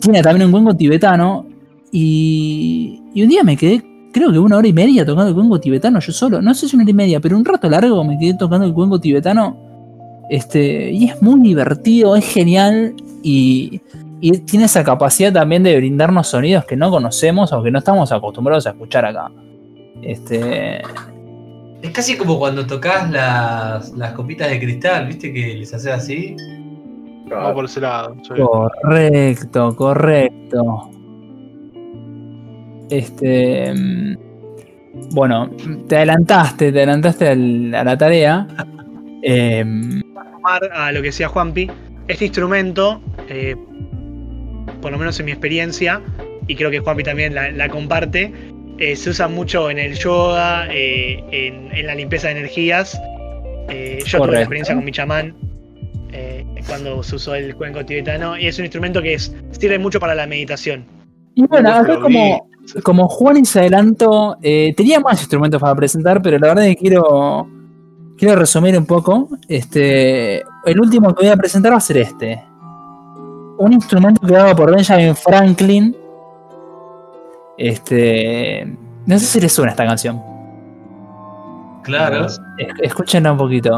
Tiene 0.00 0.22
también 0.22 0.46
un 0.46 0.52
cuenco 0.52 0.76
tibetano. 0.76 1.46
Y, 1.90 3.02
y 3.14 3.22
un 3.22 3.28
día 3.28 3.44
me 3.44 3.56
quedé, 3.56 3.82
creo 4.12 4.32
que 4.32 4.38
una 4.38 4.56
hora 4.56 4.66
y 4.66 4.72
media 4.72 5.04
tocando 5.04 5.28
el 5.28 5.34
cuenco 5.34 5.60
tibetano 5.60 6.00
yo 6.00 6.12
solo. 6.12 6.40
No 6.40 6.54
sé 6.54 6.68
si 6.68 6.76
una 6.76 6.84
hora 6.84 6.90
y 6.90 6.94
media, 6.94 7.20
pero 7.20 7.36
un 7.36 7.44
rato 7.44 7.68
largo 7.68 8.02
me 8.04 8.18
quedé 8.18 8.34
tocando 8.34 8.66
el 8.66 8.72
cuenco 8.72 9.00
tibetano. 9.00 9.56
Este, 10.30 10.90
y 10.90 11.06
es 11.06 11.20
muy 11.20 11.40
divertido, 11.40 12.16
es 12.16 12.24
genial. 12.24 12.94
Y, 13.22 13.80
y 14.22 14.38
tiene 14.38 14.64
esa 14.66 14.82
capacidad 14.84 15.32
también 15.32 15.62
de 15.64 15.76
brindarnos 15.76 16.28
sonidos 16.28 16.64
que 16.64 16.76
no 16.76 16.90
conocemos 16.90 17.52
o 17.52 17.62
que 17.62 17.70
no 17.70 17.78
estamos 17.80 18.10
acostumbrados 18.12 18.66
a 18.66 18.70
escuchar 18.70 19.04
acá. 19.04 19.30
Este, 20.00 20.80
Es 21.82 21.90
casi 21.92 22.16
como 22.16 22.38
cuando 22.38 22.64
tocas 22.66 23.10
las, 23.10 23.90
las 23.92 24.12
copitas 24.12 24.48
de 24.48 24.60
cristal, 24.60 25.08
¿viste? 25.08 25.32
Que 25.32 25.54
les 25.56 25.74
haces 25.74 25.92
así. 25.92 26.36
Vamos 27.28 27.52
por 27.54 27.64
ese 27.64 27.80
lado. 27.80 28.14
Correcto, 28.36 29.74
correcto. 29.74 30.90
Este. 32.90 33.72
Bueno, 35.12 35.50
te 35.88 35.96
adelantaste, 35.96 36.70
te 36.72 36.78
adelantaste 36.78 37.28
al- 37.28 37.74
a 37.74 37.84
la 37.84 37.96
tarea. 37.96 38.46
Sumar 39.24 40.62
a 40.74 40.92
lo 40.92 41.00
que 41.00 41.06
decía 41.06 41.28
Juanpi, 41.28 41.70
este 42.08 42.26
instrumento, 42.26 43.00
eh, 43.28 43.56
por 44.82 44.92
lo 44.92 44.98
menos 44.98 45.18
en 45.20 45.26
mi 45.26 45.32
experiencia, 45.32 46.02
y 46.46 46.54
creo 46.56 46.70
que 46.70 46.80
Juanpi 46.80 47.02
también 47.04 47.34
la, 47.34 47.50
la 47.52 47.68
comparte, 47.70 48.32
eh, 48.78 48.96
se 48.96 49.10
usa 49.10 49.28
mucho 49.28 49.70
en 49.70 49.78
el 49.78 49.94
yoga, 49.94 50.66
eh, 50.70 51.22
en, 51.30 51.74
en 51.74 51.86
la 51.86 51.94
limpieza 51.94 52.28
de 52.28 52.32
energías. 52.40 53.00
Eh, 53.70 54.00
yo 54.04 54.18
tuve 54.18 54.32
la 54.32 54.40
experiencia 54.40 54.74
con 54.74 54.84
mi 54.84 54.90
chamán 54.92 55.34
eh, 56.12 56.44
cuando 56.66 57.02
se 57.02 57.16
usó 57.16 57.34
el 57.34 57.54
cuenco 57.54 57.84
tibetano, 57.86 58.36
y 58.36 58.46
es 58.48 58.58
un 58.58 58.64
instrumento 58.66 59.00
que 59.00 59.14
es- 59.14 59.34
sirve 59.52 59.78
mucho 59.78 59.98
para 60.00 60.14
la 60.14 60.26
meditación. 60.26 60.84
y 61.34 61.46
bueno, 61.46 61.70
acá 61.72 61.98
como, 61.98 62.48
como 62.82 63.08
Juan 63.08 63.44
se 63.46 63.60
adelantó, 63.60 64.36
eh, 64.42 64.74
tenía 64.76 65.00
más 65.00 65.20
instrumentos 65.20 65.60
para 65.60 65.74
presentar, 65.74 66.20
pero 66.20 66.38
la 66.38 66.48
verdad 66.48 66.66
es 66.66 66.74
que 66.76 66.80
quiero, 66.82 67.48
quiero 68.18 68.36
resumir 68.36 68.76
un 68.76 68.84
poco. 68.84 69.28
Este, 69.48 70.40
el 70.66 70.80
último 70.80 71.14
que 71.14 71.24
voy 71.24 71.32
a 71.32 71.36
presentar 71.36 71.72
va 71.72 71.76
a 71.78 71.80
ser 71.80 71.96
este. 71.98 72.42
Un 73.58 73.72
instrumento 73.72 74.20
creado 74.26 74.56
por 74.56 74.74
Benjamin 74.74 75.14
Franklin. 75.14 75.96
Este, 77.58 78.76
no 79.06 79.18
sé 79.18 79.26
si 79.26 79.40
les 79.40 79.52
suena 79.52 79.70
esta 79.72 79.84
canción. 79.86 80.20
Claro. 81.84 82.26
Es- 82.26 82.40
Escúchenla 82.82 83.32
un 83.32 83.38
poquito. 83.38 83.70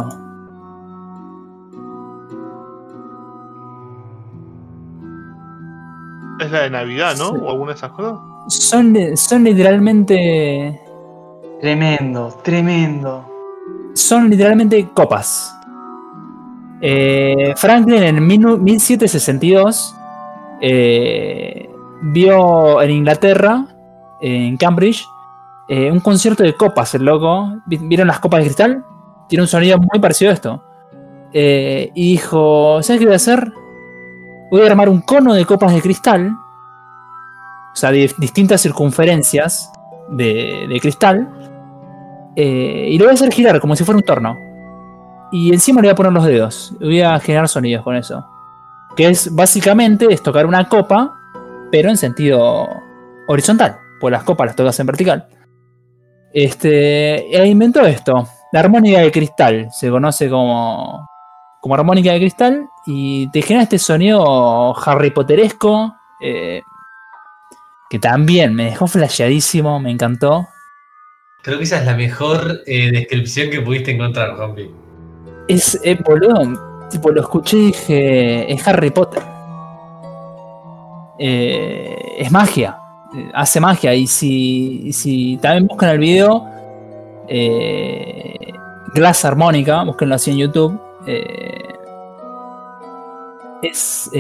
Es 6.41 6.51
la 6.51 6.63
de 6.63 6.71
Navidad, 6.71 7.15
¿no? 7.17 7.31
Sí. 7.31 7.37
O 7.43 7.51
alguna 7.51 7.73
de 7.73 7.77
esas 7.77 7.91
cosas. 7.93 8.19
Son, 8.49 8.97
son 9.17 9.45
literalmente. 9.45 10.81
Tremendo, 11.61 12.37
tremendo. 12.43 13.25
Son 13.95 14.29
literalmente 14.29 14.89
copas. 14.93 15.57
Eh, 16.81 17.55
Franklin 17.57 18.03
en 18.03 18.27
mil- 18.27 18.59
1762 18.59 19.95
eh, 20.61 21.69
vio 22.03 22.83
en 22.83 22.91
Inglaterra, 22.91 23.67
en 24.21 24.57
Cambridge, 24.57 25.05
eh, 25.69 25.91
un 25.91 26.01
concierto 26.01 26.43
de 26.43 26.55
copas, 26.55 26.95
el 26.95 27.05
loco. 27.05 27.57
Vi- 27.67 27.79
¿Vieron 27.83 28.07
las 28.09 28.21
copas 28.21 28.41
de 28.41 28.45
cristal? 28.47 28.85
Tiene 29.29 29.43
un 29.43 29.49
sonido 29.49 29.79
muy 29.79 30.01
parecido 30.01 30.31
a 30.31 30.35
esto. 30.35 30.63
Y 31.33 32.13
dijo, 32.13 32.81
¿sabes 32.83 33.01
qué 33.01 33.07
voy 33.07 33.15
a 33.15 33.17
hacer? 33.17 33.53
Voy 34.51 34.63
a 34.63 34.67
armar 34.67 34.89
un 34.89 35.01
cono 35.01 35.35
de 35.35 35.45
copas 35.45 35.75
de 35.75 35.81
cristal. 35.83 36.31
O 37.73 37.77
sea, 37.77 37.91
de 37.91 38.09
distintas 38.19 38.61
circunferencias 38.61 39.73
de, 40.11 40.67
de 40.69 40.81
cristal. 40.81 41.29
y 42.37 42.97
lo 42.99 43.05
voy 43.07 43.11
a 43.13 43.15
hacer 43.15 43.33
girar 43.33 43.59
como 43.61 43.75
si 43.75 43.83
fuera 43.85 43.97
un 43.97 44.05
torno. 44.05 44.39
Y 45.35 45.53
encima 45.53 45.81
le 45.81 45.89
voy 45.89 45.93
a 45.93 45.97
poner 45.97 46.13
los 46.13 46.25
dedos. 46.25 46.73
Voy 46.79 47.01
a 47.01 47.19
generar 47.19 47.49
sonidos 47.49 47.83
con 47.83 47.97
eso. 47.97 48.25
Que 48.95 49.09
es 49.09 49.35
básicamente 49.35 50.07
es 50.09 50.23
tocar 50.23 50.47
una 50.47 50.69
copa, 50.69 51.13
pero 51.73 51.91
en 51.91 51.97
sentido 51.97 52.69
horizontal. 53.27 53.77
Pues 53.99 54.13
las 54.13 54.23
copas 54.23 54.47
las 54.47 54.55
tocas 54.55 54.79
en 54.79 54.87
vertical. 54.87 55.27
Este. 56.33 57.37
E 57.37 57.47
inventó 57.49 57.85
esto. 57.85 58.29
La 58.53 58.61
armónica 58.61 59.01
de 59.01 59.11
cristal. 59.11 59.67
Se 59.73 59.91
conoce 59.91 60.31
como. 60.31 61.11
Como 61.61 61.75
armónica 61.75 62.13
de 62.13 62.21
cristal. 62.21 62.69
Y 62.87 63.29
te 63.33 63.43
genera 63.43 63.65
este 63.65 63.81
sonido 63.81 64.73
Harry 64.87 65.11
Potteresco. 65.11 65.97
eh, 66.23 66.63
que 67.91 67.99
también 67.99 68.55
me 68.55 68.67
dejó 68.67 68.87
flasheadísimo. 68.87 69.81
Me 69.81 69.91
encantó. 69.91 70.47
Creo 71.43 71.59
que 71.59 71.65
esa 71.65 71.81
es 71.81 71.87
la 71.87 71.97
mejor 71.97 72.61
eh, 72.67 72.93
descripción 72.93 73.51
que 73.51 73.61
pudiste 73.63 73.91
encontrar, 73.91 74.37
Juanpi. 74.37 74.84
Es, 75.49 75.79
eh, 75.85 75.99
boludo, 76.05 76.87
tipo, 76.91 77.11
lo 77.11 77.21
escuché 77.21 77.57
y 77.59 77.67
dije, 77.67 78.53
es 78.53 78.67
Harry 78.67 78.91
Potter. 78.91 79.23
Eh, 81.19 82.17
es 82.19 82.31
magia, 82.33 82.79
eh, 83.17 83.31
hace 83.35 83.61
magia. 83.61 83.95
Y 83.95 84.07
si, 84.07 84.93
si 84.93 85.37
también 85.39 85.67
buscan 85.67 85.91
el 85.91 85.99
video, 85.99 86.45
eh, 87.29 88.53
Glass 88.95 89.25
Armónica, 89.25 89.83
búsquenlo 89.85 90.15
así 90.15 90.31
en 90.33 90.39
YouTube. 90.39 90.81
es 93.63 94.11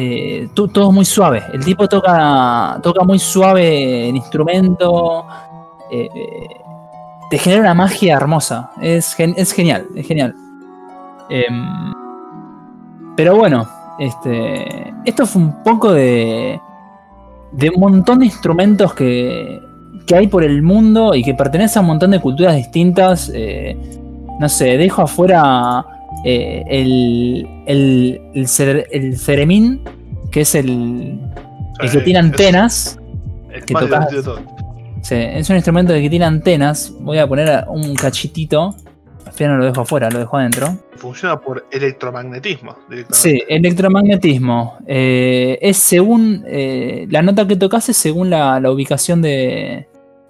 to- 0.54 0.68
todo 0.68 0.90
muy 0.92 1.04
suave. 1.04 1.42
El 1.52 1.64
tipo 1.64 1.86
toca, 1.88 2.78
toca 2.82 3.04
muy 3.04 3.18
suave 3.18 4.08
el 4.08 4.16
instrumento. 4.16 5.26
te 7.30 7.38
genera 7.38 7.62
una 7.62 7.74
magia 7.74 8.16
hermosa. 8.16 8.70
Es, 8.80 9.14
es 9.18 9.52
genial, 9.52 9.86
es 9.94 10.06
genial. 10.06 10.34
Em, 11.30 11.92
pero 13.16 13.36
bueno, 13.36 13.66
este, 13.98 14.92
esto 15.04 15.26
fue 15.26 15.42
un 15.42 15.62
poco 15.62 15.92
de, 15.92 16.58
de 17.52 17.70
un 17.70 17.80
montón 17.80 18.18
de 18.20 18.26
instrumentos 18.26 18.92
que, 18.94 19.60
que 20.06 20.16
hay 20.16 20.26
por 20.26 20.42
el 20.44 20.62
mundo 20.62 21.14
y 21.14 21.22
que 21.22 21.34
pertenecen 21.34 21.78
a 21.78 21.82
un 21.82 21.86
montón 21.88 22.10
de 22.10 22.20
culturas 22.20 22.56
distintas. 22.56 23.30
eh, 23.34 23.76
no 24.40 24.48
sé, 24.48 24.76
dejo 24.76 25.02
afuera 25.02 25.84
eh, 26.24 26.64
el, 26.66 27.46
el, 27.66 28.20
el, 28.34 28.46
cere- 28.48 28.86
el 28.90 29.16
ceremín, 29.16 29.80
que 30.32 30.40
es 30.40 30.54
el, 30.56 31.20
el 31.80 31.90
que 31.90 31.98
tiene 32.00 32.18
antenas. 32.18 32.98
Es 33.52 33.64
que 33.64 33.74
tocas. 33.74 34.08
Sí, 35.02 35.14
es 35.16 35.48
un 35.50 35.56
instrumento 35.56 35.92
que 35.92 36.10
tiene 36.10 36.24
antenas. 36.24 36.92
Voy 37.00 37.18
a 37.18 37.28
poner 37.28 37.64
un 37.68 37.94
cachitito. 37.94 38.74
Final 39.34 39.54
no 39.54 39.58
lo 39.58 39.64
dejo 39.64 39.80
afuera, 39.80 40.08
lo 40.10 40.20
dejo 40.20 40.36
adentro. 40.36 40.68
Funciona 40.96 41.40
por 41.40 41.66
electromagnetismo. 41.72 42.76
Sí, 43.10 43.42
electromagnetismo. 43.48 44.78
Eh, 44.86 45.58
es 45.60 45.76
según. 45.76 46.44
eh, 46.46 47.06
la 47.10 47.20
nota 47.20 47.44
que 47.44 47.56
tocas 47.56 47.88
es 47.88 47.96
según 47.96 48.30
la, 48.30 48.60
la 48.60 48.70
ubicación 48.70 49.20
de, 49.20 49.88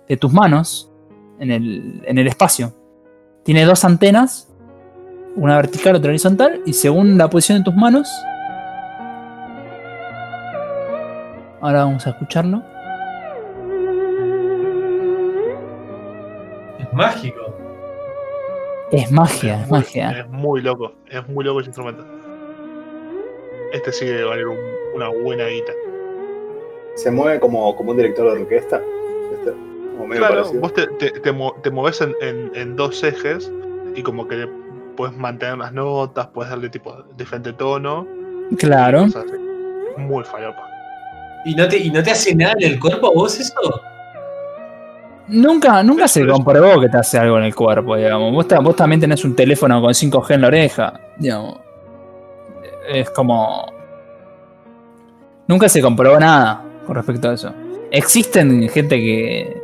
de 0.09 0.17
tus 0.17 0.33
manos 0.33 0.91
en 1.39 1.51
el, 1.51 2.03
en 2.07 2.17
el 2.17 2.27
espacio. 2.27 2.75
Tiene 3.45 3.67
dos 3.67 3.85
antenas, 3.85 4.51
una 5.37 5.57
vertical, 5.57 5.97
otra 5.97 6.09
horizontal, 6.09 6.63
y 6.65 6.73
según 6.73 7.19
la 7.19 7.29
posición 7.29 7.59
de 7.59 7.65
tus 7.65 7.75
manos. 7.75 8.09
Ahora 11.61 11.85
vamos 11.85 12.07
a 12.07 12.11
escucharlo. 12.11 12.63
Es 16.81 16.91
mágico. 16.95 17.44
Es 18.97 19.11
magia, 19.11 19.61
es 19.63 19.69
muy- 19.69 19.79
magia. 19.81 20.11
Es 20.21 20.29
muy 20.29 20.61
loco, 20.63 20.93
es 21.09 21.29
muy 21.29 21.45
loco 21.45 21.61
ese 21.61 21.69
instrumento. 21.69 22.05
Este 23.73 23.93
sí 23.93 24.07
debe 24.07 24.25
valer 24.25 24.47
un- 24.47 24.59
una 24.95 25.09
buena 25.09 25.47
guita. 25.47 25.73
Se 26.95 27.11
mueve 27.11 27.41
como, 27.41 27.75
como 27.77 27.91
un 27.91 27.97
director 27.97 28.33
de 28.35 28.43
orquesta. 28.43 28.81
medio 29.99 30.17
Claro, 30.19 30.35
parecido. 30.35 30.61
vos 30.61 30.75
te, 30.75 30.87
te, 30.99 31.11
te 31.21 31.33
mo- 31.33 31.55
te 31.63 31.71
moves 31.71 32.01
en, 32.03 32.15
en- 32.21 32.51
en 32.55 32.77
dos 32.77 33.03
ejes 33.03 33.51
y 33.95 34.03
como 34.03 34.29
que 34.29 34.47
puedes 34.97 35.17
mantener 35.17 35.57
las 35.57 35.73
notas, 35.73 36.27
puedes 36.29 36.51
darle 36.51 36.69
tipo 36.69 36.95
diferente 37.17 37.53
tono. 37.55 38.07
Claro. 38.59 39.07
Muy 39.97 40.23
falopa. 40.25 40.63
¿Y 41.47 41.55
no, 41.55 41.67
te, 41.69 41.79
¿Y 41.79 41.91
no 41.91 42.03
te 42.03 42.11
hace 42.11 42.35
nada 42.35 42.55
en 42.59 42.73
el 42.75 42.81
cuerpo 42.81 43.07
a 43.09 43.11
vos 43.15 43.39
eso? 43.41 43.55
Nunca, 45.29 45.83
nunca 45.83 46.07
se 46.07 46.27
comprobó 46.27 46.81
que 46.81 46.89
te 46.89 46.99
hace 46.99 47.19
algo 47.19 47.39
en 47.39 47.45
el 47.45 47.55
cuerpo, 47.55 47.97
digamos. 47.97 48.33
Vos, 48.33 48.47
ta- 48.47 48.61
vos 48.61 48.77
también 48.77 49.01
tenés 49.01 49.25
un 49.25 49.35
teléfono 49.35 49.81
con 49.81 49.93
5G 49.95 50.35
en 50.35 50.41
la 50.43 50.47
oreja, 50.49 51.01
digamos. 51.19 51.59
Es 52.89 53.09
como... 53.11 53.67
Nunca 55.47 55.69
se 55.69 55.81
comprobó 55.83 56.19
nada 56.19 56.63
con 56.87 56.95
respecto 56.97 57.31
a 57.31 57.35
eso. 57.35 57.53
Existen 57.91 58.69
gente 58.69 58.97
que, 58.99 59.57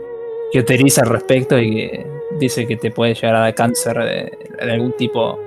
que 0.53 0.59
utiliza 0.61 1.03
al 1.03 1.09
respecto 1.09 1.59
y 1.59 1.71
que 1.71 2.07
dice 2.39 2.67
que 2.67 2.77
te 2.77 2.91
puede 2.91 3.15
llegar 3.15 3.35
a 3.37 3.41
dar 3.41 3.55
cáncer 3.55 3.99
de, 3.99 4.39
de 4.65 4.73
algún 4.73 4.93
tipo. 4.97 5.39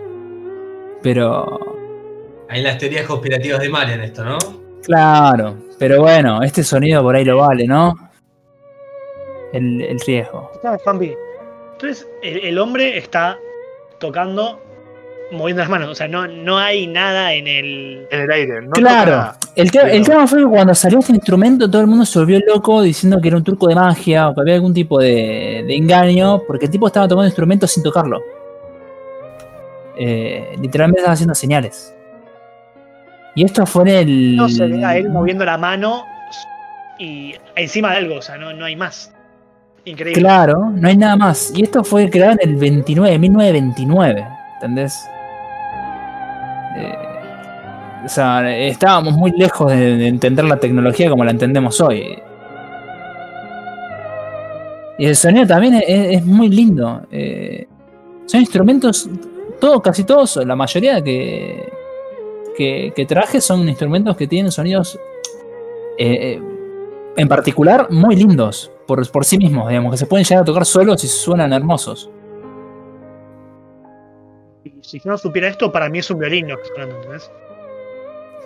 Pero, 1.02 1.60
Hay 2.50 2.62
las 2.62 2.78
teorías 2.78 3.06
conspirativas 3.06 3.60
de 3.60 3.70
Mario 3.70 3.96
en 3.96 4.02
esto, 4.02 4.24
¿no? 4.24 4.38
claro, 4.84 5.56
pero 5.80 6.02
bueno, 6.02 6.44
este 6.44 6.62
sonido 6.64 7.02
por 7.02 7.16
ahí 7.16 7.24
lo 7.24 7.38
vale, 7.38 7.66
¿no? 7.66 7.94
El, 9.54 9.82
el 9.82 10.00
riesgo. 10.02 10.52
Entonces, 11.74 12.08
el, 12.22 12.40
el 12.40 12.58
hombre 12.60 12.98
está 12.98 13.38
tocando, 14.00 14.60
moviendo 15.32 15.62
las 15.62 15.70
manos. 15.70 15.90
O 15.90 15.96
sea, 15.96 16.08
no, 16.08 16.28
no 16.28 16.58
hay 16.58 16.88
nada 16.88 17.34
en 17.34 17.48
el. 17.48 18.08
En 18.12 18.22
el 18.22 18.32
aire, 18.32 18.62
no 18.64 18.72
claro, 18.72 19.34
el, 19.56 19.72
te- 19.72 19.80
el 19.80 19.90
Pero- 19.92 20.04
tema 20.06 20.28
fue 20.28 20.40
que 20.40 20.46
cuando 20.48 20.74
salió 20.76 21.00
este 21.00 21.12
instrumento 21.14 21.70
todo 21.70 21.82
el 21.82 21.88
mundo 21.88 22.06
se 22.06 22.18
volvió 22.20 22.40
loco 22.48 22.82
diciendo 22.82 23.22
que 23.22 23.28
era 23.28 23.38
un 23.38 23.44
truco 23.44 23.68
de 23.68 23.76
magia 23.76 24.30
o 24.30 24.34
que 24.36 24.42
había 24.42 24.56
algún 24.56 24.74
tipo 24.74 25.00
de, 25.00 25.64
de 25.68 25.76
engaño, 25.76 26.42
porque 26.48 26.66
el 26.66 26.72
tipo 26.72 26.88
estaba 26.88 27.08
tomando 27.08 27.28
instrumentos 27.28 27.72
sin 27.72 27.84
tocarlo. 27.84 28.22
Eh, 29.96 30.56
literalmente 30.60 31.02
estaba 31.02 31.14
haciendo 31.14 31.36
señales. 31.36 31.94
Y 33.36 33.46
esto 33.46 33.66
fue 33.66 33.84
en 33.84 33.88
el... 33.90 34.36
No 34.36 34.50
se 34.50 34.66
ve 34.68 34.84
a 34.84 34.98
él 34.98 35.10
moviendo 35.10 35.46
la 35.46 35.58
mano 35.58 36.04
y 37.00 37.36
encima 37.56 37.92
de 37.92 37.98
algo. 37.98 38.16
O 38.16 38.22
sea, 38.22 38.38
no, 38.38 38.54
no 38.54 38.66
hay 38.66 38.76
más. 38.76 39.13
Claro, 40.14 40.72
no 40.76 40.88
hay 40.88 40.96
nada 40.96 41.16
más. 41.18 41.52
Y 41.56 41.64
esto 41.64 41.84
fue 41.84 42.10
creado 42.10 42.38
en 42.40 42.50
el 42.50 42.56
29, 42.56 43.20
1929, 43.20 44.26
¿entendés? 44.56 45.06
Eh, 46.78 46.96
o 48.06 48.08
sea, 48.08 48.56
estábamos 48.58 49.14
muy 49.14 49.32
lejos 49.32 49.72
de, 49.72 49.98
de 49.98 50.08
entender 50.08 50.46
la 50.46 50.58
tecnología 50.58 51.10
como 51.10 51.26
la 51.26 51.32
entendemos 51.32 51.82
hoy. 51.82 52.18
Y 54.98 55.06
el 55.06 55.16
sonido 55.16 55.48
también 55.48 55.76
es, 55.76 55.84
es 55.88 56.26
muy 56.26 56.50
lindo. 56.50 57.02
eh, 57.12 57.68
son 58.26 58.40
instrumentos, 58.40 59.10
todos, 59.60 59.82
casi 59.82 60.06
todos, 60.06 60.38
la 60.38 60.56
mayoría 60.56 61.02
que, 61.04 61.70
que, 62.56 62.94
que 62.96 63.06
traje 63.06 63.42
son 63.42 63.68
instrumentos 63.68 64.16
que 64.16 64.28
tienen 64.28 64.50
sonidos 64.50 64.98
eh, 65.98 66.42
en 67.18 67.28
particular 67.28 67.88
muy 67.92 68.16
lindos 68.16 68.72
por, 68.88 69.10
por 69.12 69.26
sí 69.26 69.38
mismos, 69.38 69.70
digamos, 69.70 69.92
que 69.92 69.98
se 69.98 70.06
pueden 70.06 70.26
llegar 70.26 70.44
a 70.44 70.46
tocar 70.46 70.66
solos 70.66 71.04
y 71.04 71.08
suenan 71.08 71.54
hermosos. 71.54 72.10
Si 74.82 75.00
yo 75.00 75.12
no 75.12 75.18
supiera 75.18 75.48
esto, 75.48 75.72
para 75.72 75.90
mí 75.90 76.00
es 76.00 76.10
un 76.12 76.20
violín 76.20 76.50
lo 76.50 76.58
que 76.58 76.82
¿entendés? 76.82 77.32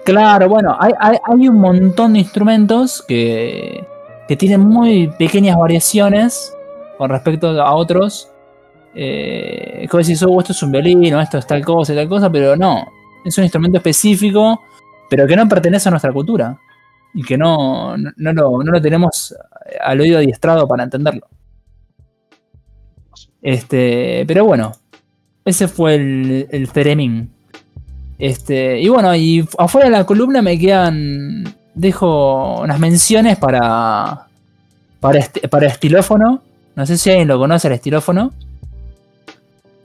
Claro, 0.06 0.48
bueno, 0.48 0.76
hay, 0.80 0.94
hay, 1.00 1.18
hay 1.24 1.50
un 1.50 1.60
montón 1.60 2.14
de 2.14 2.20
instrumentos 2.20 3.04
que, 3.08 3.86
que 4.28 4.36
tienen 4.36 4.62
muy 4.62 5.08
pequeñas 5.20 5.58
variaciones 5.58 6.56
con 6.98 7.10
respecto 7.10 7.50
a 7.50 7.74
otros. 7.76 8.32
Eh, 8.96 9.88
como 9.90 10.02
decís, 10.02 10.24
oh, 10.24 10.40
esto 10.40 10.54
es 10.54 10.64
un 10.64 10.72
violín, 10.72 11.14
o 11.14 11.22
esto 11.22 11.38
es 11.38 11.48
tal 11.48 11.64
cosa 11.64 11.94
y 11.94 11.96
tal 11.96 12.10
cosa, 12.10 12.32
pero 12.32 12.56
no. 12.56 12.88
Es 13.26 13.38
un 13.38 13.44
instrumento 13.44 13.78
específico, 13.78 14.62
pero 15.10 15.28
que 15.28 15.36
no 15.36 15.48
pertenece 15.48 15.90
a 15.90 15.92
nuestra 15.92 16.12
cultura. 16.12 16.58
Y 17.20 17.24
que 17.24 17.36
no, 17.36 17.98
no, 17.98 18.32
lo, 18.32 18.62
no 18.64 18.72
lo 18.74 18.80
tenemos 18.80 19.36
al 19.82 20.00
oído 20.00 20.20
adiestrado 20.20 20.68
para 20.68 20.84
entenderlo. 20.84 21.28
Este, 23.42 24.24
pero 24.28 24.46
bueno, 24.46 24.72
ese 25.44 25.68
fue 25.68 25.96
el, 25.96 26.48
el 26.52 26.70
Theremin. 26.70 27.28
Este, 28.20 28.80
y 28.80 28.88
bueno, 28.88 29.16
y 29.16 29.44
afuera 29.58 29.88
de 29.88 29.92
la 29.98 30.06
columna 30.06 30.44
me 30.44 30.60
quedan. 30.60 31.44
Dejo 31.74 32.62
unas 32.62 32.80
menciones 32.80 33.38
para. 33.40 34.28
Para, 35.00 35.20
esti- 35.20 35.50
para 35.50 35.66
estilófono. 35.66 36.44
No 36.76 36.86
sé 36.86 37.00
si 37.00 37.10
alguien 37.10 37.28
lo 37.28 37.40
conoce, 37.40 37.68
el 37.68 37.74
estilófono. 37.74 38.32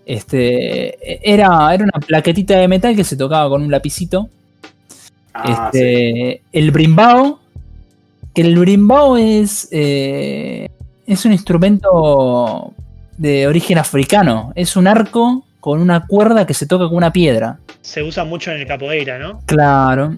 Este. 0.05 1.33
Era, 1.33 1.73
era 1.75 1.85
una 1.85 1.99
plaquetita 2.07 2.59
de 2.59 2.69
metal 2.69 2.95
que 2.95 3.05
se 3.05 3.17
tocaba 3.17 3.49
con 3.49 3.63
un 3.63 3.71
lapicito. 3.71 4.29
Ah, 5.35 5.71
sí. 5.73 5.79
este, 5.79 6.43
El 6.53 6.71
brimbao. 6.71 7.39
Que 8.35 8.43
el 8.43 8.59
brimbao 8.59 9.17
es. 9.17 9.69
eh, 9.73 10.69
es 11.07 11.25
un 11.25 11.33
instrumento 11.33 12.73
de 13.19 13.47
origen 13.47 13.79
africano. 13.79 14.53
Es 14.55 14.77
un 14.77 14.87
arco 14.87 15.45
con 15.61 15.81
una 15.81 16.07
cuerda 16.07 16.47
que 16.47 16.55
se 16.55 16.67
toca 16.67 16.87
con 16.89 16.97
una 16.97 17.13
piedra. 17.13 17.59
Se 17.83 18.03
usa 18.03 18.25
mucho 18.25 18.51
en 18.53 18.61
el 18.61 18.67
capoeira, 18.67 19.19
¿no? 19.19 19.41
Claro. 19.47 20.17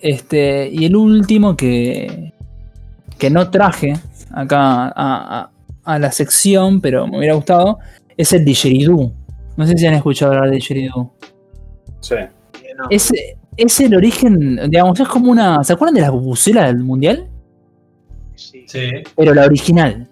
Este, 0.00 0.68
y 0.72 0.84
el 0.86 0.96
último 0.96 1.56
que, 1.56 2.32
que 3.18 3.30
no 3.30 3.50
traje 3.50 3.94
acá 4.32 4.86
a, 4.86 4.92
a- 4.96 5.50
a 5.84 5.98
la 5.98 6.10
sección, 6.12 6.80
pero 6.80 7.06
me 7.06 7.18
hubiera 7.18 7.34
gustado, 7.34 7.78
es 8.16 8.32
el 8.32 8.44
didgeridoo. 8.44 9.12
No 9.56 9.66
sé 9.66 9.76
si 9.76 9.86
han 9.86 9.94
escuchado 9.94 10.32
hablar 10.32 10.48
de 10.50 10.56
didgeridoo. 10.56 11.12
Sí. 12.00 12.14
Es, 12.90 13.12
es 13.56 13.80
el 13.80 13.94
origen, 13.94 14.60
digamos, 14.70 14.98
es 15.00 15.08
como 15.08 15.30
una... 15.30 15.62
¿Se 15.64 15.72
acuerdan 15.72 15.94
de 15.94 16.00
las 16.02 16.10
bubucelas 16.10 16.66
del 16.66 16.78
mundial? 16.78 17.26
Sí. 18.34 18.64
Sí. 18.66 18.90
Pero 19.16 19.34
la 19.34 19.44
original. 19.44 20.06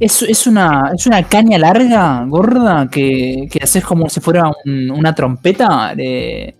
Es, 0.00 0.22
es, 0.22 0.46
una, 0.46 0.92
es 0.94 1.06
una 1.06 1.22
caña 1.24 1.58
larga, 1.58 2.24
gorda, 2.26 2.88
que, 2.90 3.48
que 3.50 3.58
haces 3.62 3.84
como 3.84 4.08
si 4.08 4.20
fuera 4.20 4.50
un- 4.64 4.90
una 4.90 5.14
trompeta. 5.14 5.92
eh, 5.96 6.54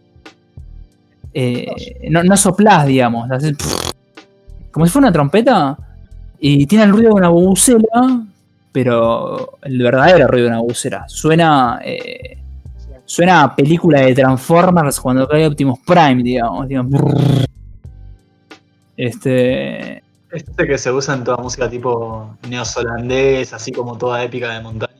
eh, 1.34 1.66
no, 2.10 2.22
no 2.24 2.36
soplás, 2.36 2.86
digamos. 2.86 3.30
haces 3.30 3.54
como 4.72 4.86
si 4.86 4.92
fuera 4.92 5.08
una 5.08 5.12
trompeta. 5.12 5.76
Y 6.40 6.66
tiene 6.66 6.84
el 6.84 6.90
ruido 6.90 7.08
de 7.10 7.14
una 7.16 7.28
bubucela, 7.28 8.22
pero 8.72 9.58
el 9.62 9.78
verdadero 9.82 10.26
ruido 10.28 10.44
de 10.46 10.50
una 10.52 10.60
bubucela. 10.60 11.04
Suena. 11.08 11.80
eh, 11.84 12.38
suena 13.08 13.42
a 13.42 13.56
película 13.56 14.02
de 14.02 14.14
Transformers 14.14 15.00
cuando 15.00 15.26
cae 15.26 15.46
Optimus 15.46 15.78
Prime, 15.86 16.22
digamos. 16.22 16.68
digamos. 16.68 17.02
Este. 18.96 20.02
Este 20.30 20.66
que 20.66 20.76
se 20.76 20.92
usa 20.92 21.14
en 21.14 21.24
toda 21.24 21.38
música 21.38 21.70
tipo 21.70 22.36
neozelandés, 22.48 23.52
así 23.54 23.72
como 23.72 23.96
toda 23.96 24.22
épica 24.22 24.52
de 24.52 24.60
montaña. 24.60 24.92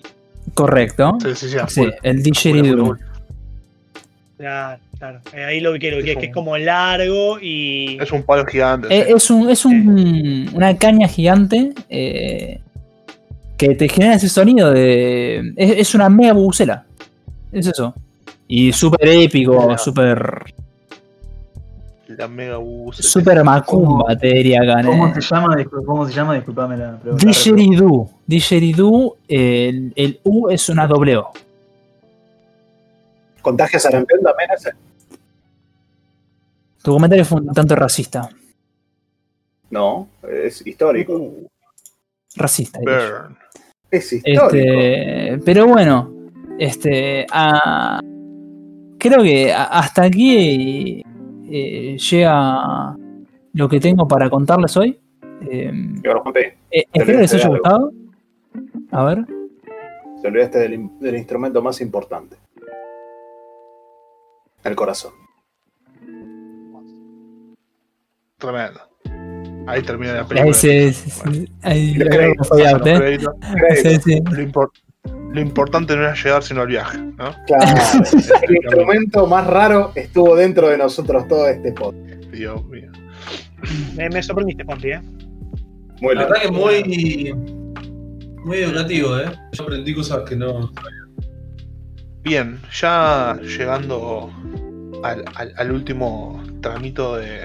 Correcto. 0.55 1.19
Sí, 1.23 1.35
sí, 1.35 1.49
sí. 1.51 1.59
Sí, 1.69 1.81
full. 1.83 1.91
el 2.03 2.23
didgeridoo. 2.23 2.97
Claro, 4.39 4.81
claro. 4.99 5.21
Eh, 5.35 5.45
ahí 5.45 5.61
lo 5.61 5.73
ubiqué, 5.73 5.91
lo 5.91 5.99
ubiqué, 5.99 6.17
que 6.17 6.27
es 6.27 6.33
como 6.35 6.57
largo 6.57 7.39
y. 7.41 7.99
Es 8.01 8.11
un 8.13 8.23
palo 8.23 8.47
gigante. 8.47 8.89
Eh, 8.91 9.05
sí. 9.09 9.13
es 9.17 9.31
un, 9.31 9.51
es 9.51 9.65
un- 9.67 10.51
una 10.55 10.77
caña 10.79 11.09
gigante 11.09 11.73
eh, 11.91 12.61
que 13.59 13.75
te 13.75 13.89
genera 13.89 14.15
ese 14.15 14.29
sonido 14.31 14.71
de. 14.71 15.53
Es, 15.57 15.79
es 15.79 15.95
una 15.95 16.09
mega 16.09 16.33
bubucela. 16.33 16.87
Es 17.53 17.67
eso. 17.67 17.95
Y 18.47 18.73
súper 18.73 19.09
épico, 19.09 19.77
súper. 19.77 20.55
La 22.09 22.27
mega 22.27 22.57
bus. 22.57 22.97
Súper 22.97 23.45
macumba, 23.45 24.17
te 24.17 24.29
diría 24.29 24.63
acá. 24.63 24.83
¿Cómo 24.85 25.09
¿eh? 25.09 25.15
se 25.15 25.21
llama? 25.21 25.57
¿Cómo 25.85 26.07
se 26.07 26.15
llama? 26.15 26.35
Disculpame 26.35 26.77
la 26.77 26.99
pregunta. 26.99 27.27
Didgeridoo. 27.27 28.11
Didgeridoo, 28.27 29.17
el, 29.29 29.93
el 29.95 30.21
U 30.25 30.49
es 30.49 30.69
una 30.71 30.87
doble 30.87 31.19
O. 31.19 31.31
Contagio 33.43 33.79
sarampión 33.79 34.23
también 34.23 34.51
ese. 34.57 34.73
Tu 36.83 36.93
comentario 36.93 37.25
fue 37.25 37.41
un 37.41 37.53
tanto 37.53 37.77
racista. 37.77 38.29
No, 39.71 40.09
es 40.23 40.67
histórico. 40.67 41.21
Racista. 42.37 42.79
diría 42.81 42.99
yo. 42.99 43.19
Burn. 43.19 43.39
Es 43.91 44.13
histórico. 44.13 44.47
Este, 44.47 45.39
pero 45.45 45.67
bueno, 45.67 46.18
este, 46.59 47.27
a- 47.33 48.01
creo 48.99 49.23
que 49.23 49.53
hasta 49.53 50.03
aquí 50.05 51.03
eh, 51.51 51.97
llega 51.99 52.97
lo 53.55 53.69
que 53.69 53.81
tengo 53.81 54.07
para 54.09 54.29
contarles 54.29 54.77
hoy. 54.77 54.99
Eh, 55.51 55.73
Y 56.05 56.09
ahora, 56.09 56.21
Juanpi, 56.21 56.41
eh, 56.41 56.85
espero 56.93 57.07
que 57.07 57.23
les 57.23 57.35
haya 57.35 57.45
algo. 57.45 57.55
gustado. 57.59 57.93
A 58.91 59.05
ver, 59.05 59.25
te 60.23 60.29
olvidaste 60.29 60.59
del, 60.59 60.89
del 61.01 61.17
instrumento 61.17 61.63
más 61.63 61.81
importante. 61.81 62.37
El 64.65 64.75
corazón. 64.75 65.13
Tremendo. 68.39 68.81
Ahí 69.67 69.83
termina 69.83 70.13
la 70.15 70.21
ahí 70.23 70.27
película. 70.29 70.55
se- 70.55 70.93
se- 70.93 71.11
se- 71.11 71.49
ahí 71.63 71.95
lo 71.95 72.05
los 72.07 72.87
¿eh? 72.87 73.19
Lo, 75.33 75.35
impor- 75.35 75.35
lo 75.35 75.41
importante 75.41 75.97
no 75.97 76.09
es 76.09 76.25
llegar 76.25 76.43
sino 76.43 76.61
al 76.63 76.67
viaje, 76.69 76.99
¿no? 76.99 77.35
Claro. 77.47 77.81
el 78.49 78.57
instrumento 78.57 79.27
más 79.27 79.47
raro 79.47 79.93
estuvo 79.95 80.35
dentro 80.37 80.69
de 80.69 80.79
nosotros 80.79 81.27
todo 81.29 81.49
este 81.49 81.73
podcast. 81.73 82.25
Dios 82.33 82.65
mío. 82.67 82.91
Me, 83.97 84.09
me 84.11 84.23
sorprendiste, 84.23 84.65
Juanpi, 84.65 84.91
¿eh? 84.93 85.01
Muy 86.01 86.15
La 86.15 86.27
verdad 86.27 86.43
que 86.43 86.51
muy. 86.51 87.35
Muy 88.45 88.59
educativo, 88.59 89.19
¿eh? 89.19 89.27
Yo 89.53 89.65
aprendí 89.65 89.95
cosas 89.95 90.23
que 90.29 90.37
no. 90.37 90.73
Bien, 92.23 92.59
ya 92.81 93.39
llegando 93.43 94.31
al, 95.03 95.25
al- 95.35 95.55
al 95.57 95.73
último 95.73 96.43
tramito 96.61 97.17
de, 97.17 97.41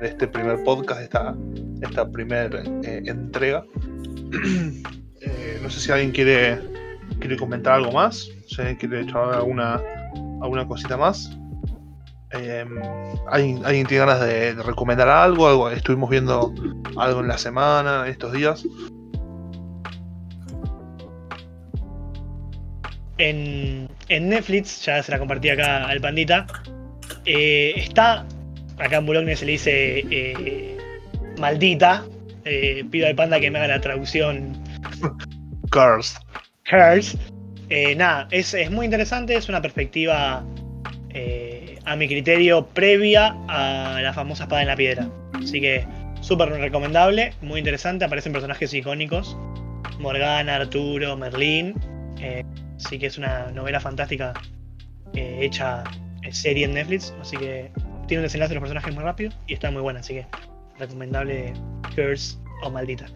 de 0.00 0.08
este 0.08 0.28
primer 0.28 0.62
podcast, 0.62 0.98
de 1.00 1.04
esta, 1.04 1.34
de 1.36 1.86
esta 1.86 2.08
primera 2.10 2.62
entrega. 2.82 3.64
Eh, 5.22 5.58
no 5.62 5.70
sé 5.70 5.80
si 5.80 5.90
alguien 5.90 6.12
quiere, 6.12 6.60
quiere 7.18 7.36
comentar 7.36 7.74
algo 7.74 7.92
más. 7.92 8.28
Quiere 8.78 9.00
echar 9.00 9.34
alguna, 9.34 9.80
alguna 10.42 10.66
cosita 10.66 10.96
más. 10.96 11.36
Eh, 12.32 12.64
¿alguien, 13.30 13.64
alguien 13.64 13.86
tiene 13.86 14.04
ganas 14.04 14.20
de, 14.20 14.54
de 14.54 14.62
recomendar 14.62 15.08
algo? 15.08 15.48
algo? 15.48 15.70
Estuvimos 15.70 16.10
viendo 16.10 16.52
algo 16.96 17.20
en 17.20 17.28
la 17.28 17.38
semana, 17.38 18.04
en 18.04 18.10
estos 18.12 18.32
días. 18.32 18.66
En, 23.18 23.88
en 24.08 24.28
Netflix, 24.28 24.84
ya 24.84 25.02
se 25.02 25.10
la 25.10 25.18
compartí 25.18 25.48
acá 25.48 25.86
al 25.86 26.00
pandita, 26.00 26.46
eh, 27.24 27.72
está, 27.76 28.26
acá 28.78 28.98
en 28.98 29.06
Boulogne 29.06 29.34
se 29.36 29.46
le 29.46 29.52
dice 29.52 30.04
eh, 30.10 30.76
maldita, 31.38 32.04
eh, 32.44 32.84
pido 32.90 33.06
al 33.06 33.14
panda 33.16 33.40
que 33.40 33.50
me 33.50 33.58
haga 33.58 33.68
la 33.68 33.80
traducción 33.80 34.52
Girls. 35.72 36.18
Curse. 36.68 37.18
Eh, 37.68 37.94
nada, 37.96 38.28
es, 38.30 38.54
es 38.54 38.70
muy 38.70 38.84
interesante, 38.84 39.36
es 39.36 39.48
una 39.48 39.60
perspectiva, 39.60 40.44
eh, 41.10 41.78
a 41.84 41.96
mi 41.96 42.06
criterio, 42.06 42.66
previa 42.66 43.36
a 43.48 44.00
la 44.02 44.12
famosa 44.12 44.44
espada 44.44 44.62
en 44.62 44.68
la 44.68 44.76
piedra. 44.76 45.08
Así 45.34 45.60
que 45.60 45.84
súper 46.20 46.48
recomendable, 46.50 47.32
muy 47.42 47.58
interesante, 47.58 48.04
aparecen 48.04 48.32
personajes 48.32 48.72
icónicos, 48.72 49.36
Morgana, 49.98 50.56
Arturo, 50.56 51.16
Merlín. 51.16 51.74
eh, 52.20 52.44
así 52.76 52.98
que 52.98 53.06
es 53.06 53.18
una 53.18 53.50
novela 53.52 53.80
fantástica 53.80 54.32
eh, 55.14 55.38
hecha 55.40 55.84
serie 56.30 56.64
en 56.64 56.74
Netflix, 56.74 57.14
así 57.20 57.36
que 57.36 57.70
tiene 58.06 58.20
un 58.20 58.24
desenlace 58.24 58.50
de 58.50 58.54
los 58.56 58.62
personajes 58.62 58.94
muy 58.94 59.04
rápido 59.04 59.32
y 59.46 59.54
está 59.54 59.70
muy 59.70 59.82
buena, 59.82 60.00
así 60.00 60.14
que 60.14 60.26
recomendable 60.78 61.52
Curse 61.94 62.36
o 62.62 62.70
Maldita. 62.70 63.06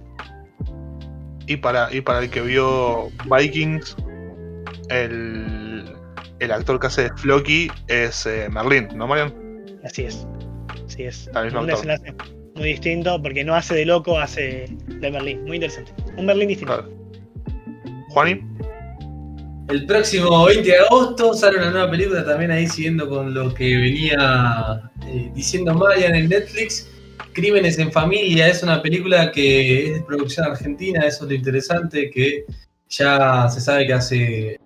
Y 1.50 1.56
para, 1.56 1.92
y 1.92 2.00
para 2.00 2.20
el 2.20 2.30
que 2.30 2.42
vio 2.42 3.10
Vikings, 3.28 3.96
el, 4.88 5.84
el 6.38 6.52
actor 6.52 6.78
que 6.78 6.86
hace 6.86 7.02
de 7.02 7.10
Floki 7.16 7.68
es 7.88 8.24
eh, 8.24 8.46
Merlin, 8.48 8.86
¿no, 8.94 9.08
Marian? 9.08 9.34
Así 9.82 10.04
es. 10.04 10.28
Así 10.86 11.02
es. 11.02 11.28
Muy 12.54 12.68
distinto 12.68 13.20
porque 13.20 13.42
no 13.42 13.56
hace 13.56 13.74
de 13.74 13.84
loco, 13.84 14.16
hace 14.16 14.66
de 14.86 15.10
Berlín. 15.10 15.42
Muy 15.42 15.56
interesante. 15.56 15.92
Un 16.16 16.28
Berlín 16.28 16.46
distinto. 16.46 16.72
Claro. 16.72 16.88
Juani, 18.10 18.42
El 19.70 19.86
próximo 19.86 20.44
20 20.44 20.62
de 20.62 20.78
agosto 20.78 21.34
sale 21.34 21.58
una 21.58 21.72
nueva 21.72 21.90
película 21.90 22.24
también 22.24 22.52
ahí 22.52 22.68
siguiendo 22.68 23.08
con 23.08 23.34
lo 23.34 23.52
que 23.52 23.76
venía 23.76 24.88
eh, 25.04 25.32
diciendo 25.34 25.74
Marian 25.74 26.14
en 26.14 26.28
Netflix. 26.28 26.88
Crímenes 27.32 27.78
en 27.78 27.92
Familia 27.92 28.48
es 28.48 28.62
una 28.62 28.82
película 28.82 29.30
que 29.30 29.86
es 29.86 29.94
de 29.94 30.02
producción 30.02 30.46
argentina, 30.46 31.06
eso 31.06 31.24
es 31.24 31.30
lo 31.30 31.36
interesante, 31.36 32.10
que 32.10 32.44
ya 32.88 33.48
se 33.48 33.60
sabe 33.60 33.86
que 33.86 33.92
hace, 33.92 34.60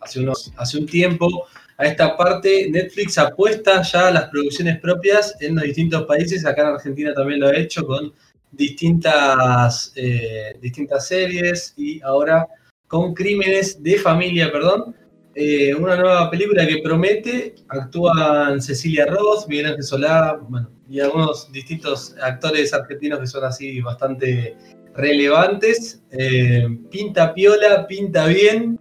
hace, 0.00 0.20
unos, 0.20 0.52
hace 0.56 0.78
un 0.78 0.86
tiempo 0.86 1.46
a 1.78 1.86
esta 1.86 2.16
parte 2.16 2.68
Netflix 2.70 3.18
apuesta 3.18 3.82
ya 3.82 4.08
a 4.08 4.10
las 4.10 4.28
producciones 4.28 4.80
propias 4.80 5.34
en 5.40 5.56
los 5.56 5.64
distintos 5.64 6.04
países, 6.04 6.44
acá 6.44 6.62
en 6.62 6.68
Argentina 6.68 7.14
también 7.14 7.40
lo 7.40 7.48
ha 7.48 7.56
hecho 7.56 7.86
con 7.86 8.12
distintas, 8.50 9.92
eh, 9.94 10.56
distintas 10.60 11.06
series 11.06 11.74
y 11.76 12.00
ahora 12.02 12.46
con 12.86 13.14
Crímenes 13.14 13.82
de 13.82 13.98
Familia, 13.98 14.50
perdón. 14.50 14.94
Eh, 15.38 15.74
una 15.74 15.96
nueva 15.96 16.30
película 16.30 16.66
que 16.66 16.78
promete, 16.78 17.56
actúan 17.68 18.58
Cecilia 18.62 19.04
Roth, 19.04 19.46
Miguel 19.48 19.66
Ángel 19.66 19.82
Solá, 19.82 20.40
bueno, 20.48 20.70
y 20.88 20.98
algunos 20.98 21.52
distintos 21.52 22.16
actores 22.22 22.72
argentinos 22.72 23.20
que 23.20 23.26
son 23.26 23.44
así 23.44 23.82
bastante 23.82 24.56
relevantes. 24.94 26.02
Eh, 26.10 26.66
pinta 26.90 27.34
piola, 27.34 27.86
pinta 27.86 28.26
bien, 28.28 28.80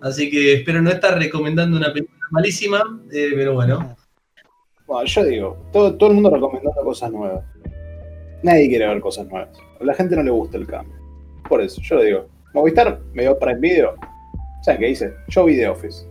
así 0.00 0.30
que 0.30 0.54
espero 0.54 0.80
no 0.80 0.90
estar 0.90 1.18
recomendando 1.18 1.76
una 1.76 1.92
película 1.92 2.20
malísima, 2.30 2.84
eh, 3.12 3.32
pero 3.34 3.54
bueno. 3.54 3.96
Bueno, 4.86 5.06
yo 5.06 5.24
digo, 5.24 5.66
todo, 5.72 5.96
todo 5.96 6.10
el 6.10 6.14
mundo 6.14 6.30
recomendando 6.30 6.84
cosas 6.84 7.10
nuevas. 7.10 7.44
Nadie 8.44 8.68
quiere 8.68 8.86
ver 8.86 9.00
cosas 9.00 9.26
nuevas. 9.26 9.58
A 9.80 9.84
la 9.84 9.94
gente 9.94 10.14
no 10.14 10.22
le 10.22 10.30
gusta 10.30 10.56
el 10.56 10.68
cambio. 10.68 10.96
Por 11.48 11.60
eso, 11.60 11.80
yo 11.82 11.96
lo 11.96 12.02
digo. 12.04 12.28
Movistar 12.54 13.00
me 13.12 13.22
dio 13.22 13.36
Prime 13.36 13.58
Video. 13.58 13.96
¿Saben 14.62 14.80
qué 14.80 14.90
hice? 14.90 15.14
Yo 15.28 15.44
vi 15.44 15.56
The 15.56 15.68
Office. 15.68 16.06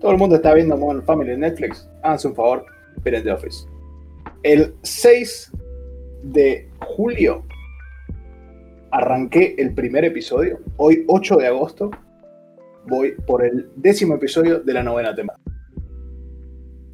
Todo 0.00 0.12
el 0.12 0.18
mundo 0.18 0.36
está 0.36 0.54
viendo 0.54 0.76
Modern 0.76 1.02
Family 1.04 1.32
en 1.32 1.40
Netflix. 1.40 1.88
Háganse 2.02 2.28
un 2.28 2.34
favor, 2.34 2.64
miren 3.04 3.24
The 3.24 3.32
Office. 3.32 3.66
El 4.44 4.74
6 4.82 5.52
de 6.22 6.70
julio 6.80 7.44
arranqué 8.92 9.56
el 9.58 9.74
primer 9.74 10.04
episodio. 10.04 10.60
Hoy, 10.76 11.04
8 11.08 11.36
de 11.36 11.46
agosto, 11.48 11.90
voy 12.86 13.12
por 13.26 13.44
el 13.44 13.68
décimo 13.76 14.14
episodio 14.14 14.60
de 14.60 14.72
la 14.72 14.82
novena 14.82 15.14
temporada. 15.14 15.42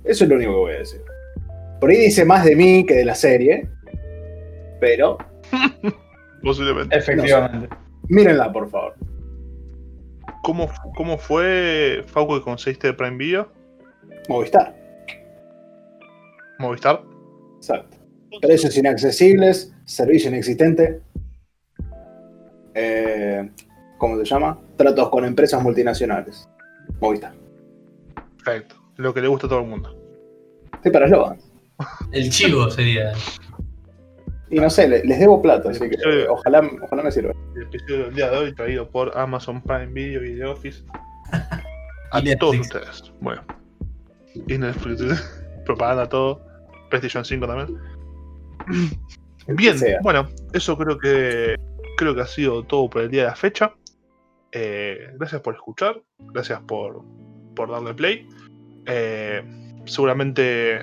Eso 0.05 0.25
es 0.25 0.31
lo 0.31 0.37
único 0.37 0.53
que 0.53 0.59
voy 0.59 0.73
a 0.73 0.79
decir. 0.79 1.01
Por 1.81 1.91
ahí 1.91 1.99
dice 1.99 2.25
más 2.25 2.45
de 2.45 2.57
mí 2.57 2.85
que 2.87 2.95
de 2.95 3.05
la 3.05 3.15
serie. 3.15 3.69
Pero 4.81 5.19
posiblemente. 6.43 6.97
Efectivamente. 6.97 7.69
mírenla, 8.09 8.53
por 8.53 8.71
favor. 8.71 8.95
¿Cómo, 10.45 10.69
¿Cómo 10.95 11.17
fue, 11.17 12.05
Fauco, 12.07 12.39
que 12.39 12.43
conseguiste 12.43 12.89
de 12.89 12.93
Prime 12.93 13.17
Video? 13.17 13.49
Movistar. 14.29 14.77
Movistar. 16.59 17.03
Exacto. 17.57 17.97
Precios 18.43 18.77
inaccesibles, 18.77 19.75
servicio 19.87 20.29
inexistente. 20.29 21.01
Eh, 22.75 23.49
¿Cómo 23.97 24.19
se 24.19 24.25
llama? 24.27 24.61
Tratos 24.77 25.09
con 25.09 25.25
empresas 25.25 25.63
multinacionales. 25.63 26.47
Movistar. 27.01 27.33
Perfecto. 28.45 28.77
Lo 28.97 29.15
que 29.15 29.23
le 29.23 29.29
gusta 29.29 29.47
a 29.47 29.51
todo 29.51 29.61
el 29.61 29.67
mundo. 29.67 29.97
Sí, 30.83 30.91
para 30.91 31.07
eslogan. 31.07 31.39
El 32.13 32.29
chivo 32.29 32.71
sería. 32.71 33.15
Y 34.55 34.61
no 34.61 34.71
sé, 34.71 34.87
le- 34.87 35.03
les 35.05 35.19
debo 35.19 35.43
plata, 35.43 35.71
así 35.71 35.81
que 35.91 36.29
ojalá, 36.29 36.63
ojalá 36.83 37.03
me 37.03 37.11
sirva. 37.11 37.33
El 37.57 37.63
episodio 37.63 38.05
del 38.05 38.15
día 38.15 38.31
de 38.31 38.37
hoy 38.37 38.55
traído 38.55 38.89
por 38.89 39.11
Amazon 39.19 39.61
Prime 39.61 39.87
Video 39.87 40.25
y 40.25 40.37
The 40.37 40.45
Office. 40.45 40.85
A 42.13 42.21
Y 42.21 42.23
Netflix. 42.23 42.39
todos 42.39 42.59
ustedes. 42.61 43.13
Bueno. 43.21 43.43
Y 44.47 44.57
Netflix. 44.57 45.03
Propaganda 45.67 46.09
todo. 46.09 46.41
PlayStation 46.89 47.25
5 47.25 47.47
también. 47.49 47.79
Bien, 49.49 49.77
bueno, 50.03 50.29
eso 50.53 50.79
creo 50.79 50.99
que 50.99 51.57
creo 51.99 52.15
que 52.15 52.21
ha 52.23 52.27
sido 52.27 52.63
todo 52.63 52.89
por 52.89 53.03
el 53.03 53.11
día 53.11 53.23
de 53.23 53.29
la 53.31 53.35
fecha. 53.37 53.75
Eh, 54.53 55.11
gracias 55.19 55.41
por 55.43 55.55
escuchar, 55.55 56.01
gracias 56.33 56.61
por, 56.61 57.03
por 57.57 57.71
darle 57.73 57.93
play. 57.93 58.29
Eh, 58.87 59.43
seguramente 59.85 60.83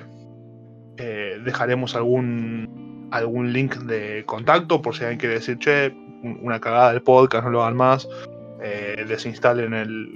eh, 0.98 1.40
dejaremos 1.44 1.96
algún 1.96 2.91
algún 3.12 3.52
link 3.52 3.76
de 3.76 4.24
contacto 4.26 4.82
por 4.82 4.94
si 4.94 5.04
alguien 5.04 5.18
quiere 5.20 5.34
decir, 5.36 5.58
che, 5.58 5.94
un- 6.22 6.38
una 6.42 6.60
cagada 6.60 6.92
del 6.92 7.02
podcast, 7.02 7.44
no 7.44 7.50
lo 7.50 7.62
hagan 7.62 7.76
más, 7.76 8.08
eh, 8.62 9.04
desinstalen 9.08 9.74
el, 9.74 10.14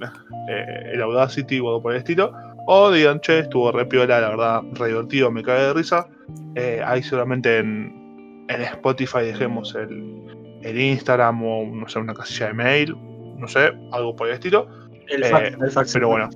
eh, 0.49 0.91
el 0.95 1.03
Audacity 1.03 1.59
o 1.61 1.69
algo 1.69 1.83
por 1.83 1.93
el 1.93 1.99
estilo. 1.99 2.33
O 2.69 2.91
digan, 2.91 3.21
che, 3.21 3.41
estuvo 3.41 3.71
re 3.71 3.87
piola, 3.87 4.21
la 4.21 4.29
verdad, 4.31 4.63
re 4.75 4.89
divertido, 4.89 5.31
me 5.31 5.43
cae 5.43 5.61
de 5.67 5.73
risa. 5.73 6.09
Eh, 6.57 6.83
ahí 6.85 7.03
seguramente 7.03 7.59
en, 7.59 8.45
en 8.49 8.61
Spotify 8.63 9.21
dejemos 9.25 9.75
el, 9.77 10.59
el 10.63 10.81
Instagram 10.81 11.45
o 11.45 11.65
no 11.67 11.87
sé, 11.89 11.99
una 12.01 12.15
casilla 12.15 12.49
de 12.49 12.55
mail, 12.55 12.97
no 13.39 13.47
sé, 13.47 13.73
algo 13.93 14.17
por 14.17 14.27
el 14.29 14.35
estilo. 14.35 14.67
El 15.09 15.25
fax, 15.25 15.57
el 15.61 15.71
fax 15.71 15.93
Pero 15.93 16.09
bueno, 16.09 16.29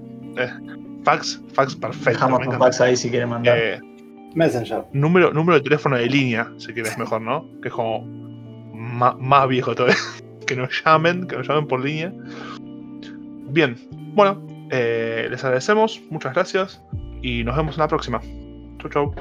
fax, 1.04 1.42
fax 1.54 1.74
perfecto. 1.74 2.10
Dejamos 2.10 2.40
encanta. 2.40 2.58
fax 2.58 2.80
ahí 2.80 2.96
si 2.96 3.10
quieren 3.10 3.28
mandar. 3.30 3.56
Messenger. 4.34 4.84
número, 4.92 5.32
número 5.32 5.58
de 5.58 5.64
teléfono 5.64 5.96
de 5.96 6.06
línea, 6.06 6.50
si 6.58 6.72
quieres 6.72 6.96
mejor, 6.98 7.20
¿no? 7.22 7.46
Que 7.62 7.68
es 7.68 7.74
como 7.74 8.02
ma- 8.74 9.16
más, 9.18 9.48
viejo 9.48 9.74
todavía. 9.74 9.96
que 10.46 10.56
nos 10.56 10.70
llamen, 10.84 11.26
que 11.26 11.36
nos 11.36 11.46
llamen 11.48 11.66
por 11.66 11.84
línea. 11.84 12.12
Bien, 13.52 13.76
bueno, 14.14 14.46
eh, 14.70 15.26
les 15.30 15.42
agradecemos, 15.44 16.00
muchas 16.10 16.34
gracias 16.34 16.82
y 17.22 17.42
nos 17.44 17.56
vemos 17.56 17.74
en 17.76 17.80
la 17.80 17.88
próxima. 17.88 18.20
Chau, 18.80 18.90
chau. 18.90 19.14